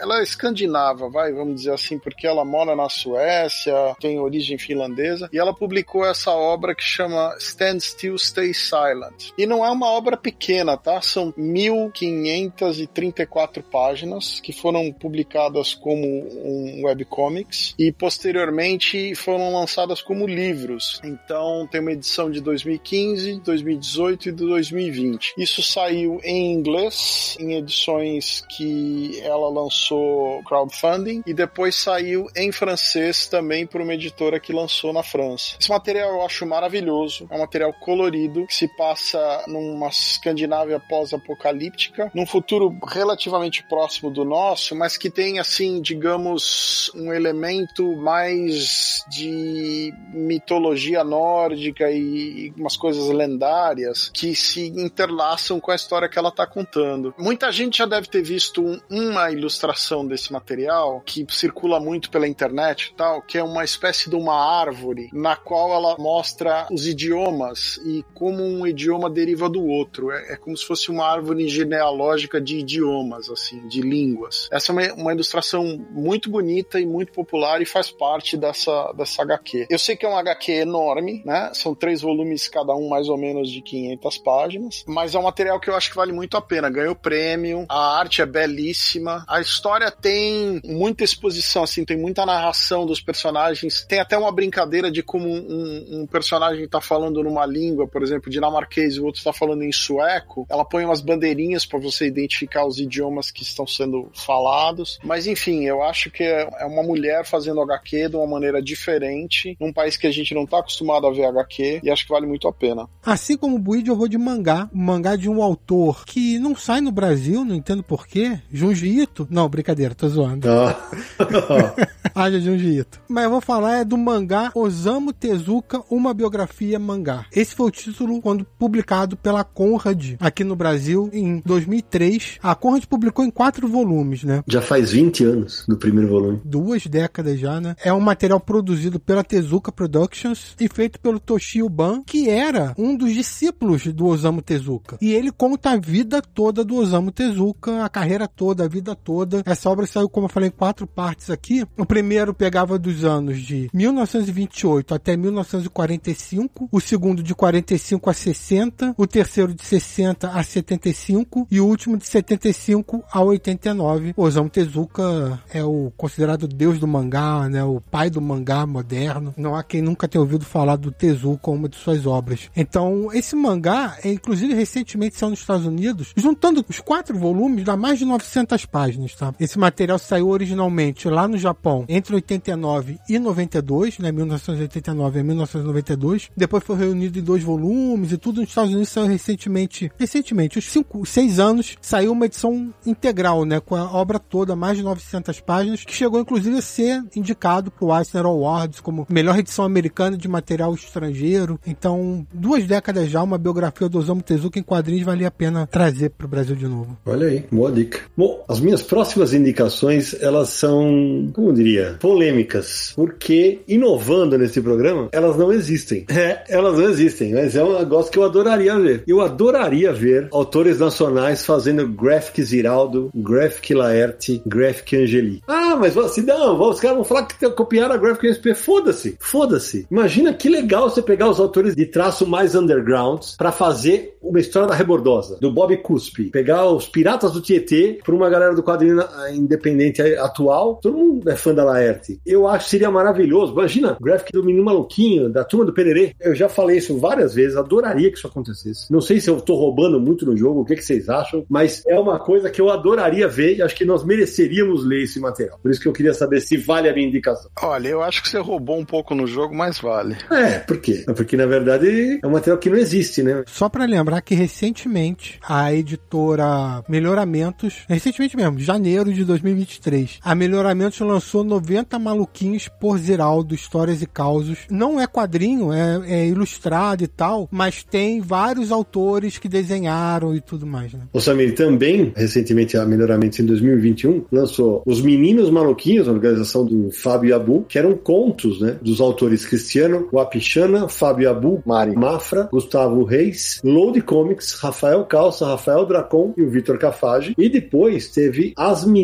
Ela 0.00 0.13
é 0.16 0.22
escandinava, 0.22 1.08
vai, 1.08 1.32
vamos 1.32 1.54
dizer 1.56 1.72
assim, 1.72 1.98
porque 1.98 2.24
ela 2.26 2.44
mora 2.44 2.76
na 2.76 2.88
Suécia, 2.88 3.74
tem 4.00 4.18
origem 4.18 4.58
finlandesa, 4.58 5.28
e 5.32 5.38
ela 5.38 5.54
publicou 5.54 6.04
essa 6.04 6.30
obra 6.30 6.74
que 6.74 6.82
chama 6.82 7.34
Stand 7.38 7.80
Still, 7.80 8.18
Stay 8.18 8.52
Silent. 8.52 9.30
E 9.36 9.46
não 9.46 9.64
é 9.64 9.70
uma 9.70 9.90
obra 9.90 10.16
pequena, 10.16 10.76
tá? 10.76 11.00
São 11.00 11.32
1534 11.36 13.62
páginas 13.62 14.40
que 14.40 14.52
foram 14.52 14.92
publicadas 14.92 15.74
como 15.74 16.06
um 16.06 16.82
webcomics 16.84 17.74
e 17.78 17.92
posteriormente 17.92 19.14
foram 19.14 19.52
lançadas 19.52 20.02
como 20.02 20.26
livros. 20.26 21.00
Então 21.04 21.68
tem 21.70 21.80
uma 21.80 21.92
edição 21.92 22.28
de 22.30 22.40
2015, 22.40 23.40
2018 23.40 24.28
e 24.28 24.32
de 24.32 24.46
2020. 24.46 25.34
Isso 25.38 25.62
saiu 25.62 26.20
em 26.22 26.52
inglês, 26.52 27.36
em 27.40 27.54
edições 27.54 28.44
que 28.56 29.20
ela 29.20 29.48
lançou 29.48 30.03
crowdfunding 30.46 31.22
e 31.26 31.34
depois 31.34 31.74
saiu 31.74 32.26
em 32.36 32.50
francês 32.52 33.26
também 33.26 33.66
por 33.66 33.80
uma 33.80 33.94
editora 33.94 34.40
que 34.40 34.52
lançou 34.52 34.92
na 34.92 35.02
França. 35.02 35.56
Esse 35.60 35.70
material 35.70 36.10
eu 36.10 36.22
acho 36.22 36.46
maravilhoso, 36.46 37.26
é 37.30 37.34
um 37.34 37.40
material 37.40 37.72
colorido 37.72 38.46
que 38.46 38.54
se 38.54 38.68
passa 38.76 39.44
numa 39.46 39.88
Escandinávia 39.88 40.80
pós-apocalíptica, 40.80 42.10
num 42.14 42.26
futuro 42.26 42.76
relativamente 42.86 43.62
próximo 43.64 44.10
do 44.10 44.24
nosso, 44.24 44.74
mas 44.74 44.96
que 44.96 45.10
tem 45.10 45.38
assim, 45.38 45.80
digamos, 45.80 46.90
um 46.94 47.12
elemento 47.12 47.96
mais 47.96 49.04
de 49.08 49.92
mitologia 50.12 51.04
nórdica 51.04 51.90
e 51.90 52.52
umas 52.56 52.76
coisas 52.76 53.08
lendárias 53.08 54.10
que 54.12 54.34
se 54.34 54.66
interlaçam 54.68 55.60
com 55.60 55.70
a 55.70 55.74
história 55.74 56.08
que 56.08 56.18
ela 56.18 56.28
está 56.28 56.46
contando. 56.46 57.14
Muita 57.18 57.50
gente 57.52 57.78
já 57.78 57.86
deve 57.86 58.08
ter 58.08 58.22
visto 58.22 58.64
um, 58.64 58.80
uma 58.90 59.30
ilustração 59.30 59.93
desse 60.02 60.32
material 60.32 61.02
que 61.04 61.26
circula 61.28 61.78
muito 61.78 62.10
pela 62.10 62.26
internet 62.26 62.90
e 62.92 62.94
tal, 62.96 63.20
que 63.20 63.36
é 63.36 63.44
uma 63.44 63.62
espécie 63.62 64.08
de 64.08 64.16
uma 64.16 64.34
árvore 64.34 65.10
na 65.12 65.36
qual 65.36 65.74
ela 65.74 65.96
mostra 65.98 66.66
os 66.72 66.86
idiomas 66.86 67.76
e 67.84 68.02
como 68.14 68.42
um 68.42 68.66
idioma 68.66 69.10
deriva 69.10 69.48
do 69.48 69.62
outro. 69.62 70.10
É, 70.10 70.32
é 70.32 70.36
como 70.36 70.56
se 70.56 70.64
fosse 70.64 70.90
uma 70.90 71.04
árvore 71.04 71.46
genealógica 71.48 72.40
de 72.40 72.58
idiomas, 72.58 73.28
assim, 73.28 73.68
de 73.68 73.82
línguas. 73.82 74.48
Essa 74.50 74.72
é 74.72 74.72
uma, 74.72 74.94
uma 74.94 75.12
ilustração 75.12 75.86
muito 75.90 76.30
bonita 76.30 76.80
e 76.80 76.86
muito 76.86 77.12
popular 77.12 77.60
e 77.60 77.66
faz 77.66 77.90
parte 77.90 78.36
dessa, 78.36 78.92
dessa 78.92 79.22
HQ. 79.22 79.66
Eu 79.68 79.78
sei 79.78 79.96
que 79.96 80.06
é 80.06 80.08
um 80.08 80.16
HQ 80.16 80.52
enorme, 80.52 81.22
né? 81.24 81.50
São 81.52 81.74
três 81.74 82.00
volumes, 82.00 82.48
cada 82.48 82.74
um 82.74 82.88
mais 82.88 83.08
ou 83.08 83.18
menos 83.18 83.50
de 83.50 83.60
500 83.60 84.18
páginas, 84.18 84.84
mas 84.86 85.14
é 85.14 85.18
um 85.18 85.22
material 85.22 85.60
que 85.60 85.68
eu 85.68 85.74
acho 85.74 85.90
que 85.90 85.96
vale 85.96 86.12
muito 86.12 86.36
a 86.36 86.42
pena. 86.42 86.70
Ganhou 86.70 86.94
prêmio, 86.94 87.66
a 87.68 87.98
arte 87.98 88.22
é 88.22 88.26
belíssima, 88.26 89.24
a 89.28 89.40
história 89.40 89.83
tem 89.90 90.60
muita 90.64 91.04
exposição, 91.04 91.62
assim, 91.62 91.84
tem 91.84 91.96
muita 91.96 92.26
narração 92.26 92.86
dos 92.86 93.00
personagens, 93.00 93.84
tem 93.88 94.00
até 94.00 94.16
uma 94.16 94.32
brincadeira 94.32 94.90
de 94.90 95.02
como 95.02 95.28
um, 95.28 96.00
um 96.00 96.06
personagem 96.06 96.66
tá 96.68 96.80
falando 96.80 97.22
numa 97.22 97.46
língua, 97.46 97.86
por 97.86 98.02
exemplo, 98.02 98.30
dinamarquês, 98.30 98.94
e 98.94 99.00
o 99.00 99.04
outro 99.04 99.22
tá 99.22 99.32
falando 99.32 99.62
em 99.62 99.72
sueco, 99.72 100.46
ela 100.48 100.64
põe 100.64 100.84
umas 100.84 101.00
bandeirinhas 101.00 101.66
para 101.66 101.78
você 101.78 102.06
identificar 102.06 102.66
os 102.66 102.78
idiomas 102.78 103.30
que 103.30 103.42
estão 103.42 103.66
sendo 103.66 104.10
falados, 104.14 104.98
mas 105.02 105.26
enfim, 105.26 105.64
eu 105.64 105.82
acho 105.82 106.10
que 106.10 106.22
é, 106.22 106.48
é 106.60 106.64
uma 106.66 106.82
mulher 106.82 107.24
fazendo 107.24 107.60
HQ 107.60 108.08
de 108.08 108.16
uma 108.16 108.26
maneira 108.26 108.62
diferente, 108.62 109.56
num 109.60 109.72
país 109.72 109.96
que 109.96 110.06
a 110.06 110.10
gente 110.10 110.34
não 110.34 110.46
tá 110.46 110.58
acostumado 110.58 111.06
a 111.06 111.12
ver 111.12 111.24
HQ, 111.24 111.80
e 111.82 111.90
acho 111.90 112.04
que 112.04 112.12
vale 112.12 112.26
muito 112.26 112.48
a 112.48 112.52
pena. 112.52 112.88
Assim 113.04 113.36
como 113.36 113.56
o 113.56 113.58
Buid, 113.58 113.88
eu 113.88 113.96
vou 113.96 114.08
de 114.08 114.18
mangá, 114.18 114.68
um 114.74 114.82
mangá 114.82 115.16
de 115.16 115.28
um 115.28 115.42
autor 115.42 116.04
que 116.04 116.38
não 116.38 116.56
sai 116.56 116.80
no 116.80 116.92
Brasil, 116.92 117.44
não 117.44 117.54
entendo 117.54 117.82
porquê, 117.82 118.38
Junji 118.50 119.00
Ito. 119.00 119.26
Não, 119.30 119.48
brincadeira, 119.48 119.73
tô 119.96 120.08
zoando. 120.08 120.48
Haja 122.14 122.40
Junji 122.40 122.78
Ito. 122.78 123.00
Mas 123.08 123.24
eu 123.24 123.30
vou 123.30 123.40
falar 123.40 123.78
é 123.78 123.84
do 123.84 123.98
mangá 123.98 124.52
Osamu 124.54 125.12
Tezuka, 125.12 125.82
uma 125.90 126.14
biografia 126.14 126.78
mangá. 126.78 127.26
Esse 127.34 127.54
foi 127.54 127.66
o 127.66 127.70
título 127.70 128.20
quando 128.20 128.46
publicado 128.58 129.16
pela 129.16 129.42
Conrad 129.42 130.14
aqui 130.20 130.44
no 130.44 130.54
Brasil 130.54 131.10
em 131.12 131.42
2003. 131.44 132.38
A 132.42 132.54
Conrad 132.54 132.84
publicou 132.84 133.24
em 133.24 133.30
quatro 133.30 133.66
volumes, 133.66 134.22
né? 134.22 134.44
Já 134.46 134.62
faz 134.62 134.92
20 134.92 135.24
anos 135.24 135.64
do 135.68 135.76
primeiro 135.76 136.08
volume. 136.08 136.40
Duas 136.44 136.86
décadas 136.86 137.40
já, 137.40 137.60
né? 137.60 137.74
É 137.82 137.92
um 137.92 138.00
material 138.00 138.38
produzido 138.38 139.00
pela 139.00 139.24
Tezuka 139.24 139.72
Productions 139.72 140.54
e 140.60 140.68
feito 140.68 141.00
pelo 141.00 141.18
Toshio 141.18 141.68
Ban, 141.68 142.02
que 142.04 142.28
era 142.28 142.74
um 142.78 142.96
dos 142.96 143.12
discípulos 143.12 143.86
do 143.88 144.06
Osamu 144.06 144.40
Tezuka. 144.40 144.98
E 145.00 145.12
ele 145.12 145.32
conta 145.32 145.70
a 145.70 145.76
vida 145.76 146.22
toda 146.22 146.64
do 146.64 146.76
Osamu 146.76 147.10
Tezuka, 147.10 147.84
a 147.84 147.88
carreira 147.88 148.28
toda, 148.28 148.64
a 148.64 148.68
vida 148.68 148.94
toda. 148.94 149.42
Essa 149.44 149.63
obra 149.70 149.86
saiu, 149.86 150.08
como 150.08 150.26
eu 150.26 150.30
falei, 150.30 150.48
em 150.48 150.52
quatro 150.52 150.86
partes 150.86 151.30
aqui. 151.30 151.64
O 151.76 151.86
primeiro 151.86 152.34
pegava 152.34 152.78
dos 152.78 153.04
anos 153.04 153.40
de 153.40 153.68
1928 153.72 154.94
até 154.94 155.16
1945, 155.16 156.68
o 156.70 156.80
segundo 156.80 157.22
de 157.22 157.34
45 157.34 158.10
a 158.10 158.14
60, 158.14 158.94
o 158.96 159.06
terceiro 159.06 159.54
de 159.54 159.64
60 159.64 160.28
a 160.30 160.42
75 160.42 161.46
e 161.50 161.60
o 161.60 161.66
último 161.66 161.96
de 161.96 162.06
75 162.06 163.04
a 163.10 163.20
89. 163.22 164.14
Osamu 164.16 164.50
Tezuka 164.50 165.40
é 165.52 165.62
o 165.62 165.92
considerado 165.96 166.46
deus 166.46 166.78
do 166.78 166.86
mangá, 166.86 167.48
né, 167.48 167.62
o 167.64 167.80
pai 167.80 168.10
do 168.10 168.20
mangá 168.20 168.66
moderno. 168.66 169.34
Não 169.36 169.54
há 169.54 169.62
quem 169.62 169.82
nunca 169.82 170.08
tenha 170.08 170.22
ouvido 170.22 170.44
falar 170.44 170.76
do 170.76 170.90
Tezuka 170.90 171.50
uma 171.50 171.68
de 171.68 171.76
suas 171.76 172.06
obras. 172.06 172.50
Então, 172.56 173.10
esse 173.12 173.34
mangá, 173.36 173.96
é, 174.04 174.10
inclusive 174.10 174.54
recentemente 174.54 175.16
saiu 175.16 175.30
nos 175.30 175.40
Estados 175.40 175.66
Unidos, 175.66 176.12
juntando 176.16 176.64
os 176.68 176.80
quatro 176.80 177.18
volumes, 177.18 177.64
dá 177.64 177.76
mais 177.76 177.98
de 177.98 178.04
900 178.04 178.66
páginas, 178.66 179.14
tá? 179.14 179.34
Esse 179.44 179.58
material 179.58 179.98
saiu 179.98 180.30
originalmente 180.30 181.06
lá 181.06 181.28
no 181.28 181.36
Japão 181.36 181.84
entre 181.86 182.14
89 182.14 182.98
e 183.06 183.18
92, 183.18 183.98
né, 183.98 184.10
1989 184.10 185.20
e 185.20 185.22
1992. 185.22 186.30
Depois 186.34 186.64
foi 186.64 186.78
reunido 186.78 187.18
em 187.18 187.22
dois 187.22 187.42
volumes 187.42 188.10
e 188.10 188.16
tudo 188.16 188.40
nos 188.40 188.48
Estados 188.48 188.70
Unidos 188.70 188.88
saiu 188.88 189.06
recentemente, 189.06 189.92
recentemente, 189.98 190.58
os 190.58 190.64
cinco, 190.64 191.04
seis 191.04 191.38
anos, 191.38 191.76
saiu 191.82 192.12
uma 192.12 192.24
edição 192.24 192.72
integral, 192.86 193.44
né, 193.44 193.60
com 193.60 193.76
a 193.76 193.84
obra 193.92 194.18
toda, 194.18 194.56
mais 194.56 194.78
de 194.78 194.82
900 194.82 195.38
páginas, 195.40 195.84
que 195.84 195.92
chegou 195.92 196.20
inclusive 196.20 196.56
a 196.56 196.62
ser 196.62 197.04
indicado 197.14 197.70
para 197.70 197.84
o 197.84 197.94
Eisner 197.94 198.24
Awards 198.24 198.80
como 198.80 199.06
melhor 199.10 199.38
edição 199.38 199.66
americana 199.66 200.16
de 200.16 200.26
material 200.26 200.74
estrangeiro. 200.74 201.60
Então, 201.66 202.26
duas 202.32 202.64
décadas 202.64 203.10
já, 203.10 203.22
uma 203.22 203.36
biografia 203.36 203.90
do 203.90 203.98
Osamu 203.98 204.22
Tezuka 204.22 204.58
em 204.58 204.62
quadrinhos 204.62 205.04
valia 205.04 205.28
a 205.28 205.30
pena 205.30 205.66
trazer 205.66 206.08
para 206.08 206.24
o 206.24 206.30
Brasil 206.30 206.56
de 206.56 206.66
novo. 206.66 206.96
Olha 207.04 207.26
aí, 207.26 207.44
boa 207.52 207.70
dica. 207.70 208.00
Bom, 208.16 208.42
as 208.48 208.58
minhas 208.58 208.82
próximas 208.82 209.33
indicações, 209.34 210.14
elas 210.20 210.50
são, 210.50 211.30
como 211.32 211.50
eu 211.50 211.52
diria, 211.52 211.96
polêmicas, 212.00 212.92
porque 212.94 213.60
inovando 213.68 214.38
nesse 214.38 214.60
programa, 214.60 215.08
elas 215.12 215.36
não 215.36 215.52
existem. 215.52 216.06
É, 216.08 216.44
elas 216.48 216.78
não 216.78 216.88
existem, 216.88 217.34
mas 217.34 217.56
é 217.56 217.64
um 217.64 217.78
negócio 217.78 218.10
que 218.10 218.18
eu 218.18 218.24
adoraria 218.24 218.78
ver. 218.78 219.02
Eu 219.06 219.20
adoraria 219.20 219.92
ver 219.92 220.28
autores 220.32 220.78
nacionais 220.78 221.44
fazendo 221.44 221.88
Graphic 221.88 222.42
Ziraldo, 222.42 223.10
Graphic 223.14 223.74
Laerte, 223.74 224.42
Graphic 224.46 224.96
Angeli. 224.96 225.42
Ah, 225.46 225.76
mas 225.76 225.94
se 226.12 226.22
não, 226.22 226.60
os 226.60 226.80
caras 226.80 226.96
vão 226.96 227.04
falar 227.04 227.26
que 227.26 227.50
copiaram 227.50 227.94
a 227.94 227.98
Graphic 227.98 228.34
SP. 228.34 228.54
Foda-se, 228.54 229.16
foda-se. 229.20 229.86
Imagina 229.90 230.32
que 230.32 230.48
legal 230.48 230.88
você 230.88 231.02
pegar 231.02 231.28
os 231.28 231.40
autores 231.40 231.74
de 231.74 231.86
traço 231.86 232.26
mais 232.26 232.54
underground 232.54 233.22
para 233.36 233.52
fazer 233.52 234.16
uma 234.22 234.40
história 234.40 234.68
da 234.68 234.74
Rebordosa, 234.74 235.38
do 235.40 235.52
Bob 235.52 235.76
Cuspe, 235.78 236.30
pegar 236.30 236.66
os 236.66 236.88
Piratas 236.88 237.32
do 237.32 237.40
Tietê 237.40 237.98
por 238.04 238.14
uma 238.14 238.30
galera 238.30 238.54
do 238.54 238.62
quadrinho 238.62 239.00
independente 239.32 240.02
atual. 240.02 240.76
Todo 240.76 240.96
mundo 240.96 241.30
é 241.30 241.36
fã 241.36 241.54
da 241.54 241.64
Laerte. 241.64 242.20
Eu 242.24 242.48
acho 242.48 242.64
que 242.64 242.70
seria 242.70 242.90
maravilhoso. 242.90 243.52
Imagina, 243.52 243.96
graphic 244.00 244.32
do 244.32 244.44
Menino 244.44 244.64
Maluquinho, 244.64 245.28
da 245.28 245.44
turma 245.44 245.64
do 245.64 245.72
Pererê. 245.72 246.14
Eu 246.20 246.34
já 246.34 246.48
falei 246.48 246.78
isso 246.78 246.98
várias 246.98 247.34
vezes, 247.34 247.56
adoraria 247.56 248.10
que 248.10 248.18
isso 248.18 248.26
acontecesse. 248.26 248.90
Não 248.90 249.00
sei 249.00 249.20
se 249.20 249.28
eu 249.28 249.40
tô 249.40 249.54
roubando 249.54 250.00
muito 250.00 250.26
no 250.26 250.36
jogo, 250.36 250.60
o 250.60 250.64
que, 250.64 250.76
que 250.76 250.84
vocês 250.84 251.08
acham, 251.08 251.44
mas 251.48 251.82
é 251.86 251.98
uma 251.98 252.18
coisa 252.18 252.50
que 252.50 252.60
eu 252.60 252.70
adoraria 252.70 253.28
ver 253.28 253.56
e 253.56 253.62
acho 253.62 253.74
que 253.74 253.84
nós 253.84 254.04
mereceríamos 254.04 254.84
ler 254.84 255.04
esse 255.04 255.20
material. 255.20 255.58
Por 255.62 255.70
isso 255.70 255.80
que 255.80 255.88
eu 255.88 255.92
queria 255.92 256.14
saber 256.14 256.40
se 256.40 256.56
vale 256.56 256.88
a 256.88 256.94
minha 256.94 257.06
indicação. 257.06 257.50
Olha, 257.62 257.88
eu 257.88 258.02
acho 258.02 258.22
que 258.22 258.28
você 258.28 258.38
roubou 258.38 258.78
um 258.78 258.84
pouco 258.84 259.14
no 259.14 259.26
jogo, 259.26 259.54
mas 259.54 259.78
vale. 259.78 260.16
É, 260.30 260.58
por 260.58 260.78
quê? 260.78 261.04
Porque 261.14 261.36
na 261.36 261.46
verdade 261.46 262.20
é 262.22 262.26
um 262.26 262.30
material 262.30 262.58
que 262.58 262.70
não 262.70 262.76
existe, 262.76 263.22
né? 263.22 263.42
Só 263.46 263.68
para 263.68 263.84
lembrar 263.84 264.20
que 264.20 264.34
recentemente 264.34 265.38
a 265.46 265.72
editora 265.72 266.82
Melhoramentos, 266.88 267.84
recentemente 267.88 268.36
mesmo, 268.36 268.58
janeiro 268.58 269.12
de 269.14 269.24
2023, 269.24 270.18
a 270.22 270.34
Melhoramentos 270.34 271.00
lançou 271.00 271.44
90 271.44 271.98
maluquinhos 271.98 272.68
por 272.68 272.98
Ziraldo, 272.98 273.54
histórias 273.54 274.02
e 274.02 274.06
causos. 274.06 274.58
Não 274.70 275.00
é 275.00 275.06
quadrinho, 275.06 275.72
é, 275.72 276.02
é 276.06 276.26
ilustrado 276.26 277.04
e 277.04 277.06
tal, 277.06 277.48
mas 277.50 277.82
tem 277.82 278.20
vários 278.20 278.70
autores 278.72 279.38
que 279.38 279.48
desenharam 279.48 280.34
e 280.34 280.40
tudo 280.40 280.66
mais, 280.66 280.92
né? 280.92 281.00
O 281.12 281.20
Samir 281.20 281.54
também, 281.54 282.12
recentemente 282.16 282.76
a 282.76 282.84
Melhoramentos 282.84 283.38
em 283.38 283.46
2021, 283.46 284.24
lançou 284.30 284.82
Os 284.84 285.00
Meninos 285.00 285.50
Maluquinhos, 285.50 286.08
a 286.08 286.12
organização 286.12 286.64
do 286.64 286.90
Fábio 286.90 287.34
Abu, 287.34 287.64
que 287.68 287.78
eram 287.78 287.96
contos, 287.96 288.60
né, 288.60 288.76
dos 288.82 289.00
autores 289.00 289.46
Cristiano 289.46 290.08
Wapichana, 290.12 290.88
Fábio 290.88 291.30
Abu, 291.30 291.62
Mari 291.64 291.94
Mafra, 291.94 292.48
Gustavo 292.50 293.04
Reis, 293.04 293.60
Load 293.64 294.00
Comics, 294.02 294.54
Rafael 294.54 295.04
Calça, 295.04 295.46
Rafael 295.46 295.86
Dracon 295.86 296.34
e 296.36 296.42
o 296.42 296.50
Vitor 296.50 296.78
Cafage. 296.78 297.34
E 297.38 297.48
depois 297.48 298.08
teve 298.08 298.52
As 298.56 298.84
Meninas 298.84 299.03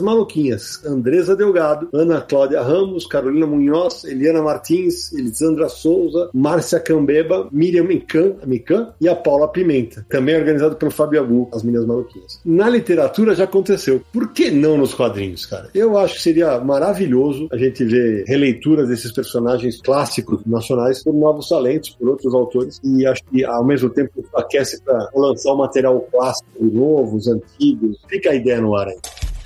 Maluquinhas, 0.00 0.84
Andresa 0.84 1.34
Delgado, 1.34 1.88
Ana 1.92 2.20
Cláudia 2.20 2.62
Ramos, 2.62 3.06
Carolina 3.06 3.46
Munhoz, 3.46 4.04
Eliana 4.04 4.42
Martins, 4.42 5.12
Elisandra 5.12 5.68
Souza, 5.68 6.30
Márcia 6.32 6.80
Cambeba, 6.80 7.48
Miriam 7.50 7.84
Mican, 7.84 8.94
e 9.00 9.08
a 9.08 9.14
Paula 9.14 9.48
Pimenta. 9.48 10.04
Também 10.08 10.36
organizado 10.36 10.76
pelo 10.76 10.90
Fábio 10.90 11.20
Abu, 11.20 11.48
As 11.52 11.62
Meninas 11.62 11.86
Maluquinhas. 11.86 12.40
Na 12.44 12.68
literatura 12.68 13.34
já 13.34 13.44
aconteceu. 13.44 14.02
Por 14.12 14.32
que 14.32 14.50
não 14.50 14.76
nos 14.76 14.94
quadrinhos, 14.94 15.46
cara? 15.46 15.68
Eu 15.74 15.96
acho 15.96 16.14
que 16.16 16.22
seria 16.22 16.58
maravilhoso 16.60 17.48
a 17.50 17.56
gente 17.56 17.84
ver 17.84 18.24
releituras 18.26 18.88
desses 18.88 19.12
personagens 19.12 19.80
clássicos 19.80 20.40
nacionais 20.44 21.02
por 21.02 21.14
novos 21.14 21.48
talentos, 21.48 21.90
por 21.90 22.08
outros 22.08 22.34
autores. 22.34 22.80
E 22.84 23.06
acho 23.06 23.22
que 23.24 23.44
ao 23.44 23.64
mesmo 23.64 23.90
tempo 23.90 24.24
aquece 24.34 24.82
para 24.82 25.08
lançar 25.14 25.52
o 25.52 25.54
um 25.54 25.58
material 25.58 26.00
clássico, 26.12 26.48
novo, 26.64 27.16
os 27.16 27.26
antigos. 27.28 27.98
Fica 28.08 28.30
a 28.30 28.34
ideia 28.34 28.60
no 28.60 28.76
ar 28.76 28.88
aí. 28.88 28.98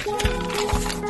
Whoa. 0.05 1.02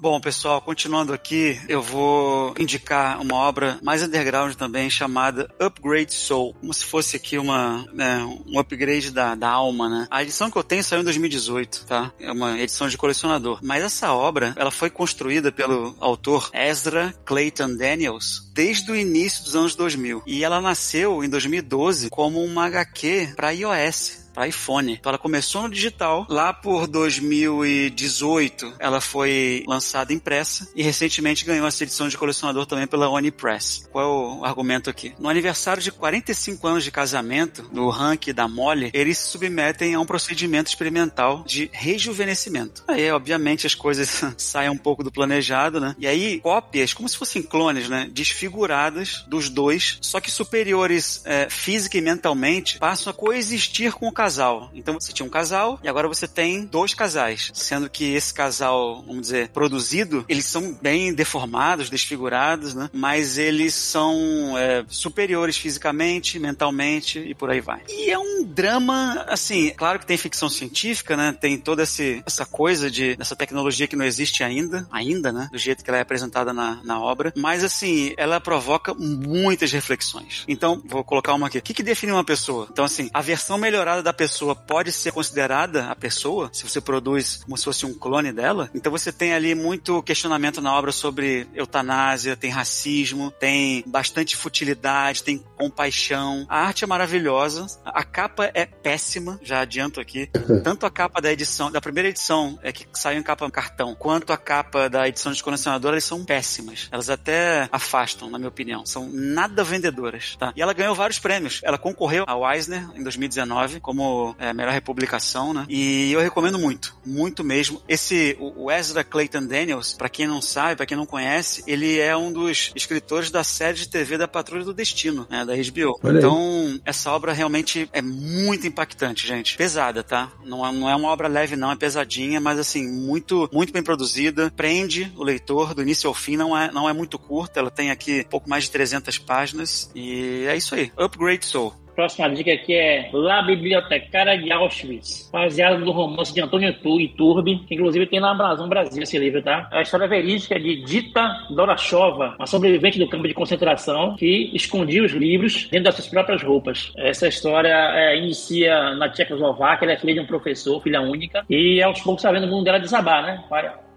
Bom, 0.00 0.18
pessoal, 0.18 0.62
continuando 0.62 1.12
aqui, 1.12 1.60
eu 1.68 1.82
vou 1.82 2.54
indicar 2.58 3.20
uma 3.20 3.34
obra 3.34 3.78
mais 3.82 4.02
underground 4.02 4.54
também, 4.54 4.88
chamada 4.88 5.50
Upgrade 5.60 6.14
Soul, 6.14 6.54
como 6.54 6.72
se 6.72 6.86
fosse 6.86 7.16
aqui 7.16 7.36
uma, 7.36 7.84
né, 7.92 8.24
um 8.46 8.58
upgrade 8.58 9.10
da, 9.10 9.34
da 9.34 9.50
alma, 9.50 9.90
né? 9.90 10.08
A 10.10 10.22
edição 10.22 10.50
que 10.50 10.56
eu 10.56 10.64
tenho 10.64 10.82
saiu 10.82 11.02
em 11.02 11.04
2018, 11.04 11.84
tá? 11.84 12.10
É 12.18 12.32
uma 12.32 12.58
edição 12.58 12.88
de 12.88 12.96
colecionador. 12.96 13.58
Mas 13.62 13.84
essa 13.84 14.14
obra, 14.14 14.54
ela 14.56 14.70
foi 14.70 14.88
construída 14.88 15.52
pelo 15.52 15.94
autor 16.00 16.48
Ezra 16.54 17.14
Clayton 17.26 17.76
Daniels 17.76 18.50
desde 18.54 18.90
o 18.90 18.96
início 18.96 19.44
dos 19.44 19.54
anos 19.54 19.74
2000. 19.74 20.22
E 20.26 20.42
ela 20.42 20.62
nasceu 20.62 21.22
em 21.22 21.28
2012 21.28 22.08
como 22.08 22.42
uma 22.42 22.64
HQ 22.64 23.34
para 23.36 23.50
iOS 23.50 24.19
para 24.32 24.48
iPhone. 24.48 24.94
Então 24.94 25.10
ela 25.10 25.18
começou 25.18 25.62
no 25.62 25.70
digital, 25.70 26.26
lá 26.28 26.52
por 26.52 26.86
2018 26.86 28.74
ela 28.78 29.00
foi 29.00 29.64
lançada 29.66 30.12
impressa 30.12 30.68
e 30.74 30.82
recentemente 30.82 31.44
ganhou 31.44 31.66
essa 31.66 31.82
edição 31.82 32.08
de 32.08 32.16
colecionador 32.16 32.66
também 32.66 32.86
pela 32.86 33.08
Onipress. 33.08 33.88
Qual 33.90 34.04
é 34.04 34.08
o 34.40 34.44
argumento 34.44 34.90
aqui? 34.90 35.14
No 35.18 35.28
aniversário 35.28 35.82
de 35.82 35.90
45 35.90 36.66
anos 36.66 36.84
de 36.84 36.90
casamento 36.90 37.62
do 37.72 37.90
Hank 37.90 38.30
e 38.30 38.32
da 38.32 38.48
Molly, 38.48 38.90
eles 38.92 39.18
se 39.18 39.28
submetem 39.28 39.94
a 39.94 40.00
um 40.00 40.06
procedimento 40.06 40.68
experimental 40.68 41.44
de 41.46 41.70
rejuvenescimento. 41.72 42.84
Aí, 42.88 43.10
obviamente, 43.10 43.66
as 43.66 43.74
coisas 43.74 44.22
saem 44.36 44.70
um 44.70 44.76
pouco 44.76 45.02
do 45.02 45.12
planejado, 45.12 45.80
né? 45.80 45.94
E 45.98 46.06
aí, 46.06 46.40
cópias, 46.40 46.92
como 46.92 47.08
se 47.08 47.16
fossem 47.16 47.42
clones, 47.42 47.88
né? 47.88 48.08
Desfiguradas 48.10 49.24
dos 49.28 49.48
dois, 49.48 49.98
só 50.00 50.20
que 50.20 50.30
superiores 50.30 51.22
é, 51.24 51.48
física 51.48 51.98
e 51.98 52.00
mentalmente, 52.00 52.78
passam 52.78 53.10
a 53.10 53.14
coexistir 53.14 53.92
com 53.92 54.08
o 54.08 54.12
casal. 54.20 54.70
Então 54.74 55.00
você 55.00 55.14
tinha 55.14 55.24
um 55.24 55.30
casal 55.30 55.80
e 55.82 55.88
agora 55.88 56.06
você 56.06 56.28
tem 56.28 56.66
dois 56.66 56.92
casais, 56.92 57.50
sendo 57.54 57.88
que 57.88 58.12
esse 58.12 58.34
casal, 58.34 59.02
vamos 59.06 59.22
dizer, 59.22 59.48
produzido, 59.48 60.26
eles 60.28 60.44
são 60.44 60.74
bem 60.74 61.14
deformados, 61.14 61.88
desfigurados, 61.88 62.74
né? 62.74 62.90
Mas 62.92 63.38
eles 63.38 63.72
são 63.72 64.58
é, 64.58 64.84
superiores 64.90 65.56
fisicamente, 65.56 66.38
mentalmente 66.38 67.18
e 67.18 67.34
por 67.34 67.48
aí 67.48 67.62
vai. 67.62 67.80
E 67.88 68.10
é 68.10 68.18
um 68.18 68.44
drama, 68.44 69.24
assim, 69.26 69.70
claro 69.70 69.98
que 69.98 70.04
tem 70.04 70.18
ficção 70.18 70.50
científica, 70.50 71.16
né? 71.16 71.32
Tem 71.32 71.56
toda 71.56 71.84
esse, 71.84 72.22
essa 72.26 72.44
coisa 72.44 72.90
de 72.90 73.16
essa 73.18 73.34
tecnologia 73.34 73.86
que 73.86 73.96
não 73.96 74.04
existe 74.04 74.44
ainda, 74.44 74.86
ainda, 74.90 75.32
né? 75.32 75.48
Do 75.50 75.56
jeito 75.56 75.82
que 75.82 75.88
ela 75.88 75.96
é 75.96 76.02
apresentada 76.02 76.52
na, 76.52 76.78
na 76.84 77.00
obra. 77.00 77.32
Mas 77.34 77.64
assim, 77.64 78.12
ela 78.18 78.38
provoca 78.38 78.92
muitas 78.92 79.72
reflexões. 79.72 80.44
Então, 80.46 80.82
vou 80.84 81.02
colocar 81.02 81.32
uma 81.32 81.46
aqui. 81.46 81.56
O 81.56 81.62
que, 81.62 81.72
que 81.72 81.82
define 81.82 82.12
uma 82.12 82.22
pessoa? 82.22 82.68
Então, 82.70 82.84
assim, 82.84 83.08
a 83.14 83.22
versão 83.22 83.56
melhorada 83.56 84.02
da 84.02 84.09
da 84.10 84.12
pessoa 84.12 84.56
pode 84.56 84.90
ser 84.90 85.12
considerada 85.12 85.86
a 85.86 85.94
pessoa, 85.94 86.50
se 86.52 86.68
você 86.68 86.80
produz 86.80 87.44
como 87.44 87.56
se 87.56 87.64
fosse 87.64 87.86
um 87.86 87.94
clone 87.94 88.32
dela. 88.32 88.68
Então 88.74 88.90
você 88.90 89.12
tem 89.12 89.32
ali 89.32 89.54
muito 89.54 90.02
questionamento 90.02 90.60
na 90.60 90.76
obra 90.76 90.90
sobre 90.90 91.46
eutanásia, 91.54 92.36
tem 92.36 92.50
racismo, 92.50 93.30
tem 93.30 93.84
bastante 93.86 94.36
futilidade, 94.36 95.22
tem 95.22 95.38
compaixão. 95.56 96.44
A 96.48 96.66
arte 96.66 96.82
é 96.82 96.86
maravilhosa, 96.86 97.66
a 97.84 98.02
capa 98.02 98.50
é 98.52 98.66
péssima, 98.66 99.38
já 99.42 99.60
adianto 99.60 100.00
aqui. 100.00 100.28
Tanto 100.64 100.84
a 100.84 100.90
capa 100.90 101.20
da 101.20 101.32
edição, 101.32 101.70
da 101.70 101.80
primeira 101.80 102.08
edição, 102.08 102.58
é 102.62 102.72
que 102.72 102.86
saiu 102.92 103.20
em 103.20 103.22
capa 103.22 103.48
cartão, 103.50 103.94
quanto 103.94 104.32
a 104.32 104.36
capa 104.36 104.88
da 104.88 105.06
edição 105.06 105.32
de 105.32 105.42
colecionador, 105.42 105.92
elas 105.92 106.04
são 106.04 106.24
péssimas. 106.24 106.88
Elas 106.90 107.08
até 107.08 107.68
afastam, 107.70 108.28
na 108.28 108.38
minha 108.38 108.48
opinião. 108.48 108.84
São 108.84 109.08
nada 109.12 109.62
vendedoras, 109.62 110.36
tá? 110.36 110.52
E 110.56 110.62
ela 110.62 110.72
ganhou 110.72 110.94
vários 110.94 111.18
prêmios. 111.18 111.60
Ela 111.62 111.78
concorreu 111.78 112.24
ao 112.26 112.50
Eisner 112.50 112.88
em 112.94 113.02
2019 113.02 113.80
como 113.80 113.99
como 114.00 114.34
é, 114.38 114.54
melhor 114.54 114.72
republicação, 114.72 115.52
né? 115.52 115.66
E 115.68 116.10
eu 116.10 116.20
recomendo 116.20 116.58
muito, 116.58 116.96
muito 117.04 117.44
mesmo. 117.44 117.82
Esse, 117.86 118.36
o 118.40 118.70
Ezra 118.70 119.04
Clayton 119.04 119.44
Daniels, 119.44 119.92
para 119.92 120.08
quem 120.08 120.26
não 120.26 120.40
sabe, 120.40 120.76
para 120.76 120.86
quem 120.86 120.96
não 120.96 121.04
conhece, 121.04 121.62
ele 121.66 121.98
é 121.98 122.16
um 122.16 122.32
dos 122.32 122.72
escritores 122.74 123.30
da 123.30 123.44
série 123.44 123.76
de 123.76 123.88
TV 123.88 124.16
da 124.16 124.26
Patrulha 124.26 124.64
do 124.64 124.72
Destino, 124.72 125.26
né, 125.28 125.44
da 125.44 125.54
HBO. 125.54 126.00
Olha 126.02 126.18
então, 126.18 126.38
aí. 126.38 126.80
essa 126.86 127.12
obra 127.12 127.32
realmente 127.32 127.88
é 127.92 128.00
muito 128.00 128.66
impactante, 128.66 129.26
gente. 129.26 129.56
Pesada, 129.58 130.02
tá? 130.02 130.32
Não 130.44 130.66
é, 130.66 130.72
não 130.72 130.88
é 130.88 130.96
uma 130.96 131.08
obra 131.08 131.28
leve, 131.28 131.56
não, 131.56 131.70
é 131.70 131.76
pesadinha, 131.76 132.40
mas 132.40 132.58
assim, 132.58 132.90
muito, 132.90 133.50
muito 133.52 133.72
bem 133.72 133.82
produzida. 133.82 134.50
Prende 134.56 135.12
o 135.14 135.22
leitor 135.22 135.74
do 135.74 135.82
início 135.82 136.08
ao 136.08 136.14
fim, 136.14 136.36
não 136.36 136.56
é, 136.56 136.72
não 136.72 136.88
é 136.88 136.92
muito 136.94 137.18
curta, 137.18 137.60
ela 137.60 137.70
tem 137.70 137.90
aqui 137.90 138.24
pouco 138.30 138.48
mais 138.48 138.64
de 138.64 138.70
300 138.70 139.18
páginas. 139.18 139.90
E 139.94 140.46
é 140.46 140.56
isso 140.56 140.74
aí. 140.74 140.90
Upgrade 140.96 141.44
Soul. 141.44 141.74
Próxima 142.00 142.30
dica 142.30 142.50
aqui 142.50 142.72
é 142.72 143.10
La 143.12 143.42
Bibliotecária 143.42 144.38
de 144.38 144.50
Auschwitz, 144.50 145.28
baseado 145.30 145.84
no 145.84 145.92
romance 145.92 146.32
de 146.32 146.40
Antônio 146.40 146.74
Iturbe, 146.98 147.58
que 147.68 147.74
inclusive 147.74 148.06
tem 148.06 148.18
na 148.18 148.30
Amazon 148.30 148.70
Brasil 148.70 149.02
esse 149.02 149.18
livro, 149.18 149.42
tá? 149.42 149.68
É 149.70 149.80
a 149.80 149.82
história 149.82 150.08
verídica 150.08 150.58
de 150.58 150.82
Dita 150.82 151.46
Dorachova, 151.50 152.36
uma 152.38 152.46
sobrevivente 152.46 152.98
do 152.98 153.06
campo 153.06 153.28
de 153.28 153.34
concentração 153.34 154.16
que 154.16 154.50
escondia 154.54 155.04
os 155.04 155.12
livros 155.12 155.68
dentro 155.70 155.84
das 155.84 155.96
suas 155.96 156.08
próprias 156.08 156.42
roupas. 156.42 156.90
Essa 156.96 157.28
história 157.28 157.68
é, 157.68 158.16
inicia 158.16 158.94
na 158.94 159.10
Tchecoslováquia, 159.10 159.84
ela 159.84 159.92
é 159.92 159.98
filha 159.98 160.14
de 160.14 160.20
um 160.20 160.26
professor, 160.26 160.80
filha 160.82 161.02
única, 161.02 161.44
e 161.50 161.82
aos 161.82 162.00
poucos 162.00 162.24
está 162.24 162.32
vendo 162.32 162.46
o 162.46 162.50
mundo 162.50 162.64
dela 162.64 162.80
desabar, 162.80 163.22
né? 163.22 163.44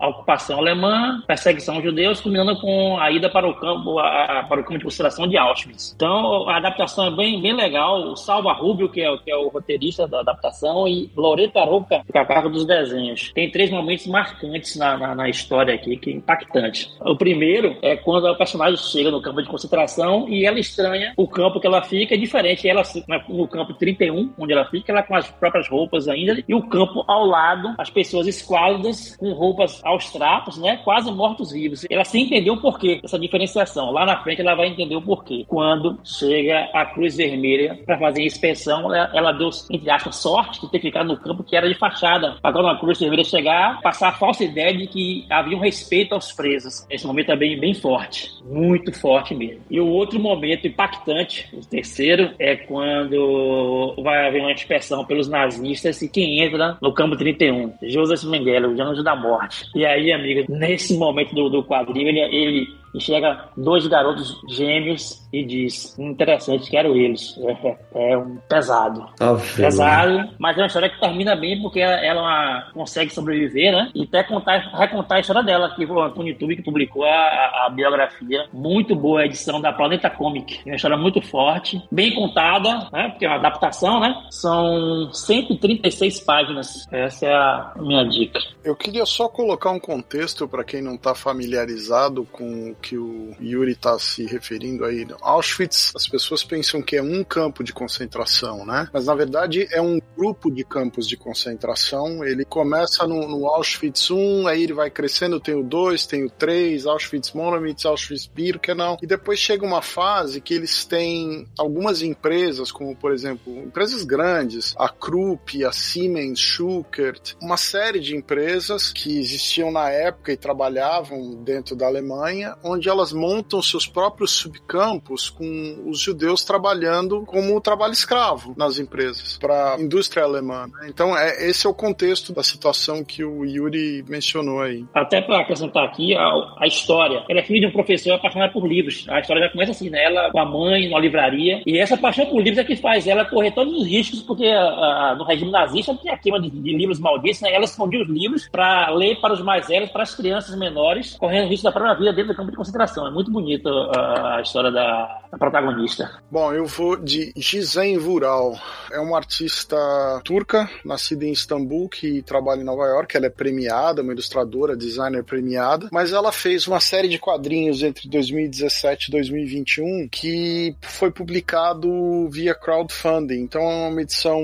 A 0.04 0.10
ocupação 0.10 0.60
alemã, 0.60 1.24
perseguição 1.26 1.76
aos 1.76 1.84
judeus, 1.84 2.20
culminando 2.20 2.60
com 2.60 2.98
a 3.00 3.10
ida 3.10 3.30
para 3.30 3.48
o 3.48 3.56
campo, 3.56 3.98
a, 4.00 4.46
para 4.50 4.60
o 4.60 4.64
campo 4.64 4.78
de 4.78 4.84
concentração 4.84 5.26
de 5.26 5.38
Auschwitz. 5.38 5.94
Então, 5.96 6.50
a 6.50 6.58
adaptação 6.58 7.08
é 7.08 7.12
bem, 7.12 7.42
bem 7.42 7.54
legal. 7.54 8.12
O 8.12 8.16
Salva 8.18 8.52
Rubio, 8.52 8.90
que 8.90 9.02
é, 9.02 9.18
que 9.20 9.32
é 9.32 9.38
o 9.38 9.48
roteirista 9.48 10.06
da 10.06 10.20
adaptação, 10.20 10.86
e 10.90 11.10
Loreta 11.16 11.64
Roca, 11.64 12.04
que 12.12 12.18
é 12.18 12.22
a 12.22 12.26
cargo 12.26 12.50
dos 12.50 12.66
desenhos. 12.66 13.32
Tem 13.34 13.50
três 13.50 13.72
momentos 13.72 14.06
marcantes 14.08 14.76
na, 14.76 14.98
na, 14.98 15.16
na, 15.16 15.30
história 15.30 15.74
aqui, 15.74 15.96
que 15.96 16.10
é 16.10 16.14
impactante. 16.14 16.92
O 17.00 17.16
primeiro 17.16 17.78
é 17.82 17.96
quando 17.96 18.28
a 18.28 18.36
personagem 18.36 18.76
chega 18.76 19.10
no 19.10 19.22
campo 19.22 19.42
de 19.42 19.48
concentração 19.48 20.28
e 20.28 20.46
ela 20.46 20.60
estranha 20.60 21.14
o 21.16 21.30
campo 21.30 21.62
que 21.62 21.68
ela 21.68 21.82
fica, 21.82 22.14
é 22.14 22.18
diferente. 22.18 22.68
Ela 22.68 22.84
no 23.30 23.48
campo 23.48 23.74
31, 23.74 24.34
onde 24.38 24.52
ela 24.52 24.66
fica, 24.66 24.92
ela 24.92 25.04
com 25.04 25.16
as 25.16 25.30
próprias 25.32 25.70
roupas 25.70 26.10
ainda, 26.10 26.44
e 26.46 26.54
o 26.54 26.62
campo 26.68 27.06
ao 27.08 27.26
lado, 27.26 27.74
as 27.78 27.90
pessoas 27.90 28.28
esquálidas 28.28 29.16
com 29.16 29.32
roupas 29.32 29.82
aos 29.94 30.12
trapos, 30.12 30.58
né? 30.58 30.78
Quase 30.84 31.12
mortos-vivos. 31.12 31.86
Ela 31.90 32.04
sem 32.04 32.24
entender 32.24 32.52
o 32.52 32.58
porquê 32.58 33.00
dessa 33.02 33.20
diferenciação. 33.20 33.92
Lá 33.92 34.06
na 34.06 34.22
frente 34.22 34.42
ela 34.42 34.56
vai 34.56 34.68
entender 34.68 34.96
o 34.96 35.02
porquê. 35.02 35.46
Quando 35.48 36.00
chega 36.04 36.70
a 36.74 36.86
Cruz 36.86 37.16
Vermelha 37.16 37.80
para 37.86 37.98
fazer 37.98 38.22
a 38.22 38.26
inspeção, 38.26 38.94
ela, 38.94 39.12
ela 39.14 39.32
deu, 39.32 39.50
entre 39.72 39.90
aspas, 39.90 40.16
sorte 40.18 40.62
de 40.62 40.72
ter 40.72 40.80
ficado 40.80 41.08
no 41.08 41.18
campo 41.18 41.44
que 41.44 41.56
era 41.56 41.68
de 41.68 41.76
fachada. 41.76 42.38
Para 42.42 42.54
quando 42.54 42.68
a 42.70 42.80
Cruz 42.80 43.00
Vermelha 43.00 43.24
chegar, 43.24 43.82
passar 43.82 44.10
a 44.10 44.14
falsa 44.14 44.44
ideia 44.44 44.76
de 44.76 44.88
que 44.88 45.26
havia 45.30 45.58
um 45.58 45.62
respeito 45.62 46.14
aos 46.14 46.32
presos. 46.32 46.86
Esse 46.90 47.06
momento 47.06 47.32
é 47.32 47.36
bem, 47.36 47.60
bem 47.60 47.74
forte. 47.74 48.32
Muito 48.46 48.92
forte 49.00 49.34
mesmo. 49.34 49.62
E 49.70 49.80
o 49.80 49.88
outro 49.88 50.20
momento 50.20 50.68
impactante, 50.68 51.50
o 51.54 51.62
terceiro, 51.62 52.32
é 52.40 52.56
quando 52.56 53.96
vai 54.02 54.28
haver 54.28 54.42
uma 54.42 54.52
inspeção 54.52 55.06
pelos 55.06 55.28
nazistas 55.28 56.02
e 56.02 56.10
quem 56.10 56.42
entra 56.42 56.78
no 56.82 56.94
campo 56.94 57.16
31? 57.16 57.74
Joseph 57.84 58.24
Mengele, 58.24 58.68
o 58.68 58.82
anjo 58.82 59.04
da 59.04 59.16
morte. 59.16 59.66
E 59.76 59.86
aí, 59.86 60.12
amigo, 60.12 60.52
nesse 60.52 60.98
momento 60.98 61.34
do, 61.34 61.50
do 61.50 61.64
quadrinho, 61.64 62.10
ele, 62.10 62.20
ele 62.20 62.83
enxerga 62.94 63.50
dois 63.58 63.88
garotos 63.88 64.40
gêmeos 64.50 65.24
e 65.34 65.44
diz: 65.44 65.98
interessante, 65.98 66.70
quero 66.70 66.96
eles. 66.96 67.36
É, 67.40 68.12
é 68.12 68.18
um 68.18 68.38
pesado. 68.48 69.06
Tá 69.18 69.36
pesado, 69.56 70.30
mas 70.38 70.58
é 70.58 70.62
uma 70.62 70.68
história 70.68 70.90
que 70.90 71.00
termina 71.00 71.36
bem 71.36 71.60
porque 71.62 71.80
ela, 71.80 72.06
ela 72.06 72.72
consegue 72.74 73.12
sobreviver, 73.12 73.72
né? 73.72 73.92
E 73.96 74.04
até 74.04 74.24
contar, 74.24 74.60
recontar 74.78 75.18
a 75.18 75.22
história 75.22 75.44
dela, 75.44 75.74
que 75.76 75.88
foi 75.88 75.96
o 75.96 76.24
YouTube 76.24 76.56
que 76.56 76.62
publicou 76.62 77.04
a, 77.04 77.10
a, 77.10 77.66
a, 77.66 77.70
biografia. 77.70 78.48
Muito 78.54 78.96
boa 78.96 79.22
a 79.22 79.26
edição 79.26 79.60
da 79.60 79.74
Planeta 79.74 80.10
Comic. 80.10 80.60
É 80.66 80.70
uma 80.70 80.76
história 80.76 80.98
muito 80.98 81.22
forte, 81.22 81.82
bem 81.92 82.14
contada, 82.14 82.88
né? 82.92 83.10
Porque 83.10 83.26
é 83.26 83.30
uma 83.30 83.38
adaptação, 83.38 84.00
né? 84.00 84.16
São 84.30 85.12
136 85.12 86.20
páginas. 86.22 86.88
Essa 86.92 87.26
é 87.26 87.34
a 87.34 87.74
minha 87.78 88.04
dica. 88.08 88.40
Eu 88.64 88.76
queria 88.76 89.06
só 89.06 89.28
colocar 89.28 89.72
um 89.72 89.80
contexto 89.80 90.48
para 90.48 90.64
quem 90.64 90.82
não 90.82 90.96
está 90.96 91.16
familiarizado 91.16 92.26
com 92.32 92.76
que 92.84 92.98
o 92.98 93.34
Yuri 93.42 93.72
está 93.72 93.98
se 93.98 94.26
referindo 94.26 94.84
aí. 94.84 95.08
Auschwitz, 95.22 95.94
as 95.96 96.06
pessoas 96.06 96.44
pensam 96.44 96.82
que 96.82 96.98
é 96.98 97.02
um 97.02 97.24
campo 97.24 97.64
de 97.64 97.72
concentração, 97.72 98.66
né? 98.66 98.90
Mas 98.92 99.06
na 99.06 99.16
verdade 99.16 99.66
é 99.72 99.82
um 99.82 100.02
grupo 100.18 100.52
de 100.52 100.66
campos 100.66 101.08
de 101.08 101.16
concentração. 101.16 102.24
Ele 102.26 102.44
começa 102.44 103.08
no, 103.08 103.28
no 103.28 103.48
Auschwitz 103.48 104.12
1, 104.12 104.48
aí 104.48 104.64
ele 104.64 104.74
vai 104.74 104.90
crescendo, 104.90 105.40
tem 105.40 105.56
o 105.56 105.64
2, 105.64 106.06
tem 106.06 106.26
o 106.26 106.30
3, 106.30 106.86
Auschwitz 106.86 107.32
Monomitz, 107.32 107.86
Auschwitz 107.86 108.28
Birkenau, 108.28 108.98
e 109.02 109.08
depois 109.08 109.40
chega 109.40 109.66
uma 109.66 109.82
fase 109.82 110.42
que 110.42 110.54
eles 110.54 110.84
têm 110.84 111.48
algumas 111.58 112.02
empresas, 112.02 112.72
como 112.72 112.96
por 112.96 113.14
exemplo, 113.14 113.58
empresas 113.60 114.04
grandes, 114.04 114.76
a 114.78 114.90
Krupp, 114.90 115.64
a 115.64 115.72
Siemens, 115.72 116.40
Schuckert, 116.40 117.36
uma 117.42 117.56
série 117.56 118.00
de 118.02 118.16
empresas 118.16 118.92
que 118.92 119.20
existiam 119.20 119.72
na 119.72 119.90
época 119.90 120.34
e 120.34 120.38
trabalhavam 120.38 121.44
dentro 121.44 121.76
da 121.76 121.86
Alemanha, 121.86 122.58
onde 122.64 122.73
elas 122.90 123.14
montam 123.14 123.62
seus 123.62 123.88
próprios 123.88 124.32
subcampos 124.32 125.30
com 125.30 125.84
os 125.86 126.00
judeus 126.00 126.44
trabalhando 126.44 127.24
como 127.26 127.60
trabalho 127.62 127.94
escravo 127.94 128.54
nas 128.58 128.80
empresas 128.80 129.38
para 129.38 129.76
a 129.76 129.82
indústria 129.82 130.24
alemã. 130.24 130.68
Né? 130.68 130.88
Então, 130.90 131.18
é, 131.18 131.48
esse 131.50 131.66
é 131.66 131.70
o 131.70 131.74
contexto 131.74 132.34
da 132.34 132.44
situação 132.44 133.04
que 133.04 133.24
o 133.24 133.46
Yuri 133.46 134.04
mencionou 134.08 134.62
aí. 134.62 134.86
Até 134.94 135.22
para 135.22 135.40
acrescentar 135.40 135.86
aqui 135.86 136.16
a, 136.16 136.30
a, 136.60 136.68
história. 136.68 137.24
Ela 137.30 137.40
é 137.40 137.44
filha 137.44 137.62
de 137.62 137.68
um 137.68 137.72
professor 137.72 138.14
apaixonado 138.14 138.54
por 138.54 138.68
livros. 138.68 139.06
A 139.10 139.20
história 139.20 139.44
já 139.44 139.50
começa 139.50 139.72
assim, 139.72 139.90
né? 139.90 140.04
Ela 140.04 140.32
com 140.32 140.40
a 140.40 140.46
mãe 140.46 140.88
numa 140.88 141.00
livraria. 141.00 141.62
E 141.66 141.78
essa 141.78 141.98
paixão 141.98 142.26
por 142.26 142.42
livros 142.42 142.58
é 142.58 142.64
que 142.64 142.76
faz 142.76 143.08
ela 143.08 143.26
correr 143.26 143.52
todos 143.52 143.74
os 143.74 143.88
riscos, 143.88 144.22
porque 144.22 144.46
a, 144.46 144.64
a, 144.64 145.16
no 145.16 145.24
regime 145.24 145.52
nazista 145.52 145.96
tinha 145.96 146.14
a 146.14 146.18
queima 146.18 146.40
de, 146.40 146.50
de 146.50 146.76
livros 146.76 147.00
malditos, 147.00 147.42
né? 147.42 147.54
Ela 147.54 147.66
escondia 147.66 148.02
os 148.02 148.10
livros 148.10 148.48
para 148.50 148.90
ler 148.92 149.20
para 149.20 149.34
os 149.34 149.42
mais 149.42 149.68
velhos, 149.68 149.90
para 149.90 150.04
as 150.04 150.16
crianças 150.16 150.58
menores, 150.58 151.16
correndo 151.16 151.50
risco 151.50 151.64
da 151.64 151.72
própria 151.72 151.94
vida 151.96 152.14
dentro 152.14 152.34
do 152.34 152.38
campo 152.38 152.52
de 152.52 152.58
concentração. 152.64 153.06
É 153.06 153.12
muito 153.12 153.30
bonita 153.30 153.70
a, 153.70 154.42
história 154.42 154.72
da, 154.72 155.22
da, 155.32 155.38
protagonista. 155.38 156.10
Bom, 156.32 156.54
eu 156.54 156.66
vou 156.66 156.96
de 156.96 157.34
Gizem 157.36 157.98
Vural. 157.98 158.58
É 158.92 159.00
uma 159.00 159.18
artista 159.18 159.76
turca, 160.24 160.70
nascida 160.86 161.26
em 161.26 161.32
Istambul, 161.32 161.90
que 161.90 162.22
trabalha 162.22 162.62
em 162.62 162.66
Nova 162.66 162.86
York. 162.86 163.16
Ela 163.16 163.28
é 163.28 163.30
premiada, 163.30 164.02
uma 164.02 164.14
ilustradora, 164.14 164.76
designer 164.76 165.24
premiada, 165.24 165.90
mas 165.92 166.14
ela 166.14 166.32
fez 166.32 166.66
uma 166.68 166.80
série 166.80 167.10
de 167.10 167.20
quadrinhos 167.20 167.84
entre 167.84 168.08
2017 168.08 169.10
e 169.10 169.12
2021 169.12 170.08
que 170.10 170.76
foi 170.82 171.12
publicado 171.12 172.30
via 172.30 172.56
crowdfunding. 172.56 173.42
Então 173.42 173.62
é 173.62 173.90
uma 173.90 174.02
edição 174.02 174.42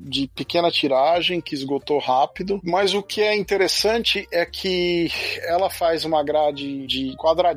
de 0.00 0.28
pequena 0.28 0.70
tiragem 0.70 1.40
que 1.40 1.54
esgotou 1.54 1.98
rápido, 1.98 2.60
mas 2.62 2.94
o 2.94 3.02
que 3.02 3.20
é 3.20 3.36
interessante 3.36 4.26
é 4.30 4.46
que 4.46 5.10
ela 5.42 5.68
faz 5.68 6.04
uma 6.04 6.22
grade 6.22 6.86
de 6.86 7.16
quadradinhos 7.16 7.47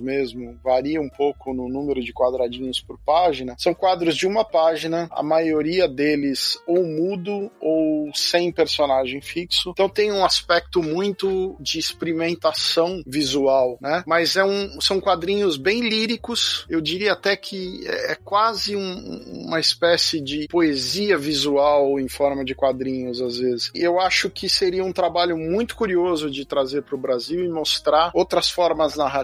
mesmo, 0.00 0.58
varia 0.62 1.00
um 1.00 1.08
pouco 1.08 1.52
no 1.52 1.68
número 1.68 2.02
de 2.02 2.12
quadradinhos 2.12 2.80
por 2.80 2.98
página. 2.98 3.54
São 3.58 3.74
quadros 3.74 4.16
de 4.16 4.26
uma 4.26 4.44
página, 4.44 5.08
a 5.10 5.22
maioria 5.22 5.88
deles 5.88 6.58
ou 6.66 6.84
mudo 6.84 7.50
ou 7.60 8.10
sem 8.14 8.52
personagem 8.52 9.20
fixo. 9.20 9.70
Então 9.70 9.88
tem 9.88 10.12
um 10.12 10.24
aspecto 10.24 10.82
muito 10.82 11.56
de 11.60 11.78
experimentação 11.78 13.02
visual, 13.06 13.78
né? 13.80 14.02
Mas 14.06 14.36
é 14.36 14.44
um, 14.44 14.80
são 14.80 15.00
quadrinhos 15.00 15.56
bem 15.56 15.80
líricos. 15.80 16.66
Eu 16.68 16.80
diria 16.80 17.12
até 17.12 17.36
que 17.36 17.86
é, 17.86 18.12
é 18.12 18.14
quase 18.14 18.76
um, 18.76 19.44
uma 19.46 19.60
espécie 19.60 20.20
de 20.20 20.48
poesia 20.48 21.16
visual 21.16 21.98
em 21.98 22.08
forma 22.08 22.44
de 22.44 22.54
quadrinhos 22.54 23.20
às 23.20 23.38
vezes. 23.38 23.70
E 23.74 23.82
eu 23.82 24.00
acho 24.00 24.30
que 24.30 24.48
seria 24.48 24.84
um 24.84 24.92
trabalho 24.92 25.36
muito 25.36 25.76
curioso 25.76 26.30
de 26.30 26.44
trazer 26.44 26.82
para 26.82 26.94
o 26.94 26.98
Brasil 26.98 27.44
e 27.44 27.48
mostrar 27.48 28.10
outras 28.14 28.50
formas 28.50 28.96
narrativas, 28.96 29.15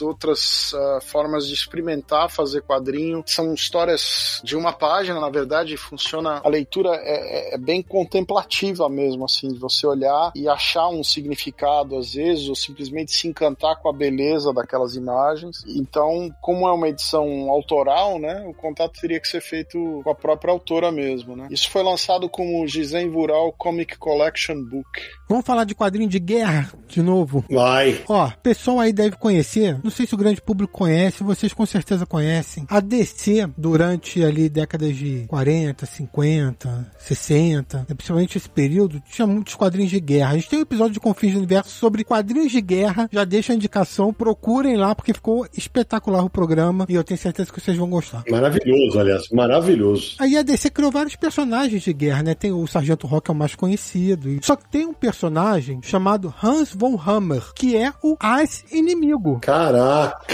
outras 0.00 0.72
uh, 0.72 1.00
formas 1.02 1.46
de 1.46 1.54
experimentar 1.54 2.30
fazer 2.30 2.62
quadrinho. 2.62 3.22
São 3.26 3.54
histórias 3.54 4.40
de 4.44 4.56
uma 4.56 4.72
página, 4.72 5.20
na 5.20 5.30
verdade, 5.30 5.76
funciona. 5.76 6.40
A 6.44 6.48
leitura 6.48 6.90
é, 6.94 7.52
é, 7.52 7.54
é 7.54 7.58
bem 7.58 7.82
contemplativa 7.82 8.88
mesmo, 8.88 9.24
assim, 9.24 9.48
de 9.52 9.58
você 9.58 9.86
olhar 9.86 10.32
e 10.34 10.48
achar 10.48 10.88
um 10.88 11.02
significado 11.02 11.96
às 11.96 12.14
vezes, 12.14 12.48
ou 12.48 12.54
simplesmente 12.54 13.12
se 13.12 13.28
encantar 13.28 13.76
com 13.80 13.88
a 13.88 13.92
beleza 13.92 14.52
daquelas 14.52 14.94
imagens. 14.94 15.64
Então, 15.66 16.30
como 16.40 16.68
é 16.68 16.72
uma 16.72 16.88
edição 16.88 17.50
autoral, 17.50 18.18
né, 18.18 18.44
o 18.46 18.54
contato 18.54 19.00
teria 19.00 19.20
que 19.20 19.28
ser 19.28 19.40
feito 19.40 20.00
com 20.02 20.10
a 20.10 20.14
própria 20.14 20.52
autora 20.52 20.90
mesmo, 20.90 21.36
né. 21.36 21.48
Isso 21.50 21.70
foi 21.70 21.82
lançado 21.82 22.28
como 22.28 22.66
Gizen 22.66 23.10
Vural 23.10 23.52
Comic 23.52 23.98
Collection 23.98 24.62
Book. 24.62 24.88
Vamos 25.28 25.44
falar 25.44 25.64
de 25.64 25.74
quadrinho 25.74 26.08
de 26.08 26.18
guerra 26.18 26.72
de 26.86 27.02
novo? 27.02 27.44
Vai. 27.50 28.02
Ó, 28.08 28.30
pessoal 28.42 28.80
aí 28.80 28.92
deve 28.92 29.07
conhecer, 29.16 29.78
não 29.82 29.90
sei 29.90 30.06
se 30.06 30.14
o 30.14 30.18
grande 30.18 30.40
público 30.40 30.72
conhece, 30.72 31.22
vocês 31.22 31.52
com 31.52 31.64
certeza 31.64 32.04
conhecem. 32.04 32.64
A 32.68 32.80
DC, 32.80 33.48
durante 33.56 34.22
ali 34.22 34.48
décadas 34.48 34.96
de 34.96 35.24
40, 35.28 35.86
50, 35.86 36.92
60, 36.98 37.86
principalmente 37.88 38.38
esse 38.38 38.48
período, 38.48 39.02
tinha 39.10 39.26
muitos 39.26 39.54
quadrinhos 39.54 39.90
de 39.90 40.00
guerra. 40.00 40.32
A 40.32 40.34
gente 40.34 40.48
tem 40.48 40.58
um 40.58 40.62
episódio 40.62 40.94
de 40.94 41.00
Confins 41.00 41.32
do 41.32 41.38
Universo 41.38 41.70
sobre 41.70 42.04
quadrinhos 42.04 42.52
de 42.52 42.60
guerra, 42.60 43.08
já 43.12 43.24
deixa 43.24 43.52
a 43.52 43.56
indicação, 43.56 44.12
procurem 44.12 44.76
lá, 44.76 44.94
porque 44.94 45.14
ficou 45.14 45.46
espetacular 45.56 46.24
o 46.24 46.30
programa 46.30 46.86
e 46.88 46.94
eu 46.94 47.04
tenho 47.04 47.18
certeza 47.18 47.52
que 47.52 47.60
vocês 47.60 47.76
vão 47.76 47.88
gostar. 47.88 48.24
Maravilhoso, 48.30 48.98
aliás, 48.98 49.28
maravilhoso. 49.30 50.16
Aí 50.18 50.36
a 50.36 50.42
DC 50.42 50.70
criou 50.70 50.90
vários 50.90 51.16
personagens 51.16 51.82
de 51.82 51.92
guerra, 51.92 52.22
né? 52.22 52.34
Tem 52.34 52.52
o 52.52 52.66
Sargento 52.66 53.06
Rock, 53.06 53.30
é 53.30 53.32
o 53.32 53.36
mais 53.36 53.54
conhecido. 53.54 54.28
Só 54.42 54.56
que 54.56 54.68
tem 54.68 54.86
um 54.86 54.94
personagem 54.94 55.80
chamado 55.82 56.32
Hans 56.42 56.72
von 56.74 56.98
Hammer, 57.04 57.52
que 57.54 57.76
é 57.76 57.92
o 58.02 58.16
Ace 58.20 58.64
inimigo. 58.72 58.97
Caraca! 59.40 60.26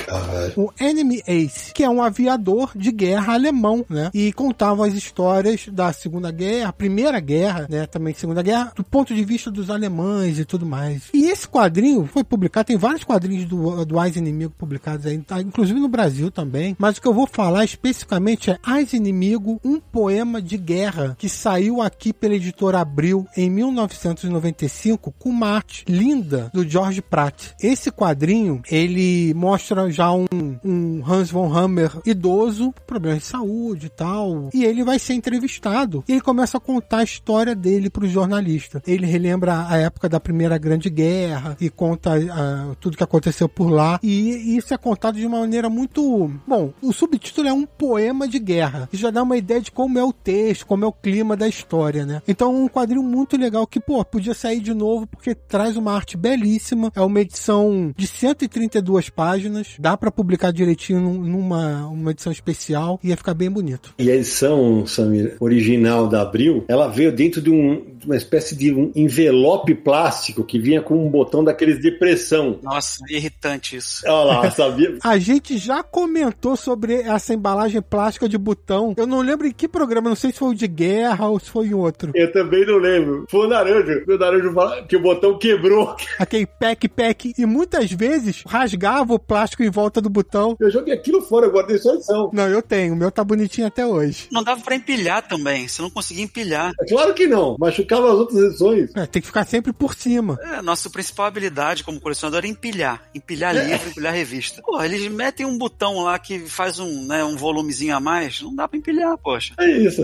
O 0.56 0.70
Enemy 0.80 1.22
Ace, 1.26 1.72
que 1.72 1.82
é 1.82 1.88
um 1.88 2.02
aviador 2.02 2.70
de 2.74 2.90
guerra 2.90 3.34
alemão, 3.34 3.84
né? 3.88 4.10
E 4.14 4.32
contava 4.32 4.86
as 4.86 4.94
histórias 4.94 5.66
da 5.70 5.92
Segunda 5.92 6.30
Guerra, 6.30 6.72
Primeira 6.72 7.20
Guerra, 7.20 7.66
né? 7.68 7.86
Também 7.86 8.14
Segunda 8.14 8.42
Guerra, 8.42 8.72
do 8.74 8.84
ponto 8.84 9.14
de 9.14 9.24
vista 9.24 9.50
dos 9.50 9.70
alemães 9.70 10.38
e 10.38 10.44
tudo 10.44 10.66
mais. 10.66 11.04
E 11.12 11.28
esse 11.28 11.48
quadrinho 11.48 12.06
foi 12.06 12.24
publicado, 12.24 12.66
tem 12.66 12.76
vários 12.76 13.04
quadrinhos 13.04 13.44
do, 13.44 13.84
do 13.84 14.00
Ace 14.00 14.18
Inimigo 14.18 14.54
publicados 14.56 15.06
aí, 15.06 15.18
tá? 15.18 15.40
inclusive 15.40 15.78
no 15.78 15.88
Brasil 15.88 16.30
também. 16.30 16.76
Mas 16.78 16.96
o 16.96 17.02
que 17.02 17.08
eu 17.08 17.14
vou 17.14 17.26
falar 17.26 17.64
especificamente 17.64 18.50
é 18.50 18.58
Ace 18.78 18.96
Inimigo, 18.96 19.60
um 19.64 19.80
poema 19.80 20.40
de 20.40 20.56
guerra 20.56 21.16
que 21.18 21.28
saiu 21.28 21.80
aqui 21.80 22.12
pela 22.12 22.34
editora 22.34 22.80
Abril 22.80 23.26
em 23.36 23.50
1995 23.50 25.12
com 25.18 25.28
uma 25.28 25.48
arte 25.48 25.84
linda 25.88 26.50
do 26.52 26.68
George 26.68 27.02
Pratt. 27.02 27.52
Esse 27.60 27.90
quadrinho, 27.90 28.53
ele 28.70 29.32
mostra 29.34 29.90
já 29.90 30.12
um, 30.12 30.26
um 30.64 31.02
Hans 31.06 31.30
von 31.30 31.52
Hammer 31.52 31.90
idoso, 32.04 32.72
problemas 32.86 33.20
de 33.20 33.26
saúde 33.26 33.86
e 33.86 33.90
tal, 33.90 34.48
e 34.52 34.64
ele 34.64 34.84
vai 34.84 34.98
ser 34.98 35.14
entrevistado. 35.14 36.04
E 36.08 36.12
ele 36.12 36.20
começa 36.20 36.58
a 36.58 36.60
contar 36.60 36.98
a 36.98 37.04
história 37.04 37.54
dele 37.54 37.90
para 37.90 38.04
o 38.04 38.08
jornalista. 38.08 38.82
Ele 38.86 39.06
relembra 39.06 39.66
a 39.68 39.76
época 39.76 40.08
da 40.08 40.20
Primeira 40.20 40.58
Grande 40.58 40.88
Guerra 40.90 41.56
e 41.60 41.68
conta 41.70 42.18
uh, 42.18 42.74
tudo 42.76 42.96
que 42.96 43.02
aconteceu 43.02 43.48
por 43.48 43.70
lá. 43.70 43.98
E 44.02 44.56
isso 44.56 44.72
é 44.72 44.78
contado 44.78 45.16
de 45.16 45.26
uma 45.26 45.40
maneira 45.40 45.68
muito. 45.68 46.30
Bom, 46.46 46.72
o 46.82 46.92
subtítulo 46.92 47.48
é 47.48 47.52
um 47.52 47.66
poema 47.66 48.26
de 48.26 48.38
guerra. 48.38 48.88
Isso 48.92 49.02
já 49.02 49.10
dá 49.10 49.22
uma 49.22 49.36
ideia 49.36 49.60
de 49.60 49.70
como 49.70 49.98
é 49.98 50.04
o 50.04 50.12
texto, 50.12 50.66
como 50.66 50.84
é 50.84 50.88
o 50.88 50.92
clima 50.92 51.36
da 51.36 51.48
história, 51.48 52.06
né? 52.06 52.22
Então, 52.26 52.54
um 52.54 52.68
quadrinho 52.68 53.02
muito 53.02 53.36
legal 53.36 53.66
que, 53.66 53.80
pô, 53.80 54.04
podia 54.04 54.34
sair 54.34 54.60
de 54.60 54.74
novo 54.74 55.06
porque 55.06 55.34
traz 55.34 55.76
uma 55.76 55.92
arte 55.92 56.16
belíssima. 56.16 56.92
É 56.94 57.00
uma 57.00 57.20
edição 57.20 57.92
de 57.96 58.06
132 58.44 59.10
páginas. 59.10 59.74
Dá 59.78 59.96
para 59.96 60.10
publicar 60.10 60.52
direitinho 60.52 61.00
numa 61.00 61.86
uma 61.88 62.10
edição 62.10 62.32
especial. 62.32 63.00
Ia 63.02 63.16
ficar 63.16 63.34
bem 63.34 63.50
bonito. 63.50 63.94
E 63.98 64.10
a 64.10 64.14
edição, 64.14 64.86
Samir, 64.86 65.36
original 65.40 66.06
da 66.08 66.22
Abril, 66.22 66.64
ela 66.68 66.88
veio 66.88 67.12
dentro 67.12 67.40
de, 67.40 67.50
um, 67.50 67.84
uma 68.04 68.16
espécie 68.16 68.54
de 68.56 68.72
um 68.72 68.92
envelope 68.94 69.74
plástico 69.74 70.44
que 70.44 70.58
vinha 70.58 70.80
com 70.80 71.06
um 71.06 71.10
botão 71.10 71.42
daqueles 71.42 71.80
de 71.80 71.90
pressão. 71.90 72.58
Nossa, 72.62 72.98
irritante 73.08 73.76
isso. 73.76 74.02
Olha 74.06 74.24
lá, 74.24 74.50
sabia? 74.52 74.98
a 75.02 75.18
gente 75.18 75.58
já 75.58 75.82
comentou 75.82 76.56
sobre 76.56 76.94
essa 77.02 77.34
embalagem 77.34 77.80
plástica 77.80 78.28
de 78.28 78.38
botão. 78.38 78.94
Eu 78.96 79.06
não 79.06 79.20
lembro 79.20 79.46
em 79.46 79.52
que 79.52 79.68
programa, 79.68 80.08
não 80.08 80.16
sei 80.16 80.32
se 80.32 80.38
foi 80.38 80.50
o 80.50 80.54
de 80.54 80.66
guerra 80.66 81.28
ou 81.28 81.38
se 81.38 81.50
foi 81.50 81.68
em 81.68 81.74
outro. 81.74 82.12
Eu 82.14 82.32
também 82.32 82.66
não 82.66 82.78
lembro. 82.78 83.26
Foi 83.30 83.46
o 83.46 83.48
Naranja. 83.48 84.04
O 84.06 84.18
Naranja 84.18 84.84
que 84.88 84.96
o 84.96 85.00
botão 85.00 85.38
quebrou. 85.38 85.94
Aquele 86.18 86.46
pack, 86.46 86.88
pack. 86.88 87.34
E 87.38 87.46
muitas 87.46 87.90
vezes 87.90 88.33
rasgava 88.46 89.14
o 89.14 89.18
plástico 89.18 89.62
em 89.62 89.70
volta 89.70 90.00
do 90.00 90.10
botão. 90.10 90.56
Eu 90.60 90.70
joguei 90.70 90.94
aquilo 90.94 91.20
fora, 91.22 91.46
eu 91.46 91.52
guardei 91.52 91.78
só 91.78 91.94
edição. 91.94 92.30
Não, 92.32 92.48
eu 92.48 92.62
tenho. 92.62 92.94
O 92.94 92.96
meu 92.96 93.10
tá 93.10 93.22
bonitinho 93.22 93.66
até 93.66 93.86
hoje. 93.86 94.28
Não 94.30 94.42
dava 94.42 94.60
pra 94.62 94.74
empilhar 94.74 95.26
também. 95.26 95.68
Você 95.68 95.82
não 95.82 95.90
conseguia 95.90 96.24
empilhar. 96.24 96.72
É 96.80 96.86
claro 96.86 97.14
que 97.14 97.26
não. 97.26 97.56
Machucava 97.58 98.12
as 98.12 98.18
outras 98.18 98.38
edições. 98.38 98.90
É, 98.94 99.06
tem 99.06 99.20
que 99.20 99.28
ficar 99.28 99.44
sempre 99.44 99.72
por 99.72 99.94
cima. 99.94 100.38
É, 100.42 100.62
nossa 100.62 100.88
principal 100.90 101.26
habilidade 101.26 101.84
como 101.84 102.00
colecionador 102.00 102.44
é 102.44 102.48
empilhar. 102.48 103.02
Empilhar 103.14 103.56
é. 103.56 103.64
livro, 103.64 103.88
empilhar 103.88 104.14
revista. 104.14 104.62
Pô, 104.62 104.82
eles 104.82 105.06
metem 105.10 105.46
um 105.46 105.58
botão 105.58 106.02
lá 106.02 106.18
que 106.18 106.40
faz 106.40 106.78
um, 106.78 107.06
né, 107.06 107.24
um 107.24 107.36
volumezinho 107.36 107.96
a 107.96 108.00
mais. 108.00 108.40
Não 108.42 108.54
dá 108.54 108.68
pra 108.68 108.78
empilhar, 108.78 109.16
poxa. 109.18 109.54
É 109.58 109.70
isso. 109.70 110.02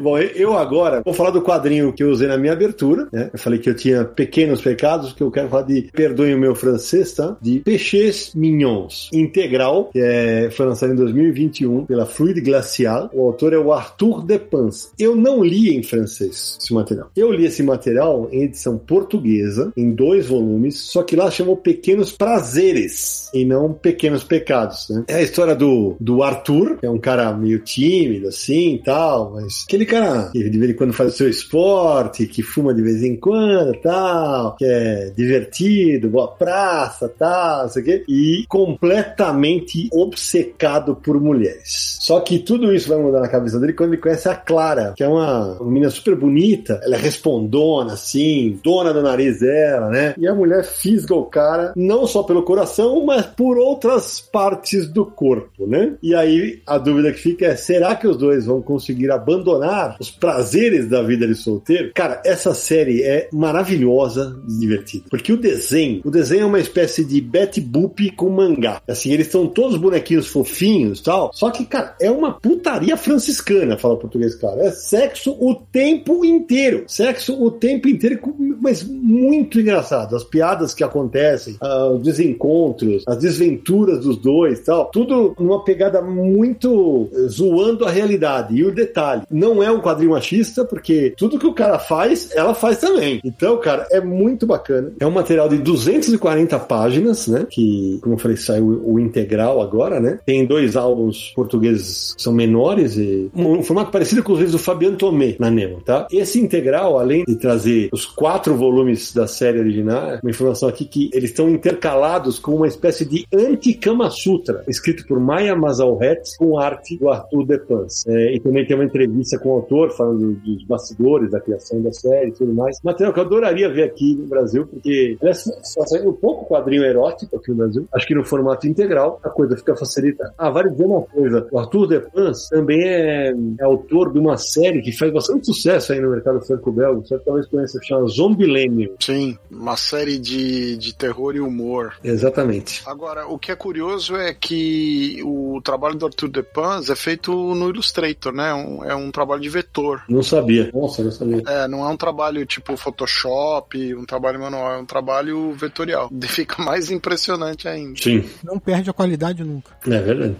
bom, 0.00 0.18
eu 0.18 0.56
agora 0.56 1.02
vou 1.04 1.14
falar 1.14 1.30
do 1.30 1.42
quadrinho 1.42 1.92
que 1.92 2.02
eu 2.02 2.10
usei 2.10 2.28
na 2.28 2.36
minha 2.36 2.52
abertura. 2.52 3.08
Né? 3.12 3.30
Eu 3.32 3.38
falei 3.38 3.58
que 3.58 3.68
eu 3.68 3.74
tinha 3.74 4.04
Pequenos 4.04 4.60
Pecados, 4.60 5.12
que 5.12 5.22
eu 5.22 5.30
quero 5.30 5.48
falar 5.48 5.62
de 5.62 5.90
Perdoem 5.92 6.34
o 6.34 6.38
Meu 6.38 6.54
Francês, 6.54 7.12
tá? 7.12 7.36
De 7.40 7.49
Peixes 7.58 8.32
Mignons, 8.34 9.10
integral, 9.12 9.90
que 9.92 9.98
é, 9.98 10.50
foi 10.50 10.66
lançado 10.66 10.92
em 10.92 10.96
2021 10.96 11.86
pela 11.86 12.06
Fluide 12.06 12.40
Glacial. 12.40 13.10
O 13.12 13.26
autor 13.26 13.52
é 13.52 13.58
o 13.58 13.72
Arthur 13.72 14.24
Depans. 14.24 14.92
Eu 14.98 15.16
não 15.16 15.42
li 15.42 15.74
em 15.76 15.82
francês 15.82 16.56
esse 16.60 16.72
material. 16.72 17.10
Eu 17.16 17.32
li 17.32 17.44
esse 17.46 17.62
material 17.62 18.28
em 18.30 18.42
edição 18.42 18.78
portuguesa, 18.78 19.72
em 19.76 19.90
dois 19.90 20.26
volumes, 20.26 20.78
só 20.78 21.02
que 21.02 21.16
lá 21.16 21.30
chamou 21.30 21.56
Pequenos 21.56 22.12
Prazeres 22.12 23.30
e 23.34 23.44
não 23.44 23.72
Pequenos 23.72 24.24
Pecados, 24.24 24.88
né? 24.90 25.04
É 25.08 25.16
a 25.16 25.22
história 25.22 25.54
do, 25.54 25.96
do 26.00 26.22
Arthur, 26.22 26.78
que 26.78 26.86
é 26.86 26.90
um 26.90 26.98
cara 26.98 27.32
meio 27.32 27.58
tímido, 27.60 28.28
assim, 28.28 28.80
tal, 28.84 29.32
mas 29.32 29.64
aquele 29.66 29.86
cara 29.86 30.30
que 30.32 30.48
de 30.48 30.58
vez 30.58 30.70
em 30.72 30.74
quando 30.74 30.92
faz 30.92 31.14
o 31.14 31.16
seu 31.16 31.28
esporte, 31.28 32.26
que 32.26 32.42
fuma 32.42 32.74
de 32.74 32.82
vez 32.82 33.02
em 33.02 33.16
quando, 33.16 33.74
tal, 33.80 34.56
que 34.56 34.64
é 34.64 35.12
divertido, 35.16 36.08
boa 36.08 36.28
praça, 36.28 37.08
tal, 37.08 37.39
não 37.62 37.68
sei 37.68 37.82
o 37.82 37.84
quê, 37.84 38.04
e 38.08 38.44
completamente 38.48 39.88
obcecado 39.92 40.96
por 40.96 41.20
mulheres. 41.20 41.98
Só 42.00 42.20
que 42.20 42.38
tudo 42.38 42.74
isso 42.74 42.88
vai 42.88 42.98
mudar 42.98 43.20
na 43.20 43.28
cabeça 43.28 43.58
dele 43.58 43.72
quando 43.72 43.92
ele 43.92 44.02
conhece 44.02 44.28
a 44.28 44.34
Clara, 44.34 44.94
que 44.96 45.02
é 45.02 45.08
uma, 45.08 45.58
uma 45.60 45.70
menina 45.70 45.90
super 45.90 46.16
bonita, 46.16 46.80
ela 46.82 46.96
é 46.96 46.98
respondona, 46.98 47.92
assim, 47.92 48.58
dona 48.62 48.92
do 48.92 49.02
nariz 49.02 49.40
dela, 49.40 49.88
né? 49.90 50.14
E 50.16 50.26
a 50.26 50.34
mulher 50.34 50.64
fisga 50.64 51.14
o 51.14 51.24
cara, 51.24 51.72
não 51.76 52.06
só 52.06 52.22
pelo 52.22 52.42
coração, 52.42 53.04
mas 53.04 53.26
por 53.26 53.58
outras 53.58 54.20
partes 54.20 54.88
do 54.88 55.04
corpo, 55.04 55.66
né? 55.66 55.94
E 56.02 56.14
aí 56.14 56.60
a 56.66 56.78
dúvida 56.78 57.12
que 57.12 57.18
fica 57.18 57.46
é: 57.46 57.56
será 57.56 57.94
que 57.94 58.06
os 58.06 58.16
dois 58.16 58.46
vão 58.46 58.62
conseguir 58.62 59.10
abandonar 59.10 59.96
os 60.00 60.10
prazeres 60.10 60.88
da 60.88 61.02
vida 61.02 61.26
de 61.26 61.34
solteiro? 61.34 61.92
Cara, 61.94 62.22
essa 62.24 62.54
série 62.54 63.02
é 63.02 63.28
maravilhosa 63.32 64.40
divertida. 64.46 65.04
Porque 65.10 65.32
o 65.32 65.36
desenho, 65.36 66.00
o 66.04 66.10
desenho 66.10 66.42
é 66.42 66.46
uma 66.46 66.60
espécie 66.60 67.04
de 67.04 67.20
Betty 67.30 67.60
Boop 67.60 68.10
com 68.12 68.28
mangá. 68.28 68.82
Assim, 68.88 69.12
eles 69.12 69.28
são 69.28 69.46
todos 69.46 69.76
bonequinhos 69.76 70.26
fofinhos 70.26 71.00
tal. 71.00 71.30
Só 71.32 71.50
que, 71.50 71.64
cara, 71.64 71.94
é 72.00 72.10
uma 72.10 72.32
putaria 72.32 72.96
franciscana, 72.96 73.78
fala 73.78 73.94
o 73.94 73.98
português, 73.98 74.34
cara. 74.34 74.62
É 74.62 74.70
sexo 74.70 75.36
o 75.38 75.54
tempo 75.54 76.24
inteiro. 76.24 76.84
Sexo 76.86 77.40
o 77.42 77.50
tempo 77.50 77.88
inteiro, 77.88 78.20
mas 78.60 78.82
muito 78.82 79.60
engraçado. 79.60 80.16
As 80.16 80.24
piadas 80.24 80.74
que 80.74 80.84
acontecem, 80.84 81.56
uh, 81.62 81.94
os 81.94 82.02
desencontros, 82.02 83.04
as 83.06 83.16
desventuras 83.16 84.00
dos 84.00 84.16
dois 84.16 84.60
tal. 84.60 84.86
Tudo 84.86 85.34
numa 85.38 85.62
pegada 85.64 86.02
muito 86.02 87.08
zoando 87.28 87.84
a 87.84 87.90
realidade. 87.90 88.56
E 88.56 88.64
o 88.64 88.74
detalhe, 88.74 89.22
não 89.30 89.62
é 89.62 89.70
um 89.70 89.80
quadrinho 89.80 90.12
machista, 90.12 90.64
porque 90.64 91.14
tudo 91.16 91.38
que 91.38 91.46
o 91.46 91.54
cara 91.54 91.78
faz, 91.78 92.30
ela 92.34 92.54
faz 92.54 92.78
também. 92.78 93.20
Então, 93.24 93.58
cara, 93.58 93.86
é 93.90 94.00
muito 94.00 94.46
bacana. 94.46 94.92
É 94.98 95.06
um 95.06 95.10
material 95.10 95.48
de 95.48 95.58
240 95.58 96.58
páginas, 96.60 97.09
né? 97.28 97.46
Que, 97.48 97.98
como 98.02 98.14
eu 98.14 98.18
falei, 98.18 98.36
saiu 98.36 98.82
o, 98.84 98.98
integral 98.98 99.60
agora, 99.60 99.98
né? 100.00 100.18
Tem 100.24 100.46
dois 100.46 100.76
álbuns 100.76 101.32
portugueses 101.34 102.14
que 102.14 102.22
são 102.22 102.32
menores 102.32 102.96
e 102.96 103.30
um, 103.34 103.62
formato 103.62 103.90
parecido 103.90 104.22
com 104.22 104.32
os 104.32 104.38
livros 104.38 104.52
do 104.52 104.58
Fabiano 104.58 104.96
Tomé 104.96 105.36
na 105.38 105.50
Nemo, 105.50 105.80
tá? 105.80 106.06
Esse 106.12 106.40
integral, 106.40 106.98
além 106.98 107.24
de 107.24 107.36
trazer 107.36 107.88
os 107.92 108.04
quatro 108.04 108.54
volumes 108.56 109.12
da 109.12 109.26
série 109.26 109.58
original, 109.58 110.18
uma 110.22 110.30
informação 110.30 110.68
aqui 110.68 110.84
que 110.84 111.10
eles 111.12 111.30
estão 111.30 111.48
intercalados 111.48 112.38
com 112.38 112.54
uma 112.54 112.66
espécie 112.66 113.04
de 113.04 113.26
anti-Kama 113.32 114.10
Sutra, 114.10 114.64
escrito 114.68 115.06
por 115.06 115.18
Maya 115.18 115.56
Mazalret 115.56 116.36
com 116.38 116.58
arte 116.58 116.96
do 116.96 117.08
Arthur 117.08 117.46
Depans. 117.46 118.06
É, 118.06 118.34
e 118.34 118.40
também 118.40 118.66
tem 118.66 118.76
uma 118.76 118.84
entrevista 118.84 119.38
com 119.38 119.50
o 119.50 119.52
autor 119.52 119.90
falando 119.90 120.32
dos 120.34 120.64
bastidores 120.64 121.30
da 121.30 121.40
criação 121.40 121.80
da 121.82 121.92
série 121.92 122.28
e 122.28 122.32
tudo 122.32 122.52
mais. 122.52 122.78
Material 122.82 123.12
que 123.12 123.20
eu 123.20 123.24
adoraria 123.24 123.68
ver 123.68 123.84
aqui 123.84 124.14
no 124.14 124.26
Brasil, 124.26 124.66
porque 124.66 125.16
só 125.62 125.86
saiu 125.86 126.10
um 126.10 126.12
pouco 126.12 126.46
quadrinho 126.46 126.84
erótico 127.00 127.36
aqui 127.36 127.50
no 127.50 127.56
Brasil. 127.56 127.88
Acho 127.92 128.06
que 128.06 128.14
no 128.14 128.24
formato 128.24 128.66
integral 128.66 129.20
a 129.22 129.30
coisa 129.30 129.56
fica 129.56 129.74
facilitada. 129.74 130.32
Ah, 130.36 130.50
vale 130.50 130.70
dizer 130.70 130.84
uma 130.84 131.02
coisa: 131.02 131.46
o 131.50 131.58
Arthur 131.58 131.86
Depans 131.86 132.48
também 132.48 132.82
é, 132.82 133.32
é 133.58 133.64
autor 133.64 134.12
de 134.12 134.18
uma 134.18 134.36
série 134.36 134.82
que 134.82 134.92
faz 134.92 135.12
bastante 135.12 135.46
sucesso 135.46 135.92
aí 135.92 136.00
no 136.00 136.10
mercado 136.10 136.40
franco-belga. 136.40 137.00
Você 137.00 137.18
talvez 137.18 137.46
conheça, 137.46 137.78
chama 137.82 138.06
Zombilênio. 138.06 138.94
Sim, 139.00 139.38
uma 139.50 139.76
série 139.76 140.18
de, 140.18 140.76
de 140.76 140.94
terror 140.94 141.34
e 141.34 141.40
humor. 141.40 141.94
Exatamente. 142.04 142.82
Agora, 142.86 143.26
o 143.26 143.38
que 143.38 143.50
é 143.50 143.56
curioso 143.56 144.16
é 144.16 144.34
que 144.34 145.22
o 145.24 145.60
trabalho 145.62 145.96
do 145.96 146.06
Arthur 146.06 146.28
Depans 146.28 146.90
é 146.90 146.96
feito 146.96 147.32
no 147.32 147.68
Illustrator, 147.68 148.32
né? 148.32 148.52
Um, 148.54 148.84
é 148.84 148.94
um 148.94 149.10
trabalho 149.10 149.40
de 149.40 149.48
vetor. 149.48 150.02
Não 150.08 150.22
sabia. 150.22 150.70
Nossa, 150.72 151.02
não 151.02 151.10
sabia. 151.10 151.42
É, 151.46 151.68
não 151.68 151.84
é 151.84 151.88
um 151.88 151.96
trabalho 151.96 152.44
tipo 152.46 152.76
Photoshop, 152.76 153.94
um 153.94 154.04
trabalho 154.04 154.40
manual, 154.40 154.72
é 154.72 154.78
um 154.78 154.86
trabalho 154.86 155.52
vetorial. 155.52 156.10
Fica 156.22 156.62
mais 156.62 156.89
impressionante 156.90 157.68
ainda. 157.68 158.00
Sim. 158.00 158.28
Não 158.42 158.58
perde 158.58 158.90
a 158.90 158.92
qualidade 158.92 159.42
nunca. 159.44 159.76
É 159.86 160.00
verdade. 160.00 160.36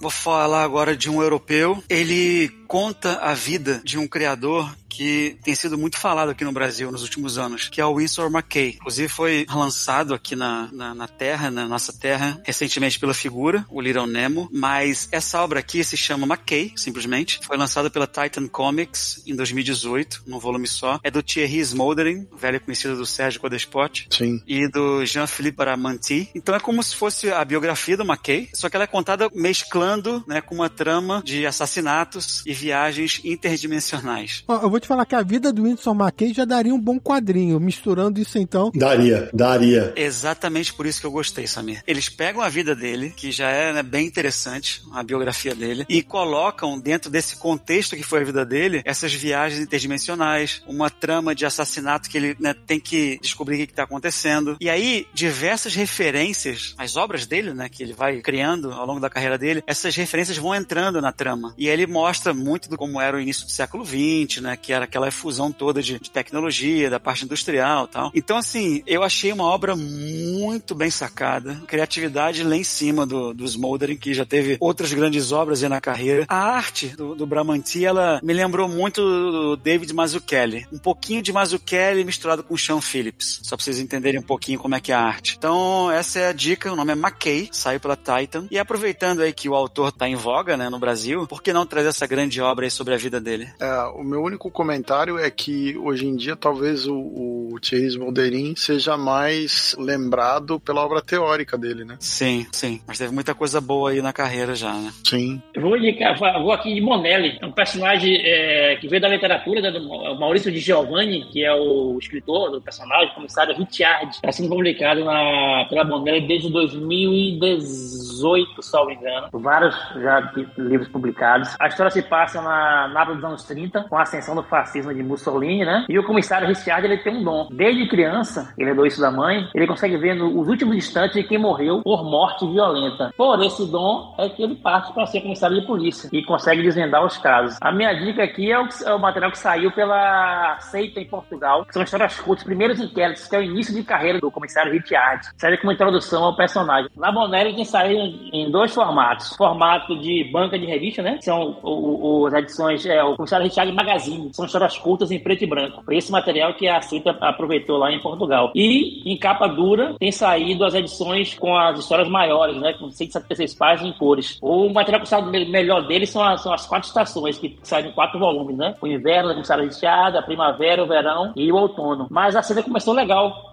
Vou 0.00 0.10
falar 0.10 0.62
agora 0.62 0.96
de 0.96 1.10
um 1.10 1.20
europeu. 1.20 1.82
Ele 1.88 2.48
conta 2.68 3.18
a 3.18 3.34
vida 3.34 3.80
de 3.82 3.98
um 3.98 4.06
criador 4.06 4.72
que 4.96 5.36
tem 5.42 5.54
sido 5.54 5.76
muito 5.76 5.98
falado 5.98 6.30
aqui 6.30 6.42
no 6.42 6.52
Brasil 6.52 6.90
nos 6.90 7.02
últimos 7.02 7.36
anos, 7.36 7.68
que 7.68 7.80
é 7.80 7.84
o 7.84 7.96
Winsor 7.96 8.30
McKay. 8.30 8.76
Inclusive 8.76 9.08
foi 9.08 9.46
lançado 9.48 10.14
aqui 10.14 10.34
na, 10.34 10.70
na, 10.72 10.94
na, 10.94 11.06
Terra, 11.06 11.50
na 11.50 11.68
nossa 11.68 11.92
Terra, 11.92 12.40
recentemente 12.44 12.98
pela 12.98 13.12
figura, 13.12 13.66
o 13.68 13.80
Little 13.80 14.06
Nemo, 14.06 14.48
mas 14.50 15.06
essa 15.12 15.42
obra 15.42 15.60
aqui 15.60 15.84
se 15.84 15.96
chama 15.96 16.26
McKay, 16.26 16.72
simplesmente. 16.76 17.40
Foi 17.42 17.58
lançada 17.58 17.90
pela 17.90 18.06
Titan 18.06 18.48
Comics 18.48 19.22
em 19.26 19.36
2018, 19.36 20.22
num 20.26 20.38
volume 20.38 20.66
só. 20.66 20.98
É 21.02 21.10
do 21.10 21.22
Thierry 21.22 21.60
Smoldering, 21.60 22.26
velho 22.36 22.60
conhecido 22.60 22.96
do 22.96 23.04
Sérgio 23.04 23.40
Codespot. 23.40 24.08
Sim. 24.10 24.42
E 24.46 24.68
do 24.68 25.04
Jean-Philippe 25.04 25.58
Baramanti. 25.58 26.30
Então 26.34 26.54
é 26.54 26.60
como 26.60 26.82
se 26.82 26.96
fosse 26.96 27.30
a 27.30 27.44
biografia 27.44 27.96
do 27.96 28.04
McKay, 28.04 28.48
só 28.54 28.70
que 28.70 28.76
ela 28.76 28.84
é 28.84 28.88
contada 28.88 29.28
mesclando 29.34 30.24
né, 30.26 30.40
com 30.40 30.54
uma 30.54 30.70
trama 30.70 31.22
de 31.24 31.46
assassinatos 31.46 32.42
e 32.46 32.54
viagens 32.54 33.20
interdimensionais. 33.24 34.42
Ó, 34.48 34.62
eu 34.62 34.70
vou 34.70 34.80
te 34.80 34.85
falar 34.86 35.06
que 35.06 35.14
a 35.14 35.22
vida 35.22 35.52
do 35.52 35.64
Winston 35.64 35.94
McKay 35.94 36.32
já 36.32 36.44
daria 36.44 36.74
um 36.74 36.80
bom 36.80 36.98
quadrinho, 36.98 37.58
misturando 37.60 38.20
isso 38.20 38.38
então. 38.38 38.70
Daria, 38.74 39.28
daria. 39.32 39.92
Exatamente 39.96 40.72
por 40.72 40.86
isso 40.86 41.00
que 41.00 41.06
eu 41.06 41.10
gostei, 41.10 41.46
Samir. 41.46 41.82
Eles 41.86 42.08
pegam 42.08 42.42
a 42.42 42.48
vida 42.48 42.74
dele, 42.74 43.12
que 43.16 43.30
já 43.30 43.50
é 43.50 43.72
né, 43.72 43.82
bem 43.82 44.06
interessante, 44.06 44.82
a 44.92 45.02
biografia 45.02 45.54
dele, 45.54 45.84
e 45.88 46.02
colocam 46.02 46.78
dentro 46.78 47.10
desse 47.10 47.36
contexto 47.36 47.96
que 47.96 48.02
foi 48.02 48.20
a 48.20 48.24
vida 48.24 48.44
dele, 48.44 48.82
essas 48.84 49.12
viagens 49.12 49.60
interdimensionais, 49.60 50.62
uma 50.66 50.90
trama 50.90 51.34
de 51.34 51.44
assassinato 51.44 52.08
que 52.08 52.16
ele 52.16 52.36
né, 52.38 52.54
tem 52.66 52.78
que 52.80 53.18
descobrir 53.20 53.56
o 53.56 53.66
que 53.66 53.72
está 53.72 53.82
acontecendo. 53.84 54.56
E 54.60 54.68
aí, 54.68 55.06
diversas 55.12 55.74
referências 55.74 56.74
às 56.78 56.96
obras 56.96 57.26
dele, 57.26 57.52
né, 57.52 57.68
que 57.68 57.82
ele 57.82 57.92
vai 57.92 58.20
criando 58.20 58.72
ao 58.72 58.86
longo 58.86 59.00
da 59.00 59.10
carreira 59.10 59.38
dele, 59.38 59.62
essas 59.66 59.94
referências 59.96 60.36
vão 60.36 60.54
entrando 60.54 61.00
na 61.00 61.12
trama. 61.12 61.54
E 61.58 61.68
aí 61.68 61.72
ele 61.72 61.86
mostra 61.86 62.32
muito 62.32 62.68
do 62.68 62.76
como 62.76 63.00
era 63.00 63.16
o 63.16 63.20
início 63.20 63.44
do 63.44 63.50
século 63.50 63.84
XX, 63.84 64.40
né, 64.42 64.56
que 64.56 64.72
era 64.76 64.84
aquela 64.84 65.10
fusão 65.10 65.50
toda 65.50 65.82
de, 65.82 65.98
de 65.98 66.10
tecnologia, 66.10 66.90
da 66.90 67.00
parte 67.00 67.24
industrial 67.24 67.86
tal. 67.86 68.10
Então, 68.14 68.36
assim, 68.36 68.82
eu 68.86 69.02
achei 69.02 69.32
uma 69.32 69.44
obra 69.44 69.74
muito 69.74 70.74
bem 70.74 70.90
sacada, 70.90 71.60
criatividade 71.66 72.42
lá 72.42 72.56
em 72.56 72.64
cima 72.64 73.06
do, 73.06 73.32
do 73.32 73.44
Smoldering, 73.44 73.96
que 73.96 74.14
já 74.14 74.24
teve 74.24 74.56
outras 74.60 74.92
grandes 74.92 75.32
obras 75.32 75.62
aí 75.62 75.68
na 75.68 75.80
carreira. 75.80 76.24
A 76.28 76.36
arte 76.36 76.88
do, 76.88 77.14
do 77.14 77.26
Bramanti, 77.26 77.84
ela 77.84 78.20
me 78.22 78.32
lembrou 78.32 78.68
muito 78.68 79.00
do 79.00 79.56
David 79.56 79.92
Mazzucchelli. 79.92 80.66
Um 80.72 80.78
pouquinho 80.78 81.22
de 81.22 81.32
Mazzucchelli 81.32 82.04
misturado 82.04 82.42
com 82.42 82.56
Sean 82.56 82.80
Phillips, 82.80 83.40
só 83.42 83.56
pra 83.56 83.64
vocês 83.64 83.78
entenderem 83.78 84.20
um 84.20 84.24
pouquinho 84.24 84.58
como 84.58 84.74
é 84.74 84.80
que 84.80 84.92
é 84.92 84.94
a 84.94 85.00
arte. 85.00 85.36
Então, 85.38 85.90
essa 85.90 86.18
é 86.18 86.28
a 86.28 86.32
dica, 86.32 86.72
o 86.72 86.76
nome 86.76 86.92
é 86.92 86.96
McKay, 86.96 87.48
saiu 87.52 87.80
pela 87.80 87.96
Titan. 87.96 88.46
E 88.50 88.58
aproveitando 88.58 89.20
aí 89.20 89.32
que 89.32 89.48
o 89.48 89.54
autor 89.54 89.92
tá 89.92 90.08
em 90.08 90.16
voga, 90.16 90.56
né, 90.56 90.68
no 90.68 90.78
Brasil, 90.78 91.26
por 91.26 91.42
que 91.42 91.52
não 91.52 91.66
trazer 91.66 91.88
essa 91.88 92.06
grande 92.06 92.40
obra 92.40 92.66
aí 92.66 92.70
sobre 92.70 92.94
a 92.94 92.96
vida 92.96 93.20
dele? 93.20 93.48
É, 93.60 93.82
o 93.94 94.02
meu 94.02 94.22
único 94.22 94.50
comentário 94.50 94.65
é 94.72 95.30
que 95.30 95.76
hoje 95.78 96.06
em 96.06 96.16
dia 96.16 96.36
talvez 96.36 96.86
o, 96.86 96.96
o 96.96 97.58
Thierry 97.60 97.86
Smoldering 97.86 98.54
seja 98.56 98.96
mais 98.96 99.76
lembrado 99.78 100.60
pela 100.60 100.84
obra 100.84 101.02
teórica 101.02 101.56
dele, 101.56 101.84
né? 101.84 101.96
Sim, 102.00 102.46
sim. 102.52 102.80
Mas 102.86 102.98
teve 102.98 103.12
muita 103.12 103.34
coisa 103.34 103.60
boa 103.60 103.90
aí 103.90 104.02
na 104.02 104.12
carreira 104.12 104.54
já, 104.54 104.72
né? 104.72 104.92
Sim. 105.04 105.42
Eu 105.54 105.62
vou, 105.62 105.76
indicar, 105.76 106.16
vou 106.18 106.52
aqui 106.52 106.74
de 106.74 106.80
Monelli, 106.80 107.38
é 107.40 107.46
um 107.46 107.52
personagem 107.52 108.20
é, 108.22 108.76
que 108.76 108.88
veio 108.88 109.02
da 109.02 109.08
literatura, 109.08 109.60
né, 109.60 109.70
do 109.70 110.18
Maurício 110.18 110.52
de 110.52 110.58
Giovanni, 110.58 111.24
que 111.26 111.44
é 111.44 111.54
o 111.54 111.96
escritor 111.98 112.50
do 112.50 112.60
personagem, 112.60 113.14
comissário 113.14 113.56
Richard. 113.56 114.10
Está 114.10 114.32
sendo 114.32 114.48
publicado 114.48 115.04
na, 115.04 115.66
pela 115.68 115.84
Monelli 115.84 116.26
desde 116.26 116.50
2018, 116.50 118.62
salvo 118.62 118.90
engano. 118.90 119.28
Vários 119.32 119.74
já 120.00 120.32
livros 120.58 120.88
publicados. 120.88 121.54
A 121.58 121.68
história 121.68 121.90
se 121.90 122.02
passa 122.02 122.40
na 122.40 122.88
Nápoles 122.88 123.20
dos 123.20 123.28
anos 123.28 123.44
30, 123.44 123.84
com 123.84 123.96
a 123.96 124.02
ascensão 124.02 124.34
do 124.34 124.42
fascismo 124.48 124.92
de 124.92 125.02
Mussolini, 125.02 125.64
né? 125.64 125.84
E 125.88 125.98
o 125.98 126.04
comissário 126.04 126.48
Richard, 126.48 126.86
ele 126.86 126.98
tem 126.98 127.16
um 127.16 127.24
dom. 127.24 127.48
Desde 127.50 127.88
criança, 127.88 128.52
ele 128.58 128.70
herdou 128.70 128.86
isso 128.86 129.00
da 129.00 129.10
mãe, 129.10 129.48
ele 129.54 129.66
consegue 129.66 129.96
ver 129.96 130.20
os 130.22 130.48
últimos 130.48 130.76
instantes 130.76 131.16
de 131.16 131.24
quem 131.24 131.38
morreu 131.38 131.82
por 131.82 132.04
morte 132.04 132.46
violenta. 132.46 133.12
Por 133.16 133.42
esse 133.42 133.66
dom 133.70 134.14
é 134.18 134.28
que 134.28 134.42
ele 134.42 134.56
parte 134.56 134.92
para 134.92 135.06
ser 135.06 135.20
comissário 135.20 135.60
de 135.60 135.66
polícia 135.66 136.08
e 136.12 136.22
consegue 136.24 136.62
desvendar 136.62 137.04
os 137.04 137.16
casos. 137.18 137.58
A 137.60 137.72
minha 137.72 137.92
dica 137.92 138.22
aqui 138.24 138.50
é 138.50 138.58
o, 138.58 138.68
é 138.84 138.94
o 138.94 138.98
material 138.98 139.30
que 139.30 139.38
saiu 139.38 139.70
pela 139.72 140.58
Seita 140.60 141.00
em 141.00 141.06
Portugal, 141.06 141.64
que 141.64 141.72
são 141.72 141.82
histórias 141.82 142.18
curtas, 142.20 142.44
primeiros 142.44 142.80
inquéritos, 142.80 143.26
que 143.26 143.36
é 143.36 143.38
o 143.38 143.42
início 143.42 143.74
de 143.74 143.82
carreira 143.82 144.18
do 144.18 144.30
comissário 144.30 144.72
Richard. 144.72 145.28
Serve 145.36 145.58
como 145.58 145.72
introdução 145.72 146.24
ao 146.24 146.36
personagem. 146.36 146.90
Na 146.96 147.12
Bonelli 147.12 147.54
tem 147.54 147.64
saído 147.64 148.00
em 148.32 148.50
dois 148.50 148.72
formatos. 148.74 149.34
Formato 149.36 149.98
de 149.98 150.28
banca 150.32 150.58
de 150.58 150.66
revista, 150.66 151.02
né? 151.02 151.18
São 151.20 151.58
o, 151.62 152.26
as 152.26 152.34
edições, 152.34 152.86
é, 152.86 153.02
o 153.02 153.16
Comissário 153.16 153.46
Richard 153.46 153.72
Magazine, 153.72 154.30
são 154.36 154.44
histórias 154.44 154.76
curtas 154.76 155.10
em 155.10 155.18
preto 155.18 155.44
e 155.44 155.46
branco. 155.46 155.82
Foi 155.84 155.96
esse 155.96 156.12
material 156.12 156.54
que 156.54 156.68
a 156.68 156.80
Cita 156.82 157.16
aproveitou 157.20 157.78
lá 157.78 157.90
em 157.90 158.00
Portugal. 158.00 158.52
E 158.54 159.02
em 159.10 159.16
capa 159.16 159.46
dura 159.46 159.96
tem 159.98 160.12
saído 160.12 160.64
as 160.64 160.74
edições 160.74 161.34
com 161.34 161.56
as 161.56 161.78
histórias 161.78 162.08
maiores, 162.08 162.56
né, 162.60 162.74
com 162.74 162.90
176 162.90 163.54
páginas 163.54 163.94
em 163.94 163.98
cores. 163.98 164.38
O 164.42 164.68
material 164.68 165.00
que 165.00 165.08
sai 165.08 165.22
melhor 165.22 165.86
deles 165.86 166.10
são 166.10 166.22
as, 166.22 166.42
são 166.42 166.52
as 166.52 166.66
quatro 166.66 166.88
estações, 166.88 167.38
que 167.38 167.58
saem 167.62 167.88
em 167.88 167.92
quatro 167.92 168.18
volumes, 168.18 168.56
né? 168.56 168.74
O 168.80 168.86
inverno, 168.86 169.30
o 169.30 169.32
Comissário 169.32 169.64
Richard, 169.64 170.16
a 170.16 170.22
primavera, 170.22 170.82
o 170.82 170.86
verão 170.86 171.32
e 171.34 171.50
o 171.50 171.56
outono. 171.56 172.06
Mas 172.10 172.36
a 172.36 172.42
Cita 172.42 172.62
começou 172.62 172.92
legal 172.92 173.50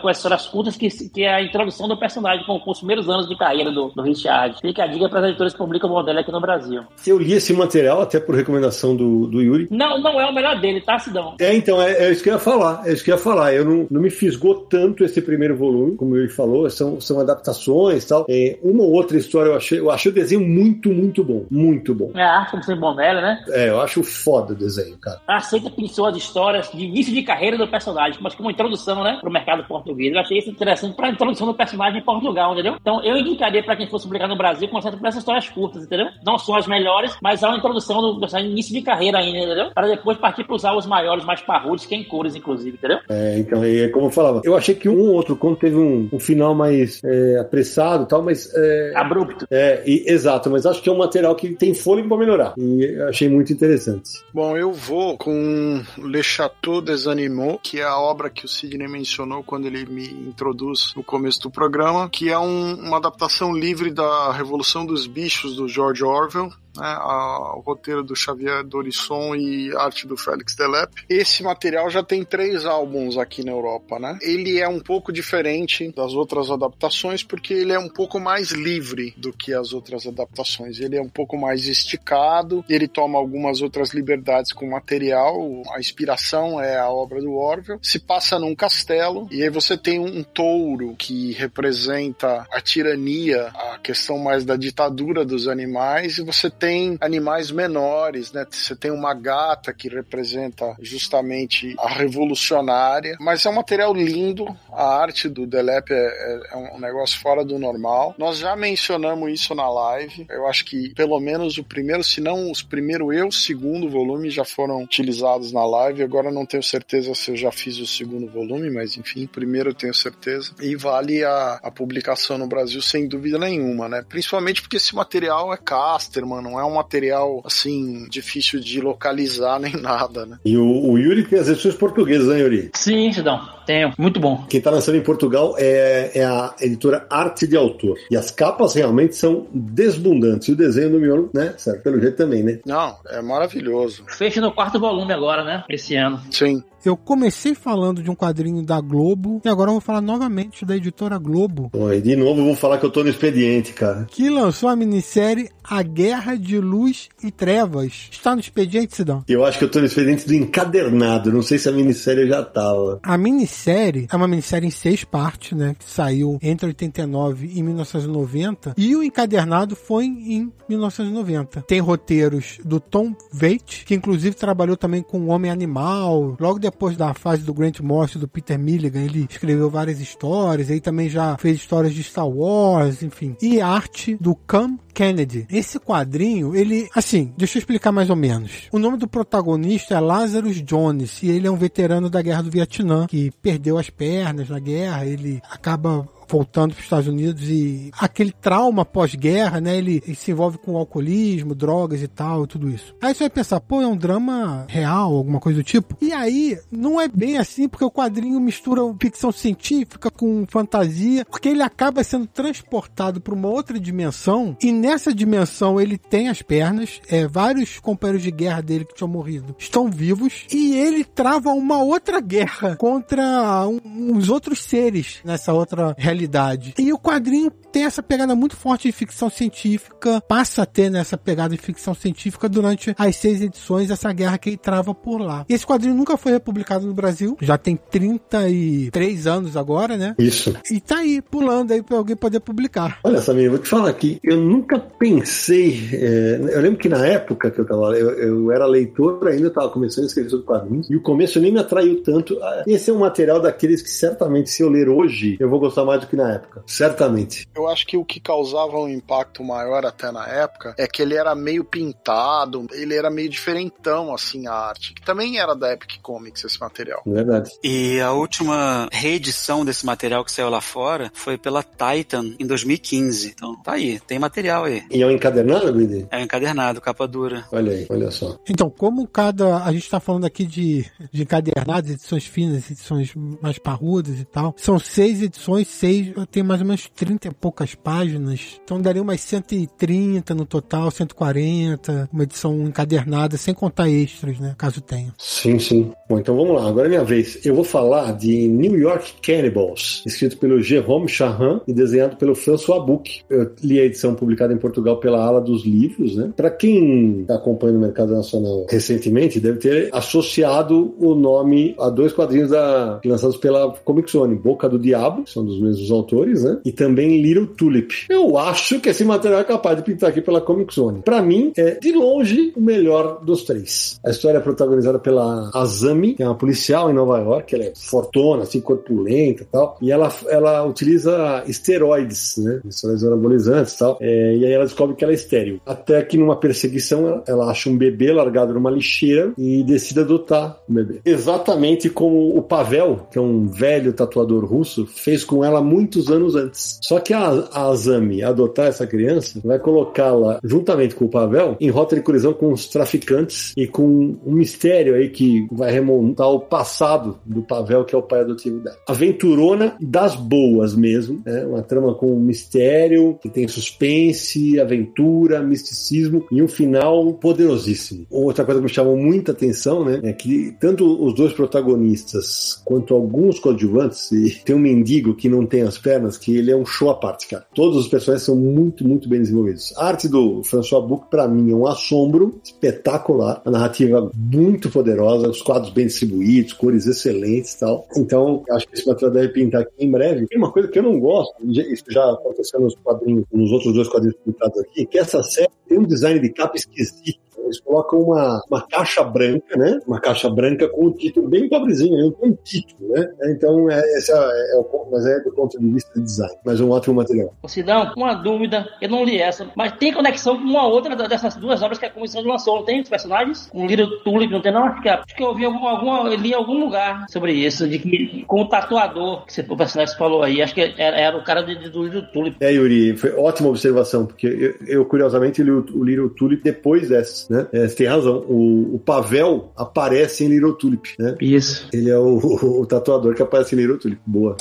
com 0.00 0.08
as 0.08 0.16
histórias 0.16 0.46
curtas, 0.46 0.76
que, 0.76 0.88
que 0.88 1.22
é 1.24 1.34
a 1.34 1.42
introdução 1.42 1.86
do 1.86 1.96
personagem 1.96 2.44
com, 2.46 2.58
com 2.58 2.70
os 2.70 2.78
primeiros 2.78 3.08
anos 3.08 3.28
de 3.28 3.36
carreira 3.36 3.70
do, 3.70 3.88
do 3.88 4.02
Richard. 4.02 4.58
Fica 4.60 4.84
a 4.84 4.86
dica 4.86 5.08
para 5.08 5.20
as 5.20 5.26
editoras 5.26 5.52
que 5.52 5.58
publicam 5.58 5.90
o 5.90 5.92
modelo 5.92 6.18
aqui 6.18 6.32
no 6.32 6.40
Brasil. 6.40 6.82
Eu 7.06 7.18
li 7.18 7.34
esse 7.34 7.52
material 7.52 8.00
até 8.00 8.18
por 8.18 8.34
recomendação 8.34 8.96
do, 8.96 9.26
do 9.26 9.42
Yuri. 9.42 9.68
Não, 9.70 9.98
não 9.98 10.20
é 10.20 10.21
o 10.24 10.34
melhor 10.34 10.60
dele, 10.60 10.80
tá, 10.80 10.98
Sidão? 10.98 11.36
É, 11.40 11.54
então, 11.54 11.80
é, 11.80 12.04
é 12.04 12.10
isso 12.10 12.22
que 12.22 12.28
eu 12.28 12.34
ia 12.34 12.38
falar. 12.38 12.82
É 12.86 12.92
isso 12.92 13.04
que 13.04 13.10
eu 13.10 13.16
ia 13.16 13.22
falar. 13.22 13.54
Eu 13.54 13.64
não, 13.64 13.86
não 13.90 14.00
me 14.00 14.10
fisgou 14.10 14.54
tanto 14.54 15.04
esse 15.04 15.20
primeiro 15.20 15.56
volume, 15.56 15.96
como 15.96 16.16
ele 16.16 16.28
falou, 16.28 16.68
são, 16.70 17.00
são 17.00 17.20
adaptações 17.20 18.04
e 18.04 18.08
tal. 18.08 18.26
É, 18.28 18.58
uma 18.62 18.82
ou 18.82 18.92
outra 18.92 19.16
história 19.16 19.50
eu 19.50 19.56
achei, 19.56 19.78
eu 19.78 19.90
achei 19.90 20.10
o 20.10 20.14
desenho 20.14 20.40
muito, 20.40 20.90
muito 20.90 21.24
bom. 21.24 21.44
Muito 21.50 21.94
bom. 21.94 22.10
É 22.14 22.22
a 22.22 22.40
arte 22.40 22.52
como 22.52 22.62
sempre 22.62 22.80
Bonelli, 22.80 23.20
né? 23.20 23.44
É, 23.50 23.68
eu 23.68 23.80
acho 23.80 24.02
foda 24.02 24.52
o 24.52 24.56
desenho, 24.56 24.96
cara. 24.98 25.20
A 25.26 25.40
Seita 25.40 25.70
pensou 25.70 26.06
as 26.06 26.16
histórias 26.16 26.70
de 26.70 26.84
início 26.84 27.12
de 27.12 27.22
carreira 27.22 27.56
do 27.56 27.68
personagem, 27.68 28.18
mas 28.20 28.34
como 28.34 28.50
introdução, 28.50 29.02
né, 29.02 29.18
pro 29.20 29.30
mercado 29.30 29.64
português. 29.64 30.12
Eu 30.12 30.20
achei 30.20 30.38
isso 30.38 30.50
interessante 30.50 30.94
pra 30.96 31.08
introdução 31.08 31.46
do 31.46 31.54
personagem 31.54 32.00
em 32.00 32.04
Portugal, 32.04 32.52
entendeu? 32.52 32.76
Então 32.80 33.02
eu 33.04 33.16
indicaria 33.16 33.62
pra 33.62 33.76
quem 33.76 33.86
fosse 33.86 34.04
publicar 34.04 34.28
no 34.28 34.36
Brasil, 34.36 34.68
começar 34.68 34.90
por 34.92 35.06
essas 35.06 35.20
histórias 35.20 35.48
curtas, 35.48 35.84
entendeu? 35.84 36.06
Não 36.24 36.38
são 36.38 36.54
as 36.54 36.66
melhores, 36.66 37.16
mas 37.22 37.42
há 37.42 37.48
uma 37.48 37.58
introdução 37.58 38.00
do 38.00 38.20
personagem 38.20 38.50
início 38.52 38.74
de 38.74 38.82
carreira 38.82 39.18
ainda, 39.18 39.38
entendeu? 39.38 39.70
Para 39.74 39.88
depois 39.88 40.11
partir 40.16 40.44
para 40.44 40.54
usar 40.54 40.74
os 40.76 40.86
maiores, 40.86 41.24
mais 41.24 41.40
parrudos, 41.40 41.86
que 41.86 41.94
é 41.94 41.98
em 41.98 42.04
cores, 42.04 42.34
inclusive, 42.34 42.76
entendeu? 42.76 42.98
É, 43.08 43.38
então, 43.38 43.64
é 43.64 43.88
como 43.88 44.06
eu 44.06 44.10
falava. 44.10 44.40
Eu 44.44 44.56
achei 44.56 44.74
que 44.74 44.88
um 44.88 45.00
ou 45.00 45.14
outro 45.14 45.36
conto 45.36 45.60
teve 45.60 45.76
um, 45.76 46.08
um 46.12 46.18
final 46.18 46.54
mais 46.54 47.00
é, 47.04 47.38
apressado 47.38 48.04
e 48.04 48.08
tal, 48.08 48.22
mas. 48.22 48.52
É, 48.54 48.92
Abrupto. 48.96 49.46
É, 49.50 49.82
e, 49.86 50.04
exato, 50.10 50.50
mas 50.50 50.66
acho 50.66 50.82
que 50.82 50.88
é 50.88 50.92
um 50.92 50.98
material 50.98 51.34
que 51.34 51.54
tem 51.54 51.74
fôlego 51.74 52.08
para 52.08 52.18
melhorar. 52.18 52.54
E 52.56 53.00
achei 53.08 53.28
muito 53.28 53.52
interessante. 53.52 54.10
Bom, 54.32 54.56
eu 54.56 54.72
vou 54.72 55.16
com 55.16 55.82
Le 55.98 56.22
Chateau 56.22 56.80
des 56.80 57.06
Animaux, 57.06 57.60
que 57.62 57.80
é 57.80 57.84
a 57.84 57.98
obra 57.98 58.30
que 58.30 58.44
o 58.44 58.48
Sidney 58.48 58.88
mencionou 58.88 59.42
quando 59.42 59.66
ele 59.66 59.86
me 59.86 60.06
introduz 60.28 60.92
no 60.96 61.02
começo 61.02 61.40
do 61.42 61.50
programa, 61.50 62.08
que 62.08 62.30
é 62.30 62.38
um, 62.38 62.74
uma 62.74 62.96
adaptação 62.96 63.52
livre 63.52 63.90
da 63.90 64.32
Revolução 64.32 64.84
dos 64.84 65.06
Bichos 65.06 65.56
do 65.56 65.68
George 65.68 66.04
Orwell 66.04 66.50
né, 66.76 66.86
a, 66.86 67.54
o 67.56 67.60
roteiro 67.60 68.02
do 68.02 68.16
Xavier 68.16 68.64
Dorisson 68.64 69.34
e 69.34 69.74
arte 69.76 70.06
do 70.06 70.16
Félix 70.16 70.54
Delep. 70.54 70.92
Esse 71.08 71.42
material 71.42 71.90
já 71.90 72.02
tem 72.02 72.24
três 72.24 72.64
álbuns 72.66 73.16
aqui 73.18 73.44
na 73.44 73.52
Europa, 73.52 73.98
né? 73.98 74.18
Ele 74.22 74.58
é 74.58 74.68
um 74.68 74.80
pouco 74.80 75.12
diferente 75.12 75.92
das 75.92 76.14
outras 76.14 76.50
adaptações 76.50 77.22
porque 77.22 77.52
ele 77.52 77.72
é 77.72 77.78
um 77.78 77.88
pouco 77.88 78.18
mais 78.18 78.50
livre 78.50 79.14
do 79.16 79.32
que 79.32 79.52
as 79.52 79.72
outras 79.72 80.06
adaptações. 80.06 80.80
Ele 80.80 80.96
é 80.96 81.02
um 81.02 81.08
pouco 81.08 81.36
mais 81.36 81.66
esticado, 81.66 82.64
ele 82.68 82.88
toma 82.88 83.18
algumas 83.18 83.62
outras 83.62 83.92
liberdades 83.92 84.52
com 84.52 84.66
o 84.66 84.70
material. 84.70 85.62
A 85.74 85.80
inspiração 85.80 86.60
é 86.60 86.78
a 86.78 86.88
obra 86.88 87.20
do 87.20 87.32
Orwell. 87.32 87.78
Se 87.82 87.98
passa 87.98 88.38
num 88.38 88.54
castelo 88.54 89.28
e 89.30 89.42
aí 89.42 89.50
você 89.50 89.76
tem 89.76 89.98
um 89.98 90.22
touro 90.22 90.94
que 90.96 91.32
representa 91.32 92.46
a 92.50 92.60
tirania, 92.60 93.48
a 93.48 93.78
questão 93.78 94.18
mais 94.18 94.44
da 94.44 94.56
ditadura 94.56 95.24
dos 95.24 95.48
animais 95.48 96.18
e 96.18 96.24
você 96.24 96.50
tem 96.62 96.96
animais 97.00 97.50
menores, 97.50 98.30
né? 98.30 98.46
Você 98.48 98.76
tem 98.76 98.92
uma 98.92 99.12
gata 99.14 99.72
que 99.72 99.88
representa 99.88 100.76
justamente 100.80 101.74
a 101.76 101.88
revolucionária, 101.88 103.16
mas 103.18 103.44
é 103.44 103.50
um 103.50 103.54
material 103.54 103.92
lindo. 103.92 104.46
A 104.72 104.96
arte 104.96 105.28
do 105.28 105.44
Delep 105.44 105.90
é, 105.90 105.96
é, 105.96 106.40
é 106.52 106.56
um 106.56 106.78
negócio 106.78 107.18
fora 107.18 107.44
do 107.44 107.58
normal. 107.58 108.14
Nós 108.16 108.38
já 108.38 108.54
mencionamos 108.54 109.32
isso 109.32 109.56
na 109.56 109.68
live. 109.68 110.24
Eu 110.30 110.46
acho 110.46 110.64
que 110.64 110.94
pelo 110.94 111.18
menos 111.18 111.58
o 111.58 111.64
primeiro, 111.64 112.04
se 112.04 112.20
não 112.20 112.48
os 112.48 112.62
primeiro 112.62 113.12
e 113.12 113.20
o 113.20 113.32
segundo 113.32 113.90
volume 113.90 114.30
já 114.30 114.44
foram 114.44 114.84
utilizados 114.84 115.50
na 115.50 115.66
live. 115.66 116.04
Agora 116.04 116.30
não 116.30 116.46
tenho 116.46 116.62
certeza 116.62 117.12
se 117.12 117.32
eu 117.32 117.36
já 117.36 117.50
fiz 117.50 117.76
o 117.78 117.86
segundo 117.88 118.28
volume, 118.28 118.70
mas 118.70 118.96
enfim, 118.96 119.26
primeiro 119.26 119.70
eu 119.70 119.74
tenho 119.74 119.92
certeza. 119.92 120.52
E 120.60 120.76
vale 120.76 121.24
a, 121.24 121.58
a 121.60 121.72
publicação 121.72 122.38
no 122.38 122.46
Brasil 122.46 122.80
sem 122.80 123.08
dúvida 123.08 123.36
nenhuma, 123.36 123.88
né? 123.88 124.04
Principalmente 124.08 124.62
porque 124.62 124.76
esse 124.76 124.94
material 124.94 125.52
é 125.52 125.56
caster, 125.56 126.24
mano 126.24 126.51
não 126.52 126.60
é 126.60 126.64
um 126.64 126.74
material 126.74 127.42
assim 127.44 128.06
difícil 128.08 128.60
de 128.60 128.80
localizar 128.80 129.58
nem 129.60 129.72
nada, 129.72 130.26
né? 130.26 130.38
E 130.44 130.56
o, 130.56 130.90
o 130.90 130.98
Yuri 130.98 131.24
tem 131.24 131.38
as 131.38 131.48
edições 131.48 131.74
portuguesas, 131.74 132.28
né, 132.28 132.40
Yuri? 132.40 132.70
Sim, 132.74 133.10
Cidão, 133.12 133.40
tenho. 133.66 133.92
Muito 133.98 134.20
bom. 134.20 134.44
Quem 134.48 134.60
tá 134.60 134.70
lançando 134.70 134.96
em 134.96 135.02
Portugal 135.02 135.54
é, 135.58 136.10
é, 136.14 136.24
a 136.24 136.54
editora 136.60 137.06
Arte 137.08 137.46
de 137.46 137.56
Autor. 137.56 137.96
E 138.10 138.16
as 138.16 138.30
capas 138.30 138.74
realmente 138.74 139.16
são 139.16 139.46
desbundantes. 139.52 140.48
E 140.48 140.52
o 140.52 140.56
desenho 140.56 140.90
do 140.90 141.00
miolo, 141.00 141.30
né? 141.32 141.54
Certo, 141.56 141.82
pelo 141.82 142.00
jeito 142.00 142.16
também, 142.16 142.42
né? 142.42 142.60
Não, 142.66 142.96
é 143.08 143.22
maravilhoso. 143.22 144.04
Fecha 144.08 144.40
no 144.40 144.52
quarto 144.52 144.78
volume 144.78 145.12
agora, 145.12 145.44
né? 145.44 145.64
Esse 145.68 145.96
ano. 145.96 146.20
Sim. 146.30 146.62
Eu 146.84 146.96
comecei 146.96 147.54
falando 147.54 148.02
de 148.02 148.10
um 148.10 148.14
quadrinho 148.14 148.60
da 148.60 148.80
Globo 148.80 149.40
e 149.44 149.48
agora 149.48 149.70
eu 149.70 149.74
vou 149.74 149.80
falar 149.80 150.00
novamente 150.00 150.64
da 150.64 150.76
editora 150.76 151.16
Globo. 151.16 151.70
E 151.94 152.00
de 152.00 152.16
novo 152.16 152.40
eu 152.40 152.44
vou 152.44 152.56
falar 152.56 152.78
que 152.78 152.84
eu 152.84 152.90
tô 152.90 153.04
no 153.04 153.08
expediente, 153.08 153.72
cara. 153.72 154.04
Que 154.10 154.28
lançou 154.28 154.68
a 154.68 154.74
minissérie 154.74 155.48
A 155.62 155.80
Guerra 155.80 156.34
de 156.34 156.58
Luz 156.58 157.08
e 157.22 157.30
Trevas. 157.30 158.08
Está 158.10 158.34
no 158.34 158.40
expediente, 158.40 158.96
Sidão? 158.96 159.22
Eu 159.28 159.44
acho 159.44 159.58
que 159.58 159.64
eu 159.64 159.70
tô 159.70 159.78
no 159.78 159.86
expediente 159.86 160.26
do 160.26 160.34
encadernado. 160.34 161.32
Não 161.32 161.42
sei 161.42 161.56
se 161.56 161.68
a 161.68 161.72
minissérie 161.72 162.26
já 162.26 162.42
tava. 162.42 162.98
A 163.00 163.16
minissérie 163.16 164.08
é 164.10 164.16
uma 164.16 164.26
minissérie 164.26 164.66
em 164.66 164.72
seis 164.72 165.04
partes, 165.04 165.56
né? 165.56 165.76
Que 165.78 165.88
saiu 165.88 166.36
entre 166.42 166.66
89 166.66 167.48
e 167.54 167.62
1990. 167.62 168.74
E 168.76 168.96
o 168.96 169.04
encadernado 169.04 169.76
foi 169.76 170.06
em 170.06 170.52
1990. 170.68 171.62
Tem 171.62 171.78
roteiros 171.78 172.58
do 172.64 172.80
Tom 172.80 173.14
Waite, 173.32 173.84
que 173.84 173.94
inclusive 173.94 174.34
trabalhou 174.34 174.76
também 174.76 175.00
com 175.00 175.20
o 175.20 175.28
Homem 175.28 175.50
Animal. 175.50 176.36
Logo 176.40 176.58
depois 176.58 176.71
da 176.96 177.14
fase 177.14 177.42
do 177.42 177.54
Grant 177.54 177.80
Morrison 177.80 178.18
do 178.18 178.28
Peter 178.28 178.58
Milligan, 178.58 179.00
ele 179.00 179.26
escreveu 179.30 179.70
várias 179.70 180.00
histórias. 180.00 180.70
Aí 180.70 180.80
também 180.80 181.08
já 181.08 181.36
fez 181.38 181.56
histórias 181.56 181.94
de 181.94 182.02
Star 182.02 182.28
Wars, 182.28 183.02
enfim. 183.02 183.36
E 183.40 183.60
arte 183.60 184.16
do 184.20 184.34
Cam 184.34 184.78
Kennedy. 184.92 185.46
Esse 185.50 185.78
quadrinho, 185.78 186.54
ele, 186.54 186.88
assim, 186.94 187.32
deixa 187.36 187.56
eu 187.56 187.60
explicar 187.60 187.92
mais 187.92 188.10
ou 188.10 188.16
menos. 188.16 188.68
O 188.70 188.78
nome 188.78 188.96
do 188.96 189.08
protagonista 189.08 189.94
é 189.94 190.00
Lazarus 190.00 190.62
Jones 190.62 191.22
e 191.22 191.30
ele 191.30 191.46
é 191.46 191.50
um 191.50 191.56
veterano 191.56 192.10
da 192.10 192.20
Guerra 192.20 192.42
do 192.42 192.50
Vietnã 192.50 193.06
que 193.06 193.30
perdeu 193.42 193.78
as 193.78 193.88
pernas 193.88 194.48
na 194.48 194.58
guerra. 194.58 195.06
Ele 195.06 195.40
acaba 195.50 196.06
voltando 196.32 196.72
para 196.72 196.80
os 196.80 196.84
Estados 196.84 197.08
Unidos 197.08 197.42
e 197.46 197.90
aquele 197.98 198.32
trauma 198.32 198.86
pós-guerra, 198.86 199.60
né? 199.60 199.76
Ele, 199.76 200.02
ele, 200.06 200.16
se 200.16 200.30
envolve 200.30 200.56
com 200.56 200.78
alcoolismo, 200.78 201.54
drogas 201.54 202.02
e 202.02 202.08
tal, 202.08 202.46
tudo 202.46 202.70
isso. 202.70 202.94
Aí 203.02 203.12
você 203.12 203.24
vai 203.24 203.30
pensar, 203.30 203.60
pô, 203.60 203.82
é 203.82 203.86
um 203.86 203.96
drama 203.96 204.64
real, 204.66 205.14
alguma 205.14 205.38
coisa 205.38 205.58
do 205.58 205.64
tipo. 205.64 205.94
E 206.00 206.10
aí, 206.10 206.58
não 206.70 206.98
é 206.98 207.06
bem 207.06 207.36
assim, 207.36 207.68
porque 207.68 207.84
o 207.84 207.90
quadrinho 207.90 208.40
mistura 208.40 208.80
ficção 208.98 209.30
científica 209.30 210.10
com 210.10 210.46
fantasia, 210.48 211.26
porque 211.26 211.50
ele 211.50 211.62
acaba 211.62 212.02
sendo 212.02 212.26
transportado 212.26 213.20
para 213.20 213.34
uma 213.34 213.48
outra 213.48 213.78
dimensão 213.78 214.56
e 214.62 214.72
nessa 214.72 215.12
dimensão 215.12 215.78
ele 215.78 215.98
tem 215.98 216.28
as 216.28 216.40
pernas, 216.40 217.00
é, 217.08 217.26
vários 217.26 217.78
companheiros 217.78 218.22
de 218.22 218.30
guerra 218.30 218.62
dele 218.62 218.86
que 218.86 218.94
tinham 218.94 219.08
morrido 219.08 219.54
estão 219.58 219.90
vivos 219.90 220.46
e 220.50 220.74
ele 220.76 221.04
trava 221.04 221.50
uma 221.50 221.82
outra 221.82 222.20
guerra 222.20 222.76
contra 222.76 223.66
um, 223.66 223.80
uns 224.16 224.30
outros 224.30 224.62
seres 224.62 225.20
nessa 225.24 225.52
outra 225.52 225.94
realidade 225.98 226.21
realidade. 226.22 226.74
E 226.78 226.92
o 226.92 226.98
quadrinho 226.98 227.50
tem 227.72 227.84
essa 227.84 228.02
pegada 228.02 228.34
muito 228.34 228.54
forte 228.54 228.88
de 228.88 228.92
ficção 228.92 229.30
científica, 229.30 230.22
passa 230.28 230.62
a 230.62 230.66
ter 230.66 230.90
nessa 230.90 231.16
pegada 231.16 231.56
de 231.56 231.60
ficção 231.60 231.94
científica 231.94 232.48
durante 232.48 232.94
as 232.98 233.16
seis 233.16 233.40
edições 233.40 233.88
dessa 233.88 234.12
guerra 234.12 234.36
que 234.36 234.50
ele 234.50 234.56
trava 234.58 234.94
por 234.94 235.20
lá. 235.20 235.46
E 235.48 235.54
esse 235.54 235.66
quadrinho 235.66 235.94
nunca 235.94 236.16
foi 236.18 236.32
republicado 236.32 236.86
no 236.86 236.92
Brasil, 236.92 237.36
já 237.40 237.56
tem 237.56 237.76
33 237.76 239.26
anos 239.26 239.56
agora, 239.56 239.96
né? 239.96 240.14
Isso. 240.18 240.54
E 240.70 240.80
tá 240.80 240.98
aí, 240.98 241.22
pulando 241.22 241.72
aí 241.72 241.82
pra 241.82 241.96
alguém 241.96 242.14
poder 242.14 242.40
publicar. 242.40 242.98
Olha, 243.02 243.22
Samir, 243.22 243.48
vou 243.48 243.58
te 243.58 243.68
falar 243.68 243.88
aqui, 243.88 244.20
eu 244.22 244.36
nunca 244.36 244.78
pensei, 244.78 245.88
é, 245.94 246.40
eu 246.52 246.60
lembro 246.60 246.78
que 246.78 246.90
na 246.90 247.06
época 247.06 247.50
que 247.50 247.58
eu 247.58 247.64
tava, 247.64 247.98
eu, 247.98 248.10
eu 248.10 248.52
era 248.52 248.66
leitor 248.66 249.26
ainda, 249.26 249.46
eu 249.46 249.52
tava 249.52 249.70
começando 249.70 250.04
a 250.04 250.06
escrever 250.08 250.28
sobre 250.28 250.44
quadrinhos, 250.44 250.90
e 250.90 250.96
o 250.96 251.00
começo 251.00 251.40
nem 251.40 251.52
me 251.52 251.58
atraiu 251.58 252.02
tanto. 252.02 252.38
Esse 252.66 252.90
é 252.90 252.92
um 252.92 252.98
material 252.98 253.40
daqueles 253.40 253.80
que 253.80 253.90
certamente 253.90 254.50
se 254.50 254.62
eu 254.62 254.68
ler 254.68 254.90
hoje, 254.90 255.38
eu 255.40 255.48
vou 255.48 255.58
gostar 255.58 255.84
mais 255.84 256.01
do 256.02 256.06
que 256.06 256.16
na 256.16 256.32
época, 256.32 256.62
certamente. 256.66 257.48
Eu 257.54 257.68
acho 257.68 257.86
que 257.86 257.96
o 257.96 258.04
que 258.04 258.20
causava 258.20 258.78
um 258.78 258.88
impacto 258.88 259.42
maior 259.42 259.84
até 259.86 260.10
na 260.10 260.26
época 260.26 260.74
é 260.78 260.86
que 260.86 261.02
ele 261.02 261.14
era 261.14 261.34
meio 261.34 261.64
pintado, 261.64 262.66
ele 262.72 262.94
era 262.94 263.10
meio 263.10 263.28
diferentão, 263.28 264.14
assim, 264.14 264.46
a 264.46 264.52
arte, 264.52 264.94
que 264.94 265.02
também 265.02 265.38
era 265.38 265.54
da 265.54 265.72
Epic 265.72 266.00
Comics 266.02 266.44
esse 266.44 266.60
material. 266.60 267.02
Verdade. 267.06 267.50
E 267.62 268.00
a 268.00 268.12
última 268.12 268.88
reedição 268.92 269.64
desse 269.64 269.84
material 269.86 270.24
que 270.24 270.32
saiu 270.32 270.50
lá 270.50 270.60
fora 270.60 271.10
foi 271.14 271.38
pela 271.38 271.62
Titan 271.62 272.34
em 272.38 272.46
2015. 272.46 273.34
Então 273.34 273.60
tá 273.62 273.72
aí, 273.72 274.00
tem 274.00 274.18
material 274.18 274.64
aí. 274.64 274.84
E 274.90 275.02
é 275.02 275.06
um 275.06 275.10
encadernado, 275.10 275.72
Guidi? 275.72 276.06
É 276.10 276.18
um 276.18 276.22
encadernado, 276.22 276.80
capa 276.80 277.06
dura. 277.06 277.44
Olha 277.52 277.72
aí, 277.72 277.86
olha 277.88 278.10
só. 278.10 278.38
Então, 278.48 278.70
como 278.70 279.06
cada. 279.06 279.64
A 279.64 279.72
gente 279.72 279.88
tá 279.88 280.00
falando 280.00 280.24
aqui 280.24 280.44
de, 280.44 280.84
de 281.12 281.22
encadernados, 281.22 281.90
edições 281.90 282.26
finas, 282.26 282.70
edições 282.70 283.12
mais 283.40 283.58
parrudas 283.58 284.18
e 284.18 284.24
tal. 284.24 284.54
São 284.56 284.78
seis 284.78 285.22
edições, 285.22 285.68
seis. 285.68 285.91
Tem 286.30 286.42
mais 286.42 286.60
ou 286.60 286.66
menos 286.66 286.88
30 286.94 287.28
e 287.28 287.30
poucas 287.32 287.74
páginas. 287.74 288.60
Então 288.64 288.80
daria 288.80 289.02
umas 289.02 289.20
130 289.20 290.34
no 290.34 290.44
total, 290.44 290.90
140. 290.90 292.08
Uma 292.12 292.22
edição 292.22 292.62
encadernada, 292.62 293.36
sem 293.36 293.54
contar 293.54 293.88
extras, 293.88 294.38
né? 294.38 294.54
Caso 294.56 294.80
tenha. 294.80 295.12
Sim, 295.18 295.58
sim. 295.58 295.92
Bom, 296.08 296.18
então 296.18 296.36
vamos 296.36 296.54
lá. 296.54 296.68
Agora 296.68 296.86
é 296.86 296.90
minha 296.90 297.04
vez. 297.04 297.44
Eu 297.44 297.54
vou 297.54 297.64
falar 297.64 298.12
de 298.12 298.48
New 298.48 298.78
York 298.78 299.14
Cannibals, 299.22 300.02
escrito 300.06 300.38
pelo 300.38 300.60
Jérôme 300.60 301.08
Charran 301.08 301.60
e 301.66 301.72
desenhado 301.72 302.16
pelo 302.16 302.34
François 302.34 302.84
Buc. 302.84 303.22
Eu 303.28 303.52
li 303.62 303.80
a 303.80 303.84
edição 303.84 304.14
publicada 304.14 304.52
em 304.52 304.58
Portugal 304.58 304.98
pela 304.98 305.24
Ala 305.24 305.40
dos 305.40 305.64
Livros, 305.64 306.16
né? 306.16 306.32
Para 306.36 306.50
quem 306.50 307.22
está 307.22 307.36
acompanhando 307.36 307.76
o 307.76 307.80
mercado 307.80 308.12
nacional 308.12 308.66
recentemente, 308.68 309.40
deve 309.40 309.58
ter 309.58 309.88
associado 309.92 310.94
o 310.98 311.14
nome 311.14 311.74
a 311.78 311.88
dois 311.88 312.12
quadrinhos 312.12 312.50
da, 312.50 313.00
lançados 313.04 313.36
pela 313.36 313.72
Comic 313.84 314.10
Zone, 314.10 314.34
Boca 314.34 314.68
do 314.68 314.78
Diabo, 314.78 315.24
que 315.24 315.30
são 315.30 315.44
dos 315.44 315.60
mesmos 315.60 315.81
autores, 315.90 316.44
né? 316.44 316.58
E 316.64 316.72
também 316.72 317.20
Little 317.22 317.46
Tulip. 317.46 317.92
Eu 318.08 318.38
acho 318.38 318.80
que 318.80 318.88
esse 318.88 319.04
material 319.04 319.40
é 319.40 319.44
capaz 319.44 319.76
de 319.76 319.82
pintar 319.82 320.10
aqui 320.10 320.20
pela 320.20 320.40
Comic 320.40 320.74
Zone. 320.74 321.02
Para 321.02 321.22
mim, 321.22 321.52
é 321.56 321.78
de 321.78 321.92
longe 321.92 322.52
o 322.56 322.60
melhor 322.60 323.22
dos 323.24 323.44
três. 323.44 323.98
A 324.04 324.10
história 324.10 324.38
é 324.38 324.40
protagonizada 324.40 324.98
pela 324.98 325.50
Azami, 325.54 326.14
que 326.14 326.22
é 326.22 326.26
uma 326.26 326.34
policial 326.34 326.90
em 326.90 326.94
Nova 326.94 327.18
York, 327.18 327.54
ela 327.54 327.64
é 327.64 327.72
fortona, 327.74 328.42
assim, 328.42 328.60
corpulenta 328.60 329.42
e 329.42 329.46
tal, 329.46 329.76
e 329.80 329.90
ela, 329.90 330.12
ela 330.28 330.64
utiliza 330.64 331.42
esteroides, 331.46 332.36
né? 332.38 332.60
Esteroides 332.68 333.04
anabolizantes 333.04 333.74
e 333.74 333.78
tal, 333.78 333.98
é, 334.00 334.36
e 334.36 334.46
aí 334.46 334.52
ela 334.52 334.64
descobre 334.64 334.96
que 334.96 335.04
ela 335.04 335.12
é 335.12 335.16
estéril. 335.16 335.60
Até 335.66 336.02
que 336.02 336.16
numa 336.16 336.36
perseguição 336.36 337.06
ela, 337.06 337.24
ela 337.26 337.50
acha 337.50 337.70
um 337.70 337.76
bebê 337.76 338.12
largado 338.12 338.54
numa 338.54 338.70
lixeira 338.70 339.32
e 339.38 339.62
decide 339.62 340.00
adotar 340.00 340.58
o 340.68 340.72
bebê. 340.72 341.00
Exatamente 341.04 341.88
como 341.88 342.36
o 342.36 342.42
Pavel, 342.42 343.06
que 343.10 343.18
é 343.18 343.20
um 343.20 343.46
velho 343.46 343.92
tatuador 343.92 344.44
russo, 344.44 344.86
fez 344.86 345.24
com 345.24 345.44
ela 345.44 345.60
muitos 345.72 346.10
anos 346.10 346.34
antes. 346.34 346.78
Só 346.82 347.00
que 347.00 347.12
a, 347.14 347.28
a 347.52 347.68
Azami 347.68 348.22
adotar 348.22 348.66
essa 348.66 348.86
criança 348.86 349.40
vai 349.44 349.58
colocá-la, 349.58 350.38
juntamente 350.44 350.94
com 350.94 351.06
o 351.06 351.08
Pavel, 351.08 351.56
em 351.60 351.70
rota 351.70 351.96
de 351.96 352.02
colisão 352.02 352.32
com 352.32 352.52
os 352.52 352.66
traficantes 352.66 353.52
e 353.56 353.66
com 353.66 354.16
um 354.24 354.32
mistério 354.32 354.94
aí 354.94 355.08
que 355.08 355.46
vai 355.50 355.72
remontar 355.72 356.26
ao 356.26 356.40
passado 356.40 357.18
do 357.24 357.42
Pavel, 357.42 357.84
que 357.84 357.94
é 357.94 357.98
o 357.98 358.02
pai 358.02 358.20
adotivo 358.20 358.60
dela. 358.60 358.76
Aventurona 358.86 359.76
das 359.80 360.14
boas 360.14 360.74
mesmo, 360.74 361.22
né? 361.24 361.44
uma 361.46 361.62
trama 361.62 361.94
com 361.94 362.14
mistério, 362.18 363.18
que 363.20 363.28
tem 363.28 363.48
suspense, 363.48 364.60
aventura, 364.60 365.42
misticismo 365.42 366.26
e 366.30 366.42
um 366.42 366.48
final 366.48 367.14
poderosíssimo. 367.14 368.06
Outra 368.10 368.44
coisa 368.44 368.60
que 368.60 368.66
me 368.66 368.72
chamou 368.72 368.96
muita 368.96 369.32
atenção, 369.32 369.84
né, 369.84 370.00
é 370.02 370.12
que 370.12 370.54
tanto 370.60 371.04
os 371.04 371.14
dois 371.14 371.32
protagonistas 371.32 372.60
quanto 372.64 372.94
alguns 372.94 373.38
coadjuvantes, 373.38 374.10
e 374.12 374.42
tem 374.44 374.54
um 374.54 374.58
mendigo 374.58 375.14
que 375.14 375.28
não 375.28 375.46
tem 375.46 375.61
as 375.66 375.78
pernas, 375.78 376.16
que 376.16 376.36
ele 376.36 376.50
é 376.50 376.56
um 376.56 376.64
show 376.64 376.90
à 376.90 376.94
parte, 376.94 377.28
cara. 377.28 377.44
Todos 377.54 377.76
os 377.76 377.88
personagens 377.88 378.24
são 378.24 378.36
muito, 378.36 378.86
muito 378.86 379.08
bem 379.08 379.20
desenvolvidos. 379.20 379.72
A 379.76 379.86
arte 379.86 380.08
do 380.08 380.42
François 380.44 380.84
Buc, 380.86 381.10
para 381.10 381.28
mim, 381.28 381.50
é 381.52 381.54
um 381.54 381.66
assombro 381.66 382.40
espetacular, 382.44 383.42
a 383.44 383.50
narrativa 383.50 384.10
muito 384.14 384.70
poderosa, 384.70 385.28
os 385.28 385.42
quadros 385.42 385.72
bem 385.72 385.86
distribuídos, 385.86 386.52
cores 386.52 386.86
excelentes 386.86 387.54
e 387.54 387.60
tal. 387.60 387.86
Então, 387.96 388.44
acho 388.50 388.68
que 388.68 388.74
esse 388.74 388.86
material 388.86 389.12
deve 389.12 389.28
pintar 389.28 389.62
aqui 389.62 389.72
em 389.78 389.90
breve. 389.90 390.26
Tem 390.26 390.38
uma 390.38 390.52
coisa 390.52 390.68
que 390.68 390.78
eu 390.78 390.82
não 390.82 390.98
gosto, 390.98 391.34
isso 391.44 391.84
já 391.88 392.12
aconteceu 392.12 392.60
nos 392.60 392.74
quadrinhos, 392.76 393.24
nos 393.32 393.50
outros 393.52 393.74
dois 393.74 393.88
quadrinhos 393.88 394.16
pintados 394.24 394.58
aqui, 394.60 394.86
que 394.86 394.98
essa 394.98 395.22
série 395.22 395.50
tem 395.68 395.78
um 395.78 395.86
design 395.86 396.20
de 396.20 396.30
capa 396.30 396.56
esquisito 396.56 397.31
eles 397.52 397.60
colocam 397.60 398.00
uma, 398.00 398.42
uma 398.50 398.66
caixa 398.66 399.04
branca, 399.04 399.56
né? 399.56 399.78
Uma 399.86 400.00
caixa 400.00 400.30
branca 400.30 400.68
com 400.68 400.86
o 400.86 400.92
título 400.92 401.28
bem 401.28 401.48
pobrezinho, 401.48 401.98
não 401.98 402.10
tem 402.12 402.38
título, 402.42 402.88
né? 402.92 403.06
Então, 403.24 403.70
é, 403.70 403.80
esse 403.98 404.10
é, 404.10 404.16
é, 404.16 404.56
o, 404.56 404.88
mas 404.90 405.06
é 405.06 405.20
do 405.20 405.32
ponto 405.32 405.58
de 405.58 405.70
vista 405.70 405.92
de 405.94 406.04
design. 406.04 406.34
Mas 406.44 406.60
é 406.60 406.64
um 406.64 406.70
ótimo 406.70 406.96
material. 406.96 407.34
Sidão, 407.46 407.92
uma 407.96 408.14
dúvida, 408.14 408.66
eu 408.80 408.88
não 408.88 409.04
li 409.04 409.18
essa, 409.18 409.46
mas 409.54 409.72
tem 409.72 409.92
conexão 409.92 410.36
com 410.36 410.44
uma 410.44 410.66
outra 410.66 410.96
dessas 410.96 411.36
duas 411.36 411.62
obras 411.62 411.78
que 411.78 411.86
a 411.86 411.90
comissão 411.90 412.22
lançou, 412.22 412.56
não 412.56 412.64
tem 412.64 412.80
os 412.80 412.88
personagens? 412.88 413.50
Um 413.54 413.66
Little 413.66 414.00
Tulip, 414.02 414.32
não 414.32 414.40
tem 414.40 414.52
não? 414.52 414.64
Acho 414.64 414.82
que, 414.82 414.88
acho 414.88 415.14
que 415.14 415.22
eu 415.22 415.34
vi 415.34 415.44
algum, 415.44 415.66
alguma, 415.66 416.10
eu 416.10 416.16
li 416.16 416.30
em 416.30 416.34
algum 416.34 416.58
lugar 416.58 417.06
sobre 417.08 417.32
isso, 417.32 417.68
de 417.68 417.78
que 417.78 418.24
com 418.26 418.42
o 418.42 418.48
tatuador, 418.48 419.26
que 419.26 419.32
você, 419.32 419.44
o 419.48 419.56
personagem 419.56 419.96
falou 419.96 420.22
aí, 420.22 420.40
acho 420.40 420.54
que 420.54 420.60
era, 420.60 420.98
era 420.98 421.16
o 421.16 421.24
cara 421.24 421.42
de, 421.42 421.58
de, 421.58 421.68
do 421.68 421.84
Little 421.84 422.02
Tulip. 422.12 422.36
É, 422.40 422.52
Yuri, 422.52 422.96
foi 422.96 423.12
ótima 423.12 423.48
observação, 423.48 424.06
porque 424.06 424.26
eu, 424.26 424.66
eu 424.66 424.84
curiosamente 424.84 425.42
li 425.42 425.50
o, 425.50 425.64
o 425.74 425.84
Little 425.84 426.10
Tulip 426.10 426.42
depois 426.42 426.88
dessa, 426.88 427.32
né? 427.32 427.41
É, 427.52 427.68
você 427.68 427.74
tem 427.76 427.86
razão. 427.86 428.18
O, 428.28 428.76
o, 428.76 428.78
Pavel 428.78 429.52
aparece 429.56 430.24
em 430.24 430.28
Little 430.28 430.54
Tulip, 430.54 430.94
né? 430.98 431.16
Isso. 431.20 431.68
Ele 431.72 431.90
é 431.90 431.98
o, 431.98 432.18
o, 432.18 432.60
o 432.62 432.66
tatuador 432.66 433.14
que 433.14 433.22
aparece 433.22 433.54
em 433.54 433.58
Little 433.58 433.78
Tulip. 433.78 434.00
Boa. 434.06 434.36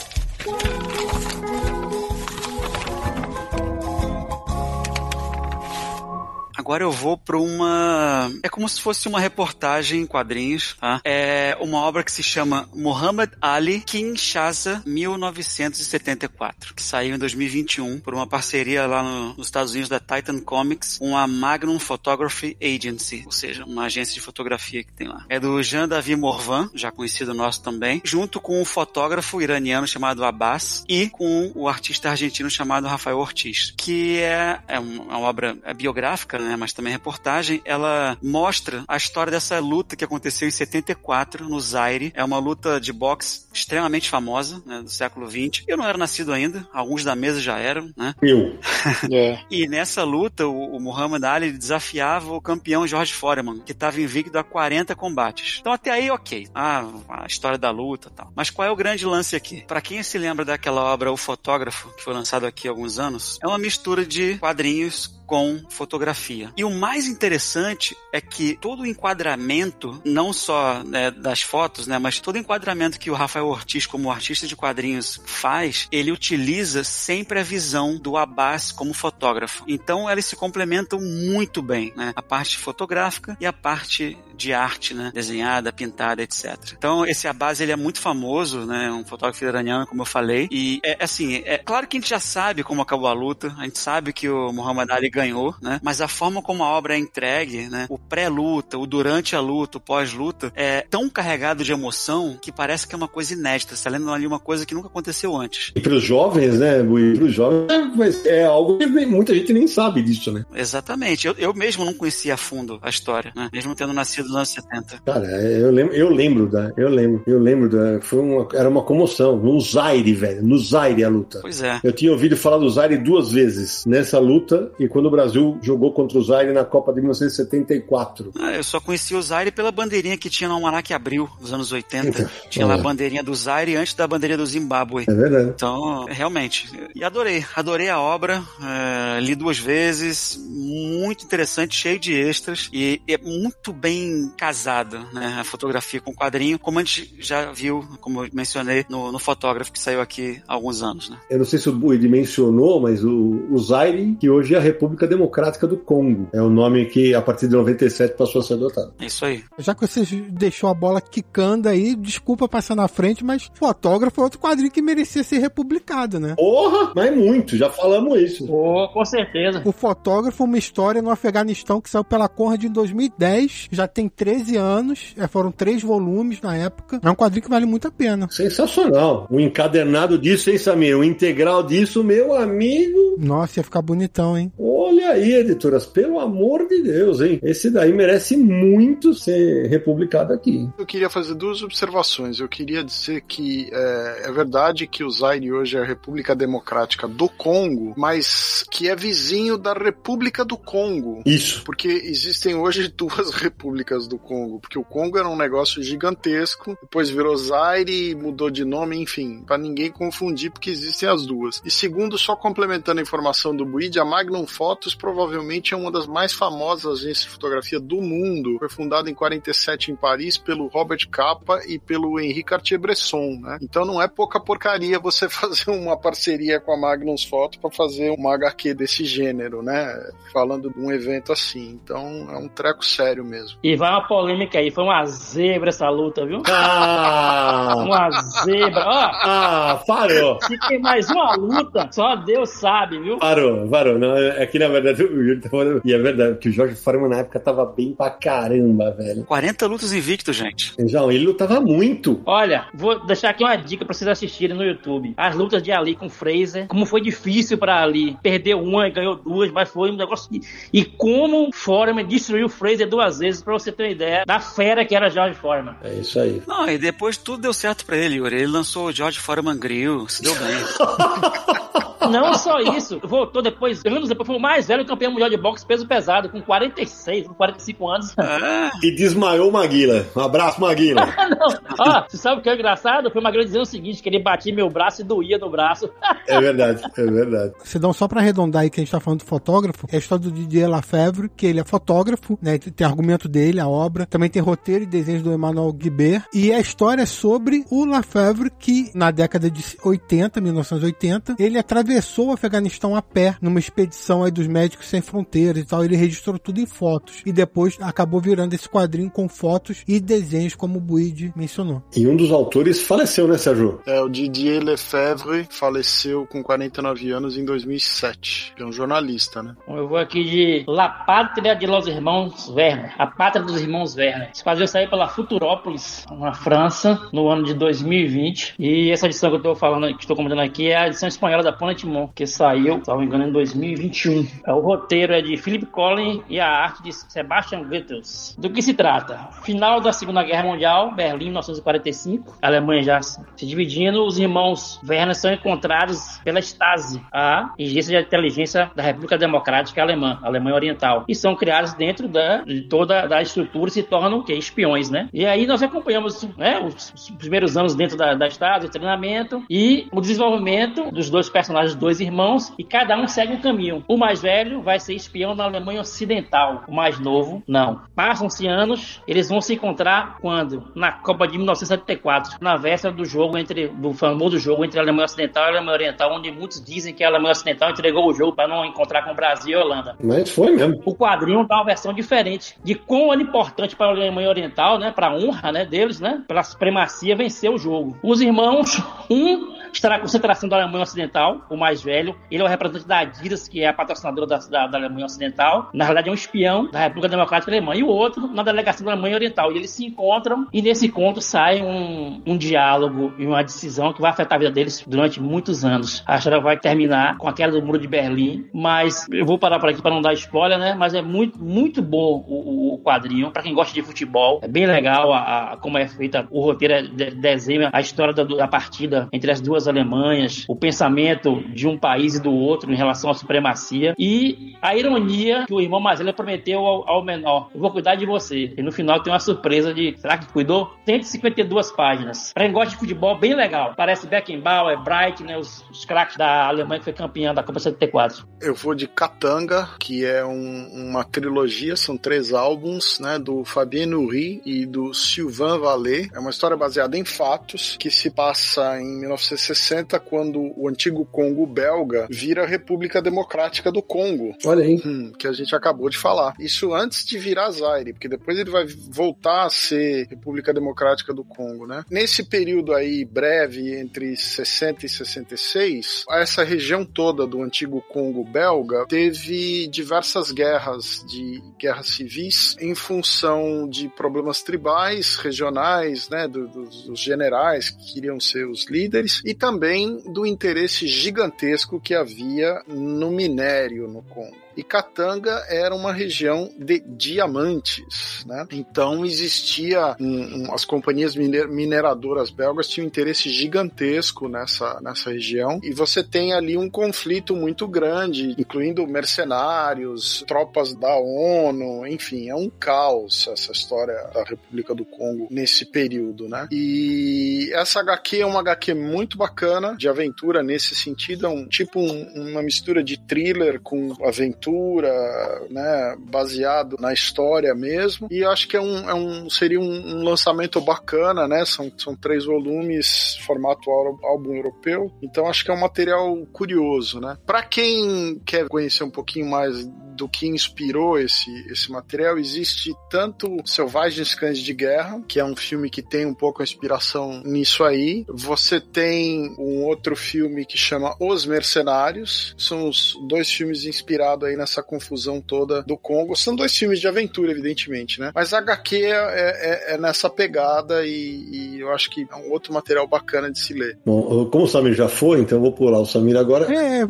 Agora 6.71 6.85
eu 6.85 6.91
vou 6.93 7.17
para 7.17 7.37
uma. 7.37 8.31
É 8.41 8.47
como 8.47 8.69
se 8.69 8.79
fosse 8.79 9.05
uma 9.09 9.19
reportagem 9.19 9.99
em 9.99 10.05
quadrinhos, 10.05 10.77
tá? 10.79 11.01
É 11.03 11.57
uma 11.59 11.79
obra 11.79 12.01
que 12.01 12.09
se 12.09 12.23
chama 12.23 12.65
Muhammad 12.73 13.29
Ali 13.41 13.81
Kinshasa 13.81 14.81
1974, 14.85 16.73
que 16.73 16.81
saiu 16.81 17.13
em 17.13 17.19
2021 17.19 17.99
por 17.99 18.13
uma 18.13 18.25
parceria 18.25 18.87
lá 18.87 19.03
no, 19.03 19.33
nos 19.33 19.47
Estados 19.47 19.73
Unidos 19.73 19.89
da 19.89 19.99
Titan 19.99 20.39
Comics 20.39 20.97
com 20.97 21.17
a 21.17 21.27
Magnum 21.27 21.77
Photography 21.77 22.55
Agency, 22.63 23.23
ou 23.25 23.33
seja, 23.33 23.65
uma 23.65 23.87
agência 23.87 24.13
de 24.13 24.21
fotografia 24.21 24.81
que 24.81 24.93
tem 24.93 25.09
lá. 25.09 25.25
É 25.27 25.41
do 25.41 25.61
Jean 25.61 25.89
Davi 25.89 26.15
Morvan, 26.15 26.69
já 26.73 26.89
conhecido 26.89 27.33
nosso 27.33 27.61
também, 27.61 28.01
junto 28.05 28.39
com 28.39 28.61
um 28.61 28.63
fotógrafo 28.63 29.41
iraniano 29.41 29.85
chamado 29.85 30.23
Abbas 30.23 30.85
e 30.87 31.09
com 31.09 31.51
o 31.53 31.67
artista 31.67 32.09
argentino 32.09 32.49
chamado 32.49 32.87
Rafael 32.87 33.17
Ortiz, 33.17 33.73
que 33.75 34.19
é, 34.19 34.61
é 34.69 34.79
uma 34.79 35.19
obra 35.19 35.57
biográfica, 35.75 36.39
né? 36.39 36.60
Mas 36.61 36.73
também 36.73 36.93
reportagem, 36.93 37.59
ela 37.65 38.15
mostra 38.21 38.83
a 38.87 38.95
história 38.95 39.31
dessa 39.31 39.57
luta 39.57 39.95
que 39.95 40.05
aconteceu 40.05 40.47
em 40.47 40.51
74 40.51 41.49
no 41.49 41.59
Zaire. 41.59 42.13
É 42.15 42.23
uma 42.23 42.37
luta 42.37 42.79
de 42.79 42.93
boxe 42.93 43.47
extremamente 43.51 44.07
famosa, 44.07 44.61
né, 44.63 44.83
do 44.83 44.89
século 44.89 45.27
20. 45.27 45.65
Eu 45.67 45.75
não 45.75 45.87
era 45.87 45.97
nascido 45.97 46.31
ainda, 46.31 46.67
alguns 46.71 47.03
da 47.03 47.15
mesa 47.15 47.41
já 47.41 47.57
eram, 47.57 47.91
né? 47.97 48.13
Eu. 48.21 48.59
é. 49.11 49.39
E 49.49 49.67
nessa 49.67 50.03
luta, 50.03 50.47
o, 50.47 50.75
o 50.75 50.79
Muhammad 50.79 51.23
Ali 51.23 51.51
desafiava 51.51 52.31
o 52.31 52.39
campeão 52.39 52.85
George 52.85 53.11
Foreman, 53.11 53.59
que 53.61 53.71
estava 53.71 53.99
invicto 53.99 54.37
a 54.37 54.43
40 54.43 54.95
combates. 54.95 55.57
Então 55.59 55.73
até 55.73 55.89
aí, 55.89 56.11
ok. 56.11 56.47
Ah, 56.53 56.85
a 57.09 57.25
história 57.25 57.57
da 57.57 57.71
luta 57.71 58.09
e 58.11 58.15
tal. 58.15 58.31
Mas 58.35 58.51
qual 58.51 58.67
é 58.67 58.71
o 58.71 58.75
grande 58.75 59.03
lance 59.03 59.35
aqui? 59.35 59.63
Para 59.65 59.81
quem 59.81 60.03
se 60.03 60.19
lembra 60.19 60.45
daquela 60.45 60.83
obra 60.83 61.11
O 61.11 61.17
Fotógrafo, 61.17 61.89
que 61.95 62.03
foi 62.03 62.13
lançado 62.13 62.45
aqui 62.45 62.67
há 62.67 62.71
alguns 62.71 62.99
anos, 62.99 63.39
é 63.41 63.47
uma 63.47 63.57
mistura 63.57 64.05
de 64.05 64.37
quadrinhos 64.37 65.19
com 65.31 65.61
fotografia. 65.69 66.51
E 66.57 66.65
o 66.65 66.69
mais 66.69 67.07
interessante 67.07 67.95
é 68.11 68.19
que 68.19 68.57
todo 68.59 68.81
o 68.81 68.85
enquadramento, 68.85 70.01
não 70.03 70.33
só 70.33 70.83
né, 70.83 71.09
das 71.09 71.41
fotos, 71.41 71.87
né, 71.87 71.97
mas 71.97 72.19
todo 72.19 72.35
o 72.35 72.37
enquadramento 72.37 72.99
que 72.99 73.09
o 73.09 73.13
Rafael 73.13 73.47
Ortiz, 73.47 73.85
como 73.85 74.11
artista 74.11 74.45
de 74.45 74.57
quadrinhos, 74.57 75.21
faz, 75.25 75.87
ele 75.89 76.11
utiliza 76.11 76.83
sempre 76.83 77.39
a 77.39 77.43
visão 77.43 77.97
do 77.97 78.17
Abbas 78.17 78.73
como 78.73 78.93
fotógrafo. 78.93 79.63
Então 79.69 80.09
eles 80.09 80.25
se 80.25 80.35
complementam 80.35 80.99
muito 80.99 81.61
bem, 81.61 81.93
né? 81.95 82.11
A 82.13 82.21
parte 82.21 82.57
fotográfica 82.57 83.37
e 83.39 83.45
a 83.45 83.53
parte 83.53 84.17
de 84.41 84.53
arte, 84.53 84.93
né? 84.93 85.11
Desenhada, 85.13 85.71
pintada, 85.71 86.23
etc. 86.23 86.57
Então, 86.75 87.05
esse 87.05 87.27
Abbas, 87.27 87.61
ele 87.61 87.71
é 87.71 87.75
muito 87.75 88.01
famoso, 88.01 88.65
né? 88.65 88.91
Um 88.91 89.05
fotógrafo 89.05 89.45
iraniano, 89.45 89.85
como 89.85 90.01
eu 90.01 90.05
falei. 90.05 90.49
E, 90.51 90.81
é 90.83 90.97
assim, 91.01 91.43
é 91.45 91.57
claro 91.59 91.87
que 91.87 91.95
a 91.95 91.99
gente 91.99 92.09
já 92.09 92.19
sabe 92.19 92.63
como 92.63 92.81
acabou 92.81 93.07
a 93.07 93.13
luta. 93.13 93.55
A 93.57 93.63
gente 93.63 93.77
sabe 93.77 94.11
que 94.11 94.27
o 94.27 94.51
Muhammad 94.51 94.89
Ali 94.89 95.09
ganhou, 95.09 95.20
né? 95.61 95.79
Mas 95.83 96.01
a 96.01 96.07
forma 96.07 96.41
como 96.41 96.63
a 96.63 96.67
obra 96.67 96.95
é 96.95 96.97
entregue, 96.97 97.69
né? 97.69 97.85
O 97.89 97.97
pré-luta, 97.97 98.77
o 98.77 98.85
durante 98.85 99.35
a 99.35 99.39
luta, 99.39 99.77
o 99.77 99.81
pós-luta, 99.81 100.51
é 100.55 100.81
tão 100.89 101.09
carregado 101.09 101.63
de 101.63 101.71
emoção 101.71 102.37
que 102.41 102.51
parece 102.51 102.87
que 102.87 102.95
é 102.95 102.97
uma 102.97 103.07
coisa 103.07 103.33
inédita. 103.33 103.75
Você 103.75 103.83
tá 103.83 103.89
lendo 103.89 104.11
ali 104.11 104.25
uma 104.25 104.39
coisa 104.39 104.65
que 104.65 104.73
nunca 104.73 104.87
aconteceu 104.87 105.35
antes. 105.35 105.71
E 105.75 105.79
para 105.79 105.93
os 105.93 106.03
jovens, 106.03 106.59
né? 106.59 106.83
Para 106.83 107.25
os 107.25 107.33
jovens 107.33 108.25
é, 108.25 108.41
é 108.41 108.45
algo 108.45 108.77
que 108.77 108.87
muita 108.87 109.33
gente 109.33 109.53
nem 109.53 109.67
sabe 109.67 110.01
disso, 110.01 110.31
né? 110.31 110.45
Exatamente. 110.53 111.27
Eu, 111.27 111.35
eu 111.37 111.53
mesmo 111.53 111.85
não 111.85 111.93
conhecia 111.93 112.33
a 112.33 112.37
fundo 112.37 112.79
a 112.81 112.89
história, 112.89 113.31
né? 113.35 113.49
Mesmo 113.51 113.75
tendo 113.75 113.93
nascido 113.93 114.27
nos 114.27 114.35
anos 114.35 114.49
70. 114.49 115.01
Cara, 115.05 115.25
eu 115.25 115.71
lembro, 115.71 115.93
eu 115.93 116.09
lembro 116.09 116.47
da, 116.47 116.71
eu 116.77 116.89
lembro, 116.89 117.23
eu 117.27 117.39
lembro 117.39 117.69
da, 117.69 118.01
foi 118.01 118.19
uma, 118.19 118.47
era 118.53 118.69
uma 118.69 118.81
comoção, 118.81 119.37
no 119.37 119.59
Zaire, 119.59 120.13
velho, 120.13 120.43
no 120.43 120.57
Zaire 120.57 121.03
a 121.03 121.09
luta. 121.09 121.39
Pois 121.41 121.61
é. 121.61 121.79
Eu 121.83 121.91
tinha 121.91 122.11
ouvido 122.11 122.35
falar 122.35 122.57
do 122.57 122.69
Zaire 122.69 122.97
duas 122.97 123.31
vezes 123.31 123.85
nessa 123.85 124.19
luta 124.19 124.71
e 124.79 124.87
quando 124.87 125.10
Brasil 125.11 125.57
jogou 125.61 125.91
contra 125.91 126.17
o 126.17 126.23
Zaire 126.23 126.53
na 126.53 126.65
Copa 126.65 126.91
de 126.91 127.01
1974. 127.01 128.31
Ah, 128.39 128.51
eu 128.53 128.63
só 128.63 128.79
conheci 128.79 129.15
o 129.15 129.21
Zaire 129.21 129.51
pela 129.51 129.71
bandeirinha 129.71 130.17
que 130.17 130.29
tinha 130.29 130.47
no 130.47 130.55
Almanac 130.55 130.93
Abril, 130.93 131.29
dos 131.39 131.53
anos 131.53 131.71
80. 131.71 132.07
Então, 132.07 132.29
tinha 132.49 132.65
é. 132.65 132.67
lá 132.67 132.75
a 132.75 132.77
bandeirinha 132.77 133.23
do 133.23 133.33
Zaire 133.35 133.75
antes 133.75 133.93
da 133.93 134.07
bandeirinha 134.07 134.37
do 134.37 134.45
Zimbábue. 134.45 135.05
É 135.07 135.13
verdade. 135.13 135.49
Então, 135.49 136.05
realmente, 136.05 136.69
e 136.95 137.03
adorei, 137.03 137.45
adorei 137.55 137.89
a 137.89 137.99
obra, 137.99 138.43
é, 138.61 139.19
li 139.19 139.35
duas 139.35 139.57
vezes, 139.57 140.39
muito 140.49 141.25
interessante, 141.25 141.75
cheio 141.75 141.99
de 141.99 142.13
extras 142.13 142.69
e 142.71 143.01
é 143.07 143.17
muito 143.17 143.73
bem 143.73 144.31
casada, 144.37 144.99
né, 145.13 145.37
a 145.39 145.43
fotografia 145.43 145.99
com 145.99 146.11
o 146.11 146.15
quadrinho, 146.15 146.59
como 146.59 146.79
a 146.79 146.83
gente 146.83 147.15
já 147.19 147.51
viu, 147.51 147.83
como 147.99 148.23
eu 148.23 148.29
mencionei 148.33 148.85
no, 148.89 149.11
no 149.11 149.19
fotógrafo 149.19 149.71
que 149.71 149.79
saiu 149.79 150.01
aqui 150.01 150.41
há 150.47 150.53
alguns 150.53 150.81
anos, 150.81 151.09
né. 151.09 151.17
Eu 151.29 151.39
não 151.39 151.45
sei 151.45 151.59
se 151.59 151.69
o 151.69 151.73
Buid 151.73 152.07
mencionou, 152.07 152.79
mas 152.79 153.03
o, 153.03 153.45
o 153.49 153.57
Zaire, 153.59 154.15
que 154.19 154.29
hoje 154.29 154.55
é 154.55 154.57
a 154.57 154.61
República 154.61 155.00
Democrática 155.07 155.67
do 155.67 155.77
Congo, 155.77 156.29
é 156.33 156.41
o 156.41 156.49
nome 156.49 156.85
que 156.85 157.13
a 157.13 157.21
partir 157.21 157.47
de 157.47 157.55
97 157.55 158.15
passou 158.15 158.41
a 158.41 158.43
ser 158.43 158.53
adotado. 158.53 158.93
É 158.99 159.05
isso 159.05 159.25
aí. 159.25 159.43
Já 159.57 159.73
que 159.73 159.85
você 159.87 160.03
deixou 160.29 160.69
a 160.69 160.73
bola 160.73 161.01
quicando 161.01 161.69
aí, 161.69 161.95
desculpa 161.95 162.47
passar 162.47 162.75
na 162.75 162.87
frente, 162.87 163.23
mas 163.23 163.49
fotógrafo 163.53 164.21
é 164.21 164.23
outro 164.23 164.39
quadrinho 164.39 164.71
que 164.71 164.81
merecia 164.81 165.23
ser 165.23 165.39
republicado, 165.39 166.19
né? 166.19 166.35
Porra, 166.35 166.91
mas 166.95 167.15
muito, 167.15 167.57
já 167.57 167.69
falamos 167.69 168.19
isso. 168.19 168.51
Oh, 168.51 168.87
com 168.89 169.05
certeza. 169.05 169.61
O 169.65 169.71
fotógrafo, 169.71 170.43
uma 170.43 170.57
história 170.57 171.01
no 171.01 171.09
Afeganistão 171.09 171.81
que 171.81 171.89
saiu 171.89 172.03
pela 172.03 172.27
Conrad 172.27 172.63
em 172.63 172.71
2010, 172.71 173.69
já 173.71 173.87
tem 173.87 174.07
13 174.09 174.57
anos, 174.57 175.13
é, 175.17 175.27
foram 175.27 175.51
três 175.51 175.81
volumes 175.81 176.41
na 176.41 176.55
época. 176.55 176.99
É 177.03 177.09
um 177.09 177.15
quadrinho 177.15 177.43
que 177.43 177.49
vale 177.49 177.65
muito 177.65 177.87
a 177.87 177.91
pena. 177.91 178.27
Sensacional. 178.29 179.27
O 179.29 179.39
encadernado 179.39 180.17
disso, 180.17 180.49
hein, 180.49 180.57
Samir? 180.57 180.97
O 180.97 181.03
integral 181.03 181.63
disso, 181.63 182.03
meu 182.03 182.33
amigo. 182.33 183.15
Nossa, 183.17 183.59
ia 183.59 183.63
ficar 183.63 183.81
bonitão, 183.81 184.37
hein? 184.37 184.51
Olha 184.83 185.11
aí, 185.11 185.33
editoras, 185.33 185.85
pelo 185.85 186.19
amor 186.19 186.67
de 186.67 186.81
Deus, 186.81 187.21
hein? 187.21 187.39
Esse 187.43 187.69
daí 187.69 187.93
merece 187.93 188.35
muito 188.35 189.13
ser 189.13 189.67
republicado 189.67 190.33
aqui. 190.33 190.67
Eu 190.75 190.87
queria 190.87 191.07
fazer 191.07 191.35
duas 191.35 191.61
observações. 191.61 192.39
Eu 192.39 192.49
queria 192.49 192.83
dizer 192.83 193.21
que 193.21 193.69
é, 193.71 194.23
é 194.25 194.31
verdade 194.31 194.87
que 194.87 195.03
o 195.03 195.09
Zaire 195.11 195.53
hoje 195.53 195.77
é 195.77 195.81
a 195.81 195.85
República 195.85 196.35
Democrática 196.35 197.07
do 197.07 197.29
Congo, 197.29 197.93
mas 197.95 198.65
que 198.71 198.89
é 198.89 198.95
vizinho 198.95 199.55
da 199.55 199.73
República 199.73 200.43
do 200.43 200.57
Congo. 200.57 201.21
Isso. 201.27 201.63
Porque 201.63 201.87
existem 201.87 202.55
hoje 202.55 202.87
duas 202.97 203.29
repúblicas 203.35 204.07
do 204.07 204.17
Congo, 204.17 204.59
porque 204.59 204.79
o 204.79 204.83
Congo 204.83 205.19
era 205.19 205.29
um 205.29 205.37
negócio 205.37 205.83
gigantesco, 205.83 206.75
depois 206.81 207.07
virou 207.07 207.37
Zaire, 207.37 208.15
mudou 208.15 208.49
de 208.49 208.65
nome, 208.65 208.97
enfim, 208.97 209.43
para 209.45 209.59
ninguém 209.59 209.91
confundir, 209.91 210.49
porque 210.49 210.71
existem 210.71 211.07
as 211.07 211.23
duas. 211.23 211.61
E 211.63 211.69
segundo, 211.69 212.17
só 212.17 212.35
complementando 212.35 212.99
a 212.99 213.03
informação 213.03 213.55
do 213.55 213.63
Buid, 213.63 213.99
a 213.99 214.05
Magnum 214.05 214.47
Fotos 214.71 214.95
provavelmente 214.95 215.73
é 215.73 215.77
uma 215.77 215.91
das 215.91 216.07
mais 216.07 216.31
famosas 216.31 216.99
agências 216.99 217.25
de 217.25 217.29
fotografia 217.29 217.77
do 217.77 217.97
mundo. 217.97 218.57
Foi 218.57 218.69
fundada 218.69 219.09
em 219.09 219.13
47 219.13 219.91
em 219.91 219.97
Paris 219.97 220.37
pelo 220.37 220.67
Robert 220.67 221.09
Capa 221.09 221.59
e 221.67 221.77
pelo 221.77 222.17
Henri 222.17 222.41
Cartier-Bresson, 222.41 223.37
né? 223.41 223.57
Então 223.61 223.83
não 223.83 224.01
é 224.01 224.07
pouca 224.07 224.39
porcaria 224.39 224.97
você 224.97 225.27
fazer 225.29 225.71
uma 225.71 225.97
parceria 225.97 226.57
com 226.61 226.71
a 226.71 226.77
Magnus 226.77 227.25
Foto 227.25 227.59
para 227.59 227.69
fazer 227.69 228.11
uma 228.11 228.33
HQ 228.33 228.73
desse 228.73 229.03
gênero, 229.03 229.61
né? 229.61 229.93
Falando 230.31 230.69
de 230.69 230.79
um 230.79 230.89
evento 230.89 231.33
assim. 231.33 231.77
Então 231.83 232.29
é 232.31 232.37
um 232.37 232.47
treco 232.47 232.85
sério 232.85 233.25
mesmo. 233.25 233.59
E 233.61 233.75
vai 233.75 233.89
uma 233.89 234.07
polêmica 234.07 234.57
aí, 234.57 234.71
foi 234.71 234.85
uma 234.85 235.03
zebra 235.05 235.67
essa 235.67 235.89
luta, 235.89 236.25
viu? 236.25 236.43
Ah! 236.47 237.73
uma 237.83 238.09
zebra. 238.45 238.85
Ó, 238.85 238.89
ah, 238.89 239.83
parou. 239.85 240.41
Se 240.43 240.57
tem 240.69 240.79
mais 240.79 241.09
uma 241.09 241.35
luta, 241.35 241.89
só 241.91 242.15
Deus 242.15 242.51
sabe, 242.51 242.99
viu? 242.99 243.17
Parou, 243.17 243.67
parou. 243.67 243.99
Não, 243.99 244.15
é 244.15 244.45
que 244.47 244.60
na 244.61 244.67
verdade 244.67 245.03
o 245.03 245.21
Yuri 245.21 245.41
tá 245.41 245.49
falando. 245.49 245.81
E 245.83 245.93
é 245.93 245.97
verdade, 245.97 246.37
que 246.37 246.49
o 246.49 246.51
Jorge 246.51 246.75
Foreman 246.75 247.09
na 247.09 247.17
época 247.17 247.39
tava 247.39 247.65
bem 247.65 247.93
pra 247.93 248.09
caramba, 248.09 248.91
velho. 248.91 249.23
40 249.23 249.67
lutas 249.67 249.93
invicto, 249.93 250.31
gente. 250.31 250.73
João, 250.87 251.11
ele 251.11 251.25
lutava 251.25 251.59
muito. 251.59 252.21
Olha, 252.25 252.67
vou 252.73 253.05
deixar 253.05 253.29
aqui 253.29 253.43
uma 253.43 253.55
dica 253.55 253.85
pra 253.85 253.93
vocês 253.93 254.07
assistirem 254.07 254.55
no 254.55 254.63
YouTube. 254.63 255.13
As 255.17 255.35
lutas 255.35 255.61
de 255.61 255.71
Ali 255.71 255.95
com 255.95 256.09
Fraser. 256.09 256.67
Como 256.67 256.85
foi 256.85 257.01
difícil 257.01 257.57
pra 257.57 257.81
Ali. 257.81 258.17
Perdeu 258.21 258.61
uma 258.61 258.87
e 258.87 258.91
ganhou 258.91 259.15
duas, 259.15 259.51
mas 259.51 259.69
foi 259.69 259.91
um 259.91 259.95
negócio. 259.95 260.31
De... 260.31 260.41
E 260.71 260.85
como 260.85 261.51
Foreman 261.51 262.05
destruiu 262.05 262.49
Fraser 262.49 262.87
duas 262.87 263.19
vezes, 263.19 263.41
pra 263.41 263.53
você 263.53 263.71
ter 263.71 263.83
uma 263.83 263.89
ideia 263.89 264.23
da 264.25 264.39
fera 264.39 264.85
que 264.85 264.95
era 264.95 265.09
George 265.09 265.35
Foreman. 265.35 265.75
É 265.83 265.93
isso 265.95 266.19
aí. 266.19 266.41
Não, 266.47 266.69
e 266.69 266.77
depois 266.77 267.17
tudo 267.17 267.41
deu 267.41 267.53
certo 267.53 267.85
pra 267.85 267.97
ele, 267.97 268.15
Yuri. 268.15 268.35
Ele 268.35 268.47
lançou 268.47 268.87
o 268.87 268.91
George 268.91 269.19
Foreman 269.19 269.57
Grill, 269.57 270.07
se 270.07 270.21
deu 270.21 270.33
bem. 270.35 270.51
Não 272.09 272.33
só 272.33 272.59
isso, 272.59 272.99
voltou 273.03 273.41
depois, 273.41 273.85
anos 273.85 274.09
depois, 274.09 274.27
foi 274.27 274.35
o 274.35 274.39
mais 274.39 274.50
velho 274.59 274.85
campeão 274.85 275.11
mundial 275.11 275.29
de 275.29 275.37
boxe 275.37 275.65
peso 275.65 275.87
pesado, 275.87 276.29
com 276.29 276.41
46, 276.41 277.27
com 277.27 277.33
45 277.33 277.89
anos. 277.89 278.13
Ah. 278.17 278.71
E 278.81 278.95
desmaiou 278.95 279.49
o 279.49 279.51
Maguila. 279.51 280.05
Um 280.15 280.21
abraço, 280.21 280.59
Maguila. 280.59 281.05
não. 281.29 281.47
Ó, 281.79 282.05
você 282.07 282.17
sabe 282.17 282.39
o 282.39 282.43
que 282.43 282.49
é 282.49 282.55
engraçado? 282.55 283.11
Foi 283.11 283.21
o 283.21 283.23
Maguila 283.23 283.45
dizendo 283.45 283.61
o 283.63 283.65
seguinte, 283.65 284.01
que 284.01 284.09
ele 284.09 284.21
batia 284.21 284.53
meu 284.53 284.69
braço 284.69 285.01
e 285.01 285.03
doía 285.03 285.37
no 285.37 285.49
braço. 285.49 285.89
é 286.27 286.39
verdade, 286.39 286.81
é 286.97 287.03
verdade. 287.03 287.53
Sidão, 287.63 287.93
só 287.93 288.07
pra 288.07 288.19
arredondar 288.19 288.63
aí 288.63 288.69
que 288.69 288.79
a 288.79 288.83
gente 288.83 288.91
tá 288.91 288.99
falando 288.99 289.19
do 289.19 289.25
fotógrafo, 289.25 289.87
é 289.91 289.95
a 289.95 289.99
história 289.99 290.23
do 290.23 290.31
Didier 290.31 290.69
Lafevre, 290.69 291.29
que 291.29 291.45
ele 291.45 291.59
é 291.59 291.63
fotógrafo, 291.63 292.37
né? 292.41 292.57
Tem 292.57 292.85
argumento 292.85 293.27
dele, 293.27 293.59
a 293.59 293.67
obra. 293.67 294.05
Também 294.05 294.29
tem 294.29 294.41
roteiro 294.41 294.83
e 294.83 294.87
desenhos 294.87 295.21
do 295.21 295.31
Emmanuel 295.31 295.71
Guibert. 295.71 296.25
E 296.33 296.51
a 296.51 296.59
história 296.59 297.03
é 297.03 297.05
sobre 297.05 297.65
o 297.69 297.85
Lafevre, 297.85 298.51
que 298.59 298.91
na 298.93 299.11
década 299.11 299.49
de 299.49 299.63
80, 299.83 300.41
1980, 300.41 301.35
ele 301.39 301.57
atravessou 301.57 302.29
o 302.29 302.31
Afeganistão 302.31 302.95
a 302.95 303.01
pé, 303.01 303.35
numa 303.41 303.59
expedição 303.59 304.23
aí 304.23 304.31
dos 304.41 304.47
Médicos 304.47 304.87
Sem 304.87 305.01
Fronteiras 305.01 305.63
e 305.63 305.65
tal. 305.65 305.85
Ele 305.85 305.95
registrou 305.95 306.37
tudo 306.39 306.59
em 306.59 306.65
fotos. 306.65 307.21
E 307.25 307.31
depois 307.31 307.77
acabou 307.81 308.19
virando 308.19 308.53
esse 308.53 308.67
quadrinho 308.67 309.09
com 309.09 309.29
fotos 309.29 309.83
e 309.87 309.99
desenhos, 309.99 310.55
como 310.55 310.77
o 310.77 310.81
Buide 310.81 311.31
mencionou. 311.35 311.81
E 311.95 312.07
um 312.07 312.15
dos 312.15 312.31
autores 312.31 312.81
faleceu, 312.81 313.27
né, 313.27 313.37
Sérgio? 313.37 313.81
É, 313.85 314.01
o 314.01 314.09
Didier 314.09 314.63
Lefebvre 314.63 315.47
faleceu 315.49 316.25
com 316.25 316.41
49 316.41 317.11
anos 317.11 317.37
em 317.37 317.45
2007. 317.45 318.53
É 318.57 318.65
um 318.65 318.71
jornalista, 318.71 319.43
né? 319.43 319.55
Eu 319.67 319.87
vou 319.87 319.97
aqui 319.97 320.23
de 320.23 320.63
La 320.67 320.89
Pátria 320.89 321.55
de 321.55 321.67
los 321.67 321.87
Irmãos 321.87 322.49
Werner. 322.49 322.93
A 322.97 323.07
Pátria 323.07 323.43
dos 323.43 323.61
Irmãos 323.61 323.95
Werner. 323.95 324.31
Esse 324.33 324.43
quadrinho 324.43 324.67
saiu 324.67 324.89
pela 324.89 325.07
Futurópolis, 325.07 326.05
na 326.11 326.33
França, 326.33 326.99
no 327.11 327.29
ano 327.29 327.43
de 327.43 327.53
2020. 327.53 328.55
E 328.57 328.91
essa 328.91 329.05
edição 329.05 329.29
que 329.29 329.35
eu 329.35 329.39
estou 329.39 329.55
falando, 329.55 329.93
que 329.95 330.03
estou 330.03 330.15
comentando 330.15 330.41
aqui, 330.41 330.69
é 330.69 330.77
a 330.77 330.87
edição 330.87 331.07
espanhola 331.07 331.43
da 331.43 331.51
Planet 331.51 331.83
Mon, 331.83 332.07
que 332.07 332.25
saiu, 332.25 332.81
se 332.83 332.89
não 332.89 332.99
me 332.99 333.05
engano, 333.05 333.27
em 333.27 333.31
2021. 333.31 334.27
O 334.47 334.59
roteiro 334.59 335.13
é 335.13 335.21
de 335.21 335.37
Philip 335.37 335.65
Collins 335.67 336.23
e 336.29 336.39
a 336.39 336.47
arte 336.47 336.83
de 336.83 336.93
Sebastian 336.93 337.63
Goebbels. 337.63 338.35
Do 338.37 338.49
que 338.49 338.61
se 338.61 338.73
trata? 338.73 339.29
Final 339.43 339.79
da 339.79 339.91
Segunda 339.93 340.23
Guerra 340.23 340.43
Mundial, 340.43 340.93
Berlim, 340.93 341.25
1945. 341.25 342.37
A 342.41 342.47
Alemanha 342.47 342.83
já 342.83 343.01
se 343.01 343.45
dividindo. 343.45 344.05
Os 344.05 344.17
irmãos 344.17 344.79
Werner 344.87 345.15
são 345.15 345.31
encontrados 345.31 346.19
pela 346.23 346.39
Stasi, 346.39 347.01
a 347.11 347.51
agência 347.59 347.99
de 347.99 348.05
inteligência 348.05 348.71
da 348.75 348.83
República 348.83 349.17
Democrática 349.17 349.81
Alemã, 349.81 350.19
Alemanha 350.21 350.55
Oriental. 350.55 351.05
E 351.07 351.15
são 351.15 351.35
criados 351.35 351.73
dentro 351.73 352.07
da, 352.07 352.41
de 352.43 352.61
toda 352.61 353.15
a 353.15 353.21
estrutura 353.21 353.69
e 353.69 353.73
se 353.73 353.83
tornam 353.83 354.23
que, 354.23 354.33
espiões, 354.33 354.89
né? 354.89 355.09
E 355.13 355.25
aí 355.25 355.45
nós 355.45 355.61
acompanhamos 355.61 356.27
né, 356.37 356.59
os, 356.59 356.93
os 356.93 357.09
primeiros 357.11 357.57
anos 357.57 357.75
dentro 357.75 357.97
da, 357.97 358.13
da 358.13 358.27
Stasi, 358.27 358.67
o 358.67 358.69
treinamento 358.69 359.43
e 359.49 359.87
o 359.91 360.01
desenvolvimento 360.01 360.91
dos 360.91 361.09
dois 361.09 361.29
personagens, 361.29 361.75
dois 361.75 361.99
irmãos, 361.99 362.53
e 362.57 362.63
cada 362.63 362.97
um 362.97 363.07
segue 363.07 363.33
um 363.33 363.41
caminho. 363.41 363.83
O 363.87 363.97
mais 363.97 364.20
velho 364.21 364.61
vai 364.61 364.79
ser 364.79 364.93
espião 364.93 365.35
na 365.35 365.43
Alemanha 365.43 365.81
Ocidental, 365.81 366.63
o 366.67 366.73
mais 366.73 366.99
novo, 366.99 367.43
não. 367.47 367.81
Passam-se 367.95 368.47
anos, 368.47 369.01
eles 369.07 369.29
vão 369.29 369.41
se 369.41 369.53
encontrar 369.53 370.17
quando? 370.19 370.71
Na 370.75 370.91
Copa 370.91 371.27
de 371.27 371.37
1974, 371.37 372.37
na 372.39 372.55
véspera 372.55 372.93
do 372.93 373.05
jogo 373.05 373.37
entre 373.37 373.67
do 373.67 373.93
famoso 373.93 374.37
jogo 374.37 374.63
entre 374.63 374.79
a 374.79 374.83
Alemanha 374.83 375.05
Ocidental 375.05 375.43
e 375.43 375.47
a 375.47 375.49
Alemanha 375.49 375.73
Oriental, 375.73 376.13
onde 376.13 376.31
muitos 376.31 376.63
dizem 376.63 376.93
que 376.93 377.03
a 377.03 377.07
Alemanha 377.07 377.31
Ocidental 377.31 377.71
entregou 377.71 378.07
o 378.07 378.13
jogo 378.13 378.33
para 378.33 378.47
não 378.47 378.65
encontrar 378.65 379.03
com 379.03 379.11
o 379.11 379.15
Brasil 379.15 379.51
e 379.51 379.61
a 379.61 379.63
Holanda. 379.63 379.95
Mas 380.01 380.29
foi 380.29 380.51
mesmo. 380.51 380.81
O 380.85 380.95
quadrinho 380.95 381.45
dá 381.47 381.55
uma 381.55 381.65
versão 381.65 381.93
diferente 381.93 382.55
de 382.63 382.75
como 382.75 383.11
era 383.11 383.21
importante 383.21 383.75
para 383.75 383.87
a 383.87 383.89
Alemanha 383.89 384.29
Oriental, 384.29 384.77
né, 384.77 384.91
para 384.91 385.07
a 385.07 385.15
honra, 385.15 385.51
né, 385.51 385.65
deles, 385.65 385.99
né, 385.99 386.23
pela 386.27 386.43
supremacia 386.43 387.15
vencer 387.15 387.49
o 387.49 387.57
jogo. 387.57 387.97
Os 388.03 388.21
irmãos, 388.21 388.81
um 389.09 389.60
está 389.77 389.89
na 389.89 389.99
concentração 389.99 390.47
da 390.47 390.57
Alemanha 390.57 390.83
Ocidental, 390.83 391.41
o 391.49 391.57
mais 391.57 391.81
velho. 391.81 392.15
Ele 392.29 392.41
é 392.41 392.45
o 392.45 392.49
representante 392.49 392.87
da 392.87 392.99
Adidas, 392.99 393.47
que 393.47 393.61
é 393.61 393.67
a 393.67 393.73
patrocinadora 393.73 394.27
da, 394.27 394.37
da, 394.37 394.67
da 394.67 394.77
Alemanha 394.77 395.05
Ocidental. 395.05 395.69
Na 395.73 395.85
realidade, 395.85 396.09
é 396.09 396.11
um 396.11 396.15
espião 396.15 396.69
da 396.69 396.79
República 396.79 397.09
Democrática 397.09 397.51
Alemã. 397.51 397.75
E 397.75 397.83
o 397.83 397.87
outro 397.87 398.27
na 398.27 398.43
delegação 398.43 398.85
da 398.85 398.93
Alemanha 398.93 399.15
Oriental. 399.15 399.51
E 399.51 399.57
eles 399.57 399.71
se 399.71 399.85
encontram 399.85 400.47
e 400.51 400.61
nesse 400.61 400.87
encontro 400.87 401.21
sai 401.21 401.61
um, 401.61 402.21
um 402.25 402.37
diálogo 402.37 403.13
e 403.17 403.25
uma 403.25 403.43
decisão 403.43 403.93
que 403.93 404.01
vai 404.01 404.11
afetar 404.11 404.35
a 404.35 404.39
vida 404.39 404.51
deles 404.51 404.83
durante 404.85 405.21
muitos 405.21 405.63
anos. 405.63 406.03
A 406.05 406.17
história 406.17 406.39
vai 406.39 406.57
terminar 406.57 407.17
com 407.17 407.27
a 407.27 407.33
queda 407.33 407.53
do 407.53 407.65
Muro 407.65 407.79
de 407.79 407.87
Berlim, 407.87 408.45
mas 408.53 409.07
eu 409.11 409.25
vou 409.25 409.37
parar 409.37 409.59
por 409.59 409.69
aqui 409.69 409.81
para 409.81 409.91
não 409.91 410.01
dar 410.01 410.13
spoiler, 410.13 410.57
né? 410.57 410.73
Mas 410.73 410.93
é 410.93 411.01
muito, 411.01 411.41
muito 411.41 411.81
bom 411.81 412.23
o, 412.27 412.75
o 412.75 412.79
quadrinho. 412.79 413.31
Para 413.31 413.43
quem 413.43 413.53
gosta 413.53 413.73
de 413.73 413.81
futebol, 413.81 414.39
é 414.41 414.47
bem 414.47 414.65
legal 414.65 415.13
a, 415.13 415.53
a 415.53 415.57
como 415.57 415.77
é 415.77 415.87
feita 415.87 416.27
o 416.29 416.41
roteiro, 416.41 416.73
é 416.73 416.81
de, 416.81 417.11
desenha 417.11 417.69
a 417.71 417.81
história 417.81 418.13
da, 418.13 418.23
da 418.23 418.47
partida 418.47 419.07
entre 419.11 419.31
as 419.31 419.41
duas 419.41 419.60
Alemanhas, 419.67 420.45
o 420.47 420.55
pensamento 420.55 421.41
de 421.53 421.67
um 421.67 421.77
país 421.77 422.15
e 422.15 422.21
do 422.21 422.31
outro 422.31 422.71
em 422.71 422.75
relação 422.75 423.09
à 423.09 423.13
supremacia 423.13 423.93
e 423.97 424.55
a 424.61 424.75
ironia 424.75 425.45
que 425.47 425.53
o 425.53 425.61
irmão 425.61 425.81
velho 425.83 426.13
prometeu 426.13 426.59
ao, 426.59 426.87
ao 426.89 427.03
menor: 427.03 427.49
eu 427.53 427.59
vou 427.59 427.71
cuidar 427.71 427.95
de 427.95 428.05
você. 428.05 428.53
E 428.57 428.61
no 428.61 428.71
final 428.71 429.01
tem 429.01 429.11
uma 429.11 429.19
surpresa 429.19 429.73
de 429.73 429.95
será 429.97 430.17
que 430.17 430.31
cuidou? 430.31 430.71
152 430.85 431.71
páginas. 431.71 432.31
Para 432.33 432.45
quem 432.45 432.53
gosta 432.53 432.71
de 432.71 432.77
futebol, 432.77 433.17
bem 433.17 433.33
legal. 433.33 433.73
Parece 433.75 434.07
Beckenbauer, 434.07 434.81
Bright, 434.83 435.23
né, 435.23 435.37
os, 435.37 435.63
os 435.69 435.85
craques 435.85 436.17
da 436.17 436.47
Alemanha 436.47 436.79
que 436.79 436.85
foi 436.85 436.93
campeã 436.93 437.33
da 437.33 437.43
Copa 437.43 437.59
74. 437.59 438.25
Eu 438.41 438.55
vou 438.55 438.73
de 438.73 438.87
Katanga, 438.87 439.69
que 439.79 440.05
é 440.05 440.25
um, 440.25 440.89
uma 440.89 441.03
trilogia, 441.03 441.75
são 441.75 441.97
três 441.97 442.33
álbuns, 442.33 442.99
né, 442.99 443.19
do 443.19 443.43
Fabien 443.43 443.85
Nourri 443.85 444.41
e 444.45 444.65
do 444.65 444.93
Sylvain 444.93 445.59
Vallée. 445.59 446.09
É 446.13 446.19
uma 446.19 446.29
história 446.29 446.57
baseada 446.57 446.97
em 446.97 447.05
fatos 447.05 447.77
que 447.77 447.89
se 447.89 448.09
passa 448.09 448.79
em 448.79 448.99
1960, 449.01 449.50
quando 449.99 450.53
o 450.55 450.67
antigo 450.67 451.05
Congo 451.05 451.45
belga 451.45 452.07
vira 452.09 452.43
a 452.43 452.47
República 452.47 453.01
Democrática 453.01 453.71
do 453.71 453.81
Congo. 453.81 454.35
Olha 454.45 454.63
aí. 454.63 454.81
Hum, 454.85 455.11
que 455.17 455.27
a 455.27 455.31
gente 455.31 455.55
acabou 455.55 455.89
de 455.89 455.97
falar. 455.97 456.33
Isso 456.39 456.73
antes 456.73 457.05
de 457.05 457.17
virar 457.17 457.51
Zaire, 457.51 457.93
porque 457.93 458.07
depois 458.07 458.37
ele 458.37 458.49
vai 458.49 458.65
voltar 458.65 459.45
a 459.45 459.49
ser 459.49 460.07
República 460.07 460.53
Democrática 460.53 461.13
do 461.13 461.23
Congo, 461.23 461.65
né? 461.65 461.83
Nesse 461.89 462.23
período 462.23 462.73
aí 462.73 463.05
breve 463.05 463.77
entre 463.77 464.15
60 464.15 464.85
e 464.85 464.89
66, 464.89 466.05
essa 466.11 466.43
região 466.43 466.85
toda 466.85 467.25
do 467.25 467.41
antigo 467.41 467.81
Congo 467.81 468.23
belga 468.23 468.85
teve 468.87 469.67
diversas 469.67 470.31
guerras 470.31 471.03
de 471.07 471.41
guerras 471.59 471.87
civis 471.87 472.55
em 472.59 472.75
função 472.75 473.67
de 473.67 473.87
problemas 473.89 474.41
tribais, 474.41 475.15
regionais, 475.15 476.09
né, 476.09 476.27
do, 476.27 476.47
dos, 476.47 476.83
dos 476.83 476.99
generais 476.99 477.69
que 477.69 477.93
queriam 477.93 478.19
ser 478.19 478.47
os 478.47 478.69
líderes 478.69 479.21
e 479.25 479.33
também 479.41 479.97
do 480.05 480.23
interesse 480.23 480.85
gigantesco 480.85 481.81
que 481.81 481.95
havia 481.95 482.61
no 482.67 483.09
minério 483.09 483.87
no 483.87 484.03
Congo. 484.03 484.40
E 484.55 484.63
Katanga 484.63 485.45
era 485.49 485.73
uma 485.73 485.93
região 485.93 486.49
de 486.57 486.79
diamantes, 486.79 488.25
né? 488.25 488.45
Então 488.51 489.05
existia 489.05 489.95
um, 489.99 490.45
um, 490.45 490.53
as 490.53 490.65
companhias 490.65 491.15
miner, 491.15 491.47
mineradoras 491.47 492.29
belgas 492.29 492.67
tinham 492.67 492.85
um 492.85 492.87
interesse 492.87 493.29
gigantesco 493.29 494.27
nessa, 494.27 494.79
nessa 494.81 495.11
região 495.11 495.59
e 495.63 495.73
você 495.73 496.03
tem 496.03 496.33
ali 496.33 496.57
um 496.57 496.69
conflito 496.69 497.35
muito 497.35 497.67
grande, 497.67 498.35
incluindo 498.37 498.85
mercenários, 498.87 500.23
tropas 500.27 500.73
da 500.73 500.95
ONU, 500.95 501.87
enfim, 501.87 502.29
é 502.29 502.35
um 502.35 502.49
caos 502.49 503.27
essa 503.27 503.51
história 503.51 503.95
da 504.13 504.23
República 504.23 504.75
do 504.75 504.85
Congo 504.85 505.27
nesse 505.29 505.65
período, 505.65 506.27
né? 506.27 506.47
E 506.51 507.49
essa 507.53 507.79
HQ 507.79 508.21
é 508.21 508.25
uma 508.25 508.39
HQ 508.39 508.73
muito 508.73 509.17
bacana 509.17 509.75
de 509.77 509.87
aventura 509.87 510.43
nesse 510.43 510.75
sentido, 510.75 511.25
é 511.25 511.29
um 511.29 511.47
tipo 511.47 511.79
um, 511.79 512.31
uma 512.31 512.41
mistura 512.41 512.83
de 512.83 512.97
thriller 512.97 513.59
com 513.61 513.93
aventura 514.03 514.40
aventura, 514.41 515.47
né, 515.49 515.95
baseado 515.99 516.77
na 516.79 516.91
história 516.91 517.53
mesmo. 517.53 518.07
E 518.09 518.25
acho 518.25 518.47
que 518.47 518.57
é 518.57 518.61
um, 518.61 518.89
é 518.89 518.93
um 518.93 519.29
seria 519.29 519.59
um, 519.59 519.99
um, 519.99 520.03
lançamento 520.03 520.59
bacana, 520.59 521.27
né? 521.27 521.45
São, 521.45 521.71
são 521.77 521.95
três 521.95 522.25
volumes, 522.25 523.17
formato 523.25 523.69
álbum 523.69 524.35
europeu. 524.35 524.91
Então 525.01 525.27
acho 525.27 525.45
que 525.45 525.51
é 525.51 525.53
um 525.53 525.59
material 525.59 526.17
curioso, 526.33 526.99
né? 526.99 527.17
Para 527.25 527.43
quem 527.43 528.19
quer 528.25 528.47
conhecer 528.47 528.83
um 528.83 528.89
pouquinho 528.89 529.29
mais 529.29 529.65
do 529.95 530.09
que 530.09 530.27
inspirou 530.27 530.97
esse, 530.97 531.29
esse 531.51 531.71
material, 531.71 532.17
existe 532.17 532.73
tanto 532.89 533.37
Selvagens 533.45 534.15
Cães 534.15 534.39
de 534.39 534.53
Guerra, 534.53 535.01
que 535.07 535.19
é 535.19 535.25
um 535.25 535.35
filme 535.35 535.69
que 535.69 535.81
tem 535.81 536.05
um 536.05 536.13
pouco 536.13 536.41
a 536.41 536.43
inspiração 536.43 537.21
nisso 537.23 537.63
aí. 537.63 538.03
Você 538.07 538.59
tem 538.59 539.35
um 539.37 539.63
outro 539.63 539.95
filme 539.95 540.45
que 540.45 540.57
chama 540.57 540.95
Os 540.99 541.25
Mercenários. 541.25 542.33
São 542.37 542.67
os 542.67 542.97
dois 543.07 543.29
filmes 543.29 543.65
inspirados 543.65 544.27
aí 544.31 544.37
nessa 544.37 544.63
confusão 544.63 545.21
toda 545.21 545.61
do 545.63 545.77
Congo. 545.77 546.15
São 546.15 546.35
dois 546.35 546.55
filmes 546.55 546.79
de 546.79 546.87
aventura, 546.87 547.31
evidentemente, 547.31 547.99
né? 547.99 548.11
Mas 548.13 548.33
a 548.33 548.39
HQ 548.39 548.75
é, 548.75 548.89
é, 548.89 549.73
é 549.75 549.77
nessa 549.77 550.09
pegada 550.09 550.85
e, 550.85 551.55
e, 551.55 551.59
eu 551.59 551.71
acho 551.71 551.89
que 551.89 552.07
é 552.09 552.15
um 552.15 552.31
outro 552.31 552.53
material 552.53 552.87
bacana 552.87 553.31
de 553.31 553.39
se 553.39 553.53
ler. 553.53 553.77
Bom, 553.85 554.25
como 554.25 554.45
o 554.45 554.47
Samir 554.47 554.73
já 554.73 554.89
foi, 554.89 555.19
então 555.19 555.37
eu 555.37 555.41
vou 555.41 555.51
pular 555.51 555.79
o 555.79 555.85
Samir 555.85 556.17
agora. 556.17 556.47
É, 556.53 556.81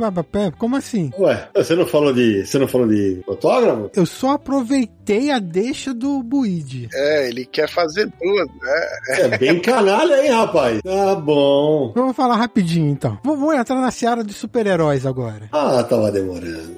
como 0.57 0.76
assim? 0.76 1.11
Ué, 1.18 1.49
você 1.55 1.76
não 1.76 1.85
falou 1.85 2.13
de. 2.13 2.45
Você 2.45 2.57
não 2.57 2.68
falou 2.68 2.88
de 2.88 3.22
fotógrafo? 3.26 3.91
Eu 3.95 4.05
só 4.05 4.31
aproveitei 4.31 5.31
a 5.31 5.39
deixa 5.39 5.93
do 5.93 6.22
Buide. 6.23 6.88
É, 6.93 7.27
ele 7.27 7.45
quer 7.45 7.69
fazer 7.69 8.11
duas. 8.22 8.47
É, 9.09 9.22
é 9.22 9.38
bem 9.38 9.59
canalha, 9.59 10.23
hein, 10.23 10.31
rapaz? 10.31 10.81
Tá 10.81 11.15
bom. 11.15 11.91
Vamos 11.95 12.15
falar 12.15 12.35
rapidinho, 12.35 12.89
então. 12.89 13.18
Vou, 13.23 13.35
vou 13.35 13.53
entrar 13.53 13.80
na 13.80 13.91
seara 13.91 14.23
de 14.23 14.34
super-heróis 14.34 15.05
agora. 15.05 15.49
Ah, 15.51 15.84
tava 15.84 16.11
demorando. 16.11 16.77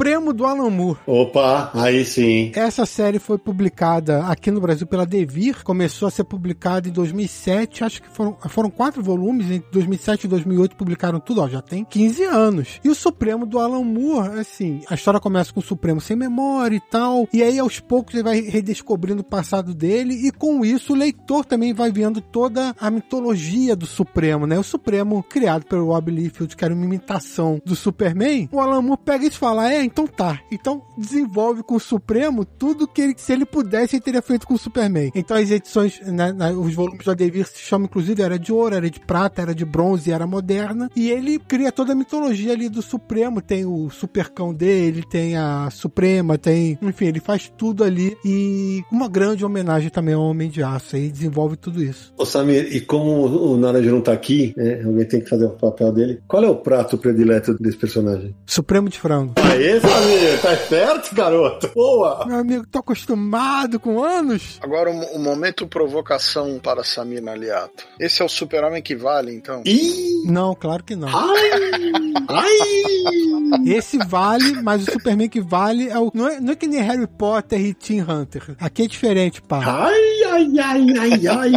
Supremo 0.00 0.32
do 0.32 0.46
Alan 0.46 0.70
Moore. 0.70 0.98
Opa, 1.06 1.70
aí 1.74 2.06
sim. 2.06 2.52
Essa 2.54 2.86
série 2.86 3.18
foi 3.18 3.36
publicada 3.36 4.24
aqui 4.24 4.50
no 4.50 4.58
Brasil 4.58 4.86
pela 4.86 5.04
Devir. 5.04 5.62
Começou 5.62 6.08
a 6.08 6.10
ser 6.10 6.24
publicada 6.24 6.88
em 6.88 6.90
2007. 6.90 7.84
Acho 7.84 8.00
que 8.00 8.08
foram, 8.08 8.34
foram 8.48 8.70
quatro 8.70 9.02
volumes. 9.02 9.50
Em 9.50 9.62
2007 9.70 10.24
e 10.24 10.28
2008 10.28 10.74
publicaram 10.74 11.20
tudo. 11.20 11.42
Ó, 11.42 11.48
já 11.50 11.60
tem 11.60 11.84
15 11.84 12.24
anos. 12.24 12.80
E 12.82 12.88
o 12.88 12.94
Supremo 12.94 13.44
do 13.44 13.58
Alan 13.58 13.84
Moore, 13.84 14.40
assim, 14.40 14.80
a 14.88 14.94
história 14.94 15.20
começa 15.20 15.52
com 15.52 15.60
o 15.60 15.62
Supremo 15.62 16.00
sem 16.00 16.16
memória 16.16 16.76
e 16.76 16.80
tal. 16.80 17.28
E 17.30 17.42
aí, 17.42 17.58
aos 17.58 17.78
poucos, 17.78 18.14
ele 18.14 18.22
vai 18.22 18.40
redescobrindo 18.40 19.20
o 19.20 19.24
passado 19.24 19.74
dele. 19.74 20.14
E 20.14 20.32
com 20.32 20.64
isso, 20.64 20.94
o 20.94 20.96
leitor 20.96 21.44
também 21.44 21.74
vai 21.74 21.92
vendo 21.92 22.22
toda 22.22 22.74
a 22.80 22.90
mitologia 22.90 23.76
do 23.76 23.84
Supremo, 23.84 24.46
né? 24.46 24.58
O 24.58 24.64
Supremo, 24.64 25.22
criado 25.22 25.66
pelo 25.66 25.88
Rob 25.88 26.10
Liefeld, 26.10 26.56
que 26.56 26.64
era 26.64 26.72
uma 26.72 26.86
imitação 26.86 27.60
do 27.66 27.76
Superman. 27.76 28.48
O 28.50 28.60
Alan 28.60 28.80
Moore 28.80 29.02
pega 29.04 29.26
isso 29.26 29.36
e 29.36 29.40
fala: 29.40 29.70
É, 29.70 29.89
então 29.90 30.06
tá. 30.06 30.40
Então 30.50 30.82
desenvolve 30.96 31.62
com 31.62 31.76
o 31.76 31.80
Supremo 31.80 32.44
tudo 32.44 32.86
que 32.86 33.00
ele, 33.00 33.14
se 33.16 33.32
ele 33.32 33.44
pudesse, 33.44 33.96
ele 33.96 34.02
teria 34.02 34.22
feito 34.22 34.46
com 34.46 34.54
o 34.54 34.58
Superman. 34.58 35.10
Então 35.14 35.36
as 35.36 35.50
edições, 35.50 36.00
né, 36.06 36.32
os 36.52 36.74
volumes 36.74 37.04
da 37.04 37.14
Devir 37.14 37.46
se 37.46 37.58
chamam, 37.58 37.86
inclusive, 37.86 38.22
era 38.22 38.38
de 38.38 38.52
ouro, 38.52 38.74
era 38.74 38.90
de 38.90 39.00
prata, 39.00 39.42
era 39.42 39.54
de 39.54 39.64
bronze, 39.64 40.10
era 40.10 40.26
moderna. 40.26 40.90
E 40.94 41.10
ele 41.10 41.38
cria 41.38 41.72
toda 41.72 41.92
a 41.92 41.96
mitologia 41.96 42.52
ali 42.52 42.68
do 42.68 42.82
Supremo. 42.82 43.40
Tem 43.40 43.64
o 43.64 43.90
supercão 43.90 44.54
dele, 44.54 45.02
tem 45.08 45.36
a 45.36 45.68
Suprema, 45.70 46.38
tem. 46.38 46.78
Enfim, 46.82 47.06
ele 47.06 47.20
faz 47.20 47.52
tudo 47.56 47.84
ali. 47.84 48.16
E 48.24 48.82
uma 48.90 49.08
grande 49.08 49.44
homenagem 49.44 49.90
também 49.90 50.14
ao 50.14 50.22
Homem 50.22 50.48
de 50.48 50.62
Aço. 50.62 50.96
Aí 50.96 51.10
desenvolve 51.10 51.56
tudo 51.56 51.82
isso. 51.82 52.12
Ô 52.16 52.24
Samir, 52.24 52.74
e 52.74 52.80
como 52.80 53.26
o 53.26 53.56
Naranja 53.56 53.90
não 53.90 54.00
tá 54.00 54.12
aqui, 54.12 54.52
né, 54.56 54.82
alguém 54.84 55.04
tem 55.06 55.20
que 55.20 55.28
fazer 55.28 55.46
o 55.46 55.50
papel 55.50 55.92
dele. 55.92 56.20
Qual 56.28 56.44
é 56.44 56.48
o 56.48 56.56
prato 56.56 56.98
predileto 56.98 57.54
desse 57.58 57.76
personagem? 57.76 58.34
Supremo 58.46 58.88
de 58.88 58.98
frango. 58.98 59.34
Aê, 59.36 59.79
Samir, 59.80 60.40
tá 60.40 60.52
esperto, 60.52 61.14
garoto? 61.14 61.70
Boa! 61.74 62.24
Meu 62.26 62.38
amigo, 62.38 62.66
tô 62.66 62.78
acostumado 62.78 63.80
com 63.80 64.02
anos. 64.02 64.58
Agora, 64.62 64.90
o 64.90 64.94
um, 64.94 65.16
um 65.16 65.22
momento 65.22 65.66
provocação 65.66 66.58
para 66.58 66.84
Samir 66.84 67.22
Naliato. 67.22 67.86
Esse 67.98 68.22
é 68.22 68.24
o 68.24 68.28
super-homem 68.28 68.82
que 68.82 68.94
vale, 68.94 69.34
então? 69.34 69.62
Ih! 69.64 70.24
Não, 70.26 70.54
claro 70.54 70.84
que 70.84 70.94
não. 70.94 71.08
Ai! 71.08 71.50
Ai! 72.28 73.66
Esse 73.66 73.98
vale, 73.98 74.62
mas 74.62 74.86
o 74.86 74.92
Superman 74.92 75.28
que 75.28 75.40
vale 75.40 75.88
é 75.88 75.98
o. 75.98 76.10
Não 76.14 76.28
é, 76.28 76.40
não 76.40 76.52
é 76.52 76.56
que 76.56 76.66
nem 76.66 76.80
Harry 76.80 77.06
Potter 77.06 77.60
e 77.60 77.74
Tim 77.74 78.00
Hunter. 78.00 78.56
Aqui 78.60 78.82
é 78.82 78.86
diferente, 78.86 79.42
pá. 79.42 79.62
Ai, 79.64 80.22
ai, 80.30 80.48
ai, 80.58 80.98
ai, 80.98 81.26
ai. 81.26 81.52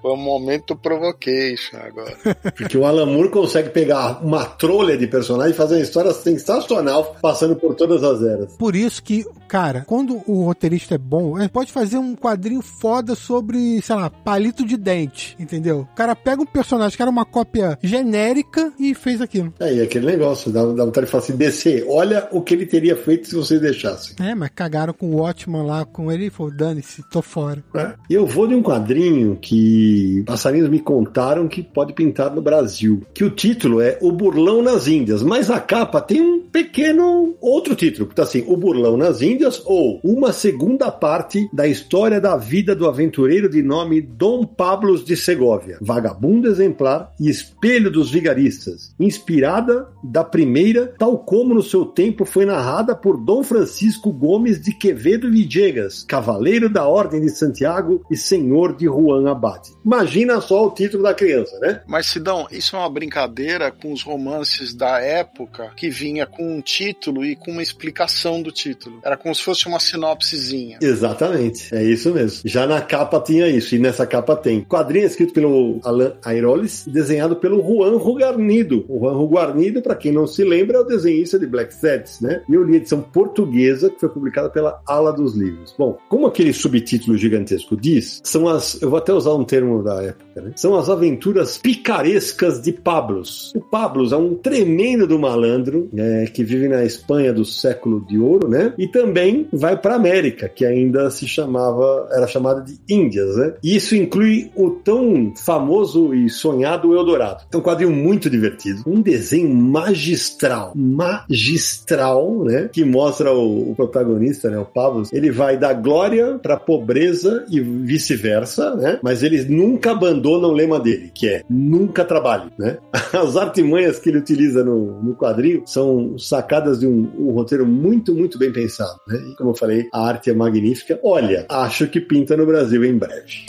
Foi 0.00 0.12
um 0.12 0.16
momento 0.16 0.76
provocation 0.76 1.76
agora. 1.76 2.16
Porque 2.56 2.76
o 2.76 2.84
Alan 2.84 3.06
Moore 3.06 3.30
consegue 3.30 3.70
pegar 3.70 4.24
uma 4.24 4.44
trolha 4.44 4.96
de 4.96 5.06
personagem 5.06 5.52
e 5.52 5.56
fazer 5.56 5.76
uma 5.76 5.82
história 5.82 6.12
sensacional, 6.12 7.16
passando 7.20 7.56
por 7.56 7.74
todas 7.74 8.02
as 8.02 8.22
eras. 8.22 8.56
Por 8.56 8.74
isso 8.74 9.02
que, 9.02 9.24
cara, 9.46 9.84
quando 9.86 10.22
o 10.26 10.44
roteirista 10.44 10.94
é 10.94 10.98
bom, 10.98 11.38
ele 11.38 11.48
pode 11.48 11.72
fazer 11.72 11.98
um 11.98 12.16
quadrinho 12.16 12.62
foda 12.62 13.14
sobre, 13.14 13.80
sei 13.82 13.96
lá, 13.96 14.08
palito 14.10 14.64
de 14.64 14.76
dente, 14.76 15.36
entendeu? 15.38 15.80
O 15.92 15.96
cara 15.96 16.16
pega 16.16 16.42
um 16.42 16.46
personagem 16.46 16.96
que 16.96 17.02
era 17.02 17.10
uma 17.10 17.24
cópia 17.24 17.78
genérica 17.82 18.72
e 18.78 18.94
fez 18.94 19.20
aquilo. 19.20 19.52
É, 19.60 19.74
e 19.74 19.80
aquele 19.80 20.06
negócio, 20.06 20.50
dá, 20.50 20.64
dá 20.64 20.84
vontade 20.84 21.06
de 21.06 21.12
falar 21.12 21.24
assim, 21.24 21.36
DC, 21.36 21.84
olha 21.88 22.28
o 22.32 22.40
que 22.40 22.54
ele 22.54 22.66
teria 22.66 22.96
feito 22.96 23.28
se 23.28 23.34
vocês 23.34 23.60
deixassem. 23.60 24.16
É, 24.20 24.34
mas 24.34 24.50
cagaram 24.54 24.92
com 24.92 25.10
o 25.10 25.16
Watchman 25.16 25.64
lá, 25.64 25.84
com 25.84 26.10
ele 26.10 26.26
e 26.26 26.30
falou, 26.30 26.54
dane-se, 26.54 27.02
tô 27.10 27.20
fora. 27.20 27.62
É. 27.74 27.94
Eu 28.08 28.26
vou 28.26 28.46
de 28.46 28.54
um 28.54 28.62
quadrinho 28.62 29.36
que 29.36 29.73
e 29.74 30.22
passarinhos 30.22 30.68
me 30.68 30.78
contaram 30.78 31.48
que 31.48 31.62
pode 31.62 31.92
pintar 31.92 32.32
no 32.32 32.40
Brasil. 32.40 33.02
Que 33.12 33.24
o 33.24 33.30
título 33.30 33.80
é 33.80 33.98
O 34.00 34.12
Burlão 34.12 34.62
nas 34.62 34.86
Índias, 34.86 35.22
mas 35.22 35.50
a 35.50 35.58
capa 35.58 36.00
tem 36.00 36.20
um 36.20 36.40
pequeno 36.40 37.34
outro 37.40 37.74
título, 37.74 38.06
que 38.06 38.14
tá 38.14 38.22
assim, 38.22 38.44
O 38.46 38.56
Burlão 38.56 38.96
nas 38.96 39.20
Índias 39.20 39.60
ou 39.64 40.00
Uma 40.04 40.32
segunda 40.32 40.92
parte 40.92 41.48
da 41.52 41.66
história 41.66 42.20
da 42.20 42.36
vida 42.36 42.74
do 42.74 42.86
aventureiro 42.86 43.48
de 43.48 43.62
nome 43.62 44.00
Dom 44.00 44.44
Pablos 44.44 45.04
de 45.04 45.16
Segóvia, 45.16 45.78
vagabundo 45.80 46.48
exemplar 46.48 47.12
e 47.18 47.28
espelho 47.28 47.90
dos 47.90 48.10
vigaristas, 48.10 48.94
inspirada 49.00 49.88
da 50.04 50.22
primeira, 50.22 50.94
tal 50.98 51.18
como 51.18 51.54
no 51.54 51.62
seu 51.62 51.84
tempo 51.84 52.24
foi 52.24 52.44
narrada 52.44 52.94
por 52.94 53.16
Dom 53.16 53.42
Francisco 53.42 54.12
Gomes 54.12 54.60
de 54.60 54.72
Quevedo 54.72 55.30
Villegas, 55.30 56.04
cavaleiro 56.04 56.68
da 56.68 56.86
Ordem 56.86 57.20
de 57.20 57.30
Santiago 57.30 58.04
e 58.10 58.16
senhor 58.16 58.76
de 58.76 58.86
Juan 58.86 59.28
Abad. 59.28 59.63
Imagina 59.84 60.40
só 60.40 60.66
o 60.66 60.70
título 60.70 61.02
da 61.02 61.14
criança, 61.14 61.58
né? 61.60 61.82
Mas, 61.86 62.06
Sidão, 62.06 62.46
isso 62.50 62.76
é 62.76 62.78
uma 62.78 62.90
brincadeira 62.90 63.70
com 63.70 63.92
os 63.92 64.02
romances 64.02 64.74
da 64.74 65.00
época 65.00 65.70
que 65.76 65.90
vinha 65.90 66.26
com 66.26 66.56
um 66.56 66.60
título 66.60 67.24
e 67.24 67.36
com 67.36 67.50
uma 67.50 67.62
explicação 67.62 68.42
do 68.42 68.50
título. 68.50 69.00
Era 69.04 69.16
como 69.16 69.34
se 69.34 69.42
fosse 69.42 69.66
uma 69.66 69.80
sinopsezinha. 69.80 70.78
Exatamente, 70.80 71.74
é 71.74 71.82
isso 71.82 72.12
mesmo. 72.12 72.42
Já 72.44 72.66
na 72.66 72.80
capa 72.80 73.20
tinha 73.20 73.48
isso, 73.48 73.74
e 73.74 73.78
nessa 73.78 74.06
capa 74.06 74.36
tem. 74.36 74.62
Quadrinho 74.64 75.06
escrito 75.06 75.32
pelo 75.32 75.80
Alan 75.82 76.14
Airoles, 76.24 76.84
desenhado 76.86 77.36
pelo 77.36 77.62
Juan 77.62 77.96
Rugarnido. 77.96 78.84
O 78.88 79.00
Juan 79.00 79.14
Rugarnido, 79.14 79.82
para 79.82 79.94
quem 79.94 80.12
não 80.12 80.26
se 80.26 80.44
lembra, 80.44 80.78
é 80.78 80.80
o 80.80 80.84
desenhista 80.84 81.38
de 81.38 81.46
Black 81.46 81.74
Sets, 81.74 82.20
né? 82.20 82.42
E 82.48 82.54
eu 82.54 82.64
li 82.64 82.74
a 82.74 82.76
edição 82.76 83.00
portuguesa, 83.00 83.90
que 83.90 84.00
foi 84.00 84.08
publicada 84.08 84.48
pela 84.50 84.80
Ala 84.86 85.12
dos 85.12 85.34
Livros. 85.34 85.74
Bom, 85.78 85.98
como 86.08 86.26
aquele 86.26 86.52
subtítulo 86.52 87.16
gigantesco 87.16 87.76
diz, 87.76 88.20
são 88.24 88.48
as. 88.48 88.80
Eu 88.80 88.90
vou 88.90 88.98
até 88.98 89.12
usar 89.12 89.34
um 89.34 89.44
termo 89.44 89.53
da 89.82 90.02
época, 90.02 90.40
né? 90.40 90.52
São 90.56 90.76
as 90.76 90.88
aventuras 90.88 91.58
picarescas 91.58 92.60
de 92.60 92.72
Pablos. 92.72 93.52
O 93.54 93.60
Pablos 93.60 94.12
é 94.12 94.16
um 94.16 94.34
tremendo 94.34 95.06
do 95.06 95.18
malandro, 95.18 95.88
né, 95.92 96.26
que 96.26 96.44
vive 96.44 96.68
na 96.68 96.84
Espanha 96.84 97.32
do 97.32 97.44
século 97.44 98.04
de 98.06 98.18
ouro, 98.18 98.48
né? 98.48 98.72
E 98.78 98.88
também 98.88 99.46
vai 99.52 99.76
para 99.76 99.94
América, 99.94 100.48
que 100.48 100.64
ainda 100.64 101.10
se 101.10 101.26
chamava, 101.26 102.08
era 102.12 102.26
chamada 102.26 102.60
de 102.60 102.78
Índias, 102.88 103.36
né? 103.36 103.54
E 103.62 103.76
isso 103.76 103.94
inclui 103.94 104.50
o 104.54 104.70
tão 104.70 105.32
famoso 105.36 106.14
e 106.14 106.28
sonhado 106.28 106.94
Eldorado. 106.94 107.44
É 107.52 107.56
um 107.56 107.60
quadrinho 107.60 107.90
muito 107.90 108.28
divertido, 108.28 108.82
um 108.86 109.00
desenho 109.00 109.54
magistral, 109.54 110.72
magistral, 110.74 112.44
né? 112.44 112.68
Que 112.72 112.84
mostra 112.84 113.32
o, 113.32 113.70
o 113.70 113.74
protagonista, 113.74 114.50
né? 114.50 114.58
O 114.58 114.64
Pablos, 114.64 115.12
ele 115.12 115.30
vai 115.30 115.56
da 115.56 115.72
glória 115.72 116.38
para 116.42 116.56
pobreza 116.56 117.44
e 117.50 117.60
vice-versa, 117.60 118.74
né? 118.74 118.98
Mas 119.02 119.22
ele 119.22 119.43
nunca 119.48 119.92
abandona 119.92 120.46
o 120.46 120.52
lema 120.52 120.78
dele, 120.78 121.10
que 121.14 121.28
é 121.28 121.42
nunca 121.48 122.04
trabalhe, 122.04 122.50
né? 122.58 122.78
As 123.12 123.36
artimanhas 123.36 123.98
que 123.98 124.08
ele 124.08 124.18
utiliza 124.18 124.64
no, 124.64 125.02
no 125.02 125.14
quadrinho 125.14 125.62
são 125.66 126.18
sacadas 126.18 126.80
de 126.80 126.86
um, 126.86 127.10
um, 127.18 127.30
roteiro 127.32 127.66
muito, 127.66 128.14
muito 128.14 128.38
bem 128.38 128.52
pensado, 128.52 128.98
né? 129.06 129.18
E 129.32 129.36
como 129.36 129.50
eu 129.50 129.54
falei, 129.54 129.88
a 129.92 130.06
arte 130.06 130.30
é 130.30 130.34
magnífica. 130.34 130.98
Olha, 131.02 131.46
acho 131.48 131.86
que 131.88 132.00
pinta 132.00 132.36
no 132.36 132.46
Brasil 132.46 132.84
em 132.84 132.96
breve. 132.96 133.44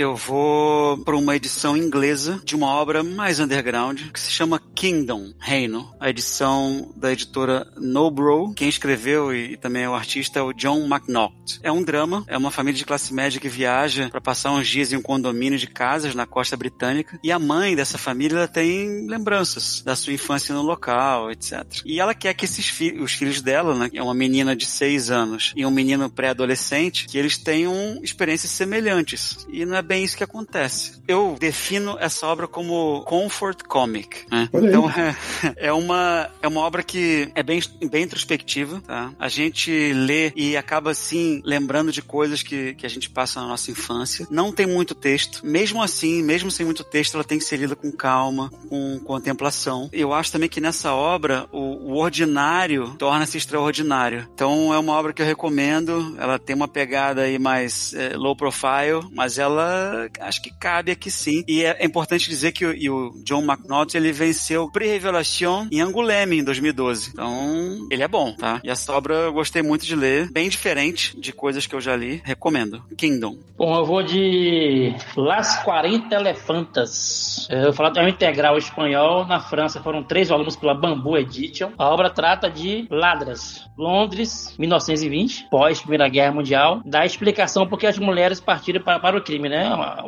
Eu 0.00 0.16
vou 0.16 0.96
para 1.04 1.14
uma 1.14 1.36
edição 1.36 1.76
inglesa 1.76 2.40
de 2.42 2.56
uma 2.56 2.68
obra 2.68 3.02
mais 3.02 3.38
underground 3.38 4.00
que 4.10 4.18
se 4.18 4.30
chama 4.30 4.58
Kingdom, 4.74 5.34
Reino, 5.38 5.94
a 6.00 6.08
edição 6.08 6.90
da 6.96 7.12
editora 7.12 7.70
Nobro. 7.76 8.54
Quem 8.54 8.66
escreveu 8.66 9.34
e 9.34 9.58
também 9.58 9.82
é 9.82 9.88
o 9.90 9.94
artista 9.94 10.38
é 10.38 10.42
o 10.42 10.54
John 10.54 10.86
McNaught. 10.86 11.60
É 11.62 11.70
um 11.70 11.82
drama, 11.82 12.24
é 12.28 12.38
uma 12.38 12.50
família 12.50 12.78
de 12.78 12.86
classe 12.86 13.12
média 13.12 13.38
que 13.38 13.48
viaja 13.50 14.08
para 14.08 14.22
passar 14.22 14.52
uns 14.52 14.66
dias 14.66 14.90
em 14.90 14.96
um 14.96 15.02
condomínio 15.02 15.58
de 15.58 15.66
casas 15.66 16.14
na 16.14 16.24
costa 16.24 16.56
britânica 16.56 17.20
e 17.22 17.30
a 17.30 17.38
mãe 17.38 17.76
dessa 17.76 17.98
família 17.98 18.48
tem 18.48 19.06
lembranças 19.06 19.82
da 19.82 19.94
sua 19.94 20.14
infância 20.14 20.54
no 20.54 20.62
local, 20.62 21.30
etc. 21.30 21.62
E 21.84 22.00
ela 22.00 22.14
quer 22.14 22.32
que 22.32 22.46
esses 22.46 22.70
fi 22.70 22.98
os 22.98 23.12
filhos 23.12 23.42
dela, 23.42 23.74
né, 23.74 23.90
é 23.92 24.02
uma 24.02 24.14
menina 24.14 24.56
de 24.56 24.64
seis 24.64 25.10
anos 25.10 25.52
e 25.54 25.66
um 25.66 25.70
menino 25.70 26.08
pré-adolescente, 26.08 27.06
que 27.06 27.18
eles 27.18 27.36
tenham 27.36 28.00
experiências 28.02 28.52
semelhantes. 28.52 29.46
E 29.52 29.66
não 29.66 29.76
é 29.76 29.89
bem 29.90 30.04
isso 30.04 30.16
que 30.16 30.22
acontece. 30.22 31.02
Eu 31.08 31.36
defino 31.36 31.96
essa 31.98 32.24
obra 32.24 32.46
como 32.46 33.02
comfort 33.06 33.64
comic. 33.64 34.24
Né? 34.30 34.48
Então 34.54 34.88
é, 34.88 35.16
é, 35.66 35.72
uma, 35.72 36.30
é 36.40 36.46
uma 36.46 36.60
obra 36.60 36.80
que 36.80 37.28
é 37.34 37.42
bem, 37.42 37.60
bem 37.90 38.04
introspectiva. 38.04 38.80
Tá? 38.86 39.12
A 39.18 39.28
gente 39.28 39.92
lê 39.92 40.32
e 40.36 40.56
acaba 40.56 40.92
assim 40.92 41.42
lembrando 41.44 41.90
de 41.90 42.02
coisas 42.02 42.40
que, 42.40 42.74
que 42.74 42.86
a 42.86 42.88
gente 42.88 43.10
passa 43.10 43.40
na 43.40 43.48
nossa 43.48 43.72
infância. 43.72 44.28
Não 44.30 44.52
tem 44.52 44.64
muito 44.64 44.94
texto. 44.94 45.44
Mesmo 45.44 45.82
assim, 45.82 46.22
mesmo 46.22 46.52
sem 46.52 46.64
muito 46.64 46.84
texto, 46.84 47.14
ela 47.14 47.24
tem 47.24 47.38
que 47.38 47.44
ser 47.44 47.56
lida 47.56 47.74
com 47.74 47.90
calma, 47.90 48.48
com 48.68 49.00
contemplação. 49.00 49.88
Eu 49.92 50.12
acho 50.12 50.30
também 50.30 50.48
que 50.48 50.60
nessa 50.60 50.94
obra 50.94 51.48
o, 51.50 51.94
o 51.94 51.96
ordinário 51.96 52.94
torna-se 52.96 53.36
extraordinário. 53.36 54.28
Então 54.32 54.72
é 54.72 54.78
uma 54.78 54.92
obra 54.92 55.12
que 55.12 55.20
eu 55.20 55.26
recomendo. 55.26 56.14
Ela 56.16 56.38
tem 56.38 56.54
uma 56.54 56.68
pegada 56.68 57.22
aí 57.22 57.40
mais 57.40 57.92
é, 57.94 58.16
low 58.16 58.36
profile, 58.36 59.10
mas 59.12 59.36
ela 59.36 59.79
acho 60.20 60.42
que 60.42 60.50
cabe 60.50 60.92
aqui 60.92 61.10
sim. 61.10 61.44
E 61.46 61.64
é, 61.64 61.76
é 61.80 61.84
importante 61.84 62.28
dizer 62.28 62.52
que 62.52 62.64
o, 62.64 62.94
o 62.94 63.22
John 63.24 63.42
McNaught 63.42 63.96
ele 63.96 64.12
venceu 64.12 64.70
Pre-Revelação 64.70 65.68
em 65.70 65.80
Anguleme 65.80 66.38
em 66.38 66.44
2012. 66.44 67.10
Então, 67.12 67.88
ele 67.90 68.02
é 68.02 68.08
bom, 68.08 68.32
tá? 68.32 68.60
E 68.64 68.70
essa 68.70 68.92
obra 68.92 69.14
eu 69.14 69.32
gostei 69.32 69.62
muito 69.62 69.84
de 69.84 69.94
ler, 69.94 70.30
bem 70.30 70.48
diferente 70.48 71.18
de 71.18 71.32
coisas 71.32 71.66
que 71.66 71.74
eu 71.74 71.80
já 71.80 71.96
li. 71.96 72.20
Recomendo. 72.24 72.82
Kingdom. 72.96 73.36
Bom, 73.56 73.76
eu 73.76 73.84
vou 73.84 74.02
de 74.02 74.94
Las 75.16 75.62
40 75.62 76.14
Elefantas. 76.14 77.46
Eu 77.50 77.64
vou 77.64 77.72
falar 77.72 77.90
de 77.90 78.00
uma 78.00 78.08
integral 78.08 78.56
espanhol. 78.56 79.26
Na 79.26 79.40
França 79.40 79.82
foram 79.82 80.02
três 80.02 80.28
volumes 80.28 80.56
pela 80.56 80.74
Bamboo 80.74 81.18
Edition. 81.18 81.70
A 81.78 81.88
obra 81.88 82.10
trata 82.10 82.48
de 82.48 82.86
ladras. 82.90 83.68
Londres, 83.76 84.54
1920, 84.58 85.48
pós 85.50 85.80
Primeira 85.80 86.08
Guerra 86.08 86.32
Mundial. 86.32 86.80
Dá 86.84 87.04
explicação 87.04 87.66
porque 87.66 87.86
as 87.86 87.98
mulheres 87.98 88.40
partiram 88.40 88.80
para, 88.82 89.00
para 89.00 89.16
o 89.16 89.22
crime, 89.22 89.48
né? 89.48 89.59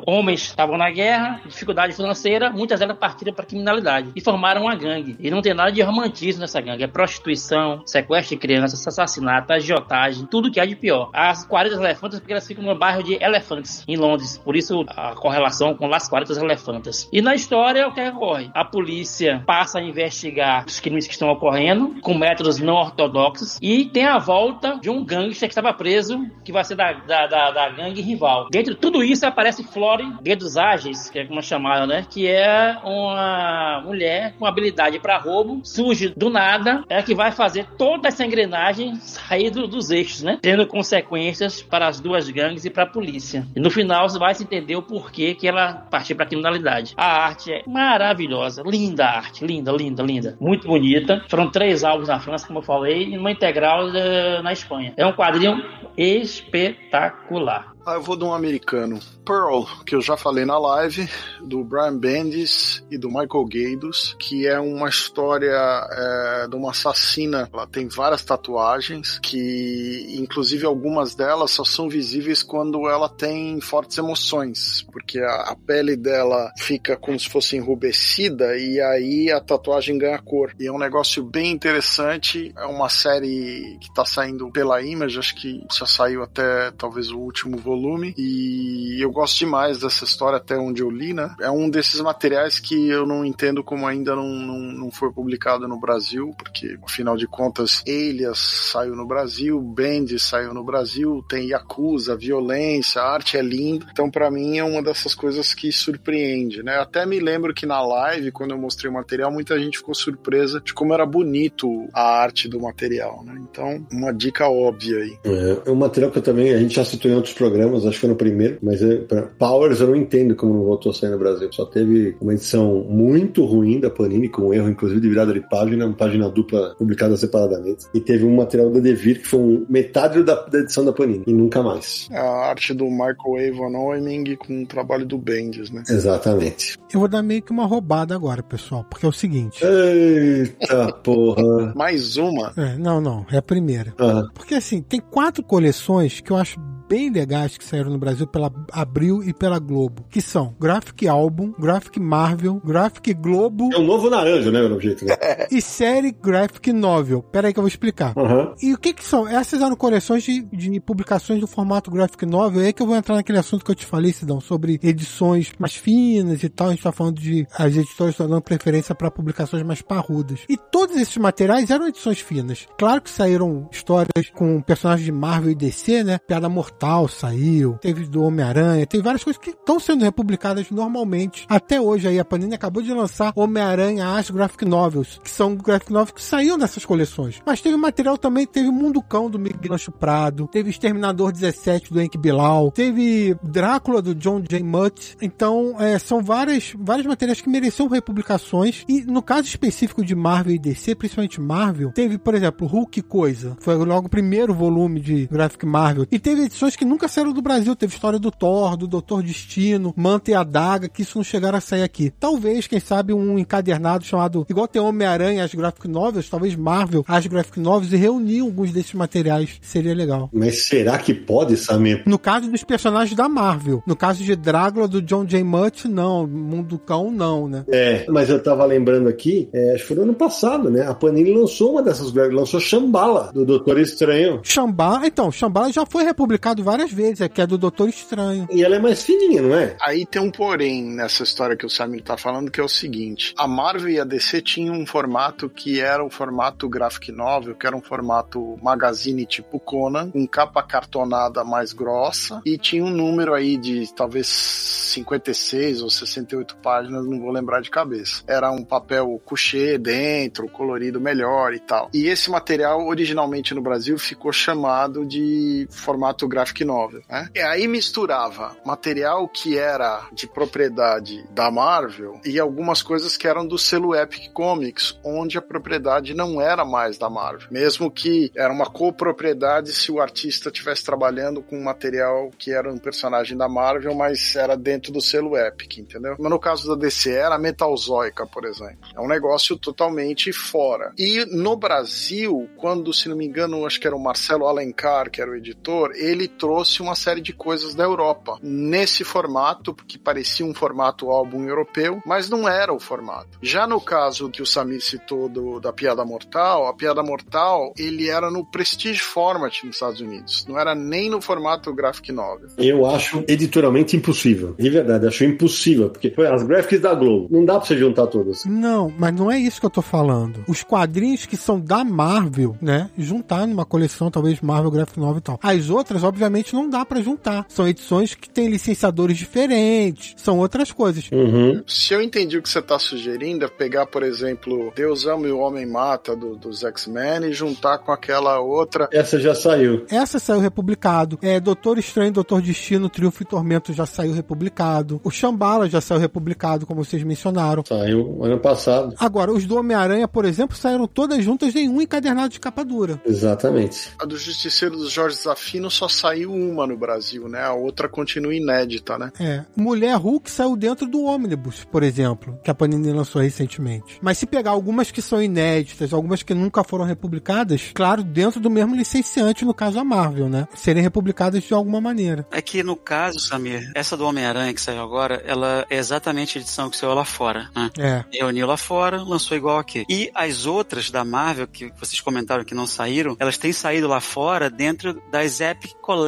Homens 0.07 0.43
estavam 0.43 0.77
na 0.77 0.91
guerra, 0.91 1.41
dificuldade 1.47 1.95
financeira, 1.95 2.51
muitas 2.51 2.81
delas 2.81 2.97
partiram 2.99 3.33
para 3.33 3.45
criminalidade 3.45 4.11
e 4.15 4.21
formaram 4.21 4.63
uma 4.63 4.75
gangue. 4.75 5.17
E 5.19 5.31
não 5.31 5.43
tem 5.43 5.55
nada 5.55 5.73
de 5.73 5.83
romantismo 5.83 6.41
nessa 6.41 6.61
gangue. 6.61 6.85
É 6.85 6.87
prostituição, 6.87 7.83
sequestro 7.87 8.37
de 8.37 8.41
crianças, 8.41 8.87
assassinato, 8.87 9.53
agiotagem, 9.53 10.27
tudo 10.27 10.51
que 10.51 10.61
há 10.61 10.67
de 10.67 10.77
pior. 10.77 11.11
As 11.13 11.45
40 11.45 11.77
elefantas, 11.77 12.21
porque 12.21 12.33
elas 12.33 12.47
ficam 12.47 12.65
no 12.65 12.75
bairro 12.75 13.03
de 13.03 13.15
Elefantes, 13.23 13.85
em 13.87 13.97
Londres. 13.97 14.39
Por 14.39 14.57
isso 14.57 14.85
a 14.89 15.15
correlação 15.15 15.75
com 15.75 15.87
Las 15.87 16.09
40 16.09 16.33
Elefantas. 16.41 17.09
E 17.13 17.21
na 17.21 17.35
história, 17.35 17.87
o 17.87 17.93
que 17.93 18.01
ocorre? 18.09 18.51
A 18.55 18.65
polícia 18.65 19.43
passa 19.47 19.79
a 19.79 19.83
investigar 19.83 20.65
os 20.67 20.81
crimes 20.81 21.07
que 21.07 21.13
estão 21.13 21.29
ocorrendo 21.31 22.01
com 22.01 22.15
métodos 22.15 22.59
não 22.59 22.75
ortodoxos 22.75 23.59
e 23.61 23.87
tem 23.87 24.05
a 24.05 24.19
volta 24.19 24.79
de 24.81 24.91
um 24.91 25.05
gangster 25.05 25.49
que 25.49 25.53
estava 25.53 25.73
preso, 25.73 26.27
que 26.45 26.53
vai 26.53 26.65
ser 26.65 26.75
da, 26.75 26.93
da, 26.93 27.27
da, 27.27 27.51
da 27.51 27.69
gangue 27.71 28.01
rival. 28.01 28.49
Dentro 28.51 28.75
de 28.75 28.81
tudo 28.81 29.03
isso 29.03 29.27
aparece 29.27 29.42
aparece 29.43 29.65
Flore 29.65 30.05
Dedos 30.23 30.57
Ágeis, 30.57 31.11
que 31.11 31.19
é 31.19 31.27
como 31.27 31.43
chamaram, 31.43 31.85
né? 31.85 32.07
Que 32.09 32.29
é 32.29 32.79
uma 32.85 33.83
mulher 33.85 34.35
com 34.39 34.47
habilidade 34.47 35.01
para 35.01 35.19
roubo, 35.19 35.61
surge 35.65 36.11
do 36.17 36.31
nada, 36.31 36.85
é 36.89 37.03
que 37.03 37.13
vai 37.13 37.33
fazer 37.33 37.67
toda 37.77 38.07
essa 38.07 38.25
engrenagem 38.25 38.95
sair 39.01 39.51
do, 39.51 39.67
dos 39.67 39.91
eixos, 39.91 40.23
né? 40.23 40.39
Tendo 40.41 40.65
consequências 40.65 41.61
para 41.61 41.89
as 41.89 41.99
duas 41.99 42.31
gangues 42.31 42.65
e 42.65 42.71
para 42.71 42.85
a 42.85 42.87
polícia. 42.87 43.45
E 43.57 43.59
no 43.59 43.69
final 43.69 44.09
você 44.09 44.19
vai 44.19 44.33
se 44.33 44.45
entender 44.45 44.77
o 44.77 44.83
porquê 44.83 45.35
que 45.35 45.49
ela 45.49 45.75
partiu 45.91 46.15
para 46.15 46.25
a 46.25 46.29
criminalidade. 46.29 46.95
A 46.97 47.25
arte 47.25 47.53
é 47.53 47.63
maravilhosa, 47.67 48.63
linda 48.65 49.07
a 49.07 49.17
arte, 49.17 49.45
linda, 49.45 49.73
linda, 49.73 50.05
linda. 50.05 50.37
Muito 50.41 50.69
bonita. 50.69 51.25
Foram 51.29 51.51
três 51.51 51.83
álbuns 51.83 52.07
na 52.07 52.21
França, 52.21 52.47
como 52.47 52.61
eu 52.61 52.63
falei, 52.63 53.09
e 53.09 53.19
uma 53.19 53.33
integral 53.33 53.89
eh, 53.89 54.41
na 54.41 54.53
Espanha. 54.53 54.93
É 54.97 55.05
um 55.05 55.13
quadrinho 55.13 55.65
espetacular. 55.97 57.72
Ah, 57.85 57.95
eu 57.95 58.03
vou 58.03 58.17
de 58.17 58.23
um 58.23 58.33
americano. 58.33 59.01
Pearl, 59.25 59.65
que 59.85 59.97
eu 59.97 60.01
já 60.01 60.17
falei 60.17 60.45
na 60.45 60.57
live, 60.57 61.09
do 61.43 61.65
Brian 61.65 61.97
Bendis 61.97 62.85
e 62.89 62.97
do 62.97 63.09
Michael 63.09 63.45
Gaidos, 63.47 64.17
que 64.21 64.47
é 64.47 64.59
uma 64.61 64.89
história 64.89 65.53
é, 65.53 66.47
de 66.49 66.55
uma 66.55 66.71
assassina. 66.71 67.51
Ela 67.53 67.67
tem 67.67 67.89
várias 67.89 68.25
tatuagens, 68.25 69.19
que 69.19 70.17
inclusive 70.17 70.65
algumas 70.65 71.17
delas 71.17 71.51
só 71.51 71.65
são 71.65 71.89
visíveis 71.89 72.43
quando 72.43 72.89
ela 72.89 73.09
tem 73.09 73.61
fortes 73.61 73.99
emoções, 73.99 74.87
porque 74.93 75.19
a, 75.19 75.51
a 75.51 75.57
pele 75.57 75.97
dela 75.97 76.53
fica 76.59 76.97
como 76.97 77.19
se 77.19 77.29
fosse 77.29 77.57
enrubescida 77.57 78.57
e 78.57 78.81
aí 78.81 79.31
a 79.31 79.41
tatuagem 79.41 79.99
ganha 79.99 80.19
cor. 80.21 80.55
E 80.59 80.69
é 80.69 80.73
um 80.73 80.79
negócio 80.79 81.25
bem 81.25 81.51
interessante. 81.51 82.53
É 82.57 82.65
uma 82.65 82.89
série 82.89 83.77
que 83.81 83.93
tá 83.93 84.05
saindo 84.05 84.51
pela 84.53 84.81
Image, 84.83 85.19
acho 85.19 85.35
que 85.35 85.65
já 85.77 85.87
saiu 85.87 86.23
até 86.23 86.71
talvez 86.73 87.11
o 87.11 87.19
último 87.19 87.57
volume 87.59 87.72
volume 87.73 88.15
e 88.19 89.03
eu 89.03 89.11
gosto 89.11 89.39
demais 89.39 89.81
dessa 89.81 90.05
história 90.05 90.37
até 90.37 90.57
onde 90.57 90.83
eu 90.83 90.91
li, 90.91 91.15
né? 91.15 91.35
É 91.41 91.51
um 91.51 91.71
desses 91.71 92.01
materiais 92.01 92.61
que 92.61 92.89
eu 92.89 93.07
não 93.07 93.25
entendo 93.25 93.65
como 93.65 93.87
ainda 93.87 94.15
não, 94.15 94.29
não, 94.29 94.59
não 94.59 94.91
foi 94.91 95.11
publicado 95.13 95.67
no 95.67 95.81
Brasil, 95.81 96.35
porque 96.37 96.77
afinal 96.83 97.17
de 97.17 97.27
contas, 97.27 97.83
Elias 97.87 98.39
saiu 98.39 98.95
no 98.95 99.07
Brasil, 99.07 99.61
Bendis 99.61 100.23
saiu 100.23 100.53
no 100.53 100.65
Brasil, 100.65 101.25
tem 101.29 101.49
Yakuza, 101.49 102.17
violência, 102.17 103.01
a 103.01 103.13
arte 103.13 103.37
é 103.37 103.43
linda. 103.43 103.87
Então, 103.91 104.11
para 104.11 104.31
mim, 104.31 104.59
é 104.59 104.65
uma 104.65 104.83
dessas 104.83 105.15
coisas 105.15 105.55
que 105.55 105.73
surpreende, 105.73 106.63
né? 106.63 106.79
Até 106.79 107.07
me 107.07 107.19
lembro 107.19 107.55
que 107.55 107.67
na 107.67 107.83
live, 107.83 108.33
quando 108.33 108.53
eu 108.53 108.59
mostrei 108.59 108.91
o 108.91 108.95
material, 108.95 109.33
muita 109.33 109.59
gente 109.59 109.79
ficou 109.79 109.95
surpresa 109.95 110.61
de 110.61 110.75
como 110.75 110.93
era 110.93 111.07
bonito 111.07 111.89
a 111.93 112.03
arte 112.03 112.49
do 112.49 112.61
material, 112.61 113.25
né? 113.25 113.35
Então, 113.51 113.87
uma 113.91 114.13
dica 114.13 114.49
óbvia 114.49 114.99
aí. 114.99 115.19
É, 115.25 115.63
é 115.67 115.71
um 115.71 115.77
material 115.77 116.11
que 116.11 116.19
eu 116.19 116.23
também, 116.23 116.53
a 116.53 116.59
gente 116.59 116.75
já 116.75 116.85
citou 116.85 117.11
em 117.11 117.15
outros 117.15 117.35
programas, 117.35 117.62
acho 117.69 117.91
que 117.91 117.99
foi 117.99 118.09
no 118.09 118.17
primeiro, 118.17 118.59
mas 118.63 118.83
é, 118.83 118.97
pra 118.97 119.23
Powers 119.23 119.81
eu 119.81 119.89
não 119.89 119.97
entendo 119.97 120.35
como 120.35 120.55
não 120.55 120.65
voltou 120.65 120.91
a 120.91 120.95
sair 120.95 121.11
no 121.11 121.19
Brasil. 121.19 121.49
Só 121.53 121.65
teve 121.65 122.17
uma 122.21 122.33
edição 122.33 122.85
muito 122.89 123.45
ruim 123.45 123.81
da 123.81 123.91
Panini, 123.91 124.29
com 124.29 124.49
um 124.49 124.55
erro, 124.55 124.69
inclusive, 124.69 125.01
de 125.01 125.09
virada 125.09 125.33
de 125.33 125.41
página, 125.49 125.87
uma 125.87 125.97
página 125.97 126.29
dupla 126.29 126.75
publicada 126.77 127.17
separadamente. 127.17 127.87
E 127.95 128.01
teve 128.01 128.25
um 128.25 128.37
material 128.37 128.71
da 128.71 128.81
Devir 128.81 129.21
que 129.21 129.29
foi 129.29 129.41
um, 129.41 129.67
metade 129.69 130.23
da, 130.23 130.35
da, 130.35 130.59
edição 130.59 130.85
da 130.85 130.93
Panini, 130.93 131.25
e 131.27 131.33
nunca 131.33 131.63
mais. 131.63 132.09
É 132.11 132.19
a 132.19 132.49
arte 132.49 132.75
do 132.75 132.87
Michael 132.87 133.53
Avon 133.53 133.77
Oeming 133.77 134.37
com 134.37 134.63
o 134.63 134.67
trabalho 134.67 135.07
do 135.07 135.19
Bendis, 135.19 135.71
né? 135.71 135.83
Exatamente. 135.89 136.79
Eu 136.93 137.01
vou 137.01 137.09
dar 137.09 137.23
meio 137.23 137.43
que 137.43 137.53
uma 137.53 137.67
roubada 137.67 138.15
agora, 138.15 138.43
pessoal, 138.43 138.85
porque 138.89 139.07
é 139.07 139.09
o 139.09 139.13
seguinte. 139.13 139.63
Eita 139.65 140.93
porra. 141.03 141.73
Mais 141.75 142.17
uma? 142.17 142.53
É, 142.57 142.77
não, 142.77 143.01
não, 143.01 143.27
é 143.31 143.37
a 143.37 143.43
primeira. 143.43 143.95
Ah. 143.99 144.25
Porque 144.35 144.55
assim, 144.55 144.81
tem 144.83 145.01
quatro 145.01 145.43
coleções 145.43 146.21
que 146.21 146.31
eu 146.31 146.37
acho 146.37 146.59
bem 146.93 147.09
legais 147.09 147.57
que 147.57 147.65
saíram 147.65 147.91
no 147.91 147.97
Brasil 147.97 148.27
pela 148.27 148.53
Abril 148.71 149.23
e 149.25 149.33
pela 149.33 149.59
Globo, 149.59 150.05
que 150.11 150.21
são 150.21 150.55
Graphic 150.61 151.09
Album, 151.09 151.55
Graphic 151.59 151.99
Marvel, 151.99 152.61
Graphic 152.63 153.15
Globo 153.15 153.71
É 153.73 153.79
um 153.79 153.87
novo 153.87 154.11
naranja, 154.11 154.51
né, 154.51 154.61
pelo 154.61 154.79
jeito, 154.79 155.03
né? 155.07 155.15
e 155.51 155.63
série 155.63 156.13
Graphic 156.13 156.71
Novel. 156.71 157.23
Pera 157.23 157.49
aí 157.49 157.55
que 157.55 157.59
eu 157.59 157.63
vou 157.63 157.69
explicar. 157.69 158.13
Aham. 158.15 158.53
E 158.61 158.75
o 158.75 158.79
que 158.79 158.93
que 158.93 159.03
são? 159.03 159.27
Essas 159.27 159.63
eram 159.63 159.75
coleções 159.75 160.23
de, 160.23 160.43
de 160.43 160.79
publicações 160.81 161.41
do 161.41 161.47
formato 161.47 161.91
Graphic 161.91 162.27
Novel. 162.27 162.61
É 162.61 162.67
aí 162.67 162.73
que 162.75 162.83
eu 162.83 162.87
vou 162.87 162.95
entrar 162.95 163.15
naquele 163.15 163.39
assunto 163.39 163.65
que 163.65 163.71
eu 163.71 163.75
te 163.75 163.87
falei, 163.87 164.13
Sidão, 164.13 164.39
sobre 164.39 164.79
edições 164.83 165.51
mais 165.59 165.75
finas 165.75 166.43
e 166.43 166.51
tal. 166.51 166.67
A 166.67 166.71
gente 166.73 166.83
tá 166.83 166.93
falando 166.93 167.19
de 167.19 167.47
as 167.57 167.75
editoras 167.75 168.13
estão 168.13 168.29
dando 168.29 168.43
preferência 168.43 168.95
para 168.95 169.11
publicações 169.11 169.63
mais 169.63 169.81
parrudas. 169.81 170.41
E 170.47 170.59
todos 170.59 170.95
esses 170.97 171.17
materiais 171.17 171.71
eram 171.71 171.89
edições 171.89 172.21
finas. 172.21 172.67
Claro 172.79 173.01
que 173.01 173.09
saíram 173.09 173.67
histórias 173.73 174.29
com 174.35 174.61
personagens 174.61 175.07
de 175.07 175.13
Marvel 175.13 175.53
e 175.53 175.55
DC, 175.55 176.05
né? 176.05 176.19
Piada 176.19 176.51
Mortal 176.51 176.82
saiu, 177.09 177.79
teve 177.81 178.07
do 178.07 178.23
Homem-Aranha, 178.23 178.87
tem 178.87 179.01
várias 179.01 179.23
coisas 179.23 179.41
que 179.41 179.51
estão 179.51 179.79
sendo 179.79 180.05
republicadas 180.05 180.71
normalmente. 180.71 181.47
Até 181.49 181.81
hoje 181.81 182.09
aí, 182.09 182.19
a 182.19 182.25
Panini 182.25 182.55
acabou 182.55 182.83
de 182.83 182.93
lançar 182.93 183.33
Homem-Aranha 183.37 184.17
as 184.17 184.31
Graphic 184.31 184.65
Novels, 184.65 185.21
que 185.23 185.31
são 185.31 185.55
graphic 185.55 185.93
novels 185.93 186.13
que 186.13 186.23
saíram 186.23 186.59
nessas 186.59 186.85
coleções. 186.85 187.41
Mas 187.47 187.61
teve 187.61 187.77
material 187.77 188.19
também, 188.19 188.47
teve 188.47 188.71
Mundo 188.71 189.03
Cão 189.03 189.31
do 189.31 189.39
Miguel 189.39 189.75
Ancho 189.75 189.93
Prado, 189.93 190.49
teve 190.51 190.71
Exterminador 190.71 191.33
17 191.33 191.93
do 191.93 192.01
Henk 192.01 192.19
Bilal, 192.19 192.71
teve 192.71 193.37
Drácula 193.43 194.03
do 194.03 194.15
John 194.15 194.41
J. 194.41 194.63
Mutt. 194.63 195.17
Então, 195.21 195.77
é, 195.79 195.99
são 195.99 196.23
várias, 196.23 196.73
vários 196.79 197.07
materiais 197.07 197.41
que 197.41 197.49
mereciam 197.49 197.89
republicações. 197.89 198.85
E 198.89 199.03
no 199.03 199.23
caso 199.23 199.49
específico 199.49 200.05
de 200.05 200.15
Marvel 200.15 200.55
e 200.55 200.59
DC, 200.59 200.95
principalmente 200.95 201.41
Marvel, 201.41 201.93
teve, 201.93 202.19
por 202.19 202.35
exemplo, 202.35 202.67
Hulk 202.67 203.03
Coisa. 203.03 203.57
Foi 203.61 203.75
logo 203.77 204.07
o 204.07 204.11
primeiro 204.11 204.55
volume 204.55 205.01
de 205.01 205.27
Graphic 205.27 205.67
Marvel. 205.67 206.07
E 206.11 206.19
teve 206.19 206.43
edições 206.43 206.62
que 206.71 206.85
nunca 206.85 207.09
saíram 207.09 207.33
do 207.33 207.43
Brasil. 207.43 207.75
Teve 207.75 207.95
história 207.95 208.19
do 208.19 208.31
Thor, 208.31 208.77
do 208.77 208.87
Doutor 208.87 209.23
Destino, 209.23 209.93
Manta 209.97 210.31
e 210.31 210.35
a 210.35 210.43
Daga, 210.43 210.89
que 210.89 211.03
isso 211.03 211.19
não 211.19 211.25
chegaram 211.25 211.59
a 211.59 211.61
sair 211.61 211.83
aqui. 211.83 212.13
Talvez, 212.19 212.67
quem 212.67 212.81
sabe, 212.81 213.13
um 213.13 213.39
encadernado 213.39 214.05
chamado, 214.05 214.47
igual 214.49 214.69
tem 214.69 214.81
Homem-Aranha, 214.81 215.45
as 215.45 215.55
Graphic 215.55 215.89
Novels, 215.89 216.29
talvez 216.29 216.55
Marvel, 216.55 217.05
as 217.09 217.27
Graphic 217.27 217.59
Novels, 217.59 217.93
e 217.93 217.97
reunir 217.97 218.41
alguns 218.41 218.73
desses 218.73 218.95
materiais. 218.95 219.59
Seria 219.61 219.95
legal. 219.95 220.29
Mas 220.33 220.67
será 220.67 220.99
que 220.99 221.15
pode, 221.15 221.57
Samir? 221.57 222.03
No 222.07 222.19
caso 222.19 222.51
dos 222.51 222.65
personagens 222.65 223.17
da 223.17 223.29
Marvel. 223.29 223.83
No 223.87 223.97
caso 223.97 224.23
de 224.23 224.37
Drácula, 224.37 224.89
do 224.89 225.01
John 225.01 225.25
J. 225.25 225.43
Mutt, 225.43 225.89
não. 225.89 226.27
Mundo 226.27 226.79
Cão, 226.79 227.11
não, 227.11 227.49
né? 227.49 227.65
É, 227.69 228.05
mas 228.09 228.29
eu 228.29 228.43
tava 228.43 228.65
lembrando 228.65 229.09
aqui, 229.09 229.49
é, 229.53 229.75
acho 229.75 229.83
que 229.83 229.89
foi 229.89 229.97
no 229.97 230.03
ano 230.03 230.15
passado, 230.15 230.71
né? 230.71 230.87
A 230.87 230.95
Panini 230.95 231.33
lançou 231.33 231.73
uma 231.73 231.83
dessas, 231.83 232.13
lançou 232.13 232.61
Shambhala, 232.61 233.31
do 233.33 233.45
Doutor 233.45 233.79
Estranho. 233.79 234.41
Shambhala, 234.43 235.07
então, 235.07 235.31
Shambhala 235.31 235.73
já 235.73 235.87
foi 235.87 236.05
republicado 236.05 236.52
várias 236.61 236.93
vezes, 236.93 237.21
é 237.21 237.29
que 237.29 237.41
é 237.41 237.47
do 237.47 237.57
Doutor 237.57 237.89
Estranho. 237.89 238.49
E 238.51 238.65
ela 238.65 238.77
é 238.77 238.79
mais 238.79 239.03
fininha, 239.03 239.41
não 239.43 239.55
é? 239.55 239.77
Aí 239.81 240.05
tem 240.05 240.21
um 240.21 240.31
porém 240.31 240.83
nessa 240.83 241.23
história 241.23 241.57
que 241.57 241.65
o 241.65 241.71
Samir 241.71 242.03
tá 242.03 242.17
falando, 242.17 242.51
que 242.51 242.61
é 242.61 242.65
o 242.65 242.69
seguinte: 242.69 243.33
a 243.37 243.47
Marvel 243.47 243.91
e 243.91 244.01
a 244.01 244.05
DC 244.05 244.43
tinham 244.43 244.75
um 244.75 244.87
formato 244.87 245.49
que 245.49 245.81
era 245.81 246.05
o 246.05 246.11
formato 246.11 246.69
graphic 246.69 247.13
novel, 247.13 247.55
que 247.55 247.67
era 247.67 247.77
um 247.77 247.81
formato 247.81 248.59
magazine 248.63 249.25
tipo 249.25 249.61
Conan, 249.61 250.11
com 250.11 250.27
capa 250.27 250.63
cartonada 250.63 251.45
mais 251.45 251.73
grossa, 251.73 252.43
e 252.45 252.59
tinha 252.59 252.85
um 252.85 252.91
número 252.91 253.35
aí 253.35 253.57
de 253.57 253.93
talvez 253.95 254.27
56 254.27 255.83
ou 255.83 255.91
68 255.91 256.57
páginas, 256.57 257.07
não 257.07 257.21
vou 257.21 257.31
lembrar 257.31 257.61
de 257.61 257.71
cabeça. 257.71 258.23
Era 258.27 258.51
um 258.51 258.65
papel 258.65 259.21
couché 259.25 259.79
dentro, 259.79 260.49
colorido 260.49 261.01
melhor 261.01 261.55
e 261.55 261.61
tal. 261.61 261.89
E 261.93 262.07
esse 262.07 262.31
material, 262.31 262.87
originalmente 262.87 263.55
no 263.55 263.63
Brasil, 263.63 263.99
ficou 263.99 264.33
chamado 264.33 265.07
de 265.07 265.67
formato 265.71 266.27
graphic 266.43 266.65
novel. 266.65 267.03
Né? 267.09 267.29
E 267.35 267.41
aí 267.41 267.69
misturava 267.69 268.57
material 268.65 269.29
que 269.29 269.57
era 269.57 270.07
de 270.13 270.27
propriedade 270.27 271.25
da 271.31 271.51
Marvel 271.51 272.21
e 272.25 272.39
algumas 272.39 272.83
coisas 272.83 273.17
que 273.17 273.29
eram 273.29 273.47
do 273.47 273.57
selo 273.57 273.95
Epic 273.95 274.33
Comics, 274.33 274.99
onde 275.05 275.39
a 275.39 275.43
propriedade 275.43 276.15
não 276.15 276.41
era 276.41 276.65
mais 276.65 276.99
da 276.99 277.09
Marvel. 277.09 277.49
Mesmo 277.51 277.91
que 277.91 278.31
era 278.35 278.53
uma 278.53 278.67
copropriedade 278.67 279.73
se 279.73 279.93
o 279.93 280.01
artista 280.01 280.49
estivesse 280.49 280.85
trabalhando 280.85 281.43
com 281.43 281.63
material 281.63 282.31
que 282.37 282.53
era 282.53 282.71
um 282.73 282.79
personagem 282.79 283.37
da 283.37 283.49
Marvel, 283.49 283.95
mas 283.95 284.35
era 284.35 284.57
dentro 284.57 284.93
do 284.93 285.01
selo 285.01 285.37
Epic, 285.37 285.79
entendeu? 285.79 286.17
Mas 286.19 286.31
no 286.31 286.39
caso 286.39 286.69
da 286.69 286.75
DC 286.75 287.13
era 287.13 287.39
Metalzoica, 287.39 288.27
por 288.27 288.45
exemplo. 288.45 288.79
É 288.95 289.01
um 289.01 289.09
negócio 289.09 289.57
totalmente 289.57 290.33
fora. 290.33 290.93
E 290.99 291.25
no 291.27 291.57
Brasil, 291.57 292.49
quando, 292.57 292.93
se 292.93 293.09
não 293.09 293.17
me 293.17 293.27
engano, 293.27 293.65
acho 293.67 293.81
que 293.81 293.87
era 293.87 293.97
o 293.97 294.03
Marcelo 294.03 294.47
Alencar, 294.47 295.11
que 295.11 295.21
era 295.21 295.31
o 295.31 295.37
editor, 295.37 295.93
ele 295.95 296.32
trouxe 296.39 296.83
uma 296.83 296.95
série 296.95 297.21
de 297.21 297.33
coisas 297.33 297.75
da 297.75 297.85
Europa 297.85 298.39
nesse 298.43 299.05
formato, 299.05 299.75
que 299.75 299.99
parecia 299.99 300.45
um 300.45 300.55
formato 300.55 301.11
álbum 301.11 301.45
europeu, 301.45 302.01
mas 302.07 302.29
não 302.29 302.49
era 302.49 302.73
o 302.73 302.81
formato. 302.81 303.39
Já 303.43 303.67
no 303.67 303.81
caso 303.81 304.31
que 304.31 304.43
o 304.43 304.47
Samir 304.47 304.81
citou 304.81 305.29
do, 305.29 305.61
da 305.61 305.73
Piada 305.73 306.05
Mortal, 306.05 306.67
a 306.67 306.75
Piada 306.75 307.03
Mortal, 307.03 307.73
ele 307.79 308.09
era 308.09 308.31
no 308.31 308.45
Prestige 308.45 309.01
Format 309.01 309.63
nos 309.65 309.77
Estados 309.77 310.01
Unidos, 310.01 310.47
não 310.49 310.59
era 310.59 310.75
nem 310.75 311.11
no 311.11 311.21
formato 311.21 311.73
graphic 311.73 312.13
novel. 312.13 312.49
Eu 312.59 312.87
acho 312.87 313.25
editorialmente 313.29 313.97
impossível. 313.97 314.55
De 314.59 314.71
verdade, 314.71 315.07
acho 315.07 315.25
impossível. 315.25 315.91
Porque 315.91 316.11
foi 316.11 316.27
as 316.27 316.43
graphics 316.43 316.81
da 316.81 316.95
Globo. 316.95 317.29
Não 317.31 317.45
dá 317.45 317.59
pra 317.59 317.67
você 317.67 317.77
juntar 317.77 318.07
todas. 318.07 318.45
Não, 318.45 318.93
mas 318.99 319.15
não 319.15 319.31
é 319.31 319.39
isso 319.39 319.61
que 319.61 319.67
eu 319.67 319.71
tô 319.71 319.83
falando. 319.83 320.45
Os 320.49 320.63
quadrinhos 320.63 321.27
que 321.27 321.37
são 321.37 321.61
da 321.61 321.85
Marvel, 321.85 322.57
né? 322.61 322.91
Juntar 322.97 323.47
numa 323.47 323.65
coleção, 323.65 324.11
talvez 324.11 324.41
Marvel 324.41 324.71
Graphic 324.71 324.99
Novel 324.99 325.19
e 325.19 325.21
tal. 325.21 325.41
As 325.43 325.71
outras, 325.71 326.03
obviamente, 326.03 326.22
não 326.53 326.69
dá 326.69 326.85
pra 326.85 327.01
juntar. 327.01 327.47
São 327.49 327.69
edições 327.69 328.15
que 328.15 328.29
têm 328.29 328.49
licenciadores 328.49 329.17
diferentes, 329.17 330.15
são 330.17 330.39
outras 330.39 330.73
coisas. 330.73 331.09
Uhum. 331.13 331.63
Se 331.67 331.95
eu 331.95 332.03
entendi 332.03 332.39
o 332.39 332.43
que 332.43 332.49
você 332.49 332.59
está 332.59 332.79
sugerindo, 332.79 333.45
é 333.45 333.49
pegar, 333.49 333.87
por 333.87 334.03
exemplo, 334.03 334.73
Deus 334.75 335.07
ama 335.07 335.27
e 335.27 335.33
o 335.33 335.39
Homem 335.39 335.67
Mata 335.67 336.17
do, 336.17 336.37
dos 336.37 336.63
X-Men 336.63 337.25
e 337.25 337.33
juntar 337.33 337.79
com 337.79 337.93
aquela 337.93 338.41
outra. 338.41 338.89
Essa 338.93 339.19
já 339.19 339.35
saiu. 339.35 339.87
Essa 339.91 340.19
saiu 340.19 340.41
republicado. 340.41 341.19
É, 341.23 341.41
Doutor 341.41 341.79
Estranho, 341.79 342.13
Doutor 342.13 342.43
Destino, 342.43 342.89
Triunfo 342.89 343.23
e 343.23 343.27
Tormento 343.27 343.73
já 343.73 343.87
saiu 343.87 344.13
republicado. 344.13 345.01
O 345.05 345.11
Shambhala 345.11 345.69
já 345.69 345.81
saiu 345.81 346.01
republicado, 346.01 346.67
como 346.67 346.85
vocês 346.85 347.03
mencionaram. 347.03 347.65
Saiu 347.67 348.23
ano 348.23 348.39
passado. 348.39 348.95
Agora, 348.99 349.33
os 349.33 349.47
do 349.47 349.57
Homem-Aranha, 349.57 350.09
por 350.09 350.25
exemplo, 350.25 350.57
saíram 350.57 350.87
todas 350.87 351.25
juntas 351.25 351.55
em 351.57 351.69
um 351.69 351.81
encadernado 351.81 352.31
de 352.31 352.41
capa 352.41 352.65
dura. 352.65 353.01
Exatamente. 353.05 353.91
A 353.99 354.05
do 354.05 354.17
Justiceiro 354.17 354.77
dos 354.77 354.91
Jorge 354.91 355.17
Zafino 355.17 355.71
só 355.71 355.89
saiu 355.89 356.12
uma 356.27 356.67
no 356.67 356.77
Brasil, 356.77 357.29
né? 357.29 357.43
A 357.43 357.53
outra 357.53 357.89
continua 357.89 358.35
inédita, 358.35 358.99
né? 358.99 359.11
É. 359.19 359.45
Mulher 359.57 359.97
Hulk 359.97 360.31
saiu 360.31 360.57
dentro 360.57 360.87
do 360.87 361.03
ônibus, 361.03 361.65
por 361.65 361.83
exemplo, 361.83 362.39
que 362.43 362.51
a 362.51 362.55
Panini 362.55 362.93
lançou 362.93 363.23
recentemente. 363.23 363.99
Mas 364.01 364.19
se 364.19 364.27
pegar 364.27 364.51
algumas 364.51 364.91
que 364.91 365.03
são 365.03 365.23
inéditas, 365.23 365.93
algumas 365.93 366.23
que 366.23 366.35
nunca 366.35 366.63
foram 366.65 366.85
republicadas, 366.85 367.71
claro, 367.75 368.03
dentro 368.03 368.41
do 368.41 368.51
mesmo 368.51 368.75
licenciante, 368.75 369.45
no 369.45 369.55
caso 369.55 369.79
a 369.79 369.85
Marvel, 369.85 370.29
né? 370.29 370.47
Serem 370.55 370.83
republicadas 370.83 371.43
de 371.43 371.55
alguma 371.55 371.81
maneira. 371.81 372.27
É 372.31 372.41
que 372.41 372.63
no 372.63 372.77
caso, 372.77 373.19
Samir, 373.19 373.71
essa 373.75 373.97
do 373.97 374.07
Homem-Aranha 374.07 374.55
que 374.55 374.61
saiu 374.61 374.83
agora, 374.83 375.23
ela 375.27 375.67
é 375.69 375.77
exatamente 375.77 376.39
a 376.39 376.41
edição 376.41 376.71
que 376.71 376.77
saiu 376.77 376.95
lá 376.95 377.05
fora, 377.05 377.51
né? 377.55 377.71
É. 377.79 378.05
Reuniu 378.13 378.47
lá 378.47 378.57
fora, 378.57 379.03
lançou 379.03 379.37
igual 379.37 379.59
aqui. 379.59 379.85
E 379.89 380.11
as 380.15 380.47
outras 380.47 380.91
da 380.91 381.05
Marvel, 381.05 381.47
que 381.47 381.73
vocês 381.79 382.01
comentaram 382.01 382.45
que 382.45 382.55
não 382.55 382.67
saíram, 382.67 383.17
elas 383.19 383.39
têm 383.39 383.53
saído 383.53 383.89
lá 383.89 384.01
fora 384.01 384.51
dentro 384.51 385.01
das 385.11 385.41
Epic 385.41 385.73
Collections, 385.81 386.02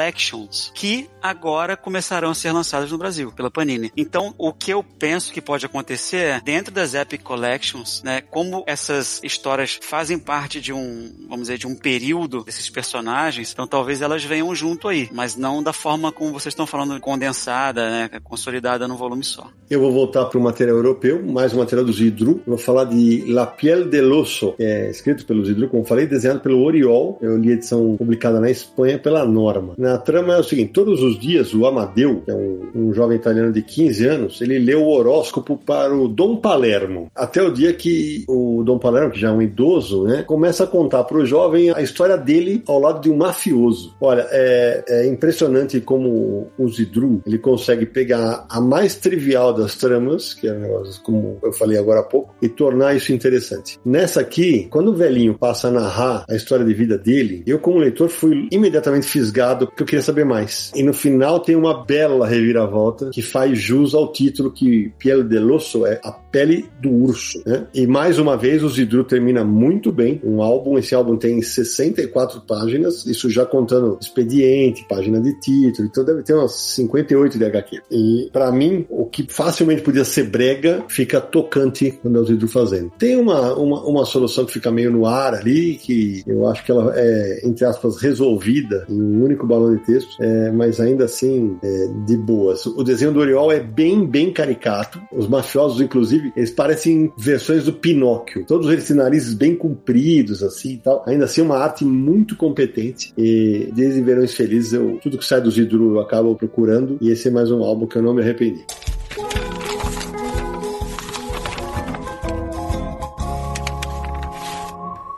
que 0.75 1.09
agora 1.23 1.77
começarão 1.77 2.31
a 2.31 2.35
ser 2.35 2.53
lançadas 2.53 2.91
no 2.91 2.99
Brasil 2.99 3.33
pela 3.33 3.51
Panini. 3.51 3.91
Então, 3.97 4.35
o 4.37 4.53
que 4.53 4.73
eu 4.73 4.83
penso 4.83 5.33
que 5.33 5.41
pode 5.41 5.65
acontecer 5.65 6.17
é, 6.17 6.41
dentro 6.41 6.73
das 6.73 6.95
Epic 6.95 7.23
Collections, 7.23 8.03
né, 8.03 8.21
como 8.21 8.65
essas 8.67 9.21
histórias 9.23 9.79
fazem 9.83 10.19
parte 10.19 10.61
de 10.61 10.73
um, 10.73 11.13
vamos 11.29 11.43
dizer, 11.43 11.59
de 11.59 11.67
um 11.67 11.75
período 11.75 12.45
desses 12.45 12.69
personagens, 12.69 13.53
então 13.53 13.67
talvez 13.67 14.03
elas 14.03 14.25
venham 14.25 14.55
junto 14.55 14.89
aí, 14.89 15.09
mas 15.13 15.37
não 15.37 15.63
da 15.63 15.73
forma 15.73 16.13
como 16.13 16.33
vocês 16.33 16.53
estão 16.53 16.67
falando, 16.67 16.99
condensada, 17.01 17.91
né, 17.91 18.11
consolidada 18.23 18.87
no 18.87 18.97
volume 18.97 19.25
só. 19.25 19.49
Eu 19.71 19.81
vou 19.81 19.93
voltar 19.93 20.27
para 20.27 20.39
o 20.39 20.43
material 20.43 20.77
europeu, 20.77 21.25
mais 21.25 21.55
um 21.55 21.59
material 21.59 21.87
do 21.87 21.93
Zidru. 21.93 22.43
vou 22.47 22.59
falar 22.59 22.85
de 22.85 23.25
La 23.29 23.47
Piel 23.47 23.89
del 23.89 24.13
Oso, 24.13 24.55
é 24.59 24.91
escrito 24.91 25.25
pelo 25.25 25.45
Zidru, 25.45 25.69
como 25.69 25.85
falei, 25.85 26.07
desenhado 26.07 26.41
pelo 26.41 26.63
Oriol. 26.63 27.19
Eu 27.21 27.37
li 27.37 27.51
a 27.51 27.55
edição 27.55 27.97
publicada 27.97 28.41
na 28.41 28.51
Espanha 28.51 28.99
pela 28.99 29.25
Norma. 29.25 29.75
Na 29.85 29.99
trama 29.99 30.33
é 30.33 30.39
o 30.39 30.43
seguinte: 30.43 30.73
todos 30.73 31.03
os 31.03 31.19
dias 31.19 31.53
o 31.53 31.67
Amadeu, 31.67 32.23
que 32.25 32.31
é 32.31 32.35
um, 32.35 32.71
um 32.75 32.95
jovem 32.95 33.19
italiano 33.19 33.53
de 33.53 33.61
15 33.61 34.07
anos, 34.07 34.41
ele 34.41 34.59
lê 34.59 34.75
o 34.75 34.89
horóscopo 34.89 35.59
para 35.59 35.95
o 35.95 36.09
Dom 36.09 36.37
Palermo. 36.37 37.11
Até 37.15 37.43
o 37.43 37.53
dia 37.53 37.75
que 37.75 38.25
o 38.27 38.63
Dom 38.65 38.79
Palermo, 38.79 39.11
que 39.11 39.21
já 39.21 39.29
é 39.29 39.33
um 39.33 39.43
idoso, 39.43 40.05
né, 40.05 40.23
começa 40.23 40.65
a 40.65 40.67
contar 40.67 41.05
para 41.05 41.19
o 41.19 41.27
jovem 41.27 41.71
a 41.71 41.83
história 41.83 42.17
dele 42.17 42.63
ao 42.67 42.81
lado 42.81 43.03
de 43.03 43.11
um 43.11 43.17
mafioso. 43.19 43.95
Olha, 44.01 44.27
é, 44.31 44.85
é 44.89 45.07
impressionante 45.07 45.79
como 45.83 46.49
o 46.57 46.69
Zidru 46.69 47.21
ele 47.27 47.37
consegue 47.37 47.85
pegar 47.85 48.47
a 48.49 48.63
mais 48.63 48.95
trivial 48.95 49.53
das 49.53 49.75
tramas, 49.75 50.33
que 50.33 50.49
é 50.49 50.55
como 51.03 51.39
eu 51.43 51.53
falei 51.53 51.77
agora 51.77 52.01
há 52.01 52.05
pouco, 52.05 52.35
e 52.41 52.49
tornar 52.49 52.97
isso 52.97 53.13
interessante. 53.13 53.79
Nessa 53.85 54.23
aqui, 54.23 54.67
quando 54.71 54.93
o 54.93 54.95
velhinho 54.95 55.35
passa 55.35 55.69
a 55.69 55.71
narrar 55.71 56.25
a 56.27 56.35
história 56.35 56.65
de 56.65 56.73
vida 56.73 56.97
dele, 56.97 57.43
eu 57.47 57.59
como 57.59 57.77
leitor 57.77 58.09
fui 58.09 58.49
imediatamente 58.51 59.07
fisgado 59.07 59.74
porque 59.75 59.83
eu 59.83 59.87
queria 59.87 60.03
saber 60.03 60.25
mais. 60.25 60.71
E 60.75 60.83
no 60.83 60.95
final 60.95 61.41
tem 61.41 61.57
uma 61.57 61.85
bela 61.85 62.27
reviravolta 62.27 63.11
que 63.11 63.21
faz 63.21 63.59
jus 63.59 63.93
ao 63.93 64.13
título 64.13 64.53
que 64.53 64.93
Piel 64.99 65.25
del 65.25 65.53
Osso 65.53 65.85
é 65.85 66.01
a 66.03 66.13
pele 66.13 66.69
do 66.81 66.91
urso, 66.91 67.43
né? 67.45 67.67
E 67.75 67.87
mais 67.87 68.19
uma 68.19 68.37
vez 68.37 68.63
o 68.63 68.69
Zidru 68.69 69.05
termina 69.05 69.45
muito 69.45 69.91
bem. 69.91 70.21
Um 70.25 70.43
álbum, 70.43 70.79
esse 70.79 70.95
álbum 70.95 71.17
tem 71.17 71.43
64 71.43 72.41
páginas, 72.43 73.05
isso 73.05 73.29
já 73.29 73.45
contando 73.45 73.99
expediente, 74.01 74.87
página 74.89 75.21
de 75.21 75.39
título, 75.41 75.89
então 75.89 76.05
deve 76.05 76.23
ter 76.23 76.35
umas 76.35 76.53
58 76.53 77.39
de 77.39 77.45
HQ. 77.45 77.83
E 77.91 78.29
para 78.33 78.51
mim, 78.53 78.87
o 78.89 79.07
que 79.07 79.27
facilmente 79.29 79.83
podia 79.83 80.05
ser 80.05 80.25
brega 80.25 80.85
fica 80.89 81.21
tocante 81.21 81.99
quando 82.03 82.19
é 82.19 82.21
o 82.21 82.25
Zidru 82.25 82.49
fazendo. 82.49 82.91
Tem 82.99 83.17
uma, 83.17 83.55
uma, 83.55 83.85
uma 83.85 84.05
solução 84.05 84.45
que 84.45 84.53
fica 84.53 84.71
meio 84.71 84.93
no 84.93 85.07
ar 85.07 85.35
ali, 85.35 85.75
que 85.77 86.23
eu 86.27 86.47
acho 86.49 86.65
que 86.65 86.71
ela 86.71 86.93
é, 86.97 87.41
entre 87.45 87.65
aspas, 87.65 88.01
resolvida 88.01 88.87
em 88.89 89.01
um 89.01 89.25
único 89.25 89.47
balão 89.55 89.77
de 89.77 89.83
texto, 89.85 90.17
é, 90.21 90.51
mas 90.51 90.81
ainda 90.81 91.05
assim, 91.05 91.57
é, 91.63 91.89
de 92.07 92.17
boas. 92.17 92.67
O 92.67 92.83
desenho 92.83 93.13
do 93.13 93.21
Oriol 93.21 93.53
é 93.53 93.61
bem, 93.61 94.07
bem 94.07 94.33
caricato. 94.33 95.01
Os 95.13 95.29
mafiosos, 95.29 95.81
inclusive, 95.81 96.33
eles 96.37 96.51
parecem 96.51 97.13
versões 97.17 97.65
do 97.65 97.73
Pinóquio. 97.73 98.45
Todos 98.47 98.71
eles 98.71 98.87
têm 98.87 98.97
narizes 98.97 99.35
bem 99.35 99.55
compridos, 99.55 100.43
assim 100.43 100.75
e 100.75 100.79
tal. 100.79 101.05
Ainda 101.07 101.25
assim, 101.25 101.43
uma 101.43 101.57
arte 101.57 101.85
muito 101.85 102.37
competente. 102.37 103.13
E 103.17 103.71
desde 103.75 104.01
Verões 104.03 104.35
Felizes, 104.35 104.73
eu, 104.73 104.99
tudo 105.03 105.19
que 105.19 105.25
sai 105.25 105.41
do 105.41 105.51
Zidru 105.51 105.95
eu 105.95 106.01
acabo 106.01 106.35
procurando. 106.35 106.99
E 107.01 107.11
esse 107.11 107.29
é 107.29 107.31
mais 107.31 107.51
um 107.51 107.63
álbum 107.63 107.87
que 107.87 107.97
eu 107.97 108.03
não 108.03 108.15
me 108.15 108.23
arrependi. 108.23 108.65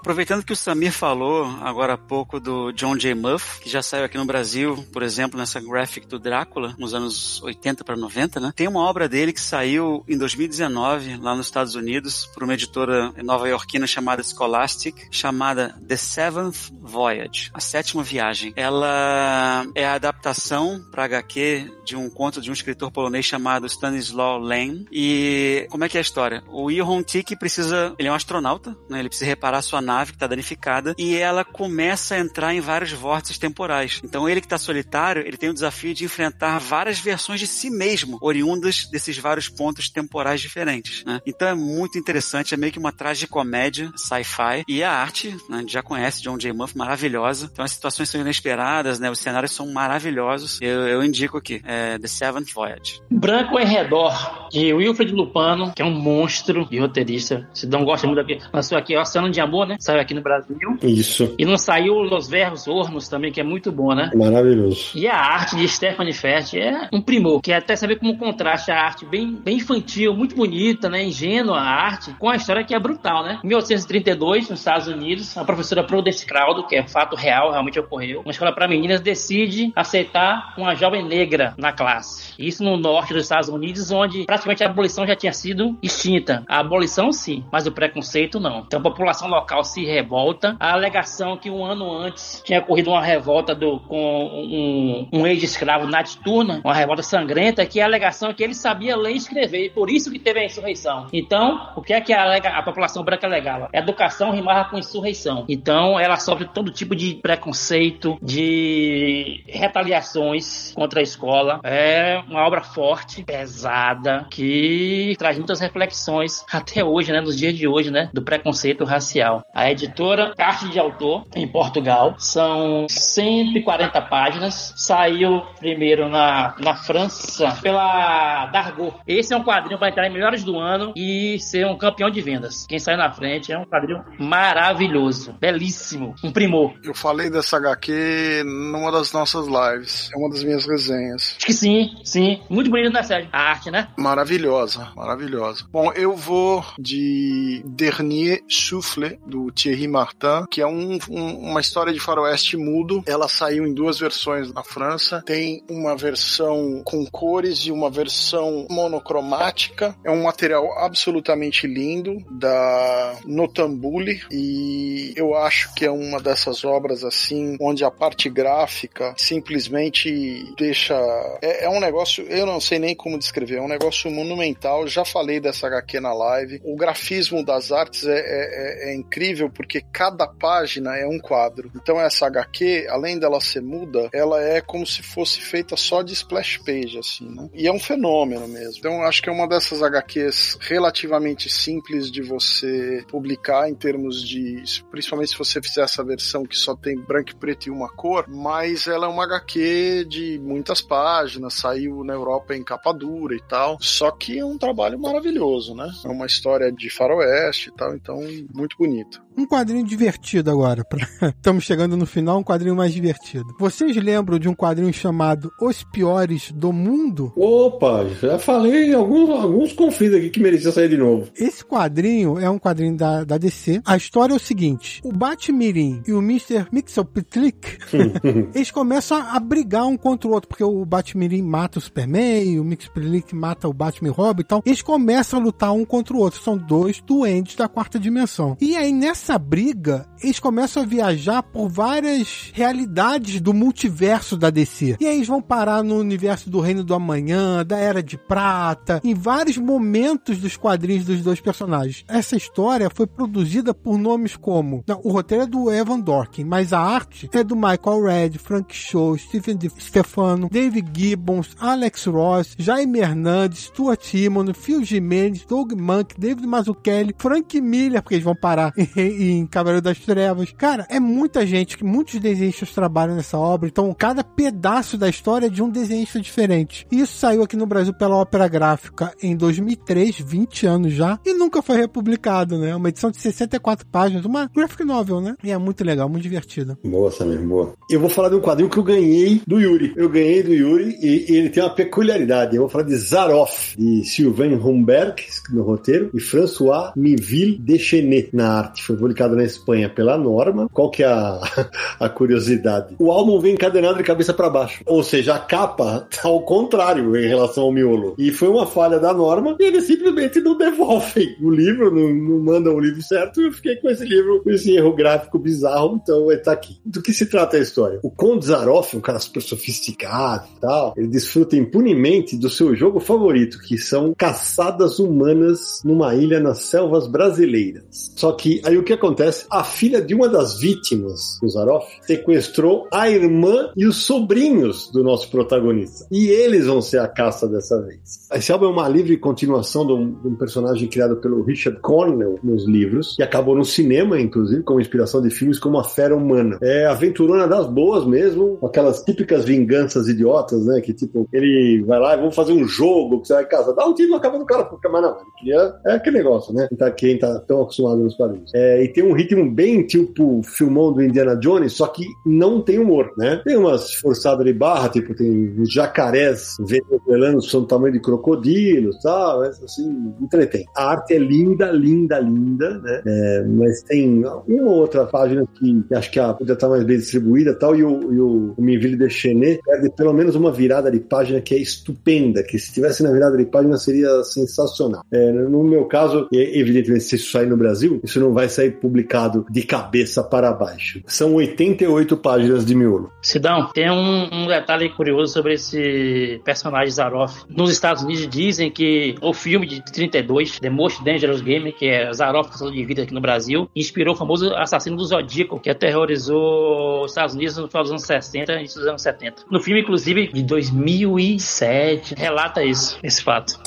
Aproveitando 0.06 0.44
que 0.44 0.52
o 0.52 0.56
Samir 0.56 0.92
falou 0.92 1.46
agora 1.60 1.94
há 1.94 1.98
pouco 1.98 2.38
do 2.38 2.70
John 2.70 2.96
J. 2.96 3.12
Muff, 3.12 3.58
que 3.58 3.68
já 3.68 3.82
saiu 3.82 4.04
aqui 4.04 4.16
no 4.16 4.24
Brasil, 4.24 4.86
por 4.92 5.02
exemplo, 5.02 5.36
nessa 5.36 5.58
graphic 5.58 6.06
do 6.06 6.16
Drácula, 6.16 6.76
nos 6.78 6.94
anos 6.94 7.42
80 7.42 7.82
para 7.82 7.96
90, 7.96 8.38
né? 8.38 8.52
Tem 8.54 8.68
uma 8.68 8.88
obra 8.88 9.08
dele 9.08 9.32
que 9.32 9.40
saiu 9.40 10.04
em 10.08 10.16
2019, 10.16 11.16
lá 11.16 11.34
nos 11.34 11.46
Estados 11.46 11.74
Unidos, 11.74 12.24
por 12.26 12.44
uma 12.44 12.54
editora 12.54 13.12
nova-iorquina 13.20 13.84
chamada 13.84 14.22
Scholastic, 14.22 15.08
chamada 15.10 15.76
The 15.88 15.96
Seventh 15.96 16.70
Voyage, 16.80 17.50
A 17.52 17.58
Sétima 17.58 18.04
Viagem. 18.04 18.52
Ela 18.54 19.66
é 19.74 19.84
a 19.84 19.94
adaptação 19.94 20.86
para 20.88 21.02
HQ 21.02 21.68
de 21.84 21.96
um 21.96 22.08
conto 22.08 22.40
de 22.40 22.48
um 22.48 22.52
escritor 22.52 22.92
polonês 22.92 23.24
chamado 23.26 23.66
Stanislaw 23.66 24.38
Lem. 24.38 24.86
E 24.92 25.66
como 25.68 25.82
é 25.82 25.88
que 25.88 25.96
é 25.96 26.00
a 26.00 26.02
história? 26.02 26.44
O 26.46 26.70
Ihon 26.70 27.02
Tik 27.02 27.34
precisa, 27.34 27.92
ele 27.98 28.06
é 28.06 28.12
um 28.12 28.14
astronauta, 28.14 28.70
né? 28.88 29.00
Ele 29.00 29.08
precisa 29.08 29.28
reparar 29.28 29.62
sua 29.62 29.80
nave 29.80 29.95
nave 29.96 30.12
que 30.12 30.16
está 30.16 30.26
danificada 30.26 30.94
e 30.98 31.16
ela 31.16 31.44
começa 31.44 32.14
a 32.14 32.18
entrar 32.18 32.54
em 32.54 32.60
vários 32.60 32.92
vórtices 32.92 33.38
temporais. 33.38 34.00
Então 34.04 34.28
ele 34.28 34.40
que 34.40 34.46
está 34.46 34.58
solitário, 34.58 35.26
ele 35.26 35.36
tem 35.36 35.48
o 35.48 35.54
desafio 35.54 35.94
de 35.94 36.04
enfrentar 36.04 36.58
várias 36.58 36.98
versões 36.98 37.40
de 37.40 37.46
si 37.46 37.70
mesmo, 37.70 38.18
oriundas 38.20 38.86
desses 38.90 39.16
vários 39.18 39.48
pontos 39.48 39.88
temporais 39.88 40.40
diferentes. 40.40 41.04
Né? 41.04 41.20
Então 41.26 41.48
é 41.48 41.54
muito 41.54 41.98
interessante, 41.98 42.54
é 42.54 42.56
meio 42.56 42.72
que 42.72 42.78
uma 42.78 42.92
tragicomédia 42.92 43.90
sci-fi 43.96 44.64
e 44.68 44.82
a 44.82 44.92
arte, 44.92 45.30
né, 45.48 45.58
a 45.58 45.60
gente 45.60 45.72
já 45.72 45.82
conhece 45.82 46.22
John 46.22 46.36
J. 46.36 46.52
Muff, 46.52 46.76
maravilhosa. 46.76 47.48
Então 47.50 47.64
as 47.64 47.72
situações 47.72 48.08
são 48.08 48.20
inesperadas, 48.20 48.98
né? 48.98 49.10
Os 49.10 49.18
cenários 49.18 49.52
são 49.52 49.72
maravilhosos. 49.72 50.60
Eu, 50.60 50.86
eu 50.86 51.02
indico 51.02 51.38
aqui, 51.38 51.60
é 51.64 51.98
The 51.98 52.08
Seventh 52.08 52.52
Voyage. 52.54 53.00
Branco 53.10 53.58
em 53.58 53.66
Redor, 53.66 54.48
de 54.50 54.72
Wilfred 54.72 55.12
Lupano, 55.12 55.72
que 55.74 55.82
é 55.82 55.84
um 55.84 55.90
monstro 55.90 56.68
de 56.68 56.78
roteirista. 56.78 57.48
Se 57.54 57.66
não 57.66 57.84
gosta 57.84 58.06
muito 58.06 58.18
daqui, 58.18 58.40
lançou 58.52 58.76
aqui 58.76 58.96
Oceano 58.96 59.30
de 59.30 59.40
Amor, 59.40 59.66
né? 59.66 59.76
Saiu 59.86 60.00
aqui 60.00 60.14
no 60.14 60.20
Brasil. 60.20 60.56
Isso. 60.82 61.34
E 61.38 61.44
não 61.44 61.56
saiu 61.56 61.94
Los 61.94 62.28
Verros 62.28 62.66
Hornos 62.66 63.08
também, 63.08 63.32
que 63.32 63.40
é 63.40 63.44
muito 63.44 63.70
bom, 63.70 63.94
né? 63.94 64.10
Maravilhoso. 64.14 64.90
E 64.94 65.06
a 65.06 65.16
arte 65.16 65.56
de 65.56 65.68
Stephanie 65.68 66.12
Fett 66.12 66.58
é 66.58 66.88
um 66.92 67.00
primor, 67.00 67.40
que 67.40 67.52
é 67.52 67.56
até 67.56 67.76
saber 67.76 67.98
como 67.98 68.18
contraste 68.18 68.70
a 68.70 68.80
arte 68.80 69.06
bem, 69.06 69.34
bem 69.34 69.56
infantil, 69.56 70.14
muito 70.14 70.34
bonita, 70.34 70.88
né? 70.88 71.04
Ingênua 71.04 71.58
a 71.58 71.64
arte, 71.64 72.14
com 72.18 72.28
a 72.28 72.36
história 72.36 72.64
que 72.64 72.74
é 72.74 72.78
brutal, 72.78 73.22
né? 73.22 73.40
Em 73.44 73.48
1832, 73.48 74.50
nos 74.50 74.58
Estados 74.58 74.88
Unidos, 74.88 75.36
a 75.36 75.44
professora 75.44 75.84
Prudence 75.84 76.26
Crowdo, 76.26 76.66
que 76.66 76.76
é 76.76 76.86
fato 76.86 77.14
real, 77.14 77.50
realmente 77.50 77.78
ocorreu, 77.78 78.20
uma 78.20 78.30
escola 78.30 78.52
para 78.52 78.68
meninas 78.68 79.00
decide 79.00 79.72
aceitar 79.76 80.54
uma 80.58 80.74
jovem 80.74 81.04
negra 81.04 81.54
na 81.56 81.72
classe. 81.72 82.34
Isso 82.38 82.62
no 82.62 82.76
norte 82.76 83.12
dos 83.12 83.22
Estados 83.22 83.48
Unidos, 83.48 83.90
onde 83.90 84.24
praticamente 84.24 84.64
a 84.64 84.66
abolição 84.66 85.06
já 85.06 85.14
tinha 85.14 85.32
sido 85.32 85.76
extinta. 85.82 86.44
A 86.48 86.60
abolição 86.60 87.12
sim, 87.12 87.44
mas 87.52 87.66
o 87.66 87.72
preconceito 87.72 88.40
não. 88.40 88.64
Então 88.66 88.80
a 88.80 88.82
população 88.82 89.28
local 89.28 89.62
se 89.64 89.75
revolta. 89.84 90.56
A 90.58 90.72
alegação 90.72 91.36
que 91.36 91.50
um 91.50 91.64
ano 91.64 91.90
antes 91.90 92.42
tinha 92.44 92.60
ocorrido 92.60 92.90
uma 92.90 93.02
revolta 93.02 93.54
do, 93.54 93.80
com 93.80 93.96
um, 93.96 95.08
um 95.12 95.26
ex-escravo 95.26 95.86
Nat 95.86 96.14
Turner, 96.24 96.60
uma 96.64 96.74
revolta 96.74 97.02
sangrenta, 97.02 97.64
que 97.66 97.80
a 97.80 97.84
alegação 97.84 98.30
é 98.30 98.34
que 98.34 98.42
ele 98.42 98.54
sabia 98.54 98.96
ler 98.96 99.12
e 99.12 99.16
escrever, 99.16 99.66
e 99.66 99.70
por 99.70 99.90
isso 99.90 100.10
que 100.10 100.18
teve 100.18 100.40
a 100.40 100.44
insurreição. 100.44 101.06
Então, 101.12 101.72
o 101.76 101.82
que 101.82 101.92
é 101.92 102.00
que 102.00 102.12
a, 102.12 102.36
a 102.36 102.62
população 102.62 103.02
branca 103.02 103.26
alegava? 103.26 103.68
Educação 103.72 104.30
rimava 104.30 104.68
com 104.70 104.78
insurreição. 104.78 105.44
Então, 105.48 105.98
ela 105.98 106.16
sofre 106.16 106.46
todo 106.46 106.70
tipo 106.70 106.94
de 106.94 107.14
preconceito, 107.14 108.18
de 108.22 109.42
retaliações 109.46 110.72
contra 110.74 111.00
a 111.00 111.02
escola. 111.02 111.60
É 111.62 112.22
uma 112.28 112.46
obra 112.46 112.62
forte, 112.62 113.22
pesada, 113.22 114.26
que 114.30 115.14
traz 115.18 115.36
muitas 115.36 115.60
reflexões 115.60 116.44
até 116.52 116.84
hoje, 116.84 117.12
né, 117.12 117.20
nos 117.20 117.36
dias 117.36 117.54
de 117.54 117.66
hoje, 117.66 117.90
né, 117.90 118.10
do 118.12 118.22
preconceito 118.22 118.84
racial. 118.84 119.44
A 119.54 119.65
editora 119.70 120.34
Caixa 120.36 120.68
de 120.68 120.78
Autor, 120.78 121.24
em 121.34 121.46
Portugal. 121.46 122.14
São 122.18 122.86
140 122.88 124.00
páginas. 124.02 124.74
Saiu 124.76 125.42
primeiro 125.58 126.08
na, 126.08 126.54
na 126.58 126.74
França 126.74 127.56
pela 127.62 128.46
Dargaud. 128.46 128.96
Esse 129.06 129.34
é 129.34 129.36
um 129.36 129.44
quadrinho 129.44 129.78
para 129.78 129.88
entrar 129.88 130.06
em 130.06 130.12
melhores 130.12 130.44
do 130.44 130.58
ano 130.58 130.92
e 130.96 131.38
ser 131.40 131.66
um 131.66 131.76
campeão 131.76 132.10
de 132.10 132.20
vendas. 132.20 132.66
Quem 132.66 132.78
sai 132.78 132.96
na 132.96 133.10
frente 133.10 133.52
é 133.52 133.58
um 133.58 133.64
quadrinho 133.64 134.04
maravilhoso, 134.18 135.34
belíssimo, 135.40 136.14
um 136.22 136.30
primor. 136.30 136.74
Eu 136.82 136.94
falei 136.94 137.30
dessa 137.30 137.56
HQ 137.56 138.42
numa 138.44 138.90
das 138.90 139.12
nossas 139.12 139.46
lives. 139.46 140.10
É 140.14 140.18
uma 140.18 140.30
das 140.30 140.42
minhas 140.42 140.66
resenhas. 140.66 141.34
Acho 141.36 141.46
que 141.46 141.52
sim, 141.52 141.90
sim. 142.04 142.40
Muito 142.48 142.70
bonito, 142.70 142.92
né, 142.92 143.02
Sérgio? 143.02 143.28
A 143.32 143.40
arte, 143.40 143.70
né? 143.70 143.88
Maravilhosa, 143.96 144.88
maravilhosa. 144.96 145.64
Bom, 145.72 145.92
eu 145.92 146.14
vou 146.14 146.64
de 146.78 147.62
Dernier 147.64 148.42
Souffle, 148.48 149.18
do 149.26 149.45
Thierry 149.52 149.88
Martin, 149.88 150.46
que 150.50 150.60
é 150.60 150.66
um, 150.66 150.98
um, 151.10 151.50
uma 151.50 151.60
história 151.60 151.92
de 151.92 152.00
faroeste 152.00 152.56
mudo. 152.56 153.02
Ela 153.06 153.28
saiu 153.28 153.66
em 153.66 153.74
duas 153.74 153.98
versões 153.98 154.52
na 154.52 154.62
França. 154.62 155.22
Tem 155.24 155.62
uma 155.68 155.96
versão 155.96 156.82
com 156.84 157.04
cores 157.06 157.60
e 157.60 157.72
uma 157.72 157.90
versão 157.90 158.66
monocromática. 158.70 159.96
É 160.04 160.10
um 160.10 160.24
material 160.24 160.78
absolutamente 160.78 161.66
lindo 161.66 162.24
da 162.30 163.16
Notambule 163.24 164.20
e 164.30 165.12
eu 165.16 165.34
acho 165.34 165.74
que 165.74 165.84
é 165.84 165.90
uma 165.90 166.20
dessas 166.20 166.64
obras 166.64 167.04
assim 167.04 167.56
onde 167.60 167.84
a 167.84 167.90
parte 167.90 168.28
gráfica 168.28 169.14
simplesmente 169.16 170.44
deixa 170.56 170.94
é, 171.42 171.64
é 171.64 171.68
um 171.68 171.80
negócio 171.80 172.24
eu 172.28 172.46
não 172.46 172.60
sei 172.60 172.78
nem 172.78 172.94
como 172.94 173.18
descrever 173.18 173.56
é 173.56 173.62
um 173.62 173.68
negócio 173.68 174.10
monumental 174.10 174.86
já 174.86 175.04
falei 175.04 175.40
dessa 175.40 175.66
HQ 175.66 176.00
na 176.00 176.12
live 176.12 176.60
o 176.64 176.76
grafismo 176.76 177.44
das 177.44 177.72
artes 177.72 178.04
é, 178.06 178.18
é, 178.18 178.88
é, 178.88 178.90
é 178.90 178.94
incrível 178.94 179.35
incrível 179.36 179.50
porque 179.50 179.82
cada 179.92 180.26
página 180.26 180.96
é 180.96 181.06
um 181.06 181.18
quadro. 181.18 181.70
Então 181.74 182.00
essa 182.00 182.26
HQ, 182.26 182.86
além 182.88 183.18
dela 183.18 183.40
ser 183.40 183.62
muda, 183.62 184.08
ela 184.12 184.42
é 184.42 184.60
como 184.60 184.86
se 184.86 185.02
fosse 185.02 185.40
feita 185.40 185.76
só 185.76 186.02
de 186.02 186.14
splash 186.14 186.58
page, 186.58 186.98
assim, 186.98 187.28
né? 187.28 187.48
E 187.52 187.66
é 187.66 187.72
um 187.72 187.78
fenômeno 187.78 188.48
mesmo. 188.48 188.78
Então 188.78 189.02
acho 189.02 189.22
que 189.22 189.28
é 189.28 189.32
uma 189.32 189.46
dessas 189.46 189.82
HQs 189.82 190.58
relativamente 190.60 191.50
simples 191.50 192.10
de 192.10 192.22
você 192.22 193.04
publicar 193.08 193.68
em 193.68 193.74
termos 193.74 194.26
de. 194.26 194.62
Principalmente 194.90 195.32
se 195.32 195.38
você 195.38 195.60
fizer 195.60 195.82
essa 195.82 196.02
versão 196.02 196.44
que 196.44 196.56
só 196.56 196.74
tem 196.74 196.98
branco 196.98 197.30
e 197.30 197.36
preto 197.36 197.66
e 197.66 197.70
uma 197.70 197.88
cor, 197.88 198.26
mas 198.28 198.86
ela 198.86 199.06
é 199.06 199.08
uma 199.08 199.24
HQ 199.24 200.06
de 200.08 200.38
muitas 200.42 200.80
páginas, 200.80 201.54
saiu 201.54 202.02
na 202.04 202.14
Europa 202.14 202.54
em 202.56 202.64
capa 202.64 202.92
dura 202.92 203.34
e 203.34 203.42
tal. 203.42 203.76
Só 203.80 204.10
que 204.10 204.38
é 204.38 204.44
um 204.44 204.56
trabalho 204.58 204.98
maravilhoso, 204.98 205.74
né? 205.74 205.90
É 206.04 206.08
uma 206.08 206.26
história 206.26 206.72
de 206.72 206.88
faroeste 206.88 207.68
e 207.68 207.72
tal, 207.72 207.94
então 207.94 208.20
muito 208.54 208.76
bonito. 208.76 209.25
Um 209.36 209.46
quadrinho 209.46 209.84
divertido 209.84 210.50
agora. 210.50 210.82
Pra... 210.82 211.06
Estamos 211.36 211.64
chegando 211.64 211.96
no 211.96 212.06
final, 212.06 212.38
um 212.38 212.42
quadrinho 212.42 212.74
mais 212.74 212.92
divertido. 212.92 213.54
Vocês 213.58 213.94
lembram 213.96 214.38
de 214.38 214.48
um 214.48 214.54
quadrinho 214.54 214.92
chamado 214.94 215.52
Os 215.60 215.84
Piores 215.84 216.50
do 216.52 216.72
Mundo? 216.72 217.32
Opa, 217.36 218.06
já 218.20 218.38
falei 218.38 218.94
alguns, 218.94 219.28
alguns 219.28 219.72
conflitos 219.74 220.16
aqui 220.16 220.30
que 220.30 220.40
merecia 220.40 220.72
sair 220.72 220.88
de 220.88 220.96
novo. 220.96 221.28
Esse 221.36 221.62
quadrinho 221.62 222.38
é 222.38 222.48
um 222.48 222.58
quadrinho 222.58 222.96
da, 222.96 223.24
da 223.24 223.36
DC. 223.36 223.82
A 223.84 223.96
história 223.96 224.32
é 224.32 224.36
o 224.36 224.40
seguinte: 224.40 225.02
o 225.04 225.12
Batmirim 225.12 226.02
e 226.06 226.14
o 226.14 226.20
Mr. 226.20 226.66
Mixopitlick 226.72 227.78
eles 228.54 228.70
começam 228.70 229.18
a 229.18 229.38
brigar 229.38 229.86
um 229.86 229.98
contra 229.98 230.28
o 230.28 230.32
outro, 230.32 230.48
porque 230.48 230.64
o 230.64 230.84
Batmirim 230.84 231.42
mata 231.42 231.78
o 231.78 231.82
Superman, 231.82 232.58
o 232.58 232.64
Mixopitlick 232.64 233.34
mata 233.34 233.68
o 233.68 233.72
Batman 233.72 234.12
Robin 234.12 234.40
e 234.40 234.44
tal. 234.44 234.62
Eles 234.64 234.80
começam 234.80 235.40
a 235.40 235.42
lutar 235.42 235.72
um 235.72 235.84
contra 235.84 236.16
o 236.16 236.20
outro. 236.20 236.40
São 236.40 236.56
dois 236.56 237.00
doentes 237.00 237.54
da 237.56 237.68
quarta 237.68 237.98
dimensão. 237.98 238.56
E 238.60 238.76
aí, 238.76 238.92
nessa 238.92 239.25
nessa 239.26 239.38
briga, 239.40 240.06
eles 240.22 240.38
começam 240.38 240.84
a 240.84 240.86
viajar 240.86 241.42
por 241.42 241.68
várias 241.68 242.52
realidades 242.54 243.40
do 243.40 243.52
multiverso 243.52 244.36
da 244.36 244.50
DC. 244.50 244.96
E 245.00 245.06
aí 245.06 245.16
eles 245.16 245.26
vão 245.26 245.42
parar 245.42 245.82
no 245.82 245.98
universo 245.98 246.48
do 246.48 246.60
Reino 246.60 246.84
do 246.84 246.94
Amanhã, 246.94 247.64
da 247.66 247.76
Era 247.76 248.00
de 248.00 248.16
Prata, 248.16 249.00
em 249.02 249.14
vários 249.14 249.56
momentos 249.56 250.38
dos 250.38 250.56
quadrinhos 250.56 251.04
dos 251.04 251.22
dois 251.22 251.40
personagens. 251.40 252.04
Essa 252.06 252.36
história 252.36 252.88
foi 252.88 253.04
produzida 253.04 253.74
por 253.74 253.98
nomes 253.98 254.36
como. 254.36 254.84
Não, 254.86 255.00
o 255.02 255.10
roteiro 255.10 255.42
é 255.42 255.46
do 255.46 255.72
Evan 255.72 255.98
Dorkin, 255.98 256.44
mas 256.44 256.72
a 256.72 256.78
arte 256.78 257.28
é 257.32 257.42
do 257.42 257.56
Michael 257.56 258.04
Red, 258.04 258.38
Frank 258.38 258.72
Show, 258.72 259.18
Stephen 259.18 259.56
De 259.56 259.68
Stefano, 259.80 260.48
David 260.48 260.88
Gibbons, 260.96 261.56
Alex 261.58 262.04
Ross, 262.04 262.54
Jaime 262.56 263.00
Hernandes, 263.00 263.64
Stuart 263.64 264.00
Timon, 264.00 264.54
Phil 264.54 264.84
Jimenez, 264.84 265.44
Doug 265.44 265.72
Monk, 265.72 266.14
David 266.16 266.46
Mazzucchelli, 266.46 267.12
Frank 267.18 267.60
Miller, 267.60 268.00
porque 268.00 268.14
eles 268.14 268.24
vão 268.24 268.36
parar 268.36 268.72
em 269.15 269.15
Cavaleiro 269.46 269.82
das 269.82 269.98
Trevas. 269.98 270.52
Cara, 270.56 270.86
é 270.90 271.00
muita 271.00 271.46
gente, 271.46 271.76
que 271.76 271.84
muitos 271.84 272.18
desenhistas 272.20 272.72
trabalham 272.72 273.16
nessa 273.16 273.38
obra, 273.38 273.68
então 273.68 273.94
cada 273.94 274.22
pedaço 274.22 274.96
da 274.98 275.08
história 275.08 275.46
é 275.46 275.50
de 275.50 275.62
um 275.62 275.70
desenhista 275.70 276.20
diferente. 276.20 276.86
E 276.90 277.00
isso 277.00 277.16
saiu 277.18 277.42
aqui 277.42 277.56
no 277.56 277.66
Brasil 277.66 277.94
pela 277.94 278.16
Ópera 278.16 278.48
Gráfica 278.48 279.12
em 279.22 279.36
2003, 279.36 280.20
20 280.20 280.66
anos 280.66 280.92
já, 280.92 281.18
e 281.24 281.34
nunca 281.34 281.62
foi 281.62 281.76
republicado, 281.76 282.58
né? 282.58 282.74
Uma 282.74 282.88
edição 282.88 283.10
de 283.10 283.18
64 283.18 283.86
páginas, 283.86 284.24
uma 284.24 284.50
graphic 284.54 284.84
novel, 284.84 285.20
né? 285.20 285.36
E 285.42 285.50
é 285.50 285.58
muito 285.58 285.84
legal, 285.84 286.08
muito 286.08 286.22
divertida. 286.22 286.78
Boa, 286.84 287.10
Samir, 287.10 287.40
boa. 287.40 287.74
Eu 287.90 288.00
vou 288.00 288.10
falar 288.10 288.28
de 288.28 288.36
um 288.36 288.40
quadrinho 288.40 288.70
que 288.70 288.78
eu 288.78 288.82
ganhei 288.82 289.40
do 289.46 289.60
Yuri. 289.60 289.92
Eu 289.96 290.08
ganhei 290.08 290.42
do 290.42 290.52
Yuri 290.52 290.96
e, 291.00 291.36
ele 291.36 291.50
tem 291.50 291.62
uma 291.62 291.74
peculiaridade. 291.74 292.56
Eu 292.56 292.62
vou 292.62 292.70
falar 292.70 292.84
de 292.84 292.96
Zaroff, 292.96 293.76
de 293.76 294.04
Sylvain 294.04 294.54
Humberg, 294.54 295.22
no 295.50 295.62
roteiro, 295.62 296.10
e 296.14 296.20
François 296.20 296.92
Miville 296.96 297.58
Dechenet 297.58 298.30
na 298.32 298.58
arte. 298.58 298.82
Foi 298.82 298.95
publicado 298.96 299.36
na 299.36 299.44
Espanha 299.44 299.88
pela 299.88 300.16
Norma. 300.16 300.68
Qual 300.72 300.90
que 300.90 301.02
é 301.02 301.06
a, 301.06 301.40
a 302.00 302.08
curiosidade? 302.08 302.96
O 302.98 303.10
álbum 303.10 303.38
vem 303.40 303.54
encadenado 303.54 303.98
de 303.98 304.04
cabeça 304.04 304.32
para 304.32 304.50
baixo. 304.50 304.82
Ou 304.86 305.02
seja, 305.02 305.34
a 305.34 305.38
capa 305.38 306.06
tá 306.10 306.28
ao 306.28 306.42
contrário 306.42 307.16
em 307.16 307.26
relação 307.26 307.64
ao 307.64 307.72
miolo. 307.72 308.14
E 308.18 308.30
foi 308.30 308.48
uma 308.48 308.66
falha 308.66 308.98
da 308.98 309.12
Norma 309.12 309.56
e 309.58 309.64
eles 309.64 309.84
simplesmente 309.84 310.40
não 310.40 310.56
devolvem 310.56 311.36
o 311.40 311.50
livro, 311.50 311.94
não, 311.94 312.14
não 312.14 312.38
mandam 312.40 312.74
o 312.74 312.80
livro 312.80 313.02
certo. 313.02 313.40
E 313.40 313.46
eu 313.46 313.52
fiquei 313.52 313.76
com 313.76 313.88
esse 313.88 314.04
livro, 314.04 314.42
com 314.42 314.50
esse 314.50 314.74
erro 314.74 314.94
gráfico 314.94 315.38
bizarro. 315.38 316.00
Então 316.02 316.30
ele 316.30 316.40
tá 316.40 316.52
aqui. 316.52 316.76
Do 316.84 317.02
que 317.02 317.12
se 317.12 317.26
trata 317.26 317.56
a 317.56 317.60
história? 317.60 318.00
O 318.02 318.10
Conde 318.10 318.46
Zaroff, 318.46 318.96
um 318.96 319.00
cara 319.00 319.18
super 319.18 319.42
sofisticado 319.42 320.46
e 320.56 320.60
tal, 320.60 320.94
ele 320.96 321.08
desfruta 321.08 321.56
impunemente 321.56 322.36
do 322.36 322.48
seu 322.48 322.74
jogo 322.74 323.00
favorito, 323.00 323.58
que 323.60 323.78
são 323.78 324.14
caçadas 324.16 324.98
humanas 324.98 325.80
numa 325.84 326.14
ilha 326.14 326.40
nas 326.40 326.60
selvas 326.60 327.06
brasileiras. 327.06 328.12
Só 328.16 328.32
que 328.32 328.60
aí 328.64 328.76
o 328.76 328.82
que 328.86 328.92
acontece? 328.92 329.46
A 329.50 329.64
filha 329.64 330.00
de 330.00 330.14
uma 330.14 330.28
das 330.28 330.58
vítimas 330.58 331.38
do 331.42 331.48
Zaroff 331.48 331.86
sequestrou 332.02 332.88
a 332.92 333.10
irmã 333.10 333.70
e 333.76 333.84
os 333.84 334.04
sobrinhos 334.06 334.90
do 334.92 335.02
nosso 335.02 335.30
protagonista. 335.30 336.06
E 336.10 336.28
eles 336.28 336.66
vão 336.66 336.80
ser 336.80 336.98
a 336.98 337.08
caça 337.08 337.48
dessa 337.48 337.82
vez. 337.82 338.28
Esse 338.32 338.52
álbum 338.52 338.66
é 338.66 338.68
uma 338.68 338.88
livre 338.88 339.16
continuação 339.16 339.86
de 339.86 339.92
um, 339.92 340.12
de 340.12 340.28
um 340.28 340.34
personagem 340.36 340.88
criado 340.88 341.16
pelo 341.16 341.42
Richard 341.42 341.80
Cornell 341.80 342.38
nos 342.42 342.66
livros, 342.66 343.16
e 343.18 343.22
acabou 343.22 343.56
no 343.56 343.64
cinema, 343.64 344.20
inclusive, 344.20 344.62
como 344.62 344.80
inspiração 344.80 345.20
de 345.20 345.30
filmes 345.30 345.58
como 345.58 345.78
A 345.78 345.84
Fera 345.84 346.16
Humana. 346.16 346.58
É 346.62 346.86
aventurona 346.86 347.48
das 347.48 347.66
boas 347.66 348.06
mesmo, 348.06 348.58
aquelas 348.62 349.02
típicas 349.02 349.44
vinganças 349.44 350.08
idiotas, 350.08 350.64
né? 350.64 350.80
Que 350.80 350.94
tipo, 350.94 351.28
ele 351.32 351.82
vai 351.84 351.98
lá 351.98 352.14
e 352.14 352.18
vamos 352.18 352.34
fazer 352.34 352.52
um 352.52 352.66
jogo 352.66 353.20
que 353.20 353.28
você 353.28 353.34
vai 353.34 353.42
em 353.44 353.48
casa, 353.48 353.74
dá 353.74 353.84
um 353.84 353.94
tiro 353.94 354.12
na 354.12 354.20
cabeça 354.20 354.42
do 354.42 354.46
cara, 354.46 354.64
porque, 354.64 354.88
mas 354.88 355.02
não, 355.02 355.16
ele 355.16 355.30
queria. 355.38 355.74
É 355.86 355.92
aquele 355.94 356.18
negócio, 356.18 356.54
né? 356.54 356.68
Quem 356.68 356.78
tá, 356.78 356.90
quem 356.90 357.18
tá 357.18 357.40
tão 357.40 357.62
acostumado 357.62 357.98
nos 357.98 358.14
quadrinhos. 358.14 358.52
É, 358.54 358.75
e 358.84 358.88
tem 358.88 359.04
um 359.04 359.12
ritmo 359.12 359.50
bem 359.50 359.82
tipo 359.82 360.42
filmão 360.42 360.92
do 360.92 361.02
Indiana 361.02 361.36
Jones, 361.36 361.72
só 361.72 361.86
que 361.86 362.04
não 362.24 362.60
tem 362.60 362.78
humor, 362.78 363.12
né? 363.16 363.40
Tem 363.44 363.56
umas 363.56 363.94
forçadas 363.94 364.44
de 364.44 364.52
barra, 364.52 364.88
tipo, 364.88 365.14
tem 365.14 365.54
os 365.60 365.72
jacarés 365.72 366.56
venezuelanos 366.60 367.50
são 367.50 367.62
do 367.62 367.66
tamanho 367.66 367.92
de 367.92 368.00
crocodilos, 368.00 368.96
tal, 369.02 369.40
mas 369.40 369.62
assim, 369.62 370.14
entretém. 370.20 370.64
A 370.76 370.90
arte 370.90 371.14
é 371.14 371.18
linda, 371.18 371.70
linda, 371.70 372.18
linda, 372.18 372.78
né? 372.78 373.02
É, 373.06 373.44
mas 373.46 373.82
tem 373.82 374.24
uma 374.24 374.42
ou 374.46 374.78
outra 374.78 375.06
página 375.06 375.46
que, 375.54 375.82
que 375.82 375.94
acho 375.94 376.10
que 376.10 376.20
a, 376.20 376.34
podia 376.34 376.54
estar 376.54 376.68
mais 376.68 376.84
bem 376.84 376.98
distribuída 376.98 377.54
tal, 377.54 377.76
e 377.76 377.84
o, 377.84 378.12
e 378.12 378.20
o, 378.20 378.54
o 378.56 378.62
Minville 378.62 378.96
de 378.96 379.08
Chenet 379.08 379.60
perde 379.64 379.90
pelo 379.90 380.12
menos 380.12 380.34
uma 380.34 380.52
virada 380.52 380.90
de 380.90 381.00
página 381.00 381.40
que 381.40 381.54
é 381.54 381.58
estupenda, 381.58 382.42
que 382.42 382.58
se 382.58 382.72
tivesse 382.72 383.02
na 383.02 383.12
virada 383.12 383.36
de 383.36 383.46
página 383.46 383.76
seria 383.76 384.22
sensacional. 384.24 385.02
É, 385.12 385.32
no 385.32 385.64
meu 385.64 385.84
caso, 385.86 386.28
evidentemente, 386.32 387.04
se 387.04 387.16
isso 387.16 387.30
sair 387.30 387.46
no 387.46 387.56
Brasil, 387.56 388.00
isso 388.02 388.20
não 388.20 388.32
vai 388.32 388.48
sair 388.48 388.65
publicado 388.70 389.46
de 389.50 389.62
cabeça 389.62 390.22
para 390.22 390.52
baixo. 390.52 391.02
São 391.06 391.34
88 391.34 392.16
páginas 392.16 392.64
de 392.64 392.74
miolo. 392.74 393.10
Sidão, 393.22 393.70
tem 393.72 393.90
um, 393.90 394.28
um 394.32 394.46
detalhe 394.46 394.88
curioso 394.90 395.32
sobre 395.32 395.54
esse 395.54 396.40
personagem 396.44 396.90
Zaroff. 396.90 397.44
Nos 397.48 397.70
Estados 397.70 398.02
Unidos 398.02 398.28
dizem 398.28 398.70
que 398.70 399.14
o 399.20 399.32
filme 399.32 399.66
de 399.66 399.84
32, 399.84 400.58
The 400.60 400.70
Most 400.70 401.02
Dangerous 401.04 401.40
Game, 401.40 401.72
que 401.72 401.86
é 401.86 402.12
Zaroff 402.12 402.50
passando 402.50 402.72
de 402.72 402.84
vida 402.84 403.02
aqui 403.02 403.14
no 403.14 403.20
Brasil, 403.20 403.68
inspirou 403.74 404.14
o 404.14 404.16
famoso 404.16 404.54
assassino 404.54 404.96
do 404.96 405.04
Zodíaco, 405.04 405.60
que 405.60 405.70
aterrorizou 405.70 407.04
os 407.04 407.10
Estados 407.10 407.34
Unidos 407.34 407.56
no 407.56 407.68
final 407.68 407.82
dos 407.82 407.92
anos 407.92 408.02
60 408.02 408.60
e 408.60 408.64
dos 408.64 408.86
anos 408.86 409.02
70. 409.02 409.42
No 409.50 409.60
filme, 409.60 409.80
inclusive, 409.80 410.28
de 410.28 410.42
2007, 410.42 412.14
relata 412.16 412.64
isso, 412.64 412.98
esse 413.02 413.22
fato. 413.22 413.58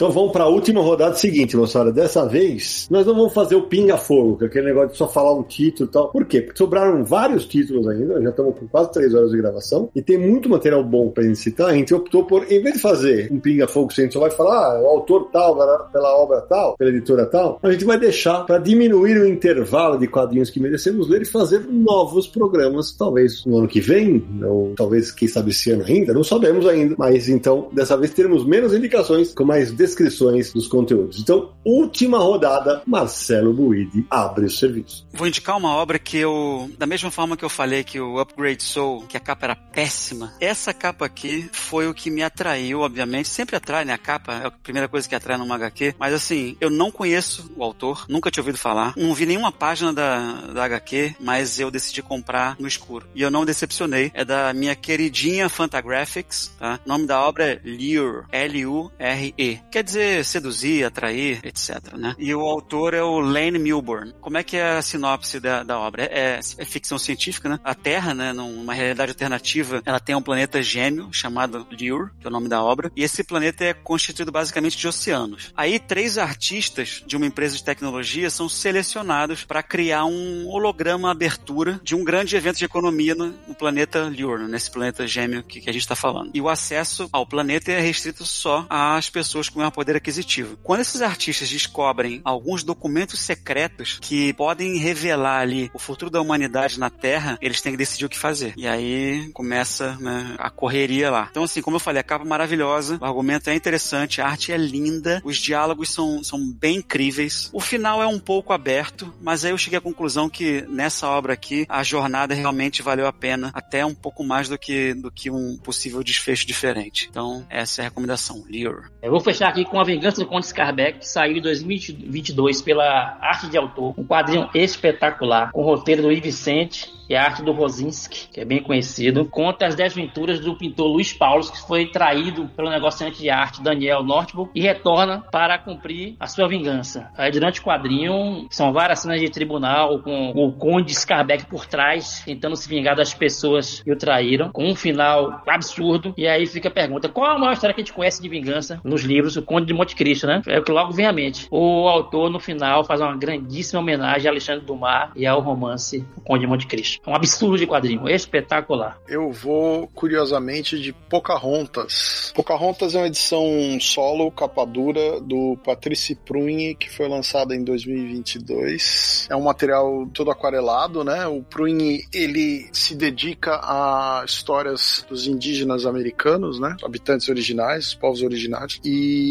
Então 0.00 0.10
vamos 0.10 0.32
para 0.32 0.44
a 0.44 0.48
última 0.48 0.80
rodada 0.80 1.14
seguinte, 1.14 1.58
moçada. 1.58 1.92
Dessa 1.92 2.26
vez, 2.26 2.88
nós 2.90 3.04
não 3.04 3.14
vamos 3.14 3.34
fazer 3.34 3.54
o 3.54 3.64
pinga-fogo, 3.64 4.38
que 4.38 4.44
é 4.44 4.46
aquele 4.46 4.68
negócio 4.68 4.92
de 4.92 4.96
só 4.96 5.06
falar 5.06 5.34
um 5.34 5.42
título 5.42 5.90
e 5.90 5.92
tal. 5.92 6.08
Por 6.08 6.24
quê? 6.24 6.40
Porque 6.40 6.56
sobraram 6.56 7.04
vários 7.04 7.44
títulos 7.44 7.86
ainda, 7.86 8.18
já 8.22 8.30
estamos 8.30 8.58
com 8.58 8.66
quase 8.66 8.92
três 8.92 9.14
horas 9.14 9.30
de 9.30 9.36
gravação, 9.36 9.90
e 9.94 10.00
tem 10.00 10.16
muito 10.16 10.48
material 10.48 10.82
bom 10.82 11.10
para 11.10 11.24
gente 11.24 11.40
citar. 11.40 11.68
A 11.68 11.74
gente 11.74 11.92
optou 11.92 12.24
por, 12.24 12.50
em 12.50 12.62
vez 12.62 12.76
de 12.76 12.80
fazer 12.80 13.30
um 13.30 13.38
pinga-fogo, 13.38 13.90
a 13.92 14.00
gente 14.00 14.14
só 14.14 14.20
vai 14.20 14.30
falar, 14.30 14.74
ah, 14.74 14.80
o 14.80 14.86
autor 14.86 15.28
tal, 15.30 15.54
pela 15.92 16.16
obra 16.16 16.40
tal, 16.48 16.78
pela 16.78 16.88
editora 16.88 17.26
tal, 17.26 17.58
a 17.62 17.70
gente 17.70 17.84
vai 17.84 17.98
deixar 17.98 18.46
para 18.46 18.56
diminuir 18.56 19.18
o 19.18 19.28
intervalo 19.28 19.98
de 19.98 20.06
quadrinhos 20.06 20.48
que 20.48 20.58
merecemos 20.58 21.10
ler 21.10 21.20
e 21.20 21.26
fazer 21.26 21.66
novos 21.68 22.26
programas, 22.26 22.90
talvez 22.92 23.44
no 23.44 23.58
ano 23.58 23.68
que 23.68 23.82
vem, 23.82 24.26
ou 24.42 24.72
talvez, 24.74 25.12
quem 25.12 25.28
sabe, 25.28 25.50
esse 25.50 25.70
ano 25.70 25.84
ainda, 25.86 26.14
não 26.14 26.24
sabemos 26.24 26.66
ainda. 26.66 26.94
Mas 26.96 27.28
então, 27.28 27.68
dessa 27.70 27.98
vez 27.98 28.14
teremos 28.14 28.46
menos 28.46 28.72
indicações, 28.72 29.34
com 29.34 29.44
mais 29.44 29.70
descrições 29.90 30.52
dos 30.52 30.66
conteúdos. 30.66 31.18
Então, 31.18 31.52
última 31.64 32.18
rodada, 32.18 32.82
Marcelo 32.86 33.52
Buide 33.52 34.06
abre 34.08 34.46
o 34.46 34.50
serviço. 34.50 35.06
Vou 35.12 35.26
indicar 35.26 35.56
uma 35.56 35.74
obra 35.74 35.98
que 35.98 36.16
eu, 36.16 36.70
da 36.78 36.86
mesma 36.86 37.10
forma 37.10 37.36
que 37.36 37.44
eu 37.44 37.48
falei 37.48 37.84
que 37.84 38.00
o 38.00 38.18
Upgrade 38.18 38.62
Soul, 38.62 39.06
que 39.06 39.16
a 39.16 39.20
capa 39.20 39.46
era 39.46 39.56
péssima, 39.56 40.32
essa 40.40 40.72
capa 40.72 41.06
aqui 41.06 41.48
foi 41.52 41.88
o 41.88 41.94
que 41.94 42.10
me 42.10 42.22
atraiu, 42.22 42.80
obviamente. 42.80 43.28
Sempre 43.28 43.56
atrai, 43.56 43.84
né? 43.84 43.92
A 43.92 43.98
capa 43.98 44.32
é 44.34 44.46
a 44.46 44.50
primeira 44.50 44.88
coisa 44.88 45.08
que 45.08 45.14
atrai 45.14 45.36
numa 45.36 45.54
HQ. 45.56 45.94
Mas 45.98 46.14
assim, 46.14 46.56
eu 46.60 46.70
não 46.70 46.90
conheço 46.90 47.50
o 47.56 47.62
autor, 47.62 48.06
nunca 48.08 48.30
tinha 48.30 48.42
ouvido 48.42 48.58
falar, 48.58 48.94
não 48.96 49.14
vi 49.14 49.26
nenhuma 49.26 49.52
página 49.52 49.92
da, 49.92 50.46
da 50.52 50.64
HQ, 50.64 51.16
mas 51.20 51.58
eu 51.58 51.70
decidi 51.70 52.02
comprar 52.02 52.56
no 52.58 52.66
escuro. 52.66 53.06
E 53.14 53.22
eu 53.22 53.30
não 53.30 53.44
decepcionei. 53.44 54.10
É 54.14 54.24
da 54.24 54.52
minha 54.52 54.74
queridinha 54.74 55.48
Fantagraphics, 55.48 56.54
tá? 56.58 56.78
O 56.84 56.88
nome 56.88 57.06
da 57.06 57.20
obra 57.20 57.44
é 57.44 57.60
Lure, 57.64 58.26
L-U-R-E. 58.30 59.60
Quer 59.80 59.84
dizer 59.84 60.24
seduzir, 60.26 60.84
atrair, 60.84 61.40
etc, 61.42 61.94
né? 61.96 62.14
E 62.18 62.34
o 62.34 62.42
autor 62.42 62.92
é 62.92 63.02
o 63.02 63.18
Lane 63.18 63.58
Milburn. 63.58 64.12
Como 64.20 64.36
é 64.36 64.42
que 64.42 64.58
é 64.58 64.76
a 64.76 64.82
sinopse 64.82 65.40
da, 65.40 65.62
da 65.62 65.78
obra? 65.78 66.04
É, 66.04 66.38
é 66.58 66.64
ficção 66.66 66.98
científica, 66.98 67.48
né? 67.48 67.58
A 67.64 67.74
Terra, 67.74 68.12
né, 68.12 68.30
numa 68.30 68.74
realidade 68.74 69.12
alternativa, 69.12 69.80
ela 69.86 69.98
tem 69.98 70.14
um 70.14 70.20
planeta 70.20 70.60
gêmeo 70.60 71.08
chamado 71.10 71.66
Lure, 71.70 72.10
que 72.20 72.26
é 72.26 72.28
o 72.28 72.30
nome 72.30 72.46
da 72.46 72.62
obra, 72.62 72.92
e 72.94 73.02
esse 73.02 73.24
planeta 73.24 73.64
é 73.64 73.72
constituído 73.72 74.30
basicamente 74.30 74.76
de 74.76 74.86
oceanos. 74.86 75.50
Aí 75.56 75.78
três 75.78 76.18
artistas 76.18 77.02
de 77.06 77.16
uma 77.16 77.24
empresa 77.24 77.56
de 77.56 77.64
tecnologia 77.64 78.28
são 78.28 78.50
selecionados 78.50 79.44
para 79.44 79.62
criar 79.62 80.04
um 80.04 80.46
holograma 80.46 81.10
abertura 81.10 81.80
de 81.82 81.94
um 81.94 82.04
grande 82.04 82.36
evento 82.36 82.58
de 82.58 82.66
economia 82.66 83.14
no, 83.14 83.28
no 83.48 83.54
planeta 83.54 84.02
Lure, 84.14 84.46
nesse 84.46 84.70
planeta 84.70 85.06
gêmeo 85.06 85.42
que, 85.42 85.58
que 85.58 85.70
a 85.70 85.72
gente 85.72 85.82
está 85.82 85.96
falando. 85.96 86.32
E 86.34 86.40
o 86.42 86.50
acesso 86.50 87.08
ao 87.10 87.26
planeta 87.26 87.72
é 87.72 87.80
restrito 87.80 88.26
só 88.26 88.66
às 88.68 89.08
pessoas 89.08 89.48
com 89.48 89.69
maior 89.70 89.80
poder 89.80 89.96
aquisitivo. 89.96 90.58
Quando 90.62 90.80
esses 90.80 91.00
artistas 91.00 91.48
descobrem 91.48 92.20
alguns 92.24 92.62
documentos 92.62 93.20
secretos 93.20 93.98
que 94.00 94.32
podem 94.34 94.76
revelar 94.76 95.40
ali 95.40 95.70
o 95.72 95.78
futuro 95.78 96.10
da 96.10 96.20
humanidade 96.20 96.78
na 96.78 96.90
Terra, 96.90 97.38
eles 97.40 97.60
têm 97.60 97.72
que 97.72 97.78
decidir 97.78 98.04
o 98.04 98.08
que 98.08 98.18
fazer. 98.18 98.52
E 98.56 98.66
aí 98.66 99.30
começa 99.32 99.96
né, 100.00 100.34
a 100.38 100.50
correria 100.50 101.10
lá. 101.10 101.28
Então, 101.30 101.44
assim, 101.44 101.62
como 101.62 101.76
eu 101.76 101.80
falei, 101.80 102.00
a 102.00 102.04
capa 102.04 102.24
é 102.24 102.28
maravilhosa, 102.28 102.98
o 103.00 103.04
argumento 103.04 103.48
é 103.48 103.54
interessante, 103.54 104.20
a 104.20 104.26
arte 104.26 104.52
é 104.52 104.56
linda, 104.56 105.22
os 105.24 105.36
diálogos 105.36 105.90
são, 105.90 106.22
são 106.22 106.38
bem 106.52 106.78
incríveis. 106.78 107.48
O 107.52 107.60
final 107.60 108.02
é 108.02 108.06
um 108.06 108.18
pouco 108.18 108.52
aberto, 108.52 109.12
mas 109.20 109.44
aí 109.44 109.52
eu 109.52 109.58
cheguei 109.58 109.78
à 109.78 109.82
conclusão 109.82 110.28
que 110.28 110.62
nessa 110.68 111.08
obra 111.08 111.32
aqui 111.32 111.64
a 111.68 111.82
jornada 111.82 112.34
realmente 112.34 112.82
valeu 112.82 113.06
a 113.06 113.12
pena, 113.12 113.50
até 113.54 113.86
um 113.86 113.94
pouco 113.94 114.24
mais 114.24 114.48
do 114.48 114.58
que, 114.58 114.94
do 114.94 115.10
que 115.10 115.30
um 115.30 115.56
possível 115.58 116.02
desfecho 116.02 116.46
diferente. 116.46 117.06
Então, 117.10 117.46
essa 117.48 117.80
é 117.80 117.82
a 117.82 117.88
recomendação, 117.88 118.44
Lure. 118.48 118.88
Eu 119.02 119.10
vou 119.10 119.20
fechar 119.20 119.48
aqui 119.48 119.59
com 119.64 119.78
A 119.78 119.84
Vingança 119.84 120.20
do 120.20 120.26
Conde 120.26 120.46
Scarbeck, 120.46 121.00
que 121.00 121.08
saiu 121.08 121.36
em 121.36 121.40
2022 121.40 122.62
pela 122.62 123.18
Arte 123.20 123.48
de 123.48 123.56
Autor, 123.56 123.94
um 123.96 124.04
quadrinho 124.04 124.48
espetacular, 124.54 125.52
com 125.52 125.60
o 125.60 125.64
roteiro 125.64 126.02
do 126.02 126.10
Yves 126.10 126.30
Vicente 126.30 127.00
é 127.14 127.18
a 127.18 127.24
arte 127.24 127.42
do 127.42 127.50
Rosinski, 127.50 128.28
que 128.32 128.40
é 128.40 128.44
bem 128.44 128.62
conhecido, 128.62 129.24
conta 129.24 129.66
as 129.66 129.74
desventuras 129.74 130.38
do 130.38 130.56
pintor 130.56 130.86
Luiz 130.86 131.12
Paulo, 131.12 131.50
que 131.50 131.60
foi 131.66 131.86
traído 131.86 132.46
pelo 132.56 132.70
negociante 132.70 133.20
de 133.20 133.28
arte 133.28 133.62
Daniel 133.62 134.04
Northburg 134.04 134.50
e 134.54 134.60
retorna 134.60 135.24
para 135.32 135.58
cumprir 135.58 136.14
a 136.20 136.28
sua 136.28 136.46
vingança. 136.46 137.10
Aí, 137.16 137.32
durante 137.32 137.60
o 137.60 137.64
quadrinho, 137.64 138.46
são 138.48 138.72
várias 138.72 139.00
cenas 139.00 139.20
de 139.20 139.28
tribunal 139.28 139.98
com 140.00 140.30
o 140.30 140.52
Conde 140.52 140.94
Scarbeck 140.94 141.46
por 141.46 141.66
trás, 141.66 142.22
tentando 142.24 142.54
se 142.54 142.68
vingar 142.68 142.94
das 142.94 143.12
pessoas 143.12 143.82
que 143.82 143.90
o 143.90 143.96
traíram, 143.96 144.52
com 144.52 144.68
um 144.68 144.76
final 144.76 145.42
absurdo. 145.48 146.14
E 146.16 146.28
aí 146.28 146.46
fica 146.46 146.68
a 146.68 146.72
pergunta: 146.72 147.08
qual 147.08 147.32
a 147.32 147.38
maior 147.38 147.54
história 147.54 147.74
que 147.74 147.80
a 147.80 147.84
gente 147.84 147.92
conhece 147.92 148.22
de 148.22 148.28
vingança 148.28 148.80
nos 148.84 149.02
livros? 149.02 149.36
O 149.40 149.42
Conde 149.42 149.66
de 149.66 149.74
Monte 149.74 149.94
Cristo, 149.94 150.26
né? 150.26 150.42
É 150.46 150.58
o 150.58 150.62
que 150.62 150.72
logo 150.72 150.92
vem 150.92 151.06
à 151.06 151.12
mente. 151.12 151.46
O 151.50 151.88
autor, 151.88 152.30
no 152.30 152.38
final, 152.38 152.84
faz 152.84 153.00
uma 153.00 153.16
grandíssima 153.16 153.80
homenagem 153.80 154.28
a 154.28 154.30
Alexandre 154.30 154.64
Dumas 154.64 155.10
e 155.16 155.26
ao 155.26 155.40
romance 155.40 156.04
O 156.16 156.20
Conde 156.20 156.42
de 156.42 156.46
Monte 156.46 156.66
Cristo. 156.66 157.00
É 157.06 157.10
um 157.10 157.14
absurdo 157.14 157.58
de 157.58 157.66
quadrinho, 157.66 158.08
espetacular. 158.08 158.98
Eu 159.08 159.32
vou, 159.32 159.88
curiosamente, 159.88 160.78
de 160.78 160.92
Pocahontas. 160.92 162.32
Pocahontas 162.34 162.94
é 162.94 162.98
uma 162.98 163.06
edição 163.06 163.44
solo, 163.80 164.30
capa 164.30 164.64
dura, 164.64 165.20
do 165.20 165.56
Patrice 165.64 166.14
Prunhe, 166.14 166.74
que 166.74 166.90
foi 166.90 167.08
lançada 167.08 167.54
em 167.54 167.64
2022. 167.64 169.26
É 169.30 169.36
um 169.36 169.42
material 169.42 170.08
todo 170.12 170.30
aquarelado, 170.30 171.02
né? 171.04 171.26
O 171.26 171.42
Prunhe, 171.42 172.04
ele 172.12 172.68
se 172.72 172.94
dedica 172.94 173.60
a 173.62 174.22
histórias 174.24 175.04
dos 175.08 175.26
indígenas 175.26 175.86
americanos, 175.86 176.60
né? 176.60 176.76
Habitantes 176.84 177.28
originais, 177.28 177.94
povos 177.94 178.22
originários. 178.22 178.80
E 178.84 179.29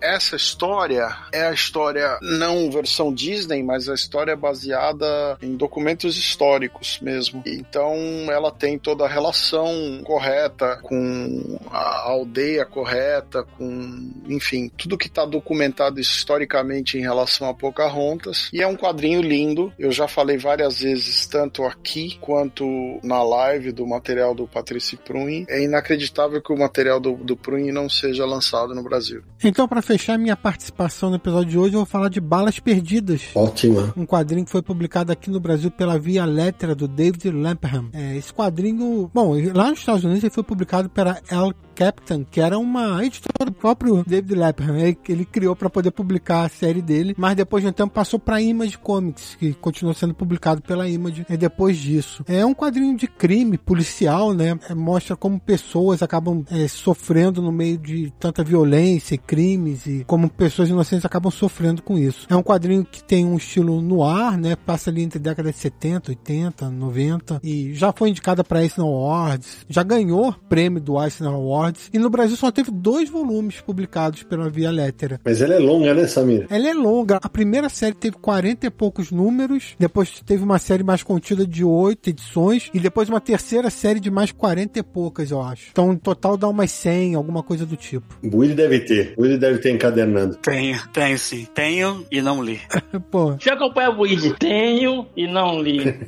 essa 0.00 0.36
história 0.36 1.08
é 1.32 1.46
a 1.46 1.52
história 1.52 2.18
não 2.22 2.70
versão 2.70 3.12
Disney, 3.12 3.62
mas 3.62 3.88
a 3.88 3.94
história 3.94 4.36
baseada 4.36 5.38
em 5.42 5.56
documentos 5.56 6.16
históricos 6.16 6.98
mesmo. 7.00 7.42
Então 7.46 7.94
ela 8.30 8.50
tem 8.50 8.78
toda 8.78 9.04
a 9.04 9.08
relação 9.08 10.02
correta 10.04 10.78
com 10.82 11.58
a 11.70 12.10
aldeia 12.10 12.64
correta, 12.64 13.44
com, 13.56 14.12
enfim, 14.26 14.70
tudo 14.76 14.98
que 14.98 15.06
está 15.06 15.24
documentado 15.24 16.00
historicamente 16.00 16.98
em 16.98 17.00
relação 17.00 17.48
a 17.48 17.54
Pocahontas. 17.54 18.48
E 18.52 18.62
é 18.62 18.66
um 18.66 18.76
quadrinho 18.76 19.20
lindo. 19.20 19.72
Eu 19.78 19.92
já 19.92 20.08
falei 20.08 20.38
várias 20.38 20.80
vezes, 20.80 21.26
tanto 21.26 21.64
aqui 21.64 22.18
quanto 22.20 22.64
na 23.02 23.22
live 23.22 23.72
do 23.72 23.86
material 23.86 24.34
do 24.34 24.46
Patrice 24.46 24.96
Prunhe. 24.96 25.44
É 25.48 25.62
inacreditável 25.62 26.40
que 26.42 26.52
o 26.52 26.58
material 26.58 27.00
do, 27.00 27.14
do 27.14 27.36
não 27.72 27.88
seja 27.88 28.24
lançado 28.24 28.74
no 28.74 28.82
Brasil. 28.82 29.19
Então, 29.42 29.66
para 29.66 29.80
fechar 29.80 30.18
minha 30.18 30.36
participação 30.36 31.08
no 31.08 31.16
episódio 31.16 31.50
de 31.50 31.58
hoje, 31.58 31.74
eu 31.74 31.80
vou 31.80 31.86
falar 31.86 32.08
de 32.10 32.20
Balas 32.20 32.58
Perdidas. 32.58 33.22
Ótima. 33.34 33.92
Um 33.96 34.04
quadrinho 34.04 34.44
que 34.44 34.50
foi 34.50 34.60
publicado 34.60 35.10
aqui 35.10 35.30
no 35.30 35.40
Brasil 35.40 35.70
pela 35.70 35.98
Via 35.98 36.26
Letra 36.26 36.74
do 36.74 36.86
David 36.86 37.30
Lapham. 37.30 37.88
É, 37.94 38.16
esse 38.16 38.32
quadrinho, 38.34 39.10
bom, 39.14 39.34
lá 39.54 39.70
nos 39.70 39.78
Estados 39.78 40.04
Unidos 40.04 40.22
ele 40.22 40.32
foi 40.32 40.42
publicado 40.42 40.90
pela 40.90 41.18
El 41.30 41.54
Captain, 41.74 42.24
que 42.30 42.40
era 42.40 42.58
uma 42.58 43.04
editora 43.04 43.46
do 43.46 43.52
próprio 43.52 44.04
David 44.06 44.34
Lapham. 44.34 44.76
Ele, 44.76 44.98
ele 45.08 45.24
criou 45.24 45.56
para 45.56 45.70
poder 45.70 45.90
publicar 45.90 46.44
a 46.44 46.48
série 46.48 46.82
dele, 46.82 47.14
mas 47.16 47.36
depois 47.36 47.62
de 47.62 47.68
um 47.68 47.72
tempo 47.72 47.92
passou 47.92 48.18
para 48.18 48.40
Image 48.40 48.78
Comics, 48.78 49.36
que 49.36 49.54
continuou 49.54 49.94
sendo 49.94 50.14
publicado 50.14 50.62
pela 50.62 50.88
Image 50.88 51.24
é, 51.28 51.36
depois 51.36 51.76
disso. 51.78 52.24
É 52.26 52.44
um 52.44 52.54
quadrinho 52.54 52.96
de 52.96 53.06
crime 53.06 53.56
policial, 53.56 54.32
né? 54.34 54.58
É, 54.68 54.74
mostra 54.74 55.16
como 55.16 55.38
pessoas 55.38 56.02
acabam 56.02 56.44
é, 56.50 56.66
sofrendo 56.68 57.40
no 57.40 57.52
meio 57.52 57.78
de 57.78 58.12
tanta 58.18 58.42
violência 58.42 59.14
e 59.14 59.18
crimes 59.18 59.86
e 59.86 60.04
como 60.06 60.28
pessoas 60.28 60.68
inocentes 60.68 61.04
acabam 61.04 61.30
sofrendo 61.30 61.82
com 61.82 61.96
isso. 61.96 62.26
É 62.28 62.36
um 62.36 62.42
quadrinho 62.42 62.84
que 62.84 63.02
tem 63.02 63.24
um 63.24 63.36
estilo 63.36 63.80
no 63.80 64.02
ar, 64.02 64.36
né? 64.36 64.56
Passa 64.56 64.90
ali 64.90 65.02
entre 65.02 65.18
décadas 65.18 65.54
de 65.54 65.60
70, 65.60 66.10
80, 66.10 66.70
90 66.70 67.40
e 67.42 67.74
já 67.74 67.92
foi 67.92 68.10
indicada 68.10 68.42
para 68.42 68.62
Eisner 68.62 68.86
Awards, 68.86 69.64
já 69.68 69.82
ganhou 69.82 70.32
prêmio 70.48 70.80
do 70.80 71.02
Eisner 71.02 71.30
Awards 71.30 71.59
e 71.92 71.98
no 71.98 72.10
Brasil 72.10 72.36
só 72.36 72.50
teve 72.50 72.70
dois 72.70 73.08
volumes 73.08 73.60
publicados 73.60 74.22
pela 74.22 74.48
Via 74.48 74.70
Lettera. 74.70 75.20
Mas 75.24 75.40
ela 75.42 75.54
é 75.54 75.58
longa, 75.58 75.94
né, 75.94 76.06
Samir? 76.06 76.46
Ela 76.50 76.68
é 76.68 76.74
longa. 76.74 77.18
A 77.22 77.28
primeira 77.28 77.68
série 77.68 77.94
teve 77.94 78.16
40 78.16 78.66
e 78.66 78.70
poucos 78.70 79.10
números, 79.10 79.74
depois 79.78 80.20
teve 80.24 80.42
uma 80.42 80.58
série 80.58 80.82
mais 80.82 81.02
contida 81.02 81.46
de 81.46 81.64
oito 81.64 82.10
edições 82.10 82.70
e 82.72 82.80
depois 82.80 83.08
uma 83.08 83.20
terceira 83.20 83.70
série 83.70 84.00
de 84.00 84.10
mais 84.10 84.32
40 84.32 84.78
e 84.78 84.82
poucas, 84.82 85.30
eu 85.30 85.40
acho. 85.42 85.68
Então, 85.72 85.88
no 85.88 85.98
total 85.98 86.36
dá 86.36 86.48
umas 86.48 86.70
100, 86.70 87.14
alguma 87.14 87.42
coisa 87.42 87.64
do 87.66 87.76
tipo. 87.76 88.18
O 88.22 88.38
Willy 88.38 88.54
deve 88.54 88.80
ter. 88.80 89.14
O 89.16 89.22
Willy 89.22 89.38
deve 89.38 89.58
ter 89.58 89.70
encadernando. 89.72 90.36
Tenho, 90.36 90.80
tenho 90.92 91.18
sim. 91.18 91.46
Tenho 91.54 92.04
e 92.10 92.20
não 92.22 92.42
li. 92.42 92.60
Pô, 93.10 93.32
Deixa 93.32 93.50
eu 93.50 93.54
acompanhar 93.54 93.90
o 93.90 93.96
Luigi. 93.98 94.34
Tenho 94.38 95.06
e 95.16 95.26
não 95.26 95.60
li. 95.62 95.80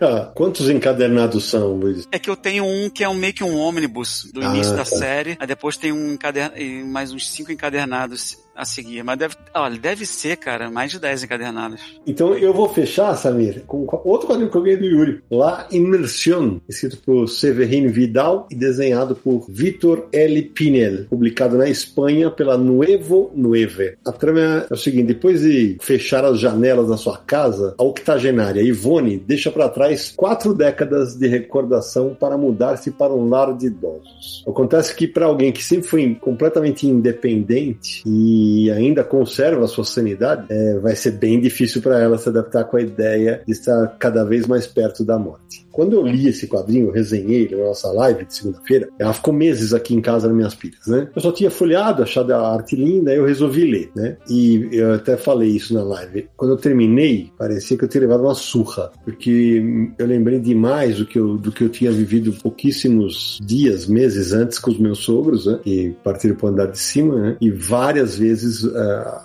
Ah, 0.00 0.30
Quantos 0.34 0.68
encadernados 0.68 1.44
são, 1.48 1.74
Luiz? 1.74 2.06
É 2.10 2.18
que 2.18 2.28
eu 2.28 2.36
tenho 2.36 2.64
um 2.64 2.90
que 2.90 3.04
é 3.04 3.08
um, 3.08 3.14
meio 3.14 3.32
que 3.32 3.44
um 3.44 3.56
ônibus 3.56 4.30
do 4.32 4.40
Ah, 4.40 4.46
início 4.46 4.74
da. 4.76 4.84
Série, 4.98 5.36
aí 5.38 5.46
depois 5.46 5.76
tem 5.76 5.92
um 5.92 6.12
encaderna... 6.12 6.58
e 6.58 6.82
mais 6.84 7.12
uns 7.12 7.30
cinco 7.30 7.52
encadernados 7.52 8.38
a 8.54 8.64
seguir. 8.64 9.02
Mas 9.02 9.18
deve, 9.18 9.36
olha, 9.54 9.78
deve 9.78 10.06
ser, 10.06 10.36
cara, 10.36 10.70
mais 10.70 10.90
de 10.90 10.98
10 10.98 11.24
encadernados. 11.24 11.80
Então 12.06 12.34
eu 12.34 12.52
vou 12.52 12.68
fechar, 12.68 13.14
Samir, 13.16 13.62
com 13.66 13.86
outro 14.04 14.28
quadrinho 14.28 14.50
que 14.50 14.56
eu 14.56 14.62
ganhei 14.62 14.76
do 14.76 14.84
Yuri. 14.84 15.22
La 15.30 15.66
Immersion, 15.70 16.58
escrito 16.68 16.98
por 16.98 17.28
Severin 17.28 17.88
Vidal 17.88 18.46
e 18.50 18.54
desenhado 18.54 19.14
por 19.14 19.46
Vitor 19.48 20.08
L. 20.12 20.42
Pinel, 20.42 21.06
publicado 21.06 21.56
na 21.56 21.68
Espanha 21.68 22.30
pela 22.30 22.56
Nuevo 22.56 23.30
Nueve. 23.34 23.96
A 24.04 24.12
trama 24.12 24.66
é 24.68 24.74
o 24.74 24.76
seguinte, 24.76 25.08
depois 25.08 25.40
de 25.40 25.76
fechar 25.80 26.24
as 26.24 26.38
janelas 26.38 26.88
da 26.88 26.96
sua 26.96 27.18
casa, 27.18 27.74
a 27.78 27.82
octogenária 27.82 28.62
Ivone 28.62 29.18
deixa 29.18 29.50
para 29.50 29.68
trás 29.68 30.12
quatro 30.16 30.54
décadas 30.54 31.16
de 31.16 31.26
recordação 31.26 32.16
para 32.18 32.36
mudar-se 32.36 32.90
para 32.90 33.12
um 33.12 33.28
lar 33.28 33.56
de 33.56 33.66
idosos. 33.66 34.44
Acontece 34.46 34.94
que 34.94 35.06
para 35.06 35.26
alguém 35.26 35.52
que 35.52 35.64
sempre 35.64 35.88
foi 35.88 36.14
completamente 36.20 36.86
independente 36.86 38.02
e 38.06 38.41
ainda 38.70 39.04
conserva 39.04 39.64
a 39.64 39.68
sua 39.68 39.84
sanidade, 39.84 40.46
é, 40.48 40.78
vai 40.78 40.94
ser 40.94 41.12
bem 41.12 41.40
difícil 41.40 41.82
para 41.82 42.00
ela 42.00 42.18
se 42.18 42.28
adaptar 42.28 42.64
com 42.64 42.76
a 42.76 42.80
ideia 42.80 43.42
de 43.46 43.52
estar 43.52 43.96
cada 43.98 44.24
vez 44.24 44.46
mais 44.46 44.66
perto 44.66 45.04
da 45.04 45.18
morte. 45.18 45.66
Quando 45.72 45.94
eu 45.94 46.06
li 46.06 46.28
esse 46.28 46.46
quadrinho, 46.46 46.90
resenhei 46.90 47.48
na 47.50 47.64
nossa 47.64 47.90
live 47.90 48.24
de 48.24 48.34
segunda-feira, 48.34 48.88
ela 48.98 49.12
ficou 49.12 49.32
meses 49.32 49.72
aqui 49.72 49.94
em 49.94 50.00
casa 50.00 50.28
nas 50.28 50.36
minas 50.36 50.54
pilhas, 50.54 50.86
né? 50.86 51.08
Eu 51.14 51.22
só 51.22 51.32
tinha 51.32 51.50
folheado, 51.50 52.02
achado 52.02 52.32
a 52.32 52.52
arte 52.52 52.76
linda, 52.76 53.14
eu 53.14 53.24
resolvi 53.24 53.64
ler, 53.64 53.90
né? 53.96 54.16
E 54.28 54.68
eu 54.72 54.94
até 54.94 55.16
falei 55.16 55.50
isso 55.50 55.72
na 55.74 55.82
live. 55.82 56.28
Quando 56.36 56.52
eu 56.52 56.56
terminei, 56.56 57.30
parecia 57.38 57.76
que 57.76 57.84
eu 57.84 57.88
tinha 57.88 58.02
levado 58.02 58.22
uma 58.22 58.34
surra, 58.34 58.92
porque 59.04 59.62
eu 59.98 60.06
lembrei 60.06 60.38
demais 60.38 60.98
do 60.98 61.06
que 61.06 61.18
eu, 61.18 61.36
do 61.38 61.50
que 61.50 61.64
eu 61.64 61.68
tinha 61.68 61.90
vivido 61.90 62.32
pouquíssimos 62.42 63.40
dias, 63.42 63.86
meses 63.86 64.32
antes 64.32 64.58
com 64.58 64.70
os 64.70 64.78
meus 64.78 64.98
sogros, 64.98 65.46
né? 65.46 65.58
Que 65.62 65.94
partiram 66.04 66.36
para 66.36 66.48
andar 66.50 66.66
de 66.66 66.78
cima, 66.78 67.16
né? 67.18 67.36
E 67.40 67.50
várias 67.50 68.16
vezes 68.16 68.64
uh, 68.64 68.74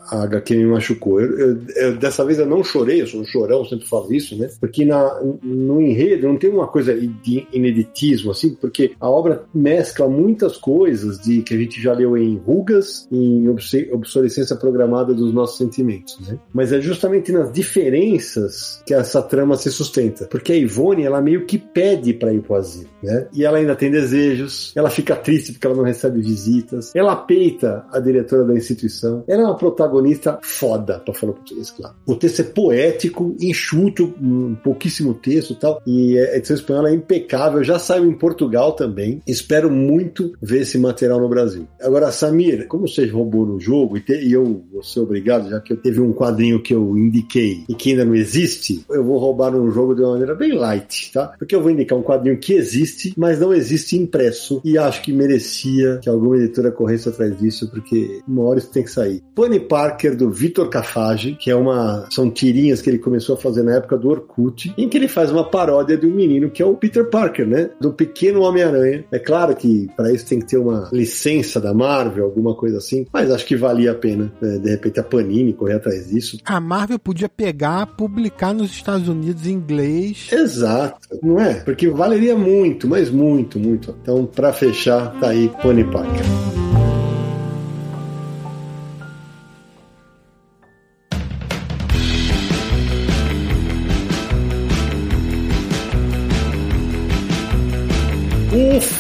a 0.10 0.24
HQ 0.24 0.56
me 0.56 0.66
machucou. 0.66 1.20
Eu, 1.20 1.38
eu, 1.38 1.58
eu, 1.76 1.98
dessa 1.98 2.24
vez 2.24 2.40
eu 2.40 2.46
não 2.46 2.64
chorei, 2.64 3.02
eu 3.02 3.08
sou 3.08 3.22
um 3.22 3.26
chorão, 3.26 3.66
sempre 3.66 3.88
falo 3.88 4.14
isso, 4.14 4.38
né? 4.38 4.50
Porque 4.60 4.86
na, 4.86 5.20
no 5.44 5.82
enredo 5.82 6.28
não 6.28 6.37
tem 6.38 6.50
uma 6.50 6.68
coisa 6.68 6.96
de 6.96 7.48
ineditismo, 7.52 8.32
assim, 8.32 8.56
porque 8.56 8.94
a 9.00 9.10
obra 9.10 9.46
mescla 9.54 10.08
muitas 10.08 10.58
coisas 10.58 11.20
de 11.20 11.42
que 11.42 11.54
a 11.54 11.58
gente 11.58 11.82
já 11.82 11.94
leu 11.94 12.18
em 12.18 12.38
rugas, 12.38 13.08
em 13.12 13.48
obsolescência 13.50 14.56
programada 14.56 15.14
dos 15.14 15.34
nossos 15.34 15.58
sentimentos, 15.58 16.20
né? 16.28 16.38
Mas 16.54 16.72
é 16.72 16.82
justamente 16.82 17.32
nas 17.32 17.52
diferenças 17.52 18.82
que 18.86 18.94
essa 18.94 19.22
trama 19.22 19.56
se 19.56 19.72
sustenta. 19.72 20.26
Porque 20.26 20.54
a 20.54 20.56
Ivone, 20.56 21.04
ela 21.04 21.22
meio 21.22 21.46
que 21.46 21.58
pede 21.58 22.14
para 22.14 22.34
ir 22.34 22.42
pro 22.42 22.56
asilo, 22.56 22.90
né? 23.02 23.28
E 23.34 23.44
ela 23.46 23.58
ainda 23.58 23.76
tem 23.76 23.92
desejos, 23.92 24.72
ela 24.76 24.90
fica 24.90 25.16
triste 25.16 25.54
porque 25.54 25.68
ela 25.68 25.76
não 25.76 25.84
recebe 25.84 26.22
visitas, 26.22 26.92
ela 26.96 27.16
peita 27.16 27.86
a 27.92 28.00
diretora 28.00 28.44
da 28.44 28.54
instituição, 28.54 29.24
ela 29.28 29.44
é 29.44 29.46
uma 29.46 29.58
protagonista 29.58 30.40
foda, 30.42 31.00
pra 31.00 31.14
falar 31.14 31.34
português, 31.34 31.72
claro. 31.72 31.96
O 32.06 32.16
texto 32.16 32.42
é 32.42 32.44
poético, 32.44 33.36
enxuto, 33.40 34.14
um 34.22 34.56
pouquíssimo 34.56 35.14
texto 35.14 35.54
e 35.54 35.56
tal, 35.56 35.82
e 35.86 36.18
a 36.34 36.38
edição 36.38 36.56
espanhola 36.56 36.90
é 36.90 36.94
impecável, 36.94 37.64
já 37.64 37.80
saiu 37.80 38.06
em 38.06 38.14
Portugal 38.14 38.74
também, 38.74 39.22
espero 39.28 39.72
muito 39.72 40.34
ver 40.42 40.62
esse 40.62 40.78
material 40.78 41.20
no 41.20 41.30
Brasil. 41.30 41.68
Agora, 41.82 42.12
Samir, 42.12 42.68
como 42.68 42.88
você 42.88 43.06
roubou 43.06 43.46
no 43.46 43.60
jogo, 43.60 43.98
e, 43.98 44.02
te, 44.02 44.14
e 44.14 44.34
eu 44.34 44.64
vou 44.72 44.84
ser 44.84 45.00
obrigado, 45.00 45.50
já 45.50 45.60
que 45.60 45.74
eu 45.74 45.78
teve 45.78 46.02
um 46.02 46.14
quadrinho 46.14 46.62
que 46.62 46.74
eu 46.74 46.98
indiquei 46.98 47.64
e 47.68 47.76
que 47.76 47.92
ainda 47.92 48.06
não 48.06 48.16
existe, 48.16 48.86
eu 48.90 49.04
vou 49.04 49.18
roubar 49.18 49.56
um 49.56 49.72
jogo 49.72 49.96
de 49.96 50.02
uma 50.02 50.12
maneira 50.12 50.36
bem 50.36 50.54
light, 50.54 51.12
tá? 51.14 51.34
Porque 51.38 51.56
eu 51.56 51.62
vou 51.62 51.72
indicar 51.72 51.98
um 51.98 52.04
quadrinho 52.04 52.38
que 52.38 52.54
existe, 52.54 53.14
mas 53.18 53.40
não 53.40 53.54
existe 53.54 53.98
impresso, 53.98 54.62
e 54.64 54.78
acho 54.78 55.02
que 55.02 55.14
merecia 55.14 56.00
que 56.02 56.10
alguma 56.10 56.38
editora 56.38 56.72
corresse 56.72 57.10
atrás 57.10 57.38
disso, 57.38 57.70
porque 57.70 58.22
uma 58.28 58.44
hora 58.44 58.60
isso 58.60 58.72
tem 58.72 58.84
que 58.84 58.92
sair. 58.92 59.22
Bunny 59.36 59.60
Parker, 59.60 60.16
do 60.16 60.30
Vitor 60.30 60.70
Cafage, 60.70 61.36
que 61.40 61.50
é 61.50 61.56
uma. 61.56 62.08
São 62.12 62.30
tirinhas 62.30 62.82
que 62.82 62.90
ele 62.90 62.98
começou 62.98 63.36
a 63.36 63.38
fazer 63.38 63.64
na 63.64 63.76
época 63.76 63.98
do 63.98 64.10
Orkut, 64.10 64.74
em 64.78 64.90
que 64.90 64.98
ele 64.98 65.08
faz 65.08 65.32
uma 65.32 65.50
paródia 65.50 65.98
de 65.98 66.06
um 66.06 66.17
menino 66.18 66.50
que 66.50 66.62
é 66.62 66.66
o 66.66 66.76
Peter 66.76 67.10
Parker, 67.10 67.48
né? 67.48 67.70
Do 67.80 67.94
pequeno 67.94 68.42
Homem-Aranha. 68.42 69.06
É 69.12 69.20
claro 69.20 69.56
que 69.56 69.88
para 69.96 70.12
isso 70.12 70.28
tem 70.28 70.40
que 70.40 70.48
ter 70.48 70.58
uma 70.58 70.90
licença 70.92 71.62
da 71.62 71.74
Marvel, 71.74 72.26
alguma 72.26 72.56
coisa 72.56 72.78
assim, 72.78 73.06
mas 73.14 73.32
acho 73.32 73.46
que 73.46 73.56
valia 73.56 73.92
a 73.92 73.96
pena, 73.96 74.34
né? 74.42 74.58
de 74.58 74.70
repente, 74.70 75.00
a 75.00 75.04
Panini 75.04 75.54
correr 75.54 75.76
atrás 75.76 76.10
disso. 76.10 76.38
A 76.44 76.60
Marvel 76.60 77.00
podia 77.00 77.30
pegar, 77.30 77.86
publicar 77.96 78.54
nos 78.54 78.72
Estados 78.72 79.08
Unidos 79.08 79.46
em 79.48 79.52
inglês. 79.52 80.30
Exato, 80.32 80.98
não 81.22 81.40
é? 81.40 81.56
Porque 81.56 81.90
valeria 81.90 82.36
muito, 82.36 82.88
mas 82.88 83.10
muito, 83.10 83.60
muito. 83.60 83.96
Então, 84.02 84.26
para 84.26 84.52
fechar, 84.52 85.18
tá 85.20 85.30
aí 85.30 85.52
Pony 85.62 85.84
Parker. 85.84 86.26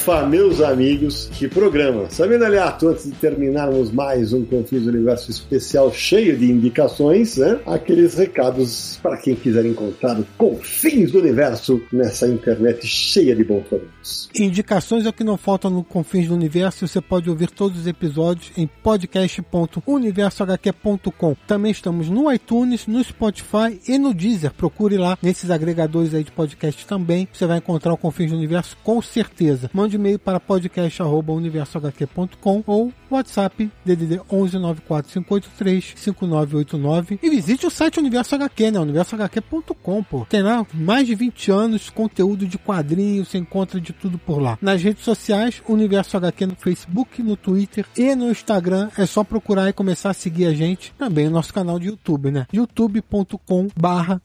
Ufa, 0.08 0.26
meus 0.26 0.62
amigos, 0.62 1.30
que 1.34 1.50
programa! 1.50 2.10
Sabendo, 2.10 2.46
aliato, 2.46 2.88
antes 2.88 3.04
de 3.04 3.12
terminarmos 3.12 3.92
mais 3.92 4.32
um 4.32 4.46
Confins 4.46 4.84
do 4.84 4.90
Universo 4.90 5.30
especial 5.30 5.92
cheio 5.92 6.38
de 6.38 6.50
indicações, 6.50 7.36
né? 7.36 7.60
Aqueles 7.66 8.14
recados 8.14 8.98
para 9.04 9.18
quem 9.18 9.36
quiser 9.36 9.66
encontrar 9.66 10.18
Confins 10.38 11.12
do 11.12 11.20
Universo 11.20 11.82
nessa 11.92 12.26
internet 12.26 12.88
cheia 12.88 13.36
de 13.36 13.44
bons 13.44 13.68
produtos. 13.68 14.30
Indicações 14.34 15.06
é 15.06 15.10
o 15.10 15.14
que 15.14 15.26
não 15.26 15.36
falta 15.36 15.70
no 15.70 15.84
Confins 15.84 16.30
do 16.30 16.36
Universo. 16.36 16.88
Você 16.88 17.02
pode 17.02 17.30
ouvir 17.30 17.52
todos 17.52 17.78
os 17.78 17.86
episódios 17.86 18.50
em 18.56 18.66
podcast.universohq.com. 18.66 21.36
Também 21.46 21.74
estamos 21.74 22.10
no 22.10 22.32
iTunes, 22.32 22.88
no 22.88 23.04
Spotify 23.04 23.78
e 23.86 23.98
no 23.98 24.14
Deezer. 24.14 24.54
Procure 24.54 24.98
lá 24.98 25.18
nesses 25.22 25.52
agregadores 25.52 26.14
aí 26.14 26.24
de 26.24 26.32
podcast 26.32 26.88
também. 26.88 27.28
Você 27.34 27.46
vai 27.46 27.58
encontrar 27.58 27.92
o 27.92 27.98
Confins 27.98 28.32
do 28.32 28.38
Universo 28.38 28.78
com 28.82 29.02
certeza 29.02 29.58
certeza. 29.58 29.70
E-mail 29.98 30.18
para 30.18 30.40
podcast@universohq.com 30.40 32.64
ou 32.66 32.94
WhatsApp 33.10 33.70
DDD 33.86 34.22
11 34.32 34.60
94583 34.60 35.94
5989 35.98 37.20
e 37.22 37.30
visite 37.30 37.66
o 37.66 37.70
site 37.70 38.00
Universo 38.00 38.36
HQ, 38.36 38.72
né? 38.72 38.80
universohq.com, 38.80 40.04
pô. 40.04 40.26
Tem 40.30 40.42
lá 40.42 40.66
mais 40.74 41.08
de 41.08 41.16
20 41.16 41.52
anos 41.52 41.90
conteúdo 41.90 42.48
de 42.48 42.58
quadrinhos, 42.58 43.30
você 43.30 43.38
encontra 43.38 43.80
de 43.80 43.94
tudo 43.94 44.18
por 44.18 44.42
lá. 44.42 44.58
Nas 44.62 44.82
redes 44.82 45.04
sociais, 45.04 45.62
Universo 45.68 46.18
HQ 46.18 46.46
no 46.46 46.56
Facebook, 46.56 47.22
no 47.22 47.36
Twitter 47.36 47.86
e 47.98 48.16
no 48.16 48.30
Instagram, 48.30 48.90
é 48.98 49.06
só 49.06 49.24
procurar 49.24 49.70
e 49.70 49.74
começar 49.74 50.10
a 50.10 50.14
seguir 50.14 50.46
a 50.46 50.54
gente. 50.54 50.94
Também 50.98 51.28
o 51.28 51.32
nosso 51.32 51.54
canal 51.54 51.80
de 51.80 51.88
YouTube, 51.88 52.32
né? 52.32 52.48
youtube.com 52.52 53.68
barra 53.76 54.22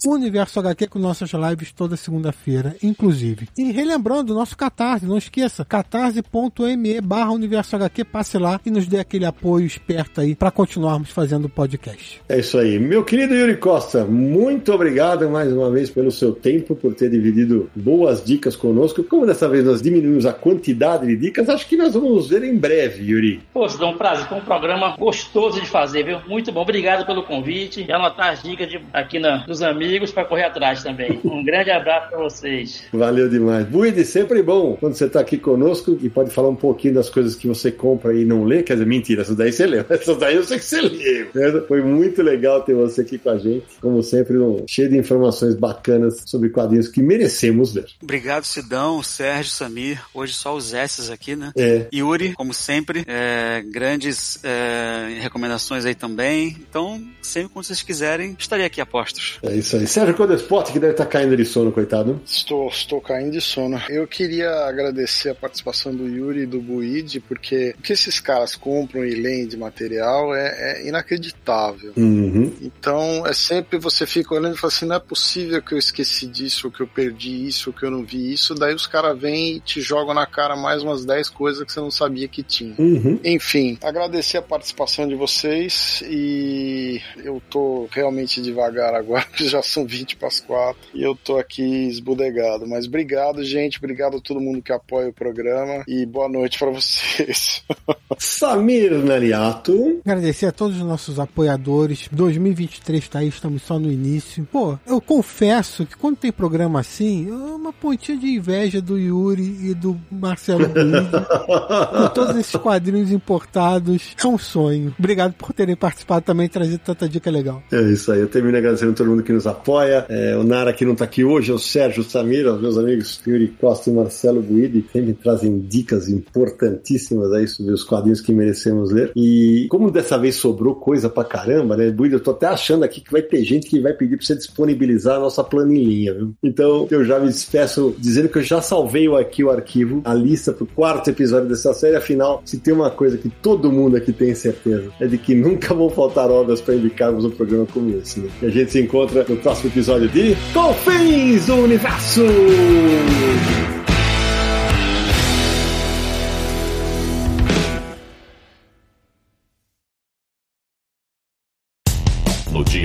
com 0.89 0.99
nossas 0.99 1.31
lives 1.33 1.73
toda 1.73 1.97
segunda-feira, 1.97 2.77
inclusive. 2.83 3.49
E 3.57 3.73
relembrando, 3.73 4.35
nosso 4.35 4.57
Catarse, 4.57 5.07
não 5.07 5.19
esqueça, 5.19 5.62
catarse.me 5.65 7.01
barra 7.01 7.33
Universo 7.33 7.77
HQ, 7.77 8.05
passe 8.05 8.39
lá 8.39 8.61
e 8.65 8.71
nos 8.71 8.87
dê 8.87 8.99
aquele 8.99 9.25
apoio 9.25 9.67
esperto 9.67 10.21
aí 10.21 10.35
para 10.35 10.51
continuarmos 10.51 11.11
fazendo 11.11 11.47
o 11.47 11.49
podcast. 11.49 12.21
É 12.29 12.39
isso 12.39 12.59
aí. 12.59 12.79
Meu 12.79 13.05
querido 13.05 13.35
Yuri 13.35 13.57
Costa, 13.57 14.05
muito 14.05 14.73
obrigado 14.73 15.29
mais 15.29 15.53
uma 15.53 15.71
vez 15.71 15.91
pelo 15.91 16.11
seu 16.11 16.33
tempo, 16.33 16.75
por 16.75 16.95
ter 16.95 17.11
dividido 17.11 17.71
boas 17.75 18.25
dicas 18.25 18.57
conosco. 18.57 19.03
Como 19.05 19.27
dessa 19.27 19.49
vez 19.49 19.65
nós 19.65 19.83
diminuímos 19.83 20.27
a 20.27 20.33
quantidade 20.33 21.07
de 21.07 21.17
dicas, 21.17 21.49
acho 21.49 21.67
que 21.67 21.77
nós 21.77 21.95
vamos 21.95 22.29
ver 22.29 22.43
em 22.43 22.57
breve, 22.57 23.05
Yuri. 23.05 23.41
Poxa, 23.53 23.79
dá 23.79 23.87
um 23.87 23.97
prazer. 23.97 24.27
Foi 24.27 24.39
um 24.39 24.45
programa 24.45 24.97
gostoso 24.97 25.61
de 25.61 25.69
fazer, 25.69 26.05
viu? 26.05 26.19
Muito 26.27 26.53
bom. 26.53 26.63
Obrigado 26.63 27.07
pelo 27.07 27.23
convite 27.23 27.85
e 27.87 27.93
anotar 27.93 28.33
as 28.33 28.43
dicas 28.43 28.69
de, 28.69 28.81
aqui 28.93 29.19
na, 29.19 29.39
dos 29.39 29.63
amigos 29.63 30.13
para 30.13 30.25
correr 30.25 30.45
atrás 30.45 30.83
também. 30.83 31.21
Um 31.25 31.45
grande 31.45 31.71
abraço 31.71 32.11
para 32.11 32.19
vocês. 32.19 32.85
Valeu 32.93 33.29
demais. 33.29 33.67
Buide, 33.67 34.05
sempre 34.05 34.43
bom 34.43 34.77
quando 34.79 34.95
você 34.95 35.07
está 35.07 35.21
aqui 35.21 35.39
conosco 35.53 35.99
e 36.01 36.09
pode 36.09 36.31
falar 36.31 36.49
um 36.49 36.57
pouquinho 36.57 36.95
das 36.95 37.11
coisas 37.11 37.35
que 37.35 37.47
você 37.47 37.71
compra 37.71 38.15
e 38.15 38.25
não 38.25 38.45
lê. 38.45 38.63
Quer 38.63 38.75
dizer, 38.75 38.87
mentira, 38.87 39.23
essas 39.23 39.37
daí 39.37 39.53
você 39.53 39.67
leu. 39.67 39.85
Essas 39.91 40.17
daí 40.17 40.37
eu 40.37 40.45
sei 40.45 40.59
que 40.59 40.65
você 40.65 40.81
leu. 40.81 41.67
Foi 41.69 41.83
muito 41.83 42.23
legal 42.23 42.63
ter 42.63 42.75
você 42.75 43.03
aqui 43.03 43.19
com 43.19 43.31
a 43.31 43.39
gente. 43.39 43.67
Como 43.81 44.03
sempre, 44.03 44.39
um, 44.39 44.65
cheio 44.67 44.89
de 44.89 44.97
informações 44.97 45.55
bacanas 45.55 46.23
sobre 46.27 46.49
quadrinhos 46.49 46.89
que 46.89 47.03
merecemos 47.03 47.75
ler. 47.75 47.87
Obrigado, 48.03 48.45
Sidão, 48.45 49.03
Sérgio, 49.03 49.53
Samir. 49.53 50.03
Hoje 50.15 50.33
só 50.33 50.55
os 50.55 50.73
S's 50.73 51.11
aqui, 51.11 51.37
né? 51.37 51.53
É. 51.57 51.87
Yuri, 51.93 52.33
como 52.35 52.55
sempre, 52.55 53.05
é, 53.07 53.63
grandes 53.71 54.43
é, 54.43 55.19
recomendações 55.21 55.85
aí 55.85 55.95
também. 55.95 56.57
Então, 56.69 57.03
sempre 57.21 57.51
quando 57.51 57.67
vocês 57.67 57.83
quiserem, 57.83 58.35
estarei 58.39 58.65
aqui 58.65 58.81
a 58.81 58.87
postos. 58.87 59.39
É 59.43 59.55
isso 59.55 59.77
aí. 59.77 59.87
Sérgio 59.87 60.15
Codespot, 60.15 60.73
que 60.73 60.79
deve 60.79 60.93
estar 60.93 61.07
caindo 61.07 61.37
de 61.37 61.45
sono, 61.45 61.71
coitado. 61.71 62.21
Estou, 62.25 62.69
estou 62.69 63.01
caindo 63.01 63.33
de 63.33 63.41
sono. 63.41 63.81
Eu 63.89 64.07
queria 64.07 64.51
agradecer 64.67 65.32
a 65.33 65.35
participação 65.35 65.95
do 65.95 66.07
Yuri 66.07 66.43
e 66.43 66.47
do 66.47 66.61
Buide, 66.61 67.21
porque 67.21 67.75
o 67.79 67.83
que 67.83 67.93
esses 67.93 68.21
caras 68.21 68.57
compram 68.57 69.05
e 69.05 69.15
leem 69.15 69.47
de 69.47 69.57
material 69.57 70.35
é, 70.35 70.83
é 70.83 70.89
inacreditável. 70.89 71.93
Uhum. 71.97 72.53
Então, 72.61 73.27
é 73.27 73.33
sempre 73.33 73.79
você 73.79 74.07
fica 74.07 74.35
olhando 74.35 74.55
e 74.55 74.59
fala 74.59 74.73
assim: 74.73 74.87
não 74.87 74.97
é 74.97 75.01
possível 75.01 75.63
que 75.63 75.75
eu 75.75 75.79
esqueci 75.79 76.27
disso, 76.27 76.71
que 76.71 76.81
eu 76.81 76.87
perdi 76.87 77.47
isso, 77.47 77.73
que 77.73 77.85
eu 77.85 77.91
não 77.91 78.05
vi 78.05 78.33
isso. 78.33 78.55
Daí 78.55 78.75
os 78.75 78.87
caras 78.87 79.19
vêm 79.19 79.57
e 79.57 79.61
te 79.61 79.81
jogam 79.81 80.15
na 80.15 80.27
cara 80.27 80.57
mais 80.57 80.83
umas 80.83 81.05
10 81.05 81.31
coisas 81.31 81.65
que 81.65 81.73
você 81.73 81.81
não 81.81 81.91
sabia 81.91 82.29
que 82.29 82.43
tinha. 82.43 82.75
Uhum. 82.79 83.19
Enfim, 83.25 83.79
agradecer 83.83 84.39
a 84.39 84.43
participação 84.43 85.07
de 85.07 85.15
vocês 85.15 86.03
e 86.07 87.01
eu 87.25 87.43
tô 87.51 87.89
realmente 87.91 88.41
devagar 88.41 88.95
agora, 88.95 89.25
porque 89.27 89.45
já 89.49 89.63
são 89.63 89.87
20 89.87 90.17
para 90.17 90.29
as 90.29 90.41
4 90.41 90.91
e 90.95 91.03
eu 91.03 91.15
tô 91.15 91.39
aqui 91.39 91.63
esbudegado. 91.89 92.67
Mas 92.67 92.87
obrigado, 92.87 93.45
gente. 93.45 93.79
Obrigado 93.79 94.17
a 94.17 94.21
todo 94.21 94.41
mundo 94.41 94.63
que 94.63 94.73
apoia 94.73 95.09
o 95.09 95.13
programa 95.23 95.85
e 95.87 96.05
boa 96.05 96.29
noite 96.29 96.59
para 96.59 96.71
vocês. 96.71 97.63
Samir 98.19 98.93
Naliato. 99.05 100.01
Agradecer 100.05 100.47
a 100.47 100.53
todos 100.53 100.77
os 100.77 100.83
nossos 100.83 101.21
apoiadores. 101.21 102.09
2023 102.11 103.09
tá 103.09 103.21
aí, 103.21 103.29
estamos 103.29 103.63
só 103.63 103.79
no 103.79 103.91
início. 103.91 104.47
Pô, 104.51 104.77
eu 104.85 105.01
confesso 105.01 105.87
que 105.87 105.97
quando 105.97 106.17
tem 106.17 106.33
programa 106.33 106.81
assim, 106.81 107.29
é 107.29 107.33
uma 107.33 107.73
pontinha 107.73 108.19
de 108.19 108.27
inveja 108.27 108.83
do 108.83 108.99
Yuri 108.99 109.71
e 109.71 109.75
do 109.75 109.97
Marcelo 110.11 110.67
Guide. 110.67 111.09
com 111.97 112.09
todos 112.09 112.37
esses 112.37 112.57
quadrinhos 112.57 113.13
importados. 113.13 114.17
É 114.21 114.27
um 114.27 114.39
sonho. 114.39 114.93
Obrigado 114.99 115.35
por 115.35 115.53
terem 115.53 115.77
participado 115.77 116.25
também 116.25 116.47
e 116.47 116.49
trazido 116.49 116.79
tanta 116.79 117.09
dica 117.09 117.31
legal. 117.31 117.63
É 117.71 117.81
isso 117.81 118.11
aí. 118.11 118.21
Eu 118.21 118.29
termino 118.29 118.59
agradecendo 118.59 118.91
a 118.91 118.95
todo 118.95 119.09
mundo 119.09 119.23
que 119.23 119.33
nos 119.33 119.47
apoia. 119.47 120.05
É, 120.09 120.37
o 120.37 120.43
Nara 120.43 120.73
que 120.73 120.85
não 120.85 120.97
tá 120.97 121.05
aqui 121.05 121.23
hoje, 121.23 121.53
é 121.53 121.55
o 121.55 121.59
Sérgio 121.59 122.03
Samir, 122.03 122.47
os 122.47 122.61
meus 122.61 122.77
amigos 122.77 123.23
Yuri 123.25 123.49
Costa 123.61 123.89
e 123.89 123.93
Marcelo 123.93 124.43
Guidi, 124.43 124.85
sempre 124.93 125.12
trazem 125.13 125.59
dicas 125.59 126.09
importantíssimas 126.09 127.33
aí 127.33 127.47
sobre 127.47 127.73
os 127.73 127.85
quadrinhos 127.85 128.21
que 128.21 128.33
merecemos 128.33 128.91
ler. 128.91 129.13
E 129.17 129.67
como 129.71 129.91
dessa 129.91 130.19
vez 130.19 130.37
sobrou 130.37 130.75
coisa 130.75 131.09
pra 131.09 131.25
caramba, 131.25 131.77
né, 131.77 131.91
Guidi, 131.91 132.15
eu 132.15 132.21
tô 132.21 132.31
até 132.33 132.47
achando 132.47 132.85
aqui 132.85 133.01
que 133.01 133.13
vai 133.13 133.23
ter 133.23 133.45
gente 133.45 133.69
que 133.69 133.81
vai 133.81 133.93
pedir 133.93 134.17
pra 134.17 134.27
você 134.27 134.35
disponibilizar 134.35 135.17
a 135.17 135.21
nossa 135.21 135.43
planilhinha, 135.43 136.15
viu? 136.15 136.35
Então 136.43 136.87
eu 136.91 137.05
já 137.05 137.19
me 137.19 137.27
despeço 137.27 137.95
dizendo 137.99 138.29
que 138.29 138.39
eu 138.39 138.43
já 138.43 138.61
salvei 138.61 139.03
aqui 139.17 139.43
o 139.43 139.51
arquivo, 139.51 140.01
a 140.05 140.15
lista 140.15 140.53
pro 140.53 140.67
quarto 140.67 141.11
episódio 141.11 141.49
dessa 141.49 141.75
série. 141.75 141.97
Afinal, 141.97 142.43
se 142.45 142.59
tem 142.59 142.73
uma 142.73 142.91
coisa 142.91 143.19
que 143.19 143.29
todo 143.29 143.73
mundo 143.73 143.97
aqui 143.97 144.13
tem 144.13 144.35
certeza, 144.35 144.91
é 145.01 145.07
de 145.07 145.19
que 145.19 145.35
nunca 145.35 145.75
vão 145.75 145.91
faltar 145.91 146.31
obras 146.31 146.61
para 146.61 146.75
indicarmos 146.75 147.25
um 147.25 147.31
programa 147.31 147.67
como 147.67 147.91
esse. 147.97 148.21
Né? 148.21 148.31
E 148.43 148.47
a 148.47 148.51
gente 148.51 148.73
se 148.73 148.81
encontra 148.81 149.25
no 149.29 149.37
próximo 149.37 149.71
episódio 149.71 150.09
de 150.09 150.37
Confins 150.53 151.47
do 151.47 151.57
Universo! 151.57 152.23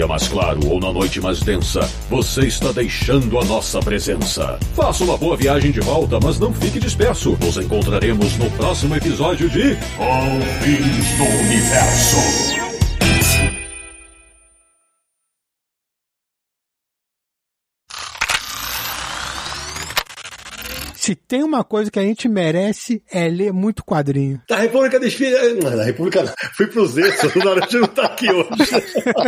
Mais 0.07 0.27
claro 0.27 0.59
ou 0.67 0.79
na 0.79 0.91
noite 0.91 1.19
mais 1.19 1.39
densa, 1.41 1.81
você 2.09 2.47
está 2.47 2.71
deixando 2.71 3.38
a 3.39 3.45
nossa 3.45 3.79
presença. 3.79 4.57
Faça 4.75 5.03
uma 5.03 5.17
boa 5.17 5.35
viagem 5.35 5.71
de 5.71 5.81
volta, 5.81 6.19
mas 6.21 6.39
não 6.39 6.53
fique 6.53 6.79
disperso. 6.79 7.38
Nos 7.41 7.57
encontraremos 7.57 8.38
no 8.38 8.49
próximo 8.51 8.95
episódio 8.95 9.49
de 9.49 9.75
Confins 9.97 11.17
do 11.17 11.23
Universo. 11.45 12.66
Se 21.07 21.15
tem 21.15 21.41
uma 21.41 21.63
coisa 21.63 21.89
que 21.89 21.97
a 21.99 22.01
gente 22.01 22.27
merece 22.27 23.01
é 23.09 23.29
ler 23.29 23.53
muito 23.53 23.81
quadrinho. 23.81 24.41
Da 24.49 24.57
República 24.57 24.99
dos 24.99 25.13
Filhos. 25.13 25.63
Não, 25.63 25.73
da 25.77 25.85
República 25.85 26.21
não. 26.21 26.34
Fui 26.53 26.67
pro 26.67 26.85
Zesso, 26.85 27.31
o 27.34 27.43
Naruto 27.45 27.79
não 27.79 27.88
tá 27.88 28.07
aqui 28.07 28.29
hoje. 28.29 28.49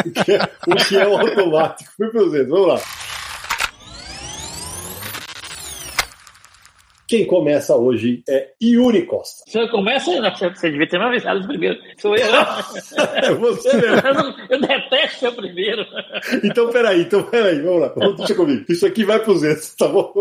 o, 0.05 0.11
que 0.11 0.31
é, 0.33 0.41
o 0.67 0.75
que 0.75 0.97
é 0.97 1.03
automático. 1.03 1.89
Fui 1.95 2.09
pro 2.09 2.29
Zesso, 2.31 2.49
vamos 2.49 2.67
lá. 2.67 2.81
Quem 7.07 7.25
começa 7.25 7.73
hoje 7.77 8.23
é 8.27 8.49
Yuri 8.61 9.05
Costa. 9.05 9.45
Você 9.47 9.65
começa, 9.69 10.11
você 10.53 10.69
devia 10.71 10.89
ter 10.89 10.99
me 10.99 11.05
avisado 11.05 11.47
primeiro. 11.47 11.79
Sou 11.97 12.13
eu. 12.17 12.25
é 12.25 13.33
você 13.35 13.73
mesmo. 13.77 14.05
Eu, 14.05 14.13
não- 14.15 14.35
eu 14.49 14.59
detesto 14.59 15.19
ser 15.19 15.27
o 15.29 15.33
primeiro. 15.35 15.85
Então, 16.43 16.69
peraí, 16.71 17.03
então, 17.03 17.23
peraí, 17.23 17.61
vamos 17.61 17.81
lá. 17.81 17.93
Deixa 18.17 18.35
comigo. 18.35 18.65
Isso 18.67 18.85
aqui 18.85 19.05
vai 19.05 19.17
pro 19.19 19.37
Zesso, 19.37 19.77
tá 19.77 19.87
bom? 19.87 20.11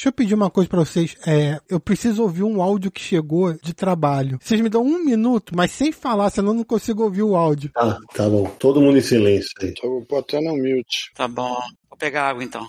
Deixa 0.00 0.08
eu 0.08 0.12
pedir 0.14 0.34
uma 0.34 0.48
coisa 0.48 0.66
pra 0.66 0.78
vocês. 0.78 1.14
É, 1.26 1.60
eu 1.68 1.78
preciso 1.78 2.22
ouvir 2.22 2.42
um 2.42 2.62
áudio 2.62 2.90
que 2.90 3.02
chegou 3.02 3.52
de 3.52 3.74
trabalho. 3.74 4.38
Vocês 4.40 4.58
me 4.58 4.70
dão 4.70 4.82
um 4.82 5.04
minuto, 5.04 5.54
mas 5.54 5.72
sem 5.72 5.92
falar, 5.92 6.30
senão 6.30 6.52
eu 6.52 6.54
não 6.54 6.64
consigo 6.64 7.02
ouvir 7.02 7.22
o 7.22 7.36
áudio. 7.36 7.70
Tá, 7.74 7.98
tá 8.14 8.26
bom. 8.26 8.46
Todo 8.58 8.80
mundo 8.80 8.96
em 8.96 9.02
silêncio 9.02 9.50
aí. 9.60 9.74
Tô 9.74 10.02
botando 10.08 10.56
mute. 10.56 11.12
Tá 11.14 11.28
bom. 11.28 11.54
Vou 11.90 11.98
pegar 11.98 12.30
água 12.30 12.42
então. 12.42 12.66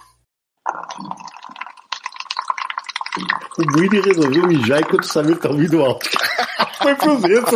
O 3.58 3.80
Guide 3.80 4.02
resolveu 4.02 4.48
mijar 4.48 4.82
enquanto 4.82 5.04
o 5.04 5.08
Samir 5.08 5.40
tá 5.40 5.48
ouvindo 5.48 5.78
o 5.78 5.86
áudio. 5.86 6.12
Foi 6.84 6.96
pro 6.96 7.18
Zesso. 7.18 7.56